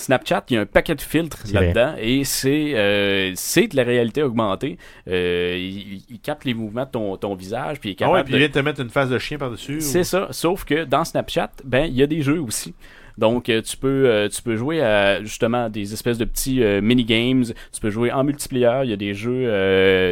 Snapchat, 0.00 0.44
il 0.50 0.54
y 0.54 0.56
a 0.56 0.62
un 0.62 0.66
paquet 0.66 0.94
de 0.94 1.00
filtres 1.00 1.44
là-dedans 1.52 1.94
et 1.98 2.24
c'est 2.24 2.72
euh, 2.74 3.32
c'est 3.36 3.68
de 3.68 3.76
la 3.76 3.82
réalité 3.84 4.22
augmentée. 4.22 4.78
Euh, 5.08 5.54
il, 5.58 6.02
il 6.10 6.18
capte 6.20 6.44
les 6.44 6.54
mouvements 6.54 6.84
de 6.86 6.90
ton, 6.90 7.16
ton 7.16 7.34
visage 7.34 7.78
puis 7.80 7.90
il 7.90 7.92
est 7.92 8.02
Ah 8.02 8.06
ouais, 8.06 8.12
capable 8.18 8.24
puis 8.24 8.32
de- 8.32 8.36
il 8.38 8.40
vient 8.40 8.48
de 8.48 8.52
te 8.54 8.58
mettre 8.60 8.80
une 8.80 8.90
face 8.90 9.08
de 9.10 9.18
chien 9.18 9.38
par-dessus. 9.38 9.80
c'est 9.80 10.00
ou- 10.00 10.04
ça. 10.04 10.28
Sauf 10.30 10.64
que 10.64 10.84
dans 10.84 11.04
Snapchat, 11.04 11.50
ben, 11.64 11.84
il 11.86 11.94
y 11.94 12.02
a 12.02 12.06
des 12.06 12.22
jeux 12.22 12.40
aussi. 12.40 12.74
Donc, 13.20 13.50
euh, 13.50 13.60
tu 13.60 13.76
peux 13.76 14.08
euh, 14.08 14.30
tu 14.30 14.40
peux 14.40 14.56
jouer 14.56 14.80
à 14.80 15.22
justement 15.22 15.68
des 15.68 15.92
espèces 15.92 16.16
de 16.16 16.24
petits 16.24 16.62
euh, 16.62 16.80
mini 16.80 17.04
games. 17.04 17.44
Tu 17.70 17.80
peux 17.80 17.90
jouer 17.90 18.10
en 18.10 18.24
multiplayer. 18.24 18.80
Il 18.84 18.90
y 18.90 18.94
a 18.94 18.96
des 18.96 19.12
jeux 19.12 19.42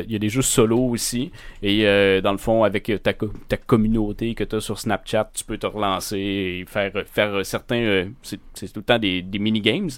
il 0.07 0.13
y 0.13 0.15
a 0.15 0.19
des 0.19 0.29
jeux 0.29 0.43
solo 0.43 0.79
aussi. 0.79 1.33
Et 1.63 1.85
dans 2.23 2.33
le 2.33 2.39
fond, 2.39 2.65
avec 2.65 2.93
ta 3.03 3.15
ta 3.15 3.57
communauté 3.57 4.35
que 4.35 4.45
tu 4.45 4.57
as 4.57 4.61
sur 4.61 4.79
Snapchat, 4.79 5.31
tu 5.35 5.45
peux 5.45 5.57
te 5.57 5.67
relancer 5.67 6.19
et 6.19 6.65
faire 6.67 6.93
faire 7.07 7.47
certains. 7.47 8.11
c'est 8.23 8.73
tout 8.73 8.81
le 8.81 8.85
temps 8.85 8.99
des, 8.99 9.23
des 9.23 9.39
mini 9.39 9.63
games. 9.63 9.91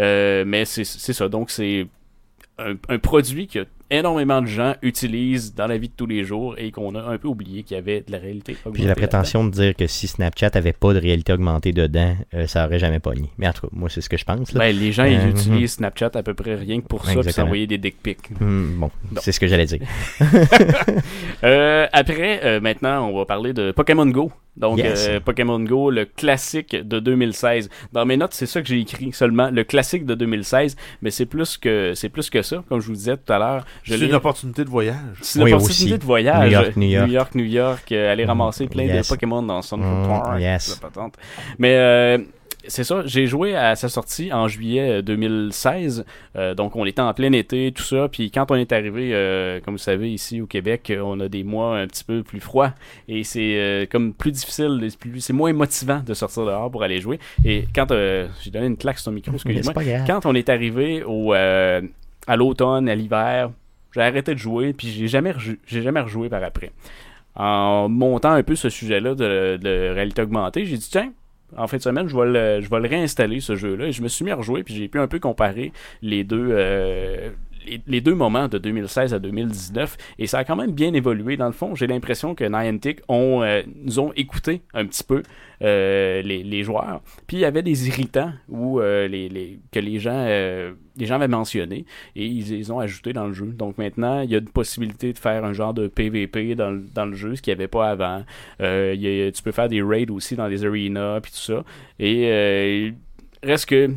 Euh, 0.00 0.44
mais 0.44 0.64
c'est 0.64 0.84
ça. 0.84 1.28
Donc, 1.28 1.50
c'est 1.50 1.86
un, 2.58 2.74
un 2.88 2.98
produit 2.98 3.46
que 3.46 3.64
énormément 3.90 4.42
de 4.42 4.46
gens 4.46 4.74
utilisent 4.82 5.54
dans 5.54 5.66
la 5.66 5.78
vie 5.78 5.88
de 5.88 5.94
tous 5.96 6.06
les 6.06 6.24
jours 6.24 6.54
et 6.58 6.70
qu'on 6.70 6.94
a 6.94 7.02
un 7.02 7.18
peu 7.18 7.28
oublié 7.28 7.62
qu'il 7.62 7.76
y 7.76 7.78
avait 7.78 8.00
de 8.06 8.12
la 8.12 8.18
réalité 8.18 8.54
Puis 8.54 8.62
j'ai 8.64 8.84
la 8.84 8.92
augmentée 8.92 8.94
prétention 8.94 9.44
de 9.44 9.50
dire 9.50 9.74
que 9.76 9.86
si 9.86 10.06
Snapchat 10.08 10.50
avait 10.54 10.72
pas 10.72 10.92
de 10.94 10.98
réalité 10.98 11.32
augmentée 11.32 11.72
dedans, 11.72 12.16
euh, 12.34 12.46
ça 12.46 12.66
aurait 12.66 12.78
jamais 12.78 12.98
pogné. 13.00 13.30
Mais 13.38 13.48
en 13.48 13.52
tout 13.52 13.62
cas, 13.62 13.68
moi, 13.72 13.88
c'est 13.88 14.00
ce 14.00 14.08
que 14.08 14.16
je 14.16 14.24
pense. 14.24 14.52
Là. 14.52 14.60
Ben, 14.60 14.76
les 14.76 14.92
gens, 14.92 15.04
ils 15.04 15.16
Euh, 15.18 15.30
utilisent 15.30 15.74
Snapchat 15.74 16.10
à 16.14 16.22
peu 16.22 16.34
près 16.34 16.54
rien 16.56 16.80
que 16.80 16.86
pour 16.86 17.04
ça, 17.06 17.20
puis 17.20 17.32
s'envoyer 17.32 17.66
des 17.66 17.78
dick 17.78 18.02
pics. 18.02 18.30
Hmm, 18.40 18.78
bon, 18.80 18.90
c'est 19.20 19.32
ce 19.32 19.40
que 19.40 19.46
j'allais 19.46 19.66
dire. 19.66 19.80
Euh, 21.44 21.86
après, 21.92 22.60
maintenant, 22.60 23.08
on 23.08 23.16
va 23.18 23.24
parler 23.26 23.52
de 23.52 23.70
Pokémon 23.72 24.06
Go. 24.06 24.32
Donc, 24.56 24.78
Yes. 24.78 25.06
euh, 25.08 25.20
Pokémon 25.20 25.60
Go, 25.60 25.90
le 25.90 26.06
classique 26.06 26.74
de 26.74 26.98
2016. 26.98 27.68
Dans 27.92 28.06
mes 28.06 28.16
notes, 28.16 28.32
c'est 28.32 28.46
ça 28.46 28.62
que 28.62 28.68
j'ai 28.68 28.80
écrit 28.80 29.12
seulement, 29.12 29.50
le 29.50 29.64
classique 29.64 30.06
de 30.06 30.14
2016, 30.14 30.76
mais 31.02 31.10
c'est 31.10 31.26
plus 31.26 31.58
que 31.58 31.92
c'est 31.94 32.08
plus 32.08 32.30
que 32.30 32.40
ça, 32.40 32.64
comme 32.68 32.80
je 32.80 32.86
vous 32.86 32.94
disais 32.94 33.16
tout 33.18 33.30
à 33.32 33.38
l'heure. 33.38 33.66
Je 33.82 33.92
C'est 33.94 33.98
l'ai- 34.00 34.06
une 34.06 34.14
opportunité 34.14 34.64
de 34.64 34.70
voyage. 34.70 34.96
C'est 35.22 35.38
une 35.38 35.44
Oui, 35.44 35.52
opportunité 35.52 35.84
aussi. 35.92 35.98
de 35.98 36.04
voyage. 36.04 36.44
New 36.46 36.52
York, 36.52 36.76
New 36.76 36.88
York. 36.88 37.06
New 37.08 37.12
York, 37.14 37.34
New 37.34 37.44
York, 37.44 37.92
euh, 37.92 38.12
aller 38.12 38.24
Mm, 38.24 38.28
ramasser 38.28 38.66
plein 38.66 38.84
yes. 38.84 39.06
de 39.08 39.14
Pokémon 39.14 39.42
dans 39.42 39.62
Central 39.62 40.02
Mm, 40.04 40.06
Park. 40.08 40.40
yes. 40.40 40.80
Mais 41.58 41.74
euh, 41.76 42.18
c'est 42.68 42.82
ça, 42.82 43.02
j'ai 43.06 43.26
joué 43.28 43.54
à 43.54 43.76
sa 43.76 43.88
sortie 43.88 44.32
en 44.32 44.48
juillet 44.48 44.98
euh, 44.98 45.02
2016. 45.02 46.04
Euh, 46.36 46.54
donc 46.54 46.74
on 46.74 46.84
était 46.84 47.00
en 47.02 47.14
plein 47.14 47.30
été, 47.32 47.70
tout 47.72 47.82
ça. 47.84 48.08
Puis 48.10 48.30
quand 48.32 48.50
on 48.50 48.56
est 48.56 48.72
arrivé, 48.72 49.10
euh, 49.12 49.60
comme 49.60 49.74
vous 49.74 49.78
savez, 49.78 50.10
ici 50.12 50.40
au 50.40 50.46
Québec, 50.46 50.92
on 51.02 51.20
a 51.20 51.28
des 51.28 51.44
mois 51.44 51.78
un 51.78 51.86
petit 51.86 52.02
peu 52.04 52.22
plus 52.22 52.40
froids. 52.40 52.72
Et 53.08 53.22
c'est 53.24 53.54
euh, 53.56 53.86
comme 53.88 54.12
plus 54.14 54.32
difficile, 54.32 54.84
c'est 54.88 54.98
plus- 54.98 55.20
c'est 55.20 55.32
moins 55.32 55.52
motivant 55.52 56.02
de 56.04 56.12
sortir 56.14 56.44
dehors 56.44 56.70
pour 56.70 56.82
aller 56.82 57.00
jouer. 57.00 57.18
Et 57.44 57.66
quand 57.74 57.90
euh, 57.92 58.26
j'ai 58.42 58.50
donné 58.50 58.66
une 58.66 58.76
claque 58.76 58.98
sur 58.98 59.06
ton 59.10 59.14
micro, 59.14 59.32
excusez-moi. 59.34 59.74
Quand 60.06 60.26
on 60.26 60.34
est 60.34 60.48
arrivé 60.48 61.04
au, 61.04 61.34
euh, 61.34 61.80
à 62.26 62.34
l'automne, 62.36 62.88
à 62.88 62.94
l'hiver, 62.96 63.50
j'ai 63.96 64.02
arrêté 64.02 64.34
de 64.34 64.38
jouer, 64.38 64.74
puis 64.74 64.88
j'ai 64.88 65.08
jamais, 65.08 65.34
j'ai 65.66 65.82
jamais 65.82 66.00
rejoué 66.00 66.28
par 66.28 66.44
après. 66.44 66.70
En 67.34 67.88
montant 67.88 68.32
un 68.32 68.42
peu 68.42 68.54
ce 68.54 68.68
sujet-là 68.68 69.14
de, 69.14 69.56
de 69.56 69.90
réalité 69.94 70.22
augmentée, 70.22 70.66
j'ai 70.66 70.76
dit, 70.76 70.88
tiens, 70.90 71.12
en 71.56 71.66
fin 71.66 71.78
de 71.78 71.82
semaine, 71.82 72.06
je 72.06 72.16
vais 72.16 72.26
le, 72.26 72.60
je 72.60 72.68
vais 72.68 72.80
le 72.80 72.88
réinstaller, 72.88 73.40
ce 73.40 73.56
jeu-là. 73.56 73.86
Et 73.86 73.92
je 73.92 74.02
me 74.02 74.08
suis 74.08 74.24
mis 74.24 74.30
à 74.30 74.36
rejouer, 74.36 74.62
puis 74.62 74.74
j'ai 74.74 74.88
pu 74.88 74.98
un 74.98 75.06
peu 75.06 75.18
comparer 75.18 75.72
les 76.02 76.24
deux, 76.24 76.48
euh, 76.50 77.30
les, 77.86 78.00
deux 78.00 78.14
moments 78.14 78.48
de 78.48 78.58
2016 78.58 79.14
à 79.14 79.18
2019. 79.18 79.96
Et 80.18 80.26
ça 80.26 80.38
a 80.38 80.44
quand 80.44 80.56
même 80.56 80.72
bien 80.72 80.92
évolué. 80.94 81.36
Dans 81.36 81.46
le 81.46 81.52
fond, 81.52 81.74
j'ai 81.74 81.86
l'impression 81.86 82.34
que 82.34 82.44
Niantic 82.44 83.00
ont, 83.08 83.42
euh, 83.42 83.62
nous 83.74 84.00
ont 84.00 84.12
écouté 84.14 84.62
un 84.74 84.86
petit 84.86 85.04
peu 85.04 85.22
euh, 85.62 86.22
les, 86.22 86.42
les 86.42 86.62
joueurs. 86.62 87.00
Puis 87.26 87.38
il 87.38 87.40
y 87.40 87.44
avait 87.44 87.62
des 87.62 87.88
irritants 87.88 88.32
où, 88.48 88.80
euh, 88.80 89.08
les, 89.08 89.28
les, 89.28 89.60
que 89.72 89.80
les 89.80 89.98
gens, 89.98 90.24
les 90.26 91.06
gens 91.06 91.16
avaient 91.16 91.28
mentionné 91.28 91.84
et 92.14 92.26
ils 92.26 92.50
les 92.50 92.70
ont 92.70 92.78
ajoutés 92.78 93.12
dans 93.12 93.26
le 93.26 93.32
jeu. 93.32 93.46
Donc 93.46 93.78
maintenant, 93.78 94.20
il 94.20 94.30
y 94.30 94.34
a 94.34 94.38
une 94.38 94.48
possibilité 94.48 95.12
de 95.12 95.18
faire 95.18 95.44
un 95.44 95.52
genre 95.52 95.74
de 95.74 95.88
PVP 95.88 96.54
dans, 96.54 96.80
dans 96.94 97.06
le 97.06 97.14
jeu, 97.14 97.36
ce 97.36 97.42
qu'il 97.42 97.52
n'y 97.52 97.58
avait 97.58 97.68
pas 97.68 97.90
avant. 97.90 98.24
Tu 98.58 99.42
peux 99.42 99.52
faire 99.52 99.68
des 99.68 99.82
raids 99.82 100.10
aussi 100.10 100.36
dans 100.36 100.46
les 100.46 100.64
arenas 100.64 101.20
puis 101.20 101.32
tout 101.32 101.38
ça. 101.38 101.64
Et 101.98 102.92
reste 103.42 103.66
que 103.66 103.90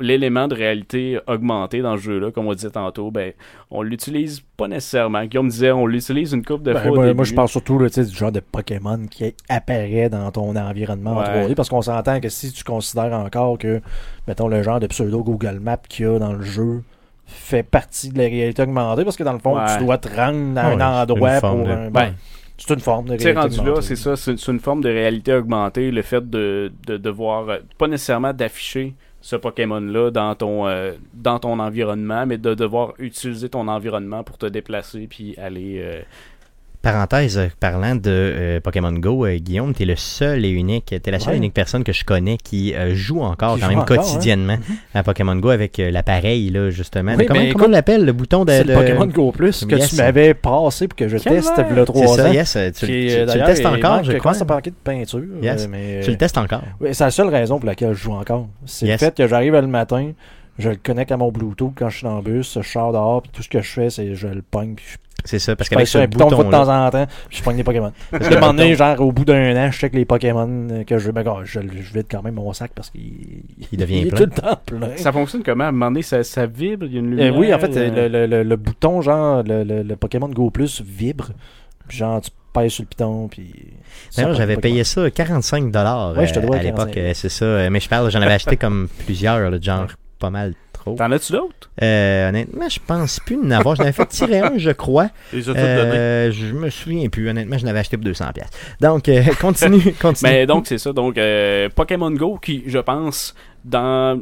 l'élément 0.00 0.48
de 0.48 0.54
réalité 0.54 1.18
augmentée 1.26 1.80
dans 1.82 1.96
ce 1.96 2.02
jeu-là, 2.02 2.30
comme 2.30 2.46
on 2.46 2.54
disait 2.54 2.70
tantôt, 2.70 3.10
ben, 3.10 3.32
on 3.70 3.82
l'utilise 3.82 4.40
pas 4.56 4.68
nécessairement. 4.68 5.24
Guillaume 5.24 5.48
disait, 5.48 5.72
on 5.72 5.86
l'utilise 5.86 6.32
une 6.32 6.44
coupe 6.44 6.62
de 6.62 6.72
Ben, 6.72 6.80
fois. 6.82 6.90
au 6.90 6.94
moi, 6.94 7.04
début. 7.06 7.16
moi, 7.16 7.24
je 7.24 7.34
parle 7.34 7.48
surtout 7.48 7.78
là, 7.78 7.88
du 7.88 8.02
genre 8.14 8.32
de 8.32 8.40
Pokémon 8.40 9.06
qui 9.10 9.34
apparaît 9.48 10.08
dans 10.08 10.30
ton 10.30 10.54
environnement 10.56 11.12
en 11.12 11.18
Ouais. 11.20 11.44
3D 11.46 11.54
parce 11.54 11.68
qu'on 11.68 11.82
s'entend 11.82 12.20
que 12.20 12.28
si 12.28 12.52
tu 12.52 12.64
considères 12.64 13.12
encore 13.12 13.58
que, 13.58 13.80
mettons, 14.28 14.48
le 14.48 14.62
genre 14.62 14.80
de 14.80 14.86
pseudo 14.86 15.22
Google 15.22 15.58
Maps 15.60 15.76
qu'il 15.88 16.06
y 16.06 16.08
a 16.08 16.18
dans 16.18 16.32
le 16.32 16.42
jeu 16.42 16.82
fait 17.26 17.62
partie 17.62 18.10
de 18.10 18.18
la 18.18 18.24
réalité 18.24 18.62
augmentée 18.62 19.04
parce 19.04 19.16
que 19.16 19.22
dans 19.24 19.32
le 19.32 19.38
fond, 19.38 19.56
Ouais. 19.56 19.78
tu 19.78 19.84
dois 19.84 19.98
te 19.98 20.08
rendre 20.08 20.58
à 20.58 20.62
Ah 20.64 20.72
un 20.72 21.02
endroit 21.02 21.34
une 21.34 21.40
forme 21.40 21.58
pour 21.60 21.66
de- 21.68 21.72
un. 21.72 21.90
Ben, 21.90 22.14
c'est 22.58 22.74
une 22.74 22.80
forme 22.80 23.06
de 23.06 23.10
réalité 23.16 23.32
rendu 23.32 23.56
là, 23.70 23.80
c'est 23.80 23.96
ça, 23.96 24.14
c'est 24.16 24.32
une 24.48 24.60
forme 24.60 24.82
de 24.82 24.88
réalité 24.88 25.32
augmentée, 25.32 25.90
le 25.90 26.02
fait 26.02 26.28
de, 26.28 26.70
de 26.86 26.96
devoir, 26.96 27.48
euh, 27.48 27.56
pas 27.78 27.88
nécessairement 27.88 28.32
d'afficher 28.32 28.94
ce 29.22 29.36
Pokémon-là 29.36 30.10
dans 30.10 30.34
ton 30.34 30.66
euh, 30.66 30.92
dans 31.14 31.38
ton 31.38 31.58
environnement, 31.58 32.26
mais 32.26 32.36
de 32.36 32.54
devoir 32.54 32.92
utiliser 32.98 33.48
ton 33.48 33.68
environnement 33.68 34.24
pour 34.24 34.36
te 34.36 34.46
déplacer 34.46 35.06
puis 35.06 35.34
aller. 35.38 35.80
euh, 35.80 36.02
Parenthèse, 36.82 37.38
euh, 37.38 37.46
parlant 37.60 37.94
de 37.94 38.00
euh, 38.10 38.60
Pokémon 38.60 38.92
Go, 38.92 39.24
euh, 39.24 39.36
Guillaume, 39.38 39.72
t'es 39.72 39.84
le 39.84 39.94
seul 39.94 40.44
et 40.44 40.48
unique, 40.50 40.92
t'es 41.00 41.10
la 41.12 41.20
seule 41.20 41.28
Ouais. 41.30 41.34
et 41.34 41.38
unique 41.38 41.54
personne 41.54 41.84
que 41.84 41.92
je 41.92 42.04
connais 42.04 42.36
qui 42.36 42.74
euh, 42.74 42.92
joue 42.94 43.20
encore 43.22 43.54
Qui 43.54 43.60
quand 43.60 43.66
joue 43.66 43.70
même 43.70 43.78
encore, 43.82 43.96
quotidiennement 43.98 44.56
à 44.92 45.04
Pokémon 45.04 45.36
Go 45.36 45.50
avec 45.50 45.78
l'appareil, 45.78 46.50
là, 46.50 46.70
justement. 46.70 47.14
Oui, 47.16 47.26
comment 47.26 47.40
mais 47.40 47.52
comment 47.52 47.66
on 47.66 47.68
l'appelle, 47.68 48.04
le 48.04 48.12
bouton 48.12 48.44
de... 48.44 48.52
Le 48.66 48.74
Pokémon 48.74 49.06
Go 49.06 49.30
Plus 49.30 49.64
que 49.64 49.76
Yes. 49.76 49.90
tu 49.90 49.96
m'avais 49.96 50.34
passé 50.34 50.88
pour 50.88 50.96
que 50.96 51.06
je 51.06 51.18
Quel 51.18 51.34
teste 51.34 51.52
C'est 51.54 51.84
3 51.84 52.16
ça, 52.16 52.28
ans. 52.28 52.32
yes, 52.32 52.52
tu, 52.52 52.86
Qui, 52.86 52.86
tu- 52.86 53.08
tu 53.30 53.38
le 53.38 53.44
testes 53.46 53.66
encore, 53.66 54.02
je 54.02 54.12
crois. 54.18 54.32
à 54.42 54.44
manquer 54.44 54.70
de 54.70 54.76
peinture. 54.82 55.22
Yes. 55.40 55.68
mais, 55.68 56.00
Tu 56.02 56.10
le 56.10 56.16
testes 56.16 56.36
encore. 56.38 56.62
Oui, 56.80 56.88
c'est 56.92 57.04
la 57.04 57.10
seule 57.12 57.28
raison 57.28 57.58
pour 57.58 57.66
laquelle 57.66 57.94
je 57.94 58.02
joue 58.02 58.12
encore. 58.12 58.48
C'est 58.66 58.86
le 58.86 58.96
fait 58.96 59.14
que 59.16 59.28
j'arrive 59.28 59.54
le 59.54 59.66
matin, 59.68 60.10
je 60.58 60.70
le 60.70 60.76
connecte 60.76 61.12
à 61.12 61.16
mon 61.16 61.30
Bluetooth 61.30 61.72
quand 61.76 61.88
je 61.90 61.98
suis 61.98 62.04
dans 62.06 62.16
le 62.16 62.22
bus, 62.22 62.58
je 62.60 62.68
sors 62.68 62.92
dehors, 62.92 63.22
puis 63.22 63.30
tout 63.32 63.42
ce 63.44 63.48
que 63.48 63.60
je 63.62 63.70
fais, 63.70 63.88
c'est 63.88 64.14
je 64.16 64.26
le 64.26 64.42
pogne, 64.42 64.74
puis 64.74 64.84
je 64.90 64.96
C'est 65.24 65.38
ça, 65.38 65.54
parce 65.54 65.68
qu'avec 65.68 65.86
sur 65.86 66.00
ce 66.00 66.04
un 66.04 66.08
bouton 66.08 66.28
de 66.42 66.50
temps 66.50 66.68
en 66.86 66.90
temps, 66.90 67.06
puis 67.28 67.38
je 67.38 67.42
pogne 67.44 67.56
des 67.56 67.62
Pokémon. 67.64 67.92
Parce 68.10 68.28
que 68.28 68.34
un 68.34 68.40
moment 68.40 68.54
donné, 68.54 68.74
genre, 68.74 69.00
au 69.00 69.12
bout 69.12 69.24
d'un 69.24 69.54
an, 69.56 69.70
je 69.70 69.78
check 69.78 69.94
les 69.94 70.04
Pokémon 70.04 70.68
euh, 70.70 70.84
que 70.84 70.98
je 70.98 71.06
veux. 71.06 71.12
Ben, 71.12 71.24
je, 71.44 71.60
je 71.60 71.92
vide 71.92 72.06
quand 72.10 72.22
même 72.22 72.34
mon 72.34 72.52
sac 72.52 72.72
parce 72.74 72.90
qu'il 72.90 73.42
Il 73.70 73.78
devient 73.78 74.00
est 74.00 74.06
plein. 74.06 74.18
tout 74.18 74.24
le 74.24 74.30
temps 74.42 74.60
plein. 74.66 74.96
Ça 74.96 75.12
fonctionne 75.12 75.42
comment? 75.44 75.64
À 75.64 75.68
un 75.68 75.72
moment 75.72 75.90
donné, 75.92 76.02
ça, 76.02 76.24
ça 76.24 76.46
vibre, 76.46 76.86
il 76.86 76.92
y 76.94 76.96
a 76.96 77.00
une 77.00 77.06
Euh, 77.06 77.10
lumière. 77.10 77.36
oui, 77.36 77.54
en 77.54 77.58
fait, 77.58 77.76
euh, 77.76 77.90
le, 77.90 78.08
le- 78.08 78.26
le- 78.26 78.42
le 78.42 78.56
bouton, 78.56 79.00
genre, 79.00 79.42
le, 79.44 79.62
le- 79.64 79.82
le 79.82 79.96
Pokémon 79.96 80.28
Go 80.28 80.50
Plus 80.50 80.82
vibre. 80.82 81.28
Puis 81.88 81.98
genre, 81.98 82.20
tu 82.20 82.30
pèses 82.52 82.72
sur 82.72 82.82
le 82.82 82.88
piton, 82.88 83.28
puis... 83.28 83.50
D'ailleurs, 84.16 84.34
j'avais 84.34 84.56
payé 84.56 84.84
ça 84.84 85.10
45 85.10 85.70
dollars 85.70 86.16
Ouais, 86.16 86.26
je 86.26 86.34
te 86.34 86.40
dois 86.40 86.56
à 86.56 86.62
l'époque, 86.62 86.92
45. 86.92 86.96
euh, 86.98 87.12
c'est 87.14 87.28
ça. 87.28 87.44
Euh, 87.44 87.70
Mais 87.70 87.80
je 87.80 87.88
parle, 87.88 88.10
j'en 88.10 88.20
avais 88.22 88.32
acheté 88.34 88.56
comme 88.56 88.88
plusieurs, 89.04 89.50
là, 89.50 89.58
genre 89.60 89.86
pas 90.18 90.30
mal 90.30 90.54
T'en 90.84 91.12
as-tu 91.12 91.32
d'autres? 91.32 91.70
Euh, 91.82 92.28
honnêtement, 92.28 92.68
je 92.68 92.78
pense 92.84 93.20
plus 93.20 93.36
de 93.36 93.44
n'avoir. 93.44 93.76
J'en 93.76 93.84
avais 93.84 93.92
fait 93.92 94.06
tirer 94.06 94.40
un, 94.40 94.52
je 94.56 94.70
crois. 94.70 95.08
Les. 95.32 95.48
Euh, 95.48 96.32
je 96.32 96.46
me 96.46 96.70
souviens 96.70 97.08
plus. 97.08 97.28
Honnêtement, 97.28 97.58
je 97.58 97.66
l'avais 97.66 97.80
acheté 97.80 97.96
pour 97.96 98.04
200 98.04 98.26
pièces. 98.34 98.50
Donc, 98.80 99.08
euh, 99.08 99.22
continue, 99.40 99.94
continue. 100.00 100.30
Mais 100.30 100.46
donc, 100.46 100.66
c'est 100.66 100.78
ça. 100.78 100.92
Donc, 100.92 101.18
euh, 101.18 101.68
Pokémon 101.74 102.10
Go, 102.10 102.38
qui, 102.40 102.64
je 102.66 102.78
pense, 102.78 103.34
dans 103.64 104.20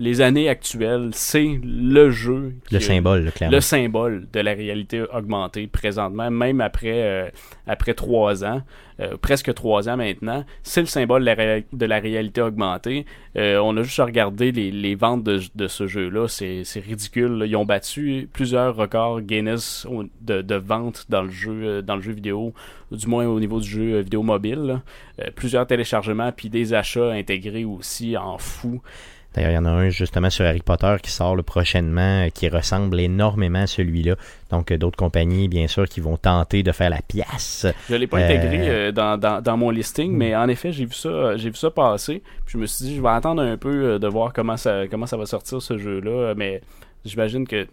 les 0.00 0.22
années 0.22 0.48
actuelles, 0.48 1.10
c'est 1.12 1.60
le 1.62 2.10
jeu. 2.10 2.54
le 2.72 2.80
symbole, 2.80 3.30
clairement. 3.32 3.54
le 3.54 3.60
symbole 3.60 4.26
de 4.32 4.40
la 4.40 4.54
réalité 4.54 5.02
augmentée 5.14 5.66
présentement, 5.66 6.30
même 6.30 6.60
après, 6.62 7.02
euh, 7.02 7.28
après 7.66 7.92
trois 7.94 8.42
ans, 8.44 8.62
euh, 9.00 9.16
presque 9.20 9.52
trois 9.54 9.88
ans 9.90 9.96
maintenant, 9.98 10.44
c'est 10.62 10.80
le 10.80 10.86
symbole 10.86 11.20
de 11.20 11.26
la, 11.26 11.34
ré- 11.34 11.66
de 11.72 11.86
la 11.86 11.98
réalité 12.00 12.40
augmentée. 12.40 13.04
Euh, 13.36 13.58
on 13.58 13.76
a 13.76 13.82
juste 13.82 14.00
à 14.00 14.06
regarder 14.06 14.52
les, 14.52 14.70
les 14.70 14.94
ventes 14.94 15.22
de, 15.22 15.38
de 15.54 15.68
ce 15.68 15.86
jeu-là, 15.86 16.28
c'est 16.28 16.64
c'est 16.64 16.80
ridicule. 16.80 17.32
là. 17.38 17.46
Ils 17.46 17.56
ont 17.56 17.64
battu 17.66 18.28
plusieurs 18.32 18.74
records 18.76 19.20
Guinness 19.20 19.86
de, 20.22 20.40
de 20.42 20.54
vente 20.54 21.06
dans 21.10 21.22
le 21.22 21.30
jeu 21.30 21.52
euh, 21.62 21.82
dans 21.82 21.96
le 21.96 22.02
jeu 22.02 22.12
vidéo, 22.12 22.52
du 22.90 23.06
moins 23.06 23.26
au 23.26 23.38
niveau 23.38 23.60
du 23.60 23.68
jeu 23.68 23.94
euh, 23.96 24.00
vidéo 24.00 24.22
mobile. 24.22 24.80
Euh, 25.20 25.30
plusieurs 25.36 25.66
téléchargements 25.66 26.32
puis 26.32 26.48
des 26.48 26.72
achats 26.74 27.10
intégrés 27.12 27.64
aussi 27.66 28.16
en 28.16 28.38
fou. 28.38 28.80
D'ailleurs, 29.34 29.50
il 29.52 29.54
y 29.54 29.58
en 29.58 29.64
a 29.64 29.70
un 29.70 29.90
justement 29.90 30.28
sur 30.28 30.44
Harry 30.44 30.60
Potter 30.60 30.96
qui 31.02 31.10
sort 31.10 31.36
là, 31.36 31.42
prochainement, 31.42 32.26
euh, 32.26 32.28
qui 32.30 32.48
ressemble 32.48 32.98
énormément 32.98 33.60
à 33.60 33.66
celui-là. 33.66 34.16
Donc, 34.50 34.72
euh, 34.72 34.78
d'autres 34.78 34.96
compagnies, 34.96 35.46
bien 35.48 35.68
sûr, 35.68 35.88
qui 35.88 36.00
vont 36.00 36.16
tenter 36.16 36.62
de 36.64 36.72
faire 36.72 36.90
la 36.90 37.00
pièce. 37.00 37.66
Je 37.88 37.94
l'ai 37.94 38.06
pas 38.08 38.18
Euh, 38.18 38.24
intégré 38.24 38.68
euh, 38.68 38.92
dans, 38.92 39.16
dans, 39.18 39.40
dans 39.40 39.56
mon 39.56 39.70
listing, 39.70 40.12
mais 40.16 40.34
en 40.34 40.48
effet, 40.48 40.72
j'ai 40.72 40.84
vu 40.84 40.94
ça, 40.94 41.36
j'ai 41.36 41.50
vu 41.50 41.56
ça 41.56 41.70
passer. 41.70 42.22
Puis 42.44 42.54
je 42.54 42.58
me 42.58 42.66
suis 42.66 42.86
dit, 42.86 42.96
je 42.96 43.00
vais 43.02 43.08
attendre 43.08 43.42
un 43.42 43.56
peu 43.56 43.98
de 44.00 44.08
voir 44.08 44.32
comment 44.32 44.56
ça, 44.56 44.88
comment 44.88 45.06
ça 45.06 45.16
va 45.16 45.26
sortir 45.26 45.62
ce 45.62 45.78
jeu-là. 45.78 46.34
Mais 46.36 46.60
j'imagine 47.04 47.46
que 47.46 47.66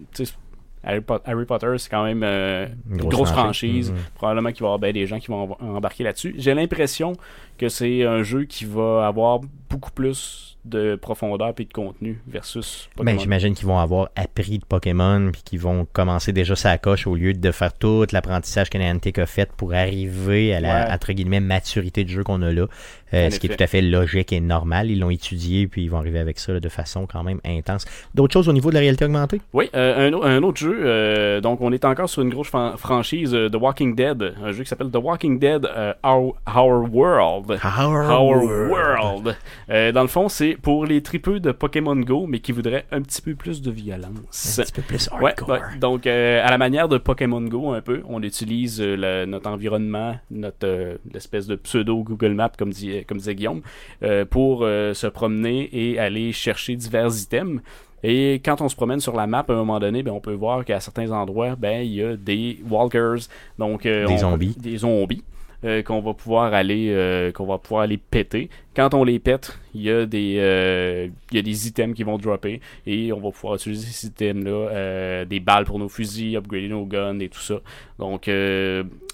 Harry, 0.84 1.02
Harry 1.26 1.45
Potter, 1.45 1.74
c'est 1.78 1.90
quand 1.90 2.04
même 2.06 2.22
euh, 2.24 2.68
Une 2.90 2.98
grosse 2.98 3.14
grosse, 3.14 3.32
franchise. 3.32 3.88
franchise. 3.88 3.91
Mhm. 3.91 3.98
Probablement 4.16 4.52
qu'il 4.52 4.62
va 4.62 4.66
y 4.66 4.68
avoir 4.68 4.80
ben, 4.80 4.94
des 4.94 5.06
gens 5.08 5.20
qui 5.20 5.28
vont 5.28 5.48
emb- 5.48 5.62
embarquer 5.62 6.04
là-dessus. 6.04 6.36
J'ai 6.38 6.54
l'impression 6.54 7.14
que 7.58 7.68
c'est 7.70 8.04
un 8.06 8.24
jeu 8.24 8.45
qui 8.45 8.66
va 8.66 9.06
avoir 9.08 9.41
beaucoup 9.70 9.91
plus 9.91 10.45
de 10.66 10.95
profondeur 10.95 11.54
et 11.58 11.64
de 11.64 11.72
contenu 11.74 12.20
versus 12.28 12.90
Ben, 12.98 13.04
Pokémon. 13.06 13.20
j'imagine 13.22 13.54
qu'ils 13.54 13.68
vont 13.68 13.80
avoir 13.80 14.10
appris 14.18 14.60
de 14.60 14.66
Pokémon 14.66 15.30
puis 15.32 15.41
qu'ils 15.41 15.60
vont 15.62 15.88
commencer 15.94 16.34
déjà 16.34 16.58
sa 16.58 16.78
coche 16.78 17.08
au 17.08 17.16
lieu 17.16 17.34
de 17.34 17.52
faire 17.52 17.72
tout 17.74 18.06
l'apprentissage 18.12 18.70
que 18.70 18.78
Niantic 18.78 19.18
a 19.18 19.26
fait 19.26 19.49
pour 19.54 19.74
arriver 19.74 20.54
à 20.54 20.60
la 20.60 20.68
Ouais. 20.86 20.91
entre 20.91 21.14
guillemets 21.14 21.40
maturité 21.40 22.04
de 22.04 22.10
jeu 22.10 22.24
qu'on 22.24 22.41
a 22.41 22.52
là. 22.52 22.68
Euh, 23.13 23.29
ce 23.29 23.39
qui 23.39 23.47
est 23.47 23.55
tout 23.55 23.63
à 23.63 23.67
fait 23.67 23.81
logique 23.81 24.34
et 24.34 24.39
normal. 24.39 24.91
Ils 24.91 24.99
l'ont 24.99 25.09
étudié 25.09 25.67
puis 25.67 25.84
ils 25.84 25.88
vont 25.89 25.97
arriver 25.97 26.19
avec 26.19 26.39
ça 26.39 26.53
là, 26.53 26.59
de 26.59 26.69
façon 26.69 27.05
quand 27.05 27.23
même 27.23 27.39
intense. 27.45 27.85
D'autres 28.13 28.34
choses 28.34 28.49
au 28.49 28.53
niveau 28.53 28.69
de 28.69 28.73
la 28.75 28.81
réalité 28.81 29.05
augmentée? 29.05 29.41
Oui, 29.53 29.69
euh, 29.75 30.09
un, 30.09 30.13
au- 30.13 30.23
un 30.23 30.43
autre 30.43 30.57
jeu. 30.57 30.77
euh, 30.81 31.39
donc, 31.41 31.61
on 31.61 31.71
est 31.71 31.85
encore 31.85 32.09
sur 32.09 32.21
une 32.21 32.29
grosse 32.29 32.47
fran- 32.49 32.75
franchise 32.77 33.31
The 33.31 33.55
Walking 33.55 33.95
Dead. 33.95 34.34
Un 34.43 34.51
jeu 34.51 34.63
qui 34.63 34.69
s'appelle 34.69 34.89
The 34.91 34.97
Walking 35.01 35.39
Dead 35.39 35.65
Our, 36.03 36.35
Our 36.55 36.93
World. 36.93 37.59
Our 37.63 38.43
World. 38.69 39.35
Dans 39.69 40.01
le 40.01 40.07
fond, 40.07 40.29
c'est 40.29 40.57
pour 40.61 40.85
les 40.85 41.01
tripeux 41.01 41.39
de 41.39 41.51
Pokémon 41.51 41.95
Go, 41.95 42.25
mais 42.27 42.39
qui 42.39 42.51
voudraient 42.51 42.85
un 42.91 43.01
petit 43.01 43.21
peu 43.21 43.35
plus 43.35 43.61
de 43.61 43.71
violence. 43.71 44.59
Un 44.59 44.63
petit 44.63 44.71
peu 44.73 44.81
plus 44.81 45.09
hardcore. 45.11 45.49
ouais. 45.49 45.59
donc 45.79 46.07
à 46.07 46.49
la 46.49 46.57
manière 46.57 46.88
de 46.88 46.97
Pokémon 46.97 47.41
Go 47.41 47.71
un 47.71 47.81
peu, 47.81 48.01
on 48.07 48.21
utilise 48.23 48.81
le- 48.81 49.25
notre 49.25 49.49
environnement, 49.49 50.15
notre 50.31 50.97
l'espèce 51.13 51.47
de 51.47 51.55
pseudo 51.55 52.03
Google 52.03 52.34
Maps 52.34 52.51
comme, 52.57 52.71
dit, 52.71 52.97
comme 53.06 53.18
disait 53.18 53.36
Guillaume, 53.36 53.61
euh, 54.03 54.26
pour 54.26 54.64
euh, 54.64 54.94
se 54.94 55.07
promener 55.07 55.69
et 55.72 55.99
aller 55.99 56.32
chercher 56.32 56.76
divers 56.76 57.10
items. 57.22 57.61
Et 58.03 58.36
quand 58.45 58.61
on 58.61 58.69
se 58.69 58.76
promène 58.76 58.99
sur 58.99 59.15
la 59.15 59.26
map, 59.26 59.44
à 59.48 59.52
un 59.52 59.56
moment 59.56 59.80
donné, 59.80 60.03
ben, 60.03 60.11
on 60.11 60.19
peut 60.22 60.34
voir 60.34 60.64
qu'à 60.64 60.80
certains 60.80 61.10
endroits, 61.11 61.56
ben, 61.56 61.82
il 61.84 61.94
y 61.95 62.03
a 62.03 62.15
des 62.15 62.60
walkers, 62.69 63.28
donc 63.57 63.86
euh, 63.86 64.06
Des 64.06 64.14
on- 64.14 64.18
zombies. 64.32 64.56
des 64.60 64.78
zombies 64.78 65.24
euh, 65.63 65.81
qu'on 65.84 66.01
va 66.01 66.13
pouvoir 66.13 66.53
aller, 66.53 66.89
euh, 66.91 67.31
qu'on 67.31 67.45
va 67.45 67.57
pouvoir 67.57 67.81
aller 67.84 67.97
péter. 67.97 68.49
Quand 68.75 68.93
on 68.93 69.03
les 69.03 69.17
pète, 69.17 69.57
il 69.73 69.81
y 69.81 69.89
a 69.89 70.05
des, 70.05 70.35
euh, 70.38 71.07
y 71.31 71.39
a 71.39 71.41
des 71.41 71.67
items 71.67 71.95
qui 71.95 72.03
vont 72.03 72.19
dropper 72.19 72.61
et 72.85 73.11
on 73.11 73.19
va 73.19 73.31
pouvoir 73.31 73.55
utiliser 73.55 73.88
ces 73.88 74.07
items-là, 74.07 74.51
euh, 74.51 75.25
des 75.25 75.39
balles 75.39 75.65
pour 75.65 75.79
nos 75.79 75.89
fusils, 75.89 76.35
upgrader 76.38 76.67
nos 76.67 76.85
guns 76.85 77.17
et 77.19 77.27
tout 77.29 77.39
ça. 77.39 77.55
Donc, 77.97 78.29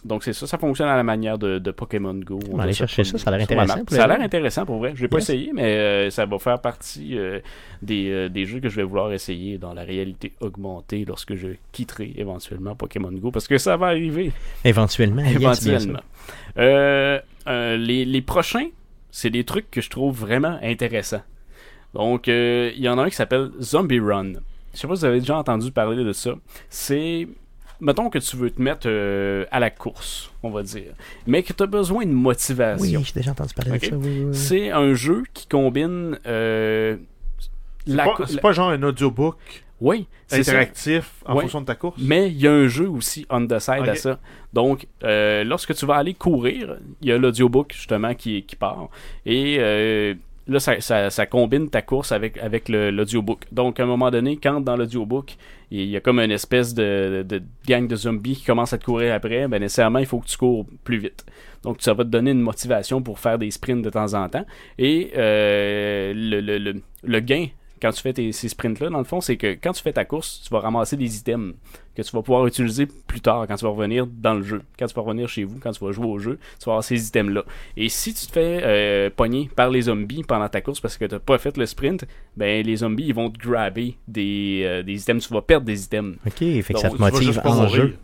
donc 0.04 0.24
c'est 0.26 0.34
ça, 0.34 0.46
ça 0.48 0.58
fonctionne 0.58 0.90
à 0.90 0.98
la 0.98 1.04
manière 1.04 1.38
de, 1.38 1.60
de 1.60 1.72
Pokémon 1.72 2.14
Go. 2.14 2.40
On 2.50 2.52
va 2.52 2.58
va 2.58 2.64
aller 2.64 2.74
chercher 2.74 3.06
ça, 3.06 3.18
ça 3.18 3.30
a 3.30 3.38
l'air 3.38 3.44
intéressant 3.44 3.80
Ça 3.88 4.04
a 4.04 4.08
l'air 4.08 4.20
intéressant 4.22 4.66
pour 4.66 4.80
vrai. 4.80 4.92
Je 4.96 5.02
l'ai 5.02 5.08
pas 5.08 5.20
Yes. 5.20 5.30
essayé, 5.30 5.52
mais 5.54 6.10
ça 6.12 6.26
va 6.26 6.38
faire 6.40 6.60
partie 6.60 7.18
des, 7.82 8.30
des 8.30 8.46
jeux 8.46 8.60
que 8.60 8.68
je 8.68 8.76
vais 8.76 8.84
vouloir 8.84 9.14
essayer 9.14 9.58
dans 9.58 9.74
la 9.74 9.84
réalité 9.84 10.34
augmentée 10.42 11.06
lorsque 11.08 11.36
je 11.36 11.48
quitterai 11.72 12.12
éventuellement 12.18 12.76
Pokémon 12.76 13.12
Go 13.14 13.32
parce 13.32 13.48
que 13.48 13.58
ça 13.58 13.78
va 13.78 13.88
arriver 13.88 14.34
Éventuellement. 14.66 15.22
yes, 15.24 15.36
éventuellement. 15.36 16.00
Euh, 16.58 17.20
euh, 17.48 17.78
les, 17.78 18.06
les 18.06 18.22
prochains, 18.22 18.68
c'est 19.12 19.30
des 19.30 19.44
trucs 19.44 19.70
que 19.72 19.82
je 19.82 19.90
trouve 19.90 20.16
vraiment 20.20 20.58
intéressants. 20.62 21.24
Donc, 21.94 22.28
euh, 22.28 22.72
il 22.76 22.82
y 22.82 22.90
en 22.90 22.98
a 22.98 23.04
un 23.04 23.10
qui 23.10 23.16
s'appelle 23.16 23.50
Zombie 23.62 24.00
Run. 24.00 24.34
Je 24.74 24.80
sais 24.80 24.88
pas 24.88 24.96
si 24.96 25.02
vous 25.02 25.06
avez 25.06 25.20
déjà 25.20 25.38
entendu 25.38 25.72
parler 25.72 26.04
de 26.04 26.14
ça. 26.14 26.32
C'est. 26.70 27.28
Mettons 27.82 28.10
que 28.10 28.18
tu 28.20 28.38
veux 28.38 28.50
te 28.50 28.62
mettre 28.62 28.88
euh, 28.88 29.46
à 29.52 29.60
la 29.60 29.70
course, 29.70 30.32
on 30.42 30.52
va 30.52 30.64
dire, 30.64 30.94
mais 31.28 31.44
que 31.44 31.52
tu 31.52 31.62
as 31.64 31.66
besoin 31.66 32.04
de 32.06 32.10
Oui, 32.10 32.16
motivation. 32.16 33.04
j'ai 33.04 33.14
déjà 33.14 33.32
entendu 33.32 33.54
parler 33.54 33.78
de 33.78 33.86
ça. 33.86 33.96
Oui, 33.98 34.08
oui, 34.08 34.24
oui. 34.26 34.36
C'est 34.36 34.72
un 34.72 34.94
jeu 34.94 35.24
qui 35.34 35.48
combine. 35.48 36.18
euh, 36.26 36.96
C'est 37.86 37.94
la 37.94 38.06
pas, 38.06 38.16
la- 38.30 38.40
pas 38.42 38.52
genre 38.54 38.70
un 38.70 38.82
audiobook 38.84 39.63
Oui, 39.82 40.08
c'est 40.28 40.44
ça. 40.44 40.52
interactif 40.52 41.12
en 41.26 41.34
fonction 41.42 41.62
de 41.62 41.66
ta 41.66 41.76
course. 41.76 42.00
Mais 42.02 42.30
il 42.30 42.40
y 42.40 42.48
a 42.48 42.52
un 42.54 42.68
jeu 42.68 42.88
aussi 42.90 43.26
on 43.30 43.46
the 43.46 43.60
side 43.60 43.82
à 43.82 43.96
ça. 43.96 44.20
Donc, 44.54 44.88
euh, 45.04 45.44
lorsque 45.44 45.74
tu 45.76 45.86
vas 45.86 45.96
aller 45.96 46.14
courir, 46.14 46.78
il 47.02 47.10
y 47.10 47.12
a 47.12 47.18
l'audiobook 47.18 47.74
justement 47.74 48.14
qui, 48.14 48.44
qui 48.44 48.56
part. 48.56 48.88
Et 49.26 49.58
euh, 49.60 50.14
là, 50.48 50.60
ça, 50.60 50.80
ça- 50.80 51.10
ça 51.10 51.26
combine 51.26 51.70
ta 51.70 51.82
course 51.82 52.12
avec, 52.14 52.38
avec 52.38 52.70
l'audiobook. 52.70 53.46
Donc, 53.52 53.80
à 53.80 53.84
un 53.84 53.88
moment 53.88 54.10
donné, 54.12 54.38
quand 54.38 54.62
dans 54.62 54.78
l'audiobook, 54.78 55.36
il 55.72 55.86
y 55.86 55.98
a 55.98 56.00
comme 56.02 56.20
une 56.20 56.32
espèce 56.32 56.74
de, 56.74 57.26
de 57.28 57.42
gang 57.68 57.88
de 57.88 57.96
zombies 57.96 58.36
qui 58.36 58.46
commence 58.46 58.72
à 58.74 58.78
te 58.78 58.86
courir 58.86 59.14
après, 59.14 59.48
ben 59.48 59.60
nécessairement, 59.60 60.00
il 60.00 60.06
faut 60.06 60.20
que 60.20 60.28
tu 60.28 60.38
cours 60.38 60.66
plus 60.84 61.00
vite. 61.00 61.26
Donc, 61.64 61.78
ça 61.80 61.94
va 61.94 62.04
te 62.04 62.10
donner 62.10 62.32
une 62.32 62.42
motivation 62.42 63.02
pour 63.02 63.20
faire 63.20 63.38
des 63.40 63.50
sprints 63.52 63.82
de 63.84 63.90
temps 63.90 64.14
en 64.14 64.30
temps. 64.30 64.46
Et 64.78 65.12
euh, 65.18 66.14
le, 66.16 66.42
le- 66.42 66.58
le- 66.58 66.82
le 67.04 67.20
gain 67.20 67.48
quand 67.84 67.92
tu 67.92 68.02
fais 68.02 68.14
tes, 68.14 68.32
ces 68.32 68.48
sprints-là, 68.48 68.90
dans 68.90 68.98
le 68.98 69.04
fond, 69.04 69.20
c'est 69.20 69.36
que 69.36 69.58
quand 69.62 69.74
tu 69.74 69.84
fais 69.84 69.92
ta 69.92 70.06
course, 70.06 70.42
tu 70.42 70.50
vas 70.50 70.62
ramasser 70.62 70.96
des 70.96 71.18
items 71.18 71.54
que 71.98 72.02
tu 72.02 72.12
vas 72.14 72.22
pouvoir 72.22 72.48
utiliser 72.48 72.86
plus 72.86 73.20
tard 73.20 73.46
quand 73.46 73.58
tu 73.58 73.66
vas 73.66 73.72
revenir 73.72 74.08
dans 74.08 74.36
le 74.36 74.42
jeu. 74.42 74.62
Quand 74.80 74.88
tu 74.88 74.96
vas 74.96 75.02
revenir 75.02 75.28
chez 75.28 75.44
vous, 75.44 75.60
quand 75.60 75.72
tu 75.72 75.84
vas 75.84 75.92
jouer 75.92 76.06
au 76.08 76.18
jeu, 76.18 76.40
tu 76.60 76.66
vas 76.66 76.72
avoir 76.72 76.84
ces 76.86 77.08
items-là. 77.08 77.44
Et 77.76 77.90
si 77.90 78.14
tu 78.14 78.26
te 78.26 78.32
fais 78.32 78.62
euh, 78.64 79.10
pogner 79.14 79.50
par 79.54 79.70
les 79.70 79.82
zombies 79.82 80.24
pendant 80.24 80.48
ta 80.48 80.62
course 80.62 80.80
parce 80.80 80.98
que 80.98 81.04
tu 81.04 81.14
n'as 81.14 81.20
pas 81.20 81.38
fait 81.38 81.58
le 81.58 81.66
sprint, 81.66 82.06
ben 82.38 82.66
les 82.66 82.78
zombies 82.78 83.08
ils 83.08 83.14
vont 83.14 83.30
te 83.30 83.38
grabber 83.38 83.98
des, 84.08 84.62
euh, 84.64 84.82
des 84.82 85.02
items. 85.02 85.28
Tu 85.28 85.34
vas 85.34 85.42
perdre 85.42 85.66
des 85.66 85.84
items. 85.84 86.16
Ok, 86.26 86.38
fait 86.38 86.74
que 86.74 86.80
ça 86.80 86.88
Donc, 86.88 86.98
te 86.98 87.20
Tu 87.20 87.32
vas 87.32 87.34
motive 87.34 87.42
en 87.44 87.68
jeu. 87.68 87.98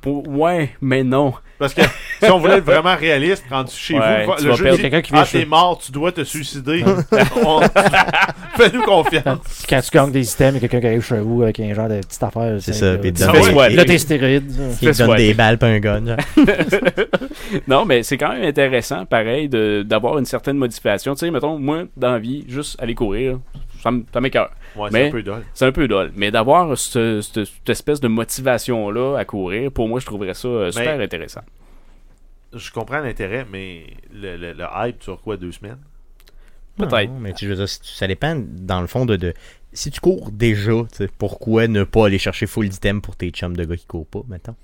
Pour- 0.00 0.26
ouais, 0.28 0.70
mais 0.80 1.04
non. 1.04 1.34
Parce 1.58 1.74
que 1.74 1.82
si 2.20 2.30
on 2.30 2.38
voulait 2.38 2.56
être 2.58 2.64
vraiment 2.64 2.96
réaliste, 2.96 3.44
rendu 3.50 3.72
chez 3.72 3.94
Ouais, 3.98 4.24
vous, 4.24 4.34
tu 4.36 4.44
le 4.44 4.50
vas 4.50 4.56
jeu 4.56 4.76
quelqu'un 4.78 5.00
qui 5.02 5.10
Ah, 5.12 5.16
vient 5.22 5.24
t'es 5.24 5.38
chez- 5.40 5.44
mort, 5.46 5.78
tu 5.78 5.92
dois 5.92 6.10
te 6.10 6.24
suicider. 6.24 6.82
On- 7.44 7.60
Fais-nous 8.56 8.82
confiance. 8.82 9.64
Quand 9.68 9.80
tu 9.80 9.90
gagnes 9.90 10.10
des 10.10 10.32
items, 10.32 10.50
il 10.52 10.54
y 10.54 10.56
a 10.56 10.60
quelqu'un 10.68 10.80
qui 10.80 10.86
arrive 10.86 11.04
chez 11.04 11.20
vous 11.20 11.42
avec 11.42 11.60
un 11.60 11.72
genre 11.74 11.88
de 11.88 12.00
petite 12.00 12.22
affaire. 12.22 12.56
C'est 12.60 12.72
ça, 12.72 12.96
puis 12.98 13.12
Ah 13.22 13.32
ouais. 13.32 13.70
Là, 13.70 13.84
tes 13.84 13.94
il 13.94 14.04
te 14.06 14.98
donne 14.98 15.16
des 15.16 15.34
balles 15.34 15.58
pas 15.58 15.68
un 15.68 15.78
gun. 15.78 16.16
non, 17.68 17.84
mais 17.84 18.02
c'est 18.02 18.18
quand 18.18 18.32
même 18.32 18.42
intéressant, 18.44 19.04
pareil, 19.06 19.48
de- 19.48 19.82
d'avoir 19.86 20.18
une 20.18 20.24
certaine 20.26 20.56
motivation. 20.56 21.14
Tu 21.14 21.20
sais, 21.26 21.30
mettons, 21.30 21.58
moi, 21.58 21.84
dans 21.96 22.12
la 22.12 22.18
vie, 22.18 22.44
juste 22.48 22.80
aller 22.82 22.94
courir, 22.94 23.38
ça 23.82 23.88
m- 23.90 24.04
ça 24.12 24.20
m'écoeure. 24.20 24.50
Ouais, 24.76 24.88
c'est 24.90 24.92
Mais- 25.02 25.08
un 25.08 25.10
peu 25.10 25.22
dole. 25.22 25.44
C'est 25.54 25.66
un 25.66 25.72
peu 25.72 25.86
dole. 25.88 26.12
Mais 26.16 26.30
d'avoir 26.30 26.76
ce- 26.78 27.20
ce- 27.20 27.44
cette 27.44 27.68
espèce 27.68 28.00
de 28.00 28.08
motivation-là 28.08 29.16
à 29.18 29.24
courir, 29.24 29.70
pour 29.72 29.88
moi, 29.88 30.00
je 30.00 30.06
trouverais 30.06 30.34
ça 30.34 30.48
euh, 30.48 30.70
super 30.72 30.96
Mais- 30.98 31.04
intéressant. 31.04 31.42
Je 32.54 32.70
comprends 32.70 33.00
l'intérêt, 33.00 33.46
mais 33.50 33.86
le, 34.12 34.36
le, 34.36 34.52
le 34.52 34.64
hype 34.74 35.02
sur 35.02 35.20
quoi 35.22 35.36
deux 35.36 35.52
semaines? 35.52 35.78
Peut-être. 36.76 37.10
Mais 37.20 37.32
tu, 37.34 37.44
je 37.46 37.50
veux 37.50 37.56
dire, 37.56 37.68
ça 37.68 38.06
dépend, 38.06 38.34
dans 38.46 38.80
le 38.80 38.86
fond, 38.86 39.04
de, 39.06 39.16
de- 39.16 39.34
si 39.72 39.90
tu 39.90 40.00
cours 40.00 40.30
déjà, 40.30 40.72
pourquoi 41.18 41.66
ne 41.68 41.84
pas 41.84 42.06
aller 42.06 42.18
chercher 42.18 42.46
full 42.46 42.68
d'items 42.68 43.00
pour 43.02 43.16
tes 43.16 43.30
chums 43.30 43.56
de 43.56 43.64
gars 43.64 43.76
qui 43.76 43.86
courent 43.86 44.06
pas, 44.06 44.22
mettons? 44.28 44.54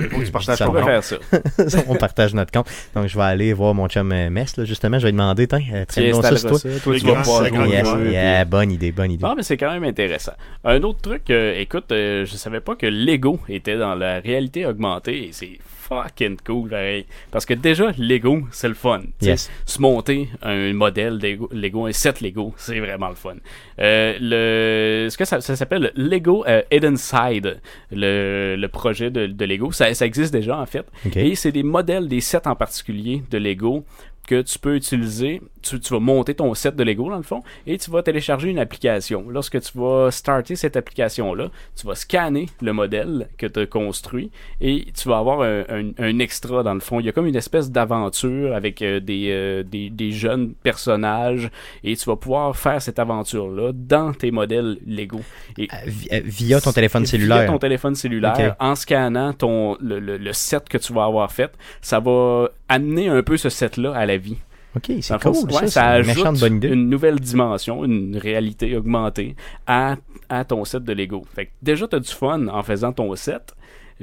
Il 0.00 0.08
faut 0.08 0.18
que 0.18 0.24
tu 0.24 0.32
partages 0.32 0.58
Ça 0.58 0.64
On 0.64 0.68
ton 0.68 0.72
peut 0.74 0.80
compte. 0.80 0.88
faire 0.88 1.04
ça. 1.04 1.78
on 1.88 1.94
partage 1.94 2.34
notre 2.34 2.52
compte. 2.52 2.66
Donc, 2.94 3.06
je 3.06 3.16
vais 3.16 3.24
aller 3.24 3.52
voir 3.52 3.74
mon 3.74 3.88
chum 3.88 4.12
euh, 4.12 4.30
Mess, 4.30 4.56
là, 4.56 4.64
justement. 4.64 4.98
Je 4.98 5.04
vais 5.04 5.10
lui 5.10 5.16
demander, 5.16 5.46
tiens, 5.46 5.60
euh, 5.72 5.84
Tu 5.86 6.00
traîne-nous 6.00 6.22
ça, 6.22 6.48
toi. 6.48 6.58
Toi, 6.82 6.98
tu 6.98 7.06
vas 7.06 7.22
pouvoir 7.22 7.46
jouer 7.46 8.44
bonne 8.46 8.72
idée, 8.72 8.92
bonne 8.92 9.10
idée. 9.12 9.24
Ah, 9.26 9.34
mais 9.36 9.42
c'est 9.42 9.56
quand 9.56 9.72
même 9.72 9.84
intéressant. 9.84 10.32
Un 10.64 10.82
autre 10.82 11.00
truc, 11.00 11.30
euh, 11.30 11.58
écoute, 11.58 11.92
euh, 11.92 12.24
je 12.24 12.36
savais 12.36 12.60
pas 12.60 12.74
que 12.76 12.86
Lego 12.86 13.38
était 13.48 13.76
dans 13.76 13.94
la 13.94 14.20
réalité 14.20 14.66
augmentée 14.66 15.28
et 15.28 15.32
c'est 15.32 15.58
fucking 15.88 16.38
cool, 16.44 16.68
pareil. 16.68 17.06
Parce 17.30 17.46
que 17.46 17.54
déjà, 17.54 17.92
Lego, 17.98 18.42
c'est 18.50 18.68
le 18.68 18.74
fun. 18.74 19.02
Yes. 19.20 19.50
Se 19.64 19.80
monter 19.80 20.28
un 20.42 20.72
modèle 20.72 21.18
Lego, 21.18 21.48
Lego 21.52 21.86
un 21.86 21.92
set 21.92 22.20
Lego, 22.20 22.54
c'est 22.56 22.78
vraiment 22.80 23.08
le 23.08 23.14
fun. 23.14 23.36
Euh, 23.78 24.14
le, 24.20 25.08
ce 25.10 25.16
que 25.16 25.24
ça, 25.24 25.40
ça 25.40 25.56
s'appelle 25.56 25.92
Lego 25.94 26.44
euh, 26.46 26.62
Hidden 26.70 26.96
Side, 26.96 27.60
le, 27.90 28.56
le 28.58 28.68
projet 28.68 29.10
de, 29.10 29.26
de 29.26 29.44
Lego. 29.44 29.72
Ça, 29.72 29.92
ça 29.94 30.06
existe 30.06 30.32
déjà, 30.32 30.58
en 30.58 30.66
fait. 30.66 30.86
Ok. 31.06 31.16
Et 31.16 31.34
c'est 31.34 31.52
des 31.52 31.62
modèles, 31.62 32.08
des 32.08 32.20
sets 32.20 32.46
en 32.46 32.56
particulier 32.56 33.22
de 33.30 33.38
Lego 33.38 33.84
que 34.26 34.42
tu 34.42 34.58
peux 34.58 34.74
utiliser. 34.74 35.40
Tu, 35.68 35.80
tu 35.80 35.92
vas 35.94 36.00
monter 36.00 36.34
ton 36.34 36.52
set 36.54 36.76
de 36.76 36.84
Lego 36.84 37.08
dans 37.10 37.16
le 37.16 37.22
fond 37.22 37.42
et 37.66 37.76
tu 37.78 37.90
vas 37.90 38.02
télécharger 38.02 38.48
une 38.50 38.58
application. 38.58 39.24
Lorsque 39.28 39.60
tu 39.60 39.70
vas 39.78 40.10
starter 40.10 40.54
cette 40.56 40.76
application-là, 40.76 41.48
tu 41.74 41.86
vas 41.86 41.94
scanner 41.94 42.46
le 42.60 42.72
modèle 42.72 43.28
que 43.38 43.46
tu 43.46 43.60
as 43.60 43.66
construit 43.66 44.30
et 44.60 44.86
tu 44.96 45.08
vas 45.08 45.18
avoir 45.18 45.40
un, 45.42 45.60
un- 45.68 45.92
un 45.98 46.18
extra 46.18 46.62
dans 46.62 46.74
le 46.74 46.80
fond. 46.80 47.00
Il 47.00 47.06
y 47.06 47.08
a 47.08 47.12
comme 47.12 47.26
une 47.26 47.36
espèce 47.36 47.70
d'aventure 47.70 48.54
avec 48.54 48.82
euh, 48.82 49.00
des, 49.00 49.28
euh, 49.30 49.62
des, 49.62 49.90
des 49.90 50.12
jeunes 50.12 50.54
personnages 50.54 51.50
et 51.82 51.96
tu 51.96 52.04
vas 52.04 52.16
pouvoir 52.16 52.56
faire 52.56 52.80
cette 52.80 52.98
aventure-là 52.98 53.72
dans 53.74 54.12
tes 54.12 54.30
modèles 54.30 54.78
Lego. 54.86 55.20
Et 55.58 55.68
Euh, 55.72 55.76
vi- 55.86 56.08
via 56.24 56.60
ton 56.60 56.72
téléphone 56.72 57.02
Via 57.02 57.10
cellulaire. 57.10 57.46
ton 57.46 57.58
téléphone 57.58 57.94
cellulaire, 57.94 58.54
en 58.60 58.74
scannant 58.74 59.32
ton, 59.32 59.76
le, 59.80 59.98
le- 59.98 60.16
le 60.18 60.32
set 60.32 60.68
que 60.68 60.78
tu 60.78 60.92
vas 60.92 61.04
avoir 61.04 61.32
fait, 61.32 61.52
ça 61.80 61.98
va 62.00 62.48
amener 62.68 63.08
un 63.08 63.22
peu 63.22 63.36
ce 63.36 63.48
set-là 63.48 63.92
à 63.94 64.06
la 64.06 64.16
vie. 64.16 64.36
Ok, 64.76 64.92
c'est 65.00 65.18
fond, 65.20 65.32
cool. 65.32 65.52
ouais, 65.52 65.66
ça, 65.68 65.98
une 65.98 66.10
ajoute 66.10 66.38
bonne 66.40 66.56
idée. 66.56 66.68
une 66.68 66.88
nouvelle 66.90 67.18
dimension, 67.18 67.84
une 67.84 68.16
réalité 68.16 68.76
augmentée 68.76 69.34
à, 69.66 69.96
à 70.28 70.44
ton 70.44 70.64
set 70.64 70.84
de 70.84 70.92
Lego. 70.92 71.24
Fait 71.34 71.46
que 71.46 71.50
déjà, 71.62 71.88
tu 71.88 71.96
as 71.96 72.00
du 72.00 72.10
fun 72.10 72.46
en 72.48 72.62
faisant 72.62 72.92
ton 72.92 73.14
set. 73.16 73.54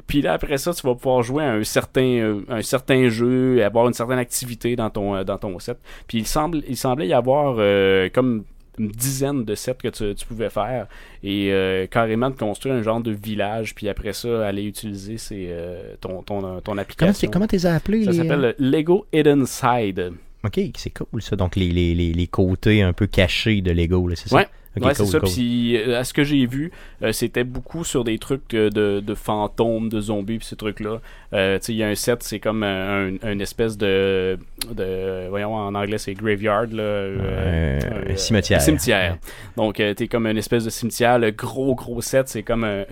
Puis 0.07 0.23
là, 0.23 0.33
après 0.33 0.57
ça, 0.57 0.73
tu 0.73 0.81
vas 0.87 0.95
pouvoir 0.95 1.21
jouer 1.21 1.43
à 1.43 1.51
un 1.51 1.63
certain, 1.63 2.01
euh, 2.01 2.41
un 2.49 2.63
certain 2.63 3.09
jeu, 3.09 3.63
avoir 3.63 3.87
une 3.87 3.93
certaine 3.93 4.17
activité 4.17 4.75
dans 4.75 4.89
ton, 4.89 5.15
euh, 5.15 5.23
dans 5.23 5.37
ton 5.37 5.59
set. 5.59 5.77
Puis 6.07 6.17
il, 6.17 6.25
semble, 6.25 6.63
il 6.67 6.75
semblait 6.75 7.07
y 7.07 7.13
avoir 7.13 7.57
euh, 7.59 8.09
comme 8.11 8.43
une 8.79 8.87
dizaine 8.87 9.45
de 9.45 9.53
sets 9.53 9.75
que 9.83 9.89
tu, 9.89 10.15
tu 10.15 10.25
pouvais 10.25 10.49
faire 10.49 10.87
et 11.21 11.51
euh, 11.51 11.85
carrément 11.85 12.31
de 12.31 12.35
construire 12.35 12.73
un 12.73 12.81
genre 12.81 13.01
de 13.01 13.11
village, 13.11 13.75
puis 13.75 13.87
après 13.87 14.13
ça, 14.13 14.47
aller 14.47 14.63
utiliser 14.63 15.17
euh, 15.31 15.93
ton, 16.01 16.23
ton, 16.23 16.41
ton 16.41 16.61
Comment 16.63 16.81
application. 16.81 17.27
tu 17.27 17.31
comment 17.31 17.45
t'es 17.45 17.63
appelé 17.67 18.05
ça 18.05 18.11
les... 18.11 18.17
s'appelle 18.17 18.55
le 18.57 18.71
Lego 18.71 19.05
Hidden 19.13 19.45
Side. 19.45 20.13
Ok, 20.45 20.59
c'est 20.75 20.89
cool 20.91 21.21
ça. 21.21 21.35
Donc 21.35 21.55
les, 21.55 21.69
les, 21.69 21.93
les, 21.95 22.27
côtés 22.27 22.81
un 22.81 22.93
peu 22.93 23.07
cachés 23.07 23.61
de 23.61 23.71
Lego, 23.71 24.07
là, 24.07 24.15
c'est 24.15 24.29
ça? 24.29 24.35
Ouais. 24.35 24.47
C'est 24.95 25.05
ça. 25.05 25.19
cool. 25.19 25.29
Puis, 25.29 25.77
euh, 25.77 25.99
à 25.99 26.03
ce 26.03 26.13
que 26.15 26.23
j'ai 26.23 26.47
vu, 26.47 26.71
euh, 27.03 27.11
c'était 27.11 27.43
beaucoup 27.43 27.83
sur 27.83 28.03
des 28.03 28.17
trucs 28.17 28.55
euh, 28.55 28.71
de, 28.71 29.01
de 29.05 29.13
fantômes, 29.13 29.87
de 29.87 30.01
zombies, 30.01 30.39
puis 30.39 30.47
ces 30.47 30.55
trucs-là. 30.55 30.99
Euh, 31.33 31.59
tu 31.59 31.65
sais, 31.67 31.73
il 31.73 31.77
y 31.77 31.83
a 31.83 31.87
un 31.89 31.93
set, 31.95 32.23
c'est 32.23 32.39
comme 32.39 32.63
un, 32.63 33.13
un- 33.21 33.31
une 33.33 33.39
espèce 33.41 33.77
de, 33.77 34.39
de. 34.73 35.27
Voyons, 35.29 35.53
en 35.53 35.75
anglais, 35.75 35.99
c'est 35.99 36.15
graveyard, 36.15 36.65
là. 36.71 36.81
euh, 36.81 37.79
Un 38.09 38.15
cimetière. 38.15 38.61
Cimetière. 38.61 39.17
Donc, 39.57 39.79
euh, 39.79 39.93
t'es 39.93 40.07
comme 40.07 40.25
une 40.25 40.37
espèce 40.39 40.65
de 40.65 40.69
cimetière. 40.71 41.19
Le 41.19 41.29
gros, 41.29 41.75
gros 41.75 42.01
set, 42.01 42.27
c'est 42.27 42.43
comme 42.43 42.63
un- 42.63 42.85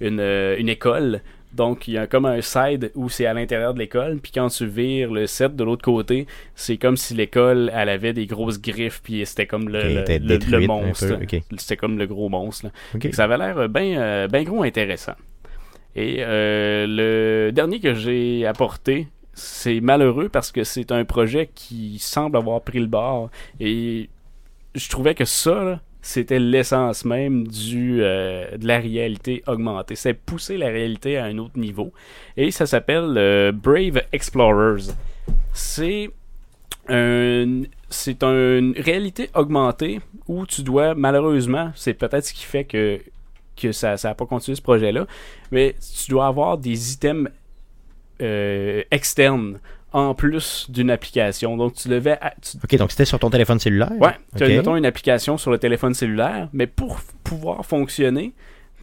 une, 0.00 0.20
une 0.20 0.68
école. 0.68 1.20
Donc, 1.54 1.86
il 1.88 1.94
y 1.94 1.98
a 1.98 2.06
comme 2.06 2.26
un 2.26 2.40
side 2.40 2.90
où 2.94 3.08
c'est 3.08 3.26
à 3.26 3.34
l'intérieur 3.34 3.74
de 3.74 3.78
l'école. 3.78 4.18
Puis 4.20 4.32
quand 4.32 4.48
tu 4.48 4.66
vires 4.66 5.12
le 5.12 5.26
set 5.26 5.54
de 5.54 5.62
l'autre 5.64 5.84
côté, 5.84 6.26
c'est 6.54 6.76
comme 6.76 6.96
si 6.96 7.14
l'école, 7.14 7.70
elle 7.74 7.88
avait 7.88 8.12
des 8.12 8.26
grosses 8.26 8.60
griffes. 8.60 9.00
Puis 9.02 9.24
c'était 9.24 9.46
comme 9.46 9.68
le, 9.68 9.80
le- 10.18 10.38
monstre. 10.66 11.06
C'était 11.56 11.76
comme 11.76 11.98
le 11.98 12.06
gros 12.06 12.28
monstre. 12.28 12.68
Ça 13.12 13.24
avait 13.24 13.38
l'air 13.38 13.68
bien 13.68 14.26
ben 14.28 14.42
gros 14.44 14.62
intéressant. 14.64 15.14
Et 15.96 16.16
euh, 16.20 16.86
le 16.88 17.52
dernier 17.52 17.78
que 17.78 17.94
j'ai 17.94 18.46
apporté, 18.46 19.06
c'est 19.32 19.80
malheureux 19.80 20.28
parce 20.28 20.50
que 20.50 20.64
c'est 20.64 20.90
un 20.90 21.04
projet 21.04 21.48
qui 21.54 21.98
semble 22.00 22.36
avoir 22.36 22.60
pris 22.62 22.80
le 22.80 22.86
bord. 22.86 23.30
Et 23.60 24.10
je 24.74 24.88
trouvais 24.88 25.14
que 25.14 25.24
ça, 25.24 25.62
là, 25.62 25.80
c'était 26.04 26.38
l'essence 26.38 27.06
même 27.06 27.48
du, 27.48 28.02
euh, 28.02 28.58
de 28.58 28.66
la 28.68 28.78
réalité 28.78 29.42
augmentée. 29.46 29.96
C'est 29.96 30.12
pousser 30.12 30.58
la 30.58 30.68
réalité 30.68 31.16
à 31.16 31.24
un 31.24 31.38
autre 31.38 31.58
niveau. 31.58 31.94
Et 32.36 32.50
ça 32.50 32.66
s'appelle 32.66 33.14
euh, 33.16 33.52
Brave 33.52 34.02
Explorers. 34.12 34.92
C'est 35.54 36.10
c'est 37.88 38.22
une 38.22 38.74
réalité 38.76 39.30
augmentée 39.34 40.00
où 40.28 40.44
tu 40.44 40.62
dois, 40.62 40.94
malheureusement, 40.94 41.72
c'est 41.74 41.94
peut-être 41.94 42.26
ce 42.26 42.34
qui 42.34 42.44
fait 42.44 42.64
que, 42.64 43.00
que 43.56 43.72
ça 43.72 43.96
n'a 44.04 44.14
pas 44.14 44.26
continué 44.26 44.54
ce 44.54 44.60
projet-là, 44.60 45.06
mais 45.50 45.74
tu 45.96 46.10
dois 46.10 46.26
avoir 46.26 46.58
des 46.58 46.92
items 46.92 47.30
euh, 48.20 48.82
externes 48.90 49.58
en 49.94 50.14
plus 50.14 50.66
d'une 50.70 50.90
application. 50.90 51.56
Donc, 51.56 51.74
tu 51.74 51.88
devais. 51.88 52.18
tu- 52.42 52.58
Ok, 52.62 52.76
donc 52.76 52.90
c'était 52.90 53.04
sur 53.06 53.18
ton 53.18 53.30
téléphone 53.30 53.58
cellulaire? 53.58 53.92
Ouais, 53.98 54.16
tu 54.36 54.42
as, 54.42 54.46
Ok. 54.46 54.52
mettons, 54.52 54.76
une 54.76 54.84
application 54.86 55.38
sur 55.38 55.50
le 55.50 55.58
téléphone 55.58 55.94
cellulaire, 55.94 56.48
mais 56.52 56.66
pour 56.66 56.98
pouvoir 57.22 57.64
fonctionner, 57.64 58.32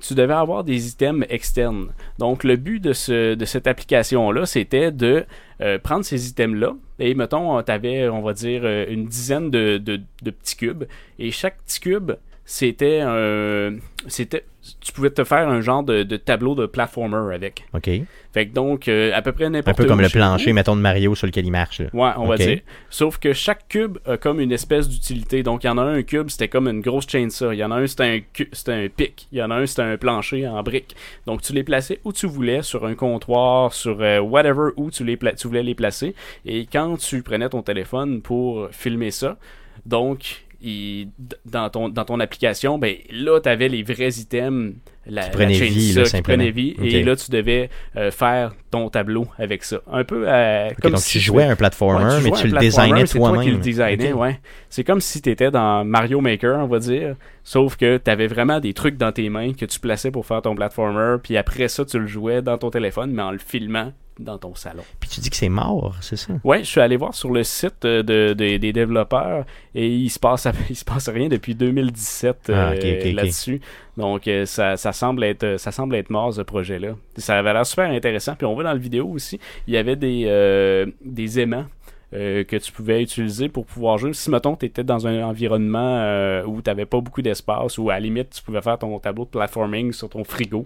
tu 0.02 0.16
devais 0.16 0.34
avoir 0.34 0.64
des 0.64 0.88
items 0.88 1.26
externes. 1.30 1.90
Donc, 2.18 2.44
le 2.44 2.56
but 2.56 2.80
de, 2.80 2.94
ce, 2.94 3.36
de 3.36 3.46
cette 3.46 3.68
application-là, 3.68 4.46
c'était 4.48 4.92
de 4.92 5.26
euh, 5.62 5.78
prendre 5.78 6.04
ces 6.04 6.30
items-là 6.30 6.74
et, 6.98 7.14
mettons, 7.14 7.62
tu 7.62 7.72
avais, 7.72 8.08
on 8.10 8.22
va 8.22 8.34
dire, 8.34 8.62
euh, 8.64 8.86
une 8.90 9.06
dizaine 9.06 9.52
de, 9.52 9.78
de- 9.78 10.00
de 10.24 10.32
petits 10.32 10.56
cubes 10.56 10.86
et 11.20 11.30
chaque 11.30 11.62
petit 11.64 11.80
cube, 11.82 12.14
c'était 12.54 13.00
un. 13.02 13.78
C'était. 14.08 14.44
Tu 14.82 14.92
pouvais 14.92 15.10
te 15.10 15.24
faire 15.24 15.48
un 15.48 15.62
genre 15.62 15.84
de, 15.84 16.04
de 16.04 16.18
tableau 16.18 16.54
de 16.54 16.66
platformer 16.68 17.34
avec. 17.34 17.64
Ok. 17.74 17.90
Fait 18.34 18.48
que 18.48 18.54
donc, 18.54 18.88
euh, 18.88 19.12
à 19.16 19.22
peu 19.22 19.32
près 19.32 19.46
Un 19.46 19.52
n'importe 19.52 19.78
peu 19.78 19.86
où, 19.86 19.88
comme 19.88 20.02
le 20.02 20.10
plancher, 20.10 20.54
mettons, 20.54 20.76
de 20.76 20.82
Mario 20.82 21.16
sur 21.16 21.26
lequel 21.28 21.46
il 21.46 21.52
marche. 21.52 21.80
là. 21.80 21.88
Ouais, 21.94 22.12
on 22.18 22.28
va 22.28 22.36
dire. 22.38 22.60
Sauf 22.90 23.18
que 23.18 23.32
chaque 23.34 23.68
cube 23.70 23.98
a 24.06 24.18
comme 24.18 24.40
une 24.40 24.52
espèce 24.52 24.88
d'utilité. 24.90 25.42
Donc, 25.44 25.64
il 25.64 25.68
y 25.68 25.70
en 25.70 25.78
a 25.78 25.82
un, 25.82 25.96
un 25.96 26.04
cube, 26.04 26.30
c'était 26.30 26.48
comme 26.50 26.68
une 26.68 26.82
grosse 26.82 27.08
chainsaw. 27.10 27.54
Il 27.54 27.58
y 27.58 27.64
en 27.64 27.72
a 27.72 27.76
un, 27.78 27.88
c'était 27.88 28.04
un, 28.04 28.44
c'était 28.52 28.74
un 28.74 28.88
pic. 28.90 29.28
Il 29.32 29.40
y 29.40 29.44
en 29.44 29.50
a 29.50 29.56
un, 29.56 29.66
c'était 29.66 29.82
un 29.84 29.98
plancher 29.98 30.48
en 30.48 30.62
briques. 30.62 30.96
Donc, 31.26 31.42
tu 31.42 31.54
les 31.54 31.64
plaçais 31.64 32.00
où 32.04 32.12
tu 32.14 32.28
voulais, 32.28 32.62
sur 32.62 32.86
un 32.86 32.94
comptoir, 32.96 33.74
sur 33.74 33.98
euh, 34.02 34.20
whatever, 34.20 34.72
où 34.78 34.92
tu, 34.92 35.04
les 35.06 35.16
pla- 35.18 35.34
tu 35.34 35.48
voulais 35.48 35.64
les 35.64 35.76
placer. 35.76 36.14
Et 36.46 36.68
quand 36.72 36.98
tu 36.98 37.24
prenais 37.24 37.48
ton 37.50 37.64
téléphone 37.64 38.22
pour 38.22 38.68
filmer 38.72 39.10
ça, 39.12 39.38
donc, 39.88 40.44
il- 40.62 41.10
dans, 41.46 41.70
ton, 41.70 41.90
dans 41.90 42.06
ton 42.06 42.20
application, 42.20 42.78
ben 42.78 42.96
là, 43.12 43.40
tu 43.42 43.50
avais 43.50 43.68
les 43.68 43.84
vrais 43.84 44.10
items. 44.10 44.74
La, 45.08 45.24
Qui 45.24 45.32
prenaient 45.32 45.54
vie, 45.54 45.94
là, 45.94 46.04
qui 46.04 46.22
prenait 46.22 46.52
vie. 46.52 46.76
Et 46.84 47.02
là, 47.04 47.16
tu 47.16 47.32
devais 47.32 47.72
euh, 47.98 48.12
faire 48.12 48.54
ton 48.70 48.88
tableau 48.90 49.26
avec 49.40 49.64
ça. 49.64 49.80
Un 49.92 50.04
peu 50.04 50.26
euh, 50.28 50.70
comme 50.80 50.92
donc 50.92 51.02
si 51.02 51.14
tu 51.14 51.20
jouais 51.20 51.44
à 51.46 51.50
un 51.50 51.56
platformer, 51.56 52.06
Ouais, 52.06 52.22
mais 52.24 52.32
tu 52.40 52.48
le 52.48 52.60
designais 52.60 53.06
C'est 53.08 53.18
toi 53.18 53.30
qui 53.44 53.50
toi-même. 53.74 54.14
Ok. 54.14 54.20
ouais. 54.20 54.40
C'est 54.70 54.84
comme 54.84 55.02
si 55.02 55.20
tu 55.20 55.32
étais 55.32 55.50
dans 55.50 55.84
Mario 55.84 56.22
Maker, 56.22 56.60
on 56.60 56.68
va 56.68 56.78
dire. 56.78 57.16
Sauf 57.44 57.78
que 57.78 57.98
tu 57.98 58.12
avais 58.12 58.28
vraiment 58.28 58.60
des 58.60 58.74
trucs 58.76 58.98
dans 58.98 59.12
tes 59.12 59.28
mains 59.30 59.54
que 59.54 59.66
tu 59.66 59.80
plaçais 59.80 60.12
pour 60.12 60.28
faire 60.28 60.44
ton 60.44 60.54
platformer. 60.54 61.18
Puis 61.24 61.36
après 61.36 61.68
ça, 61.68 61.84
tu 61.84 61.98
le 61.98 62.06
jouais 62.06 62.44
dans 62.44 62.60
ton 62.60 62.70
téléphone, 62.70 63.12
mais 63.12 63.24
en 63.24 63.32
le 63.32 63.40
filmant 63.40 63.94
dans 64.22 64.38
ton 64.38 64.56
salon. 64.56 64.84
Puis 65.00 65.10
tu 65.10 65.20
dis 65.20 65.30
que 65.30 65.36
c'est 65.36 65.50
mort, 65.50 65.96
c'est 66.02 66.16
ça? 66.16 66.34
Ouais, 66.44 66.60
je 66.60 66.66
suis 66.70 66.80
allé 66.82 66.96
voir 66.98 67.14
sur 67.14 67.32
le 67.32 67.44
site 67.44 67.84
euh, 67.86 68.04
de, 68.04 68.34
de- 68.34 68.58
des 68.58 68.74
développeurs 68.74 69.46
et 69.76 69.88
il 69.88 70.10
se 70.10 70.20
passe 70.20 70.48
il 70.70 70.76
se 70.76 70.86
passe 70.86 71.10
rien 71.10 71.28
depuis 71.28 71.56
2017 71.56 72.52
Ah, 72.54 72.72
euh, 72.72 73.12
là-dessus. 73.14 73.62
Donc 73.98 74.28
euh, 74.28 74.46
ça, 74.46 74.78
ça 74.78 74.94
semble 74.94 75.24
être 75.24 75.58
ça 75.58 75.72
semble 75.72 75.96
être 75.96 76.10
mort 76.10 76.34
ce 76.34 76.42
projet-là. 76.42 76.96
Ça 77.18 77.38
avait 77.38 77.54
l'air 77.54 77.66
super 77.66 77.90
intéressant. 77.92 78.36
Puis 78.36 78.46
on 78.46 78.54
voit 78.54 78.64
dans 78.64 78.72
la 78.74 78.78
vidéo 78.78 79.08
aussi, 79.08 79.40
il 79.68 79.74
y 79.74 79.78
avait 79.78 79.96
des 79.96 80.86
des 81.04 81.40
aimants. 81.40 81.66
euh, 82.14 82.44
que 82.44 82.58
tu 82.58 82.74
pouvais 82.74 83.02
utiliser 83.02 83.48
pour 83.48 83.66
pouvoir 83.66 83.98
jouer. 83.98 84.12
Si, 84.12 84.30
mettons, 84.30 84.58
tu 84.58 84.66
étais 84.66 84.84
dans 84.84 85.08
un 85.08 85.24
environnement 85.24 85.80
euh, 86.02 86.44
où 86.46 86.62
tu 86.62 86.70
n'avais 86.70 86.86
pas 86.86 87.00
beaucoup 87.00 87.22
d'espace, 87.22 87.78
ou 87.78 87.90
à 87.90 87.94
la 87.94 88.00
limite, 88.02 88.32
tu 88.32 88.42
pouvais 88.44 88.62
faire 88.62 88.78
ton 88.78 89.00
tableau 89.00 89.24
de 89.24 89.30
platforming 89.30 89.94
sur 89.94 90.10
ton 90.10 90.26
frigo 90.26 90.66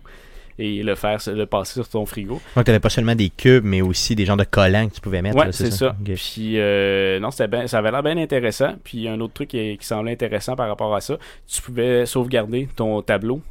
et 0.57 0.83
le 0.83 0.95
faire 0.95 1.19
le 1.27 1.45
passer 1.45 1.73
sur 1.73 1.87
ton 1.87 2.05
frigo. 2.05 2.41
Donc 2.55 2.65
tu 2.65 2.71
n'avais 2.71 2.79
pas 2.79 2.89
seulement 2.89 3.15
des 3.15 3.29
cubes, 3.29 3.63
mais 3.65 3.81
aussi 3.81 4.15
des 4.15 4.25
genres 4.25 4.37
de 4.37 4.43
collants 4.43 4.87
que 4.87 4.95
tu 4.95 5.01
pouvais 5.01 5.21
mettre. 5.21 5.37
Là, 5.37 5.51
c'est 5.51 5.71
ça? 5.71 5.95
Puis, 6.03 6.59
euh, 6.59 7.19
non, 7.19 7.29
ben- 7.49 7.67
ça 7.67 7.79
avait 7.79 7.91
l'air 7.91 8.03
bien 8.03 8.17
intéressant. 8.17 8.75
Puis, 8.83 9.07
un 9.07 9.19
autre 9.19 9.33
truc 9.33 9.49
qui, 9.49 9.77
qui 9.77 9.85
semblait 9.85 10.13
intéressant 10.13 10.55
par 10.55 10.67
rapport 10.67 10.93
à 10.95 11.01
ça, 11.01 11.17
tu 11.47 11.61
pouvais 11.61 12.05
sauvegarder 12.05 12.69
ton 12.75 13.01
tableau 13.01 13.41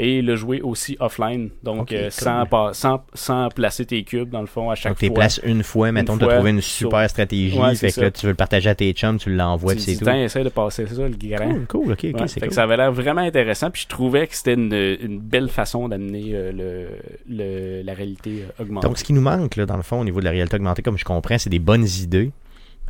et 0.00 0.22
le 0.22 0.36
jouer 0.36 0.60
aussi 0.62 0.96
offline. 1.00 1.50
Donc, 1.64 1.92
euh, 1.92 2.08
sans, 2.10 2.44
sans, 2.72 3.02
sans 3.14 3.48
placer 3.48 3.84
tes 3.84 4.04
cubes, 4.04 4.30
dans 4.30 4.40
le 4.40 4.46
fond, 4.46 4.70
à 4.70 4.74
chaque 4.76 4.92
Donc 4.92 4.98
tu 4.98 5.04
les 5.06 5.08
fois. 5.08 5.16
places 5.16 5.40
une 5.44 5.62
fois, 5.64 5.90
mettons, 5.92 6.16
tu 6.16 6.22
as 6.24 6.26
fois 6.26 6.34
trouvé 6.36 6.50
une 6.50 6.60
sur- 6.60 6.88
super 6.88 7.10
stratégie, 7.10 7.58
Ouais, 7.58 7.74
fait 7.74 7.90
que 7.92 8.00
là, 8.02 8.10
tu 8.12 8.26
veux 8.26 8.32
le 8.32 8.36
partager 8.36 8.70
à 8.70 8.74
tes 8.74 8.92
chums, 8.92 9.18
tu 9.18 9.34
l'envoies, 9.34 9.74
c'est 9.76 9.96
tout. 9.96 10.08
Essaie 10.08 10.44
de 10.44 10.48
passer 10.48 10.86
ça, 10.86 11.02
le 11.02 11.10
grand. 11.16 11.48
Cool, 11.48 11.66
cool, 11.66 11.92
ok, 11.92 12.04
ok, 12.14 12.20
Ouais, 12.20 12.28
c'est 12.28 12.40
cool. 12.40 12.52
ça 12.52 12.62
avait 12.62 12.76
l'air 12.76 12.92
vraiment 12.92 13.22
intéressant. 13.22 13.70
Puis, 13.70 13.82
je 13.82 13.88
trouvais 13.88 14.26
que 14.28 14.36
c'était 14.36 14.54
une, 14.54 14.72
une 14.72 15.18
belle 15.18 15.48
façon 15.48 15.88
d'amener 15.88 16.30
euh, 16.32 16.52
le, 16.52 16.88
le- 17.28 17.82
la 17.82 17.92
réalité 17.94 18.44
euh, 18.58 18.62
augmentée. 18.62 18.86
Donc, 18.86 18.98
ce 18.98 19.04
qui 19.04 19.12
nous 19.12 19.20
manque, 19.20 19.56
là, 19.56 19.66
dans 19.66 19.76
le 19.76 19.82
fond, 19.82 20.00
au 20.00 20.04
niveau 20.04 20.20
de 20.20 20.24
la 20.24 20.30
réalité 20.30 20.56
augmentée, 20.56 20.82
comme 20.82 20.96
je 20.98 21.04
comprends, 21.04 21.38
c'est 21.38 21.50
des 21.50 21.58
bonnes 21.58 21.86
idées 22.00 22.30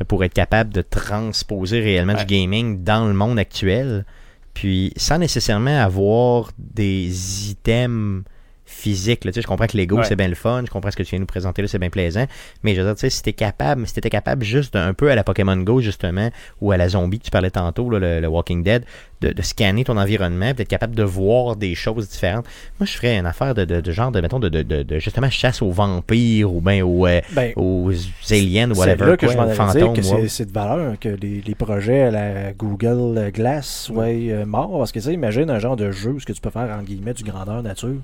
pour 0.07 0.23
être 0.23 0.33
capable 0.33 0.71
de 0.73 0.81
transposer 0.81 1.79
réellement 1.81 2.13
Ouais. 2.13 2.23
du 2.23 2.33
gaming 2.33 2.83
dans 2.83 3.05
le 3.07 3.13
monde 3.13 3.37
actuel, 3.39 4.05
puis 4.53 4.93
sans 4.97 5.17
nécessairement 5.17 5.81
avoir 5.81 6.51
des 6.57 7.51
items 7.51 8.23
physiques. 8.71 9.25
là. 9.25 9.31
Tu 9.31 9.35
sais, 9.35 9.41
je 9.41 9.47
comprends 9.47 9.65
que 9.67 9.75
Lego, 9.77 9.97
Ouais. 9.97 10.03
c'est 10.05 10.15
bien 10.15 10.27
le 10.27 10.35
fun, 10.35 10.61
je 10.65 10.69
comprends 10.71 10.91
ce 10.91 10.95
que 10.95 11.03
tu 11.03 11.09
viens 11.09 11.19
nous 11.19 11.25
présenter 11.25 11.61
là, 11.61 11.67
c'est 11.67 11.79
bien 11.79 11.89
plaisant, 11.89 12.25
mais 12.63 12.75
je 12.75 12.81
veux 12.81 12.85
dire, 12.85 12.95
tu 12.95 13.01
sais, 13.01 13.09
si 13.09 13.23
t'es 13.23 13.33
capable, 13.33 13.85
si 13.87 13.93
t'étais 13.95 14.09
capable 14.11 14.43
juste 14.45 14.75
un 14.75 14.93
peu 14.93 15.09
à 15.11 15.15
la 15.15 15.23
Pokémon 15.23 15.57
Go, 15.57 15.81
justement, 15.81 16.29
ou 16.61 16.71
à 16.71 16.77
la 16.77 16.87
zombie 16.89 17.19
que 17.19 17.25
tu 17.25 17.31
parlais 17.31 17.49
tantôt, 17.51 17.89
là, 17.89 17.99
le, 17.99 18.19
le 18.21 18.27
Walking 18.27 18.63
Dead, 18.63 18.85
de, 19.21 19.33
de 19.33 19.41
scanner 19.41 19.83
ton 19.83 19.97
environnement, 19.97 20.53
d'être 20.53 20.69
capable 20.69 20.95
de 20.95 21.03
voir 21.03 21.57
des 21.57 21.75
choses 21.75 22.07
différentes. 22.07 22.45
Moi, 22.79 22.85
je 22.85 22.93
ferais 22.93 23.17
une 23.17 23.25
affaire 23.25 23.53
de, 23.53 23.65
de, 23.65 23.81
de 23.81 23.91
genre, 23.91 24.11
de, 24.11 24.21
mettons, 24.21 24.39
de, 24.39 24.47
de, 24.47 24.61
de, 24.61 24.83
de, 24.83 24.99
justement 24.99 25.29
chasse 25.29 25.61
aux 25.61 25.71
vampires 25.71 26.49
ou 26.53 26.61
aux, 26.65 27.05
euh, 27.07 27.19
Ben, 27.33 27.51
aux 27.57 27.91
aliens, 28.31 28.69
c'est 28.73 28.79
whatever, 28.79 29.05
là 29.07 29.17
que 29.17 29.25
quoi, 29.25 29.33
je 29.33 29.37
m'en 29.37 29.43
aux 29.69 29.73
dire 29.73 29.93
que 29.93 29.99
ouais. 29.99 30.21
c'est- 30.21 30.27
c'est 30.29 30.45
de 30.45 30.51
valeur 30.53 30.97
que 30.99 31.09
les, 31.09 31.41
les 31.45 31.55
projets 31.55 32.03
à 32.03 32.11
la 32.11 32.53
Google 32.53 33.29
Glass 33.33 33.85
soient 33.87 34.05
euh, 34.05 34.45
morts. 34.45 34.77
Parce 34.77 34.91
que 34.93 34.99
tu 34.99 35.05
sais, 35.05 35.13
imagine 35.13 35.49
un 35.49 35.59
genre 35.59 35.75
de 35.75 35.91
jeu 35.91 36.11
où 36.11 36.19
ce 36.21 36.25
que 36.25 36.31
tu 36.33 36.39
peux 36.39 36.49
faire 36.49 36.69
en 36.69 36.81
guillemets 36.83 37.13
du 37.13 37.23
grandeur 37.25 37.61
nature. 37.61 37.97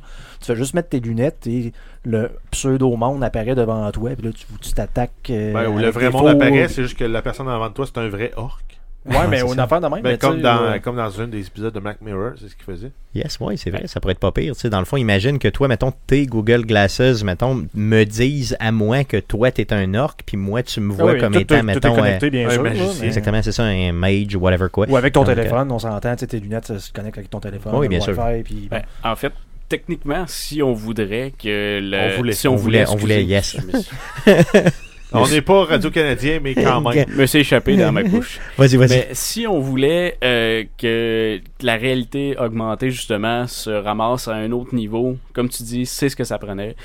Tu 0.46 0.52
fais 0.52 0.58
juste 0.58 0.76
mettre 0.76 0.90
tes 0.90 1.00
lunettes 1.00 1.48
et 1.48 1.74
le 2.04 2.30
pseudo-monde 2.52 3.24
apparaît 3.24 3.56
devant 3.56 3.90
toi. 3.92 4.12
Puis 4.16 4.28
là, 4.28 4.32
tu 4.32 4.46
tu 4.62 4.74
t'attaques. 4.74 5.12
euh, 5.32 5.54
Ben, 5.54 5.68
où 5.70 5.80
le 5.80 5.90
vrai 5.90 6.10
monde 6.12 6.28
apparaît, 6.28 6.68
c'est 6.68 6.84
juste 6.84 6.98
que 6.98 7.04
la 7.06 7.22
personne 7.24 7.48
avant 7.50 7.70
de 7.70 7.74
toi, 7.74 7.86
c'est 7.86 8.00
un 8.00 8.10
vrai 8.10 8.32
orc. 8.36 8.62
Ouais, 9.08 9.28
mais 9.30 9.38
c'est 9.38 9.46
une 9.46 9.54
ça. 9.54 9.64
affaire 9.66 9.82
de 9.82 9.88
même. 9.88 10.02
Ben, 10.02 10.12
mais 10.14 10.18
comme, 10.18 10.42
dans, 10.42 10.64
euh, 10.64 10.80
comme 10.80 10.96
dans 10.96 11.22
un 11.22 11.28
des 11.28 11.46
épisodes 11.46 11.72
de 11.72 11.80
Mac 11.80 12.02
Mirror, 12.02 12.32
c'est 12.40 12.48
ce 12.50 12.56
qu'il 12.56 12.64
faisait. 12.66 12.92
Yes, 13.14 13.38
oui, 13.40 13.56
c'est 13.56 13.70
vrai, 13.70 13.86
ça 13.86 14.00
pourrait 14.00 14.14
être 14.14 14.20
pas 14.20 14.32
pire. 14.32 14.56
Tu 14.56 14.62
sais, 14.62 14.70
dans 14.72 14.80
le 14.80 14.86
fond, 14.86 14.98
imagine 14.98 15.38
que 15.38 15.48
toi, 15.48 15.68
mettons, 15.68 15.94
tes 16.08 16.26
Google 16.26 16.66
Glasses, 16.66 17.24
mettons, 17.24 17.68
me 17.76 18.04
disent 18.04 18.58
à 18.60 18.72
moi 18.72 19.04
que 19.04 19.18
toi, 19.18 19.52
t'es 19.52 19.72
un 19.74 19.94
orc, 19.94 20.16
puis 20.26 20.38
moi, 20.38 20.64
tu 20.64 20.82
me 20.82 20.92
ah 20.94 20.98
vois 20.98 21.12
oui, 21.14 21.20
comme 21.20 21.34
tout- 21.34 21.40
étant, 21.40 21.56
tout- 21.60 21.62
tout 21.62 21.70
est 21.70 21.74
mettons, 21.76 21.94
euh, 21.94 21.96
connecté, 21.98 22.30
bien 22.32 22.48
un 22.48 22.52
sûr, 22.52 22.64
magicien. 22.64 22.94
mais- 23.02 23.06
exactement, 23.06 23.42
c'est 23.44 23.52
ça, 23.52 23.64
un 23.66 23.92
mage 23.92 24.36
ou 24.36 24.40
whatever 24.40 24.70
quoi. 24.72 24.88
Ou 24.90 24.98
avec 24.98 25.14
ton 25.14 25.22
Donc, 25.22 25.30
euh, 25.30 25.36
téléphone, 25.36 25.72
on 25.72 25.78
s'entend, 25.78 26.14
tu 26.16 26.22
sais, 26.22 26.28
tes 26.28 26.40
lunettes 26.40 26.66
ça 26.66 26.80
se 26.80 26.92
connectent 26.92 27.20
avec 27.20 27.30
ton 27.30 27.40
téléphone. 27.40 27.76
Oui, 27.76 27.86
le 27.86 27.90
bien 27.90 28.00
sûr. 28.00 28.18
Wi-Fi, 28.18 28.42
puis. 28.44 28.68
Ben, 28.72 28.82
en 29.04 29.16
fait, 29.16 29.32
techniquement, 29.70 30.26
si 30.28 30.62
on 30.62 30.74
voudrait 30.74 31.34
que 31.38 31.80
le, 31.82 32.14
On 32.14 32.18
voulait. 32.18 32.34
si 32.34 32.48
on, 32.48 32.54
On 32.54 32.56
voulait, 32.56 32.86
on 32.88 32.96
voulait, 32.96 33.24
excusez, 33.24 33.64
yes. 33.66 34.74
On 35.12 35.28
n'est 35.28 35.42
pas 35.42 35.64
Radio-Canadien, 35.64 36.40
mais 36.42 36.56
quand 36.56 36.82
même. 36.82 37.06
Je 37.08 37.16
me 37.16 37.26
suis 37.26 37.40
échappé 37.40 37.78
dans 37.78 37.92
ma 37.92 38.04
couche. 38.04 38.40
Vas-y, 38.58 38.76
vas-y. 38.76 38.90
Mais 38.90 39.08
si 39.14 39.48
on 39.48 39.60
voulait 39.60 40.18
euh, 40.24 40.66
que 40.78 41.40
la 41.62 41.76
réalité 41.76 42.36
augmentée, 42.38 42.92
justement, 42.92 43.48
se 43.48 43.70
ramasse 43.70 44.28
à 44.28 44.34
un 44.34 44.52
autre 44.52 44.76
niveau, 44.76 45.18
comme 45.32 45.48
tu 45.48 45.64
dis, 45.64 45.86
c'est 45.86 46.10
ce 46.10 46.18
que 46.18 46.26
ça 46.26 46.38
prenait. 46.38 46.76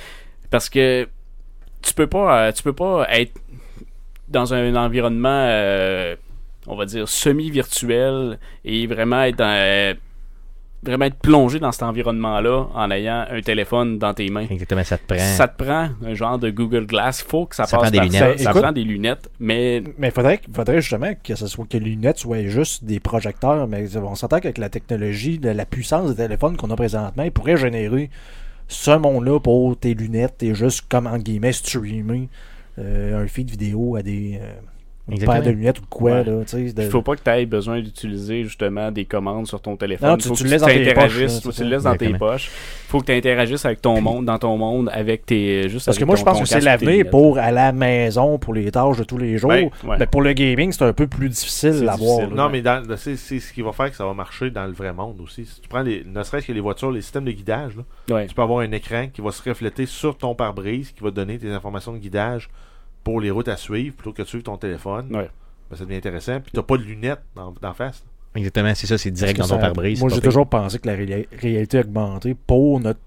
Parce 0.51 0.69
que 0.69 1.09
tu 1.83 1.95
peux 1.95 2.07
pas, 2.07 2.49
euh, 2.49 2.53
tu 2.53 2.63
peux 2.63 2.73
pas 2.73 3.07
être 3.11 3.33
dans 4.29 4.55
un 4.55 4.77
environnement, 4.77 5.47
euh, 5.49 6.15
on 6.67 6.77
va 6.77 6.85
dire, 6.85 7.09
semi-virtuel 7.09 8.39
et 8.65 8.87
vraiment 8.87 9.23
être 9.23 9.37
dans, 9.37 9.59
euh, 9.59 9.95
vraiment 10.83 11.05
être 11.05 11.19
plongé 11.19 11.59
dans 11.59 11.73
cet 11.73 11.83
environnement-là 11.83 12.67
en 12.75 12.91
ayant 12.91 13.27
un 13.31 13.41
téléphone 13.43 13.99
dans 13.99 14.15
tes 14.15 14.29
mains. 14.31 14.47
Exactement, 14.51 14.83
ça 14.85 14.97
te 14.99 15.05
prend. 15.07 15.19
Ça 15.37 15.47
te 15.49 15.63
prend 15.63 15.91
un 16.05 16.15
genre 16.15 16.39
de 16.39 16.51
Google 16.51 16.87
Glass. 16.87 17.23
Faut 17.23 17.47
que 17.47 17.55
ça, 17.57 17.65
Ça 17.67 17.77
passe 17.77 17.83
prend 17.83 17.91
des 17.91 17.99
par 17.99 18.07
lunettes. 18.07 18.39
Ça, 18.39 18.45
ça 18.45 18.51
Écoute- 18.51 18.63
prend 18.63 18.73
des 18.73 18.85
lunettes, 18.85 19.31
mais 19.39 19.83
Mais 19.99 20.09
il 20.09 20.13
faudrait, 20.13 20.41
faudrait 20.55 20.81
justement 20.81 21.13
que 21.23 21.35
ce 21.35 21.47
soit 21.47 21.67
que 21.69 21.77
les 21.77 21.85
lunettes 21.91 22.19
soient 22.19 22.43
juste 22.47 22.85
des 22.85 22.99
projecteurs, 23.01 23.67
mais 23.69 23.95
on 23.97 24.15
s'entend 24.15 24.41
qu'avec 24.41 24.59
la 24.59 24.71
technologie, 24.71 25.39
la 25.43 25.67
puissance 25.67 26.09
des 26.11 26.17
téléphones 26.17 26.57
qu'on 26.57 26.71
a 26.71 26.77
présentement, 26.77 27.23
ils 27.25 27.33
pourraient 27.33 27.57
générer 27.59 28.09
ce 28.69 28.93
monde-là 28.97 29.41
pour 29.41 29.77
tes 29.77 29.95
lunettes 29.95 30.43
et 30.43 30.55
juste 30.55 30.85
comme 30.89 31.07
en 31.07 31.19
guillemets 31.19 31.53
streamer 31.53 32.29
euh, 32.79 33.23
un 33.23 33.27
feed 33.27 33.51
vidéo 33.51 33.97
à 33.97 34.03
des 34.03 34.39
euh, 34.41 34.53
une 35.11 35.15
Exactement. 35.17 35.43
paire 35.43 35.53
de 35.53 35.57
lunettes 35.57 35.79
ou 35.79 35.83
de 35.83 35.87
quoi 35.87 36.11
Ouais. 36.13 36.25
là, 36.25 36.41
tu 36.45 36.49
sais, 36.49 36.73
de- 36.73 36.83
Il 36.83 36.89
faut 36.91 37.03
pas 37.03 37.17
que 37.17 37.23
tu 37.23 37.31
aies 37.31 37.47
besoin 37.47 37.81
d'utiliser 37.81 38.45
justement 38.45 38.91
des 38.91 39.05
commandes 39.05 39.47
sur 39.47 39.61
ton 39.61 39.77
téléphone. 39.77 40.09
Non, 40.11 40.17
Il 40.17 40.23
tu- 40.23 40.29
faut 40.29 40.35
tu 40.35 40.43
que 40.43 40.49
le 40.49 40.53
laisses 40.53 40.61
dans 40.63 40.67
tes 40.69 40.85
t'interagisses- 40.85 41.35
poches, 41.35 41.45
là, 41.45 41.51
tu 41.51 41.57
c'est 41.57 41.65
le 41.65 41.71
laisses 41.71 41.83
dans 41.83 41.97
tes 41.97 42.09
poches. 42.15 42.51
faut 42.89 43.01
que 43.01 43.07
tu 43.07 43.13
interagisses 43.13 43.65
avec 43.65 43.83
ton 43.83 44.01
monde, 44.01 44.25
dans 44.27 44.39
ton 44.39 44.57
monde, 44.57 44.91
avec 44.93 45.27
tes. 45.27 45.69
Juste 45.69 45.87
Parce 45.87 45.99
que 45.99 46.05
moi, 46.05 46.15
ton- 46.17 46.21
je 46.21 46.25
pense 46.25 46.41
que 46.41 46.47
c'est 46.47 46.61
l'avenir 46.61 47.09
pour 47.11 47.39
à 47.39 47.51
la 47.53 47.73
maison, 47.73 48.39
pour 48.39 48.55
les 48.55 48.71
tâches 48.71 48.99
de 48.99 49.05
tous 49.05 49.19
les 49.19 49.39
jours. 49.39 49.51
Ben, 49.51 49.71
ouais. 49.85 49.97
Mais 49.99 50.07
pour 50.07 50.23
le 50.23 50.33
gaming, 50.33 50.73
c'est 50.73 50.85
un 50.85 50.93
peu 50.93 51.07
plus 51.07 51.29
difficile 51.29 51.75
C'est 51.75 51.89
à 51.89 51.97
voir. 51.97 52.17
difficile. 52.19 52.37
là. 52.37 52.45
Non, 52.45 52.49
mais 52.51 52.63
dans- 52.63 52.83
c'est 52.97 53.17
c'est 53.17 53.39
ce 53.41 53.53
qui 53.53 53.63
va 53.63 53.73
faire 53.73 53.91
que 53.91 53.97
ça 53.97 54.05
va 54.07 54.15
marcher 54.15 54.51
dans 54.51 54.67
le 54.67 54.73
vrai 54.73 54.93
monde 54.93 55.21
aussi. 55.23 55.45
Si 55.47 55.61
tu 55.61 55.69
prends 55.69 55.83
les, 55.83 56.05
ne 56.05 56.23
serait-ce 56.23 56.47
que 56.47 56.53
les 56.53 56.61
voitures, 56.61 56.91
les 56.91 57.01
systèmes 57.03 57.25
de 57.25 57.33
guidage, 57.33 57.73
là, 57.77 58.15
Ouais. 58.15 58.27
tu 58.27 58.35
peux 58.35 58.43
avoir 58.43 58.61
un 58.61 58.73
écran 58.73 59.07
qui 59.13 59.21
va 59.21 59.31
se 59.31 59.49
refléter 59.49 59.87
sur 59.87 60.17
ton 60.19 60.35
pare-brise, 60.35 60.91
qui 60.93 61.03
va 61.03 61.11
donner 61.11 61.39
tes 61.39 61.51
informations 61.51 61.93
de 61.93 61.99
guidage 61.99 62.49
pour 63.05 63.21
les 63.21 63.31
routes 63.31 63.49
à 63.49 63.57
suivre 63.57 63.95
plutôt 63.97 64.13
que 64.13 64.23
de 64.23 64.27
suivre 64.29 64.45
ton 64.45 64.57
téléphone. 64.57 65.07
Ouais. 65.15 65.31
Ben, 65.71 65.77
ça 65.77 65.85
devient 65.85 65.97
intéressant. 65.97 66.41
Puis 66.41 66.53
t'as 66.53 66.63
pas 66.63 66.77
de 66.77 66.83
lunettes 66.83 67.23
dans, 67.35 67.53
dans 67.61 67.75
face. 67.75 68.05
Exactement, 68.35 68.73
c'est 68.75 68.87
ça, 68.87 68.97
c'est 68.99 69.11
direct 69.11 69.39
dans 69.41 69.49
ton 69.49 69.59
pare-brise. 69.59 70.01
Moi, 70.01 70.09
j'ai 70.11 70.21
toujours 70.21 70.49
pensé 70.49 70.79
que 70.79 70.87
la 70.87 70.95
réa- 70.97 71.27
réalité 71.41 71.81
augmentée 71.81 72.35
pour 72.35 72.79
notre. 72.81 73.01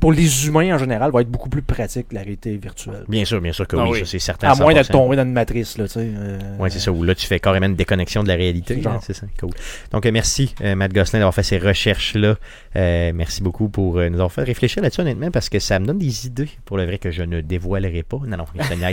Pour 0.00 0.12
les 0.12 0.46
humains 0.46 0.74
en 0.74 0.78
général, 0.78 1.10
va 1.12 1.20
être 1.20 1.30
beaucoup 1.30 1.48
plus 1.48 1.62
pratique 1.62 2.08
que 2.08 2.14
la 2.14 2.20
réalité 2.22 2.56
virtuelle. 2.56 3.04
Bien 3.08 3.24
sûr, 3.24 3.40
bien 3.40 3.52
sûr 3.52 3.66
que 3.66 3.76
Ah 3.76 3.84
oui, 3.84 3.90
oui. 3.92 3.98
ça, 4.00 4.06
c'est 4.06 4.18
certain. 4.18 4.50
À 4.50 4.54
moins 4.54 4.74
d'être 4.74 4.88
100%. 4.88 4.92
tombé 4.92 5.16
dans 5.16 5.22
une 5.24 5.32
matrice, 5.32 5.78
là, 5.78 5.84
tu 5.86 5.94
sais. 5.94 6.10
euh, 6.14 6.38
Ouais, 6.58 6.70
c'est 6.70 6.78
ça. 6.78 6.90
Où 6.92 7.02
là, 7.04 7.14
tu 7.14 7.26
fais 7.26 7.40
carrément 7.40 7.66
une 7.66 7.74
déconnexion 7.76 8.22
de 8.22 8.28
la 8.28 8.34
réalité. 8.34 8.80
Genre. 8.80 8.94
hein, 8.94 9.00
C'est 9.02 9.12
ça. 9.14 9.26
Cool. 9.38 9.50
Donc, 9.92 10.06
euh, 10.06 10.10
merci, 10.12 10.54
euh, 10.62 10.74
Matt 10.74 10.92
Gosselin, 10.92 11.20
d'avoir 11.20 11.34
fait 11.34 11.42
ces 11.42 11.58
recherches-là. 11.58 12.36
Euh, 12.76 13.12
merci 13.14 13.42
beaucoup 13.42 13.68
pour 13.68 13.98
euh, 13.98 14.08
nous 14.08 14.14
avoir 14.16 14.32
fait 14.32 14.42
réfléchir 14.44 14.82
là-dessus, 14.82 15.00
honnêtement, 15.02 15.30
parce 15.30 15.48
que 15.48 15.58
ça 15.58 15.78
me 15.78 15.86
donne 15.86 15.98
des 15.98 16.26
idées, 16.26 16.48
pour 16.64 16.76
le 16.76 16.84
vrai, 16.86 16.98
que 16.98 17.10
je 17.10 17.22
ne 17.22 17.40
dévoilerai 17.40 18.02
pas. 18.02 18.18
Non, 18.26 18.36
non, 18.38 18.44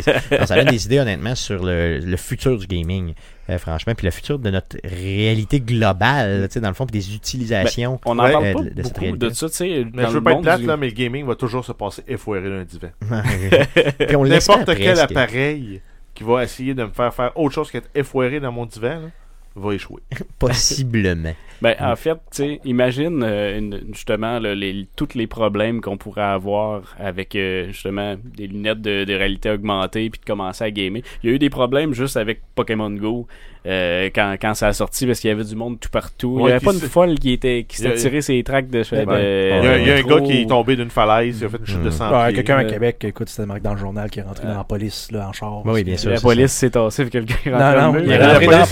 ça. 0.02 0.14
Non, 0.40 0.46
ça 0.46 0.56
donne 0.56 0.68
des 0.70 0.86
idées, 0.86 1.00
honnêtement, 1.00 1.36
sur 1.36 1.64
le, 1.64 2.00
le 2.00 2.18
futur 2.18 2.58
du 2.58 2.68
gaming, 2.68 3.14
euh, 3.50 3.58
franchement, 3.58 3.94
puis 3.96 4.06
le 4.06 4.12
futur 4.12 4.40
de 4.40 4.50
notre 4.50 4.78
réalité 4.84 5.60
globale, 5.60 6.48
tu 6.48 6.54
sais, 6.54 6.60
dans 6.62 6.68
le 6.70 6.74
fond, 6.74 6.86
puis 6.86 7.00
des 7.00 7.14
utilisations. 7.16 8.00
On 8.06 8.16
n'en 8.16 8.24
Ouais, 8.26 8.32
parle 8.32 8.46
euh, 8.46 8.54
pas 8.54 8.62
de- 8.64 8.70
de 8.70 8.76
cette 8.84 8.94
beaucoup 8.94 9.00
réalité. 9.02 9.26
de 9.28 9.34
ça, 9.34 9.50
tu 9.50 9.56
sais. 9.56 9.86
Mais 9.94 10.04
dans 10.04 10.10
je 10.10 10.14
le 10.14 10.20
veux 10.20 10.24
pas 10.24 10.32
être 10.34 10.42
plate, 10.42 10.62
du- 10.62 10.68
là, 10.68 10.78
mais 10.78 10.88
le 10.88 10.94
gaming 10.94 11.26
va 11.26 11.36
toujours 11.36 11.66
se 11.66 11.72
passer 11.72 12.04
effoiré 12.08 12.44
d'un 12.50 12.64
divan. 12.64 12.90
Puis 14.08 14.16
on 14.16 14.24
l'espère 14.24 14.60
N'importe 14.60 14.78
quel 14.78 14.94
presque. 14.96 15.12
appareil 15.12 15.82
qui 16.14 16.24
va 16.24 16.44
essayer 16.44 16.74
de 16.74 16.84
me 16.84 16.90
faire 16.92 17.14
faire 17.14 17.32
autre 17.38 17.56
chose 17.56 17.72
qu'être 17.72 17.90
effoiré 17.96 18.40
dans 18.40 18.52
mon 18.52 18.66
divan 18.66 19.00
là, 19.02 19.10
va 19.56 19.74
échouer. 19.74 20.02
Possiblement. 20.40 21.34
Ben, 21.62 21.76
en 21.80 21.96
fait, 21.96 22.14
tu 22.14 22.20
sais, 22.32 22.60
imagine 22.66 23.22
euh, 23.24 23.58
une- 23.58 23.82
justement 23.94 24.40
là, 24.40 24.56
les, 24.56 24.88
tous 24.96 25.10
les 25.16 25.28
problèmes 25.28 25.82
qu'on 25.82 25.98
pourrait 25.98 26.22
avoir 26.22 26.96
avec 27.00 27.36
euh, 27.36 27.68
justement 27.68 28.16
des 28.38 28.48
lunettes 28.48 28.82
de, 28.82 29.04
de 29.04 29.14
réalité 29.14 29.50
augmentée 29.50 30.10
puis 30.10 30.20
de 30.22 30.26
commencer 30.26 30.64
à 30.64 30.72
gamer. 30.72 31.02
Il 31.24 31.30
y 31.30 31.34
a 31.34 31.36
eu 31.36 31.40
des 31.40 31.50
problèmes 31.50 31.94
juste 31.94 32.16
avec 32.18 32.42
Pokémon 32.56 32.90
Go 32.92 33.28
euh, 33.66 34.10
quand, 34.16 34.36
quand 34.42 34.54
ça 34.54 34.68
a 34.68 34.74
sorti 34.74 35.06
parce 35.06 35.20
qu'il 35.20 35.30
y 35.30 35.34
avait 35.34 35.44
du 35.44 35.56
monde 35.56 35.80
tout 35.82 35.90
partout. 35.90 36.36
il 36.40 36.44
Ouais, 36.44 36.50
y 36.52 36.54
avait 36.54 36.64
pas 36.66 36.72
une 36.74 36.80
folle 36.80 37.20
qui 37.20 37.34
était 37.34 37.66
qui 37.68 37.76
s'était 37.76 37.96
tiré 37.96 38.22
ses 38.22 38.42
tracks 38.44 38.70
de, 38.70 38.80
de- 38.80 38.86
Il 38.94 38.98
y 38.98 39.68
a, 39.68 39.78
il 39.80 39.88
y 39.88 39.92
a 39.92 39.96
un 39.98 40.02
gars 40.02 40.22
qui 40.22 40.42
est 40.42 40.46
tombé 40.46 40.78
d'une 40.78 40.90
falaise, 40.90 41.40
il 41.42 41.46
a 41.46 41.50
fait 41.50 41.58
une 41.58 41.66
chute 41.66 41.84
de 41.84 41.90
Mm. 41.90 41.92
100 41.92 42.10
Ouais, 42.26 42.34
quelqu'un 42.34 42.58
à 42.60 42.64
euh, 42.64 42.70
Québec, 42.70 43.04
écoute, 43.04 43.28
c'était 43.28 43.46
marqué 43.46 43.62
dans 43.64 43.74
le 43.74 43.80
journal 43.80 44.10
qui 44.10 44.20
est 44.20 44.24
rentré 44.24 44.46
euh, 44.48 44.52
dans 44.52 44.58
la 44.60 44.64
police 44.64 45.12
là, 45.12 45.28
en 45.28 45.34
char. 45.34 45.62
Oui, 45.66 45.84
bien 45.84 45.98
sûr. 45.98 46.12
La 46.12 46.22
police 46.22 46.52
s'est 46.54 46.70
tassée 46.70 47.10
quelqu'un 47.10 47.36
est 47.46 47.52
rentré 47.52 47.76
dans 47.76 47.92
La 48.18 48.66
police, 48.66 48.72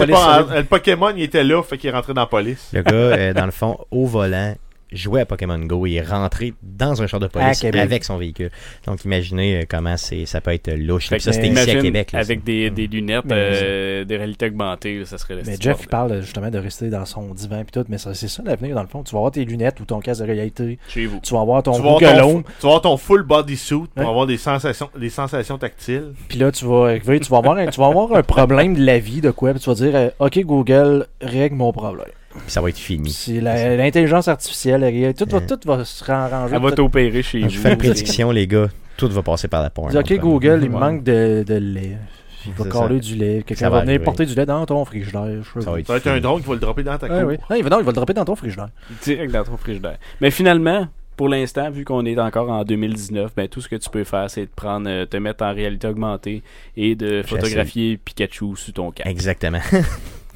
le 0.55 0.63
Pokémon, 0.63 1.11
il 1.17 1.23
était 1.23 1.43
là, 1.43 1.61
fait 1.63 1.77
qu'il 1.77 1.89
est 1.89 1.93
rentré 1.93 2.13
dans 2.13 2.21
la 2.21 2.27
police. 2.27 2.71
Le 2.77 2.83
gars, 2.83 2.93
euh, 2.93 3.33
dans 3.33 3.45
le 3.45 3.51
fond, 3.51 3.77
au 3.91 4.05
volant, 4.05 4.53
jouait 4.91 5.19
à 5.21 5.25
Pokémon 5.25 5.57
Go. 5.59 5.85
Il 5.85 5.95
est 5.97 6.01
rentré 6.01 6.53
dans 6.63 7.01
un 7.01 7.07
char 7.07 7.19
de 7.19 7.27
police 7.27 7.61
avec 7.65 8.05
son 8.05 8.17
véhicule. 8.17 8.51
Donc, 8.85 9.03
imaginez 9.03 9.57
euh, 9.57 9.63
comment 9.67 9.97
c'est, 9.97 10.25
ça 10.25 10.39
peut 10.39 10.53
être 10.53 10.71
louche. 10.75 11.09
Fait 11.09 11.19
ça, 11.19 11.31
que, 11.31 11.35
c'était 11.35 11.49
ici 11.49 11.71
à 11.71 11.81
Québec. 11.81 12.11
là, 12.13 12.19
avec 12.19 12.43
des, 12.45 12.69
des 12.69 12.87
lunettes 12.87 13.25
Mais- 13.25 13.33
euh, 13.35 14.05
de 14.05 14.15
réalité 14.15 14.45
augmentée, 14.45 14.99
là, 14.99 15.05
ça 15.05 15.17
serait 15.17 15.35
le 15.35 15.41
Mais 15.45 15.57
Jeff, 15.59 15.79
il 15.81 15.87
parle 15.87 16.21
justement 16.21 16.49
de 16.49 16.57
rester 16.57 16.89
dans 16.89 17.03
son 17.05 17.33
divan 17.33 17.59
et 17.61 17.65
tout, 17.65 17.83
mais 17.89 17.97
ça- 17.97 18.13
c'est 18.13 18.29
ça 18.29 18.43
l'avenir 18.45 18.75
dans 18.75 18.81
le 18.83 18.87
fond. 18.87 19.03
Tu 19.03 19.11
vas 19.11 19.17
avoir 19.17 19.31
tes 19.33 19.43
lunettes 19.43 19.79
ou 19.81 19.85
ton 19.85 19.99
casque 19.99 20.21
de 20.21 20.27
réalité, 20.27 20.79
chez 20.87 21.05
vous. 21.05 21.19
tu 21.21 21.33
vas 21.33 21.41
avoir 21.41 21.63
ton 21.63 21.73
Tu 21.73 21.81
vas, 21.81 21.87
avoir 21.95 21.99
Google 21.99 22.21
ton, 22.21 22.29
Home, 22.37 22.43
tu 22.45 22.61
vas 22.61 22.67
avoir 22.69 22.81
ton 22.81 22.95
full 22.97 23.23
bodysuit 23.23 23.77
pour 23.93 24.03
Ouais. 24.03 24.09
avoir 24.09 24.25
des 24.25 24.37
sensations, 24.37 24.89
des 24.97 25.09
sensations 25.09 25.57
tactiles. 25.57 26.13
puis 26.29 26.37
là 26.39 26.49
tu 26.51 26.63
vas 26.65 26.85
arriver, 26.85 27.19
tu 27.19 27.29
vas 27.29 27.39
avoir 27.39 27.57
un, 27.57 27.65
tu 27.67 27.79
vas 27.81 27.87
avoir 27.87 28.13
un 28.15 28.23
problème 28.23 28.73
de 28.75 28.85
la 28.85 28.99
vie 28.99 29.19
de 29.19 29.31
quoi, 29.31 29.51
puis 29.51 29.59
tu 29.61 29.69
vas 29.69 29.75
dire 29.75 29.91
euh, 29.95 30.09
OK 30.19 30.39
Google, 30.45 31.07
règle 31.19 31.55
mon 31.55 31.73
problème. 31.73 32.07
Puis 32.43 32.51
ça 32.51 32.61
va 32.61 32.69
être 32.69 32.77
fini. 32.77 33.09
C'est 33.11 33.41
l'intelligence 33.41 34.27
artificielle, 34.27 34.81
tout 35.15 35.25
va, 35.29 35.37
Ouais. 35.37 35.45
tout 35.45 35.59
va 35.65 35.85
se 35.85 36.11
arranger. 36.11 36.55
Elle 36.55 36.61
va 36.61 36.71
t'opérer 36.71 37.21
chez 37.21 37.41
vous. 37.41 37.49
Je 37.49 37.57
fais 37.59 37.71
une 37.71 37.77
prédiction, 37.77 38.31
les 38.31 38.47
gars. 38.47 38.67
Tout 38.95 39.09
va 39.09 39.21
passer 39.21 39.47
par 39.47 39.61
la 39.61 39.69
porte. 39.69 39.91
Dis, 39.91 39.97
OK 39.97 40.19
Google, 40.19 40.59
il 40.63 40.71
manque 40.71 41.03
de, 41.03 41.43
de 41.45 41.55
lait. 41.55 41.97
Il 42.45 42.53
va 42.53 42.65
coller 42.65 42.99
du 42.99 43.15
lait. 43.15 43.39
Ça 43.39 43.43
Quelqu'un 43.43 43.69
va 43.69 43.79
va 43.79 43.85
venir 43.85 44.01
porter 44.01 44.25
du 44.25 44.33
lait 44.33 44.45
dans 44.45 44.65
ton 44.65 44.83
frigidaire. 44.85 45.27
je 45.43 45.59
Ça 45.59 45.71
va 45.71 45.79
être 45.79 45.87
Ça 45.87 45.93
va 45.93 45.97
être 45.97 46.07
un 46.07 46.19
drone 46.19 46.41
qui 46.41 46.47
va 46.47 46.53
le 46.53 46.59
dropper 46.59 46.83
dans 46.83 46.97
ta 46.97 47.07
cour. 47.09 47.23
Oui. 47.27 47.37
Non, 47.49 47.55
il 47.57 47.63
va, 47.63 47.69
non, 47.69 47.79
il 47.79 47.83
va 47.85 47.91
le 47.91 47.95
dropper 47.95 48.13
dans 48.13 48.25
ton 48.25 48.35
frigidaire. 48.35 48.69
direct 49.03 49.31
dans 49.33 49.43
ton 49.43 49.57
frigidaire. 49.57 49.97
Mais 50.21 50.31
finalement, 50.31 50.87
pour 51.17 51.27
l'instant, 51.29 51.69
vu 51.69 51.83
qu'on 51.83 52.05
est 52.05 52.17
encore 52.17 52.49
en 52.49 52.63
2019, 52.63 53.33
ben, 53.35 53.47
tout 53.49 53.59
ce 53.59 53.67
que 53.67 53.75
tu 53.75 53.89
peux 53.89 54.03
faire, 54.05 54.29
c'est 54.29 54.45
de 54.45 54.51
prendre, 54.55 54.87
euh, 54.89 55.05
te 55.05 55.17
mettre 55.17 55.43
en 55.43 55.53
réalité 55.53 55.87
augmentée 55.87 56.41
et 56.77 56.95
de 56.95 57.21
photographier 57.23 57.97
Pikachu 57.97 58.55
sous 58.55 58.71
ton 58.71 58.91
casque. 58.91 59.09
Exactement. 59.09 59.59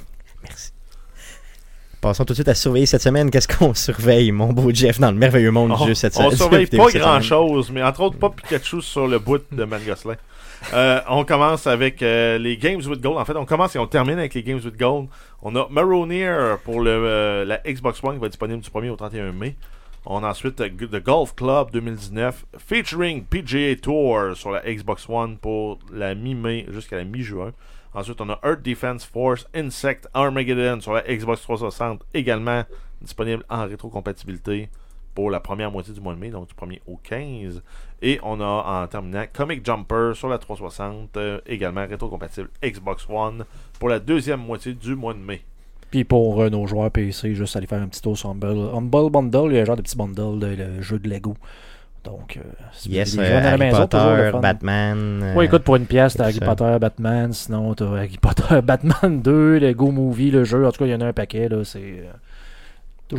Passons 2.02 2.26
tout 2.26 2.34
de 2.34 2.36
suite 2.36 2.48
à 2.48 2.56
surveiller 2.56 2.88
cette 2.88 3.03
semaine. 3.03 3.30
Qu'est-ce 3.30 3.48
qu'on 3.48 3.76
surveille, 3.76 4.32
mon 4.32 4.52
beau 4.53 4.72
Jeff, 4.73 4.99
dans 4.99 5.11
le 5.11 5.18
merveilleux 5.18 5.52
monde 5.52 5.69
du 5.69 5.78
On, 5.80 5.86
jeu 5.86 5.94
cette 5.94 6.18
on 6.18 6.26
du 6.26 6.32
jeu 6.32 6.38
surveille 6.38 6.65
pas 6.78 6.90
cette 6.90 6.99
grand 6.99 7.22
semaine? 7.22 7.22
chose, 7.22 7.69
mais 7.72 7.84
entre 7.84 8.02
autres 8.02 8.18
pas 8.18 8.32
Pikachu 8.32 8.82
sur 8.82 9.07
le 9.07 9.19
bout 9.19 9.44
de 9.52 9.64
Mangoslin. 9.64 10.15
Euh, 10.73 10.99
on 11.10 11.23
commence 11.26 11.68
avec 11.68 12.02
euh, 12.02 12.40
les 12.40 12.57
Games 12.57 12.82
with 12.88 13.02
Gold. 13.02 13.18
En 13.18 13.26
fait, 13.26 13.36
on 13.36 13.45
commence 13.45 13.76
et 13.76 13.80
on 13.80 13.86
termine 13.86 14.18
avec 14.18 14.34
les 14.34 14.41
Games 14.41 14.60
with 14.64 14.78
Gold. 14.78 15.10
On 15.44 15.56
a 15.56 15.68
Maroneer 15.69 16.57
pour 16.64 16.82
le, 16.82 16.90
euh, 16.90 17.45
la 17.45 17.57
Xbox 17.68 18.03
One 18.03 18.15
qui 18.15 18.19
va 18.19 18.26
être 18.26 18.32
disponible 18.34 18.61
du 18.61 18.69
1er 18.69 18.90
au 18.90 18.95
31 18.95 19.32
mai. 19.32 19.56
On 20.07 20.23
a 20.23 20.30
ensuite 20.30 20.60
euh, 20.61 20.69
The 20.69 21.03
Golf 21.03 21.36
Club 21.36 21.69
2019 21.72 22.45
featuring 22.57 23.23
PGA 23.26 23.76
Tour 23.76 24.36
sur 24.36 24.49
la 24.49 24.61
Xbox 24.61 25.06
One 25.07 25.38
pour 25.38 25.78
la 25.94 26.15
mi-mai 26.15 26.65
jusqu'à 26.72 26.98
la 26.98 27.03
mi-juin. 27.03 27.52
Ensuite, 27.93 28.22
on 28.22 28.30
a 28.30 28.39
Earth 28.43 28.61
Defense 28.61 29.03
Force 29.03 29.47
Insect 29.53 30.07
Armageddon 30.13 30.80
sur 30.80 30.93
la 30.93 31.01
Xbox 31.01 31.41
360 31.41 32.03
également 32.13 32.63
disponible 33.01 33.43
en 33.49 33.65
rétrocompatibilité 33.68 34.69
pour 35.13 35.30
la 35.30 35.39
première 35.39 35.72
moitié 35.72 35.93
du 35.93 35.99
mois 35.99 36.13
de 36.13 36.19
mai, 36.19 36.30
donc 36.30 36.47
du 36.47 36.53
1er 36.53 36.80
au 36.88 36.97
15. 37.03 37.61
Et 38.01 38.19
on 38.23 38.39
a 38.39 38.84
en 38.84 38.88
terminant 38.88 39.26
Comic 39.31 39.65
Jumper 39.65 40.11
sur 40.15 40.30
la 40.30 40.38
360, 40.38 41.18
euh, 41.18 41.41
également 41.45 41.85
rétrocompatible 41.85 42.49
Xbox 42.63 43.05
One 43.09 43.45
pour 43.80 43.89
la 43.89 43.99
deuxième 43.99 44.39
moitié 44.39 44.73
du 44.73 44.95
mois 44.95 45.13
de 45.13 45.19
mai. 45.19 45.41
Puis 45.89 46.05
pour 46.05 46.41
euh, 46.41 46.49
nos 46.49 46.65
joueurs 46.65 46.89
PC, 46.89 47.35
juste 47.35 47.57
aller 47.57 47.68
faire 47.68 47.81
un 47.81 47.88
petit 47.88 48.01
tour 48.01 48.18
sur 48.18 48.30
Humble, 48.30 49.09
Bundle, 49.11 49.47
il 49.51 49.55
y 49.55 49.59
a 49.59 49.63
un 49.63 49.65
genre 49.65 49.76
de 49.76 49.81
petit 49.81 49.97
bundle 49.97 50.39
de 50.39 50.47
le 50.47 50.81
jeu 50.81 50.97
de 50.97 51.09
Lego. 51.09 51.35
Donc, 52.03 52.38
euh, 52.38 52.41
si 52.72 52.90
Yes, 52.91 53.15
euh, 53.18 53.23
jeunes 53.23 53.36
à 53.38 53.41
la 53.41 53.48
Harry 53.49 53.60
maison, 53.60 53.80
le 53.82 53.88
Potter. 54.32 54.40
Batman. 54.41 55.22
euh, 55.23 55.34
Ouais, 55.36 55.45
écoute, 55.45 55.61
pour 55.64 55.76
une 55.76 55.86
pièce, 55.86 56.15
t'as 56.18 56.23
Harry 56.23 56.34
ça. 56.40 56.45
Potter, 56.45 56.78
Batman, 56.80 57.32
sinon 57.32 57.73
t'as 57.76 57.86
Harry 57.95 58.18
Potter, 58.19 58.61
Batman 58.64 59.22
2, 59.22 59.60
Lego 59.60 59.91
Movie, 59.91 60.32
le 60.32 60.44
jeu, 60.44 60.65
en 60.65 60.72
tout 60.72 60.80
cas, 60.80 60.86
il 60.86 60.91
y 60.91 60.95
en 60.95 61.02
a 61.02 61.06
un 61.06 61.14
paquet, 61.14 61.48
là, 61.48 61.64
c'est 61.64 61.80
euh, 61.80 62.06
le 62.06 62.10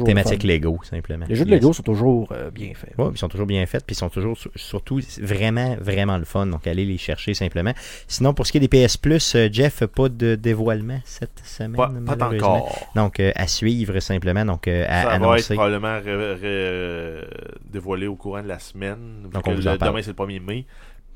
thématique. 0.04 0.42
Lego, 0.44 0.78
simplement. 0.82 1.26
Les 1.28 1.34
jeux 1.34 1.44
de. 1.44 1.50
Lego 1.50 1.72
sont 1.72 1.82
toujours 1.82 2.28
euh, 2.32 2.50
bien 2.50 2.72
faits. 2.74 2.94
Ouais, 2.98 3.06
ils 3.12 3.18
sont 3.18 3.28
toujours 3.28 3.46
bien 3.46 3.64
faits, 3.66 3.84
puis 3.86 3.94
ils 3.94 3.98
sont 3.98 4.08
toujours 4.08 4.36
sur- 4.36 4.50
surtout 4.56 5.00
vraiment, 5.20 5.76
vraiment 5.80 6.18
le 6.18 6.24
fun. 6.24 6.46
Donc, 6.46 6.66
allez 6.66 6.84
les 6.84 6.98
chercher 6.98 7.34
simplement. 7.34 7.72
Sinon, 8.08 8.34
pour 8.34 8.46
ce 8.46 8.52
qui 8.52 8.58
est 8.58 8.66
des 8.66 8.68
PS 8.68 8.96
Plus, 8.96 9.34
euh, 9.34 9.48
Jeff, 9.52 9.84
pas 9.86 10.08
de 10.08 10.34
dévoilement 10.34 11.00
cette 11.04 11.40
semaine. 11.44 11.76
Pas, 11.76 12.26
encore. 12.26 12.88
Donc, 12.96 13.20
euh, 13.20 13.32
à 13.34 13.46
suivre 13.46 13.98
simplement. 14.00 14.44
Donc, 14.44 14.68
euh, 14.68 14.84
à 14.88 14.88
Ça 14.88 14.94
va 14.94 15.00
être 15.02 15.22
annoncer. 15.24 15.54
probablement 15.54 16.00
ré- 16.00 16.34
ré- 16.34 17.26
dévoilé 17.70 18.06
au 18.06 18.16
courant 18.16 18.42
de 18.42 18.48
la 18.48 18.58
semaine. 18.58 19.28
Donc, 19.32 19.46
on 19.46 19.54
vous 19.54 19.66
en 19.68 19.72
le- 19.72 19.78
parle. 19.78 19.90
demain, 19.92 20.02
c'est 20.02 20.10
le 20.10 20.14
1er 20.14 20.40
mai. 20.40 20.64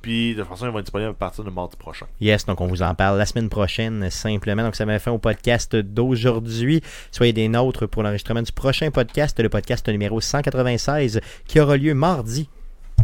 Puis 0.07 0.37
de 0.37 0.43
toute 0.43 0.49
façon, 0.49 0.67
il 0.67 0.73
va 0.73 0.79
être 0.79 0.85
disponible 0.85 1.11
à 1.11 1.15
partir 1.15 1.43
de 1.43 1.51
mardi 1.51 1.77
prochain. 1.77 2.07
Yes, 2.21 2.47
donc 2.47 2.61
on 2.61 2.69
vous 2.69 2.81
en 2.83 2.95
parle 2.95 3.19
la 3.19 3.27
semaine 3.27 3.49
prochaine 3.49 4.09
simplement. 4.09 4.63
Donc 4.63 4.77
ça 4.77 4.87
m'a 4.87 5.01
fait 5.01 5.11
au 5.11 5.19
podcast 5.19 5.75
d'aujourd'hui. 5.75 6.81
Soyez 7.11 7.33
des 7.33 7.49
nôtres 7.49 7.89
pour 7.89 8.05
l'enregistrement 8.05 8.43
du 8.43 8.53
prochain 8.53 8.93
podcast, 8.93 9.41
le 9.41 9.49
podcast 9.49 9.89
numéro 9.89 10.21
196, 10.21 11.21
qui 11.49 11.59
aura 11.59 11.77
lieu 11.77 11.93
mardi 11.93 12.49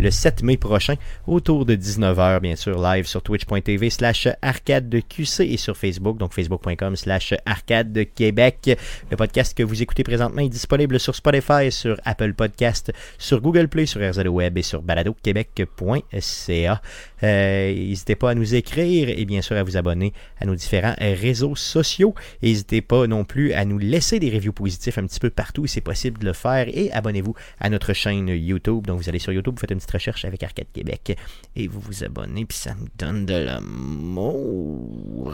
le 0.00 0.10
7 0.10 0.42
mai 0.42 0.56
prochain, 0.56 0.94
autour 1.26 1.64
de 1.64 1.76
19h, 1.76 2.40
bien 2.40 2.56
sûr, 2.56 2.82
live 2.82 3.06
sur 3.06 3.22
twitch.tv 3.22 3.90
slash 3.90 4.28
arcade 4.40 4.88
de 4.88 5.00
QC 5.00 5.40
et 5.40 5.56
sur 5.56 5.76
Facebook, 5.76 6.18
donc 6.18 6.32
facebook.com 6.32 6.96
slash 6.96 7.34
arcade 7.46 7.92
de 7.92 8.02
Québec. 8.02 8.78
Le 9.10 9.16
podcast 9.16 9.56
que 9.56 9.62
vous 9.62 9.82
écoutez 9.82 10.02
présentement 10.02 10.42
est 10.42 10.48
disponible 10.48 10.98
sur 10.98 11.14
Spotify, 11.14 11.70
sur 11.70 12.00
Apple 12.04 12.34
Podcast, 12.34 12.92
sur 13.18 13.40
Google 13.40 13.68
Play, 13.68 13.86
sur 13.86 14.00
RZO 14.00 14.28
Web 14.28 14.58
et 14.58 14.62
sur 14.62 14.82
baladoquebec.ca. 14.82 16.82
Euh, 17.22 17.72
N'hésitez 17.72 18.16
pas 18.16 18.30
à 18.30 18.34
nous 18.34 18.54
écrire 18.54 19.08
et 19.08 19.24
bien 19.24 19.42
sûr 19.42 19.56
à 19.56 19.62
vous 19.62 19.76
abonner 19.76 20.12
à 20.40 20.46
nos 20.46 20.54
différents 20.54 20.94
euh, 21.00 21.14
réseaux 21.20 21.54
sociaux. 21.56 22.14
N'hésitez 22.42 22.80
pas 22.80 23.06
non 23.06 23.24
plus 23.24 23.52
à 23.52 23.64
nous 23.64 23.78
laisser 23.78 24.18
des 24.18 24.30
reviews 24.30 24.52
positifs 24.52 24.98
un 24.98 25.06
petit 25.06 25.20
peu 25.20 25.30
partout, 25.30 25.66
c'est 25.66 25.80
possible 25.80 26.18
de 26.20 26.26
le 26.26 26.32
faire. 26.32 26.66
Et 26.68 26.90
abonnez-vous 26.92 27.34
à 27.60 27.70
notre 27.70 27.92
chaîne 27.92 28.28
YouTube. 28.28 28.86
Donc 28.86 29.00
vous 29.00 29.08
allez 29.08 29.18
sur 29.18 29.32
YouTube, 29.32 29.54
vous 29.54 29.60
faites 29.60 29.70
une 29.70 29.78
petite 29.78 29.90
recherche 29.92 30.24
avec 30.24 30.42
Arcade 30.42 30.66
Québec 30.72 31.16
et 31.56 31.68
vous 31.68 31.80
vous 31.80 32.02
abonnez, 32.04 32.44
puis 32.44 32.58
ça 32.58 32.74
me 32.74 32.86
donne 32.98 33.26
de 33.26 33.34
l'amour. 33.34 35.32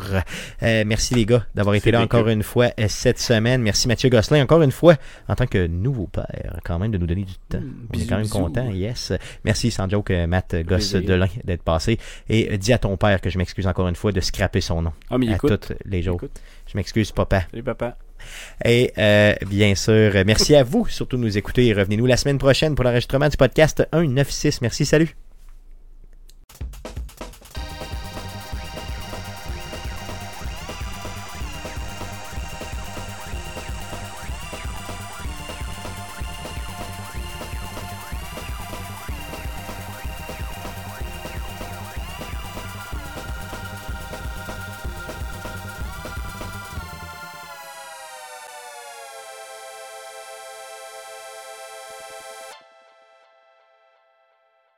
Euh, 0.63 0.85
merci 0.87 1.15
les 1.15 1.25
gars 1.27 1.47
d'avoir 1.55 1.75
été 1.75 1.91
là 1.91 2.01
encore 2.03 2.29
une 2.29 2.43
fois 2.43 2.69
cette 2.89 3.19
semaine. 3.19 3.63
Merci 3.63 3.89
Mathieu 3.89 4.09
Gosselin 4.11 4.43
encore 4.43 4.63
une 4.63 4.73
fois 4.73 4.97
en 5.29 5.35
tant 5.35 5.47
que 5.47 5.67
nouveau 5.67 6.07
père, 6.07 6.59
quand 6.65 6.79
même 6.79 6.91
de 6.91 6.99
nous 6.99 7.07
donner 7.07 7.25
du 7.25 7.35
temps. 7.49 7.59
On 7.59 7.61
est 7.61 7.65
Mm, 7.69 7.87
bisous, 7.91 8.09
quand 8.09 8.17
même 8.19 8.29
content, 8.29 8.71
yes. 8.71 9.13
Merci 9.45 9.71
sans 9.71 9.89
joke 9.89 10.11
Matt 10.29 10.55
Gosse. 10.67 10.93
Delin 10.95 11.29
d'être 11.45 11.63
passé 11.63 11.78
et 12.29 12.59
dis 12.59 12.73
à 12.73 12.79
ton 12.79 12.97
père 12.97 13.21
que 13.21 13.31
je 13.31 13.39
m'excuse 13.39 13.67
encore 13.67 13.89
une 13.89 13.97
fois 13.97 14.13
de 14.13 14.21
scraper 14.21 14.61
son 14.61 14.83
nom 14.83 14.93
Ah, 15.11 15.19
mais 15.19 15.29
à 15.31 15.37
écoute. 15.37 15.69
tous 15.69 15.75
les 15.85 16.03
jours. 16.03 16.17
Écoute. 16.17 16.41
Je 16.71 16.77
m'excuse 16.77 17.13
papa. 17.13 17.45
Salut, 17.51 17.63
papa. 17.63 17.97
Et 18.65 18.93
euh, 18.99 19.35
bien 19.47 19.75
sûr, 19.75 20.13
merci 20.27 20.57
à 20.57 20.65
vous 20.65 20.87
surtout 20.89 21.17
de 21.17 21.23
nous 21.23 21.39
écouter 21.39 21.67
et 21.67 21.73
revenez-nous 21.73 22.07
la 22.07 22.17
semaine 22.17 22.39
prochaine 22.39 22.75
pour 22.75 22.85
l'enregistrement 22.85 23.29
du 23.29 23.37
podcast 23.37 23.87
196. 23.93 24.61
Merci, 24.61 24.85
salut. 24.85 25.28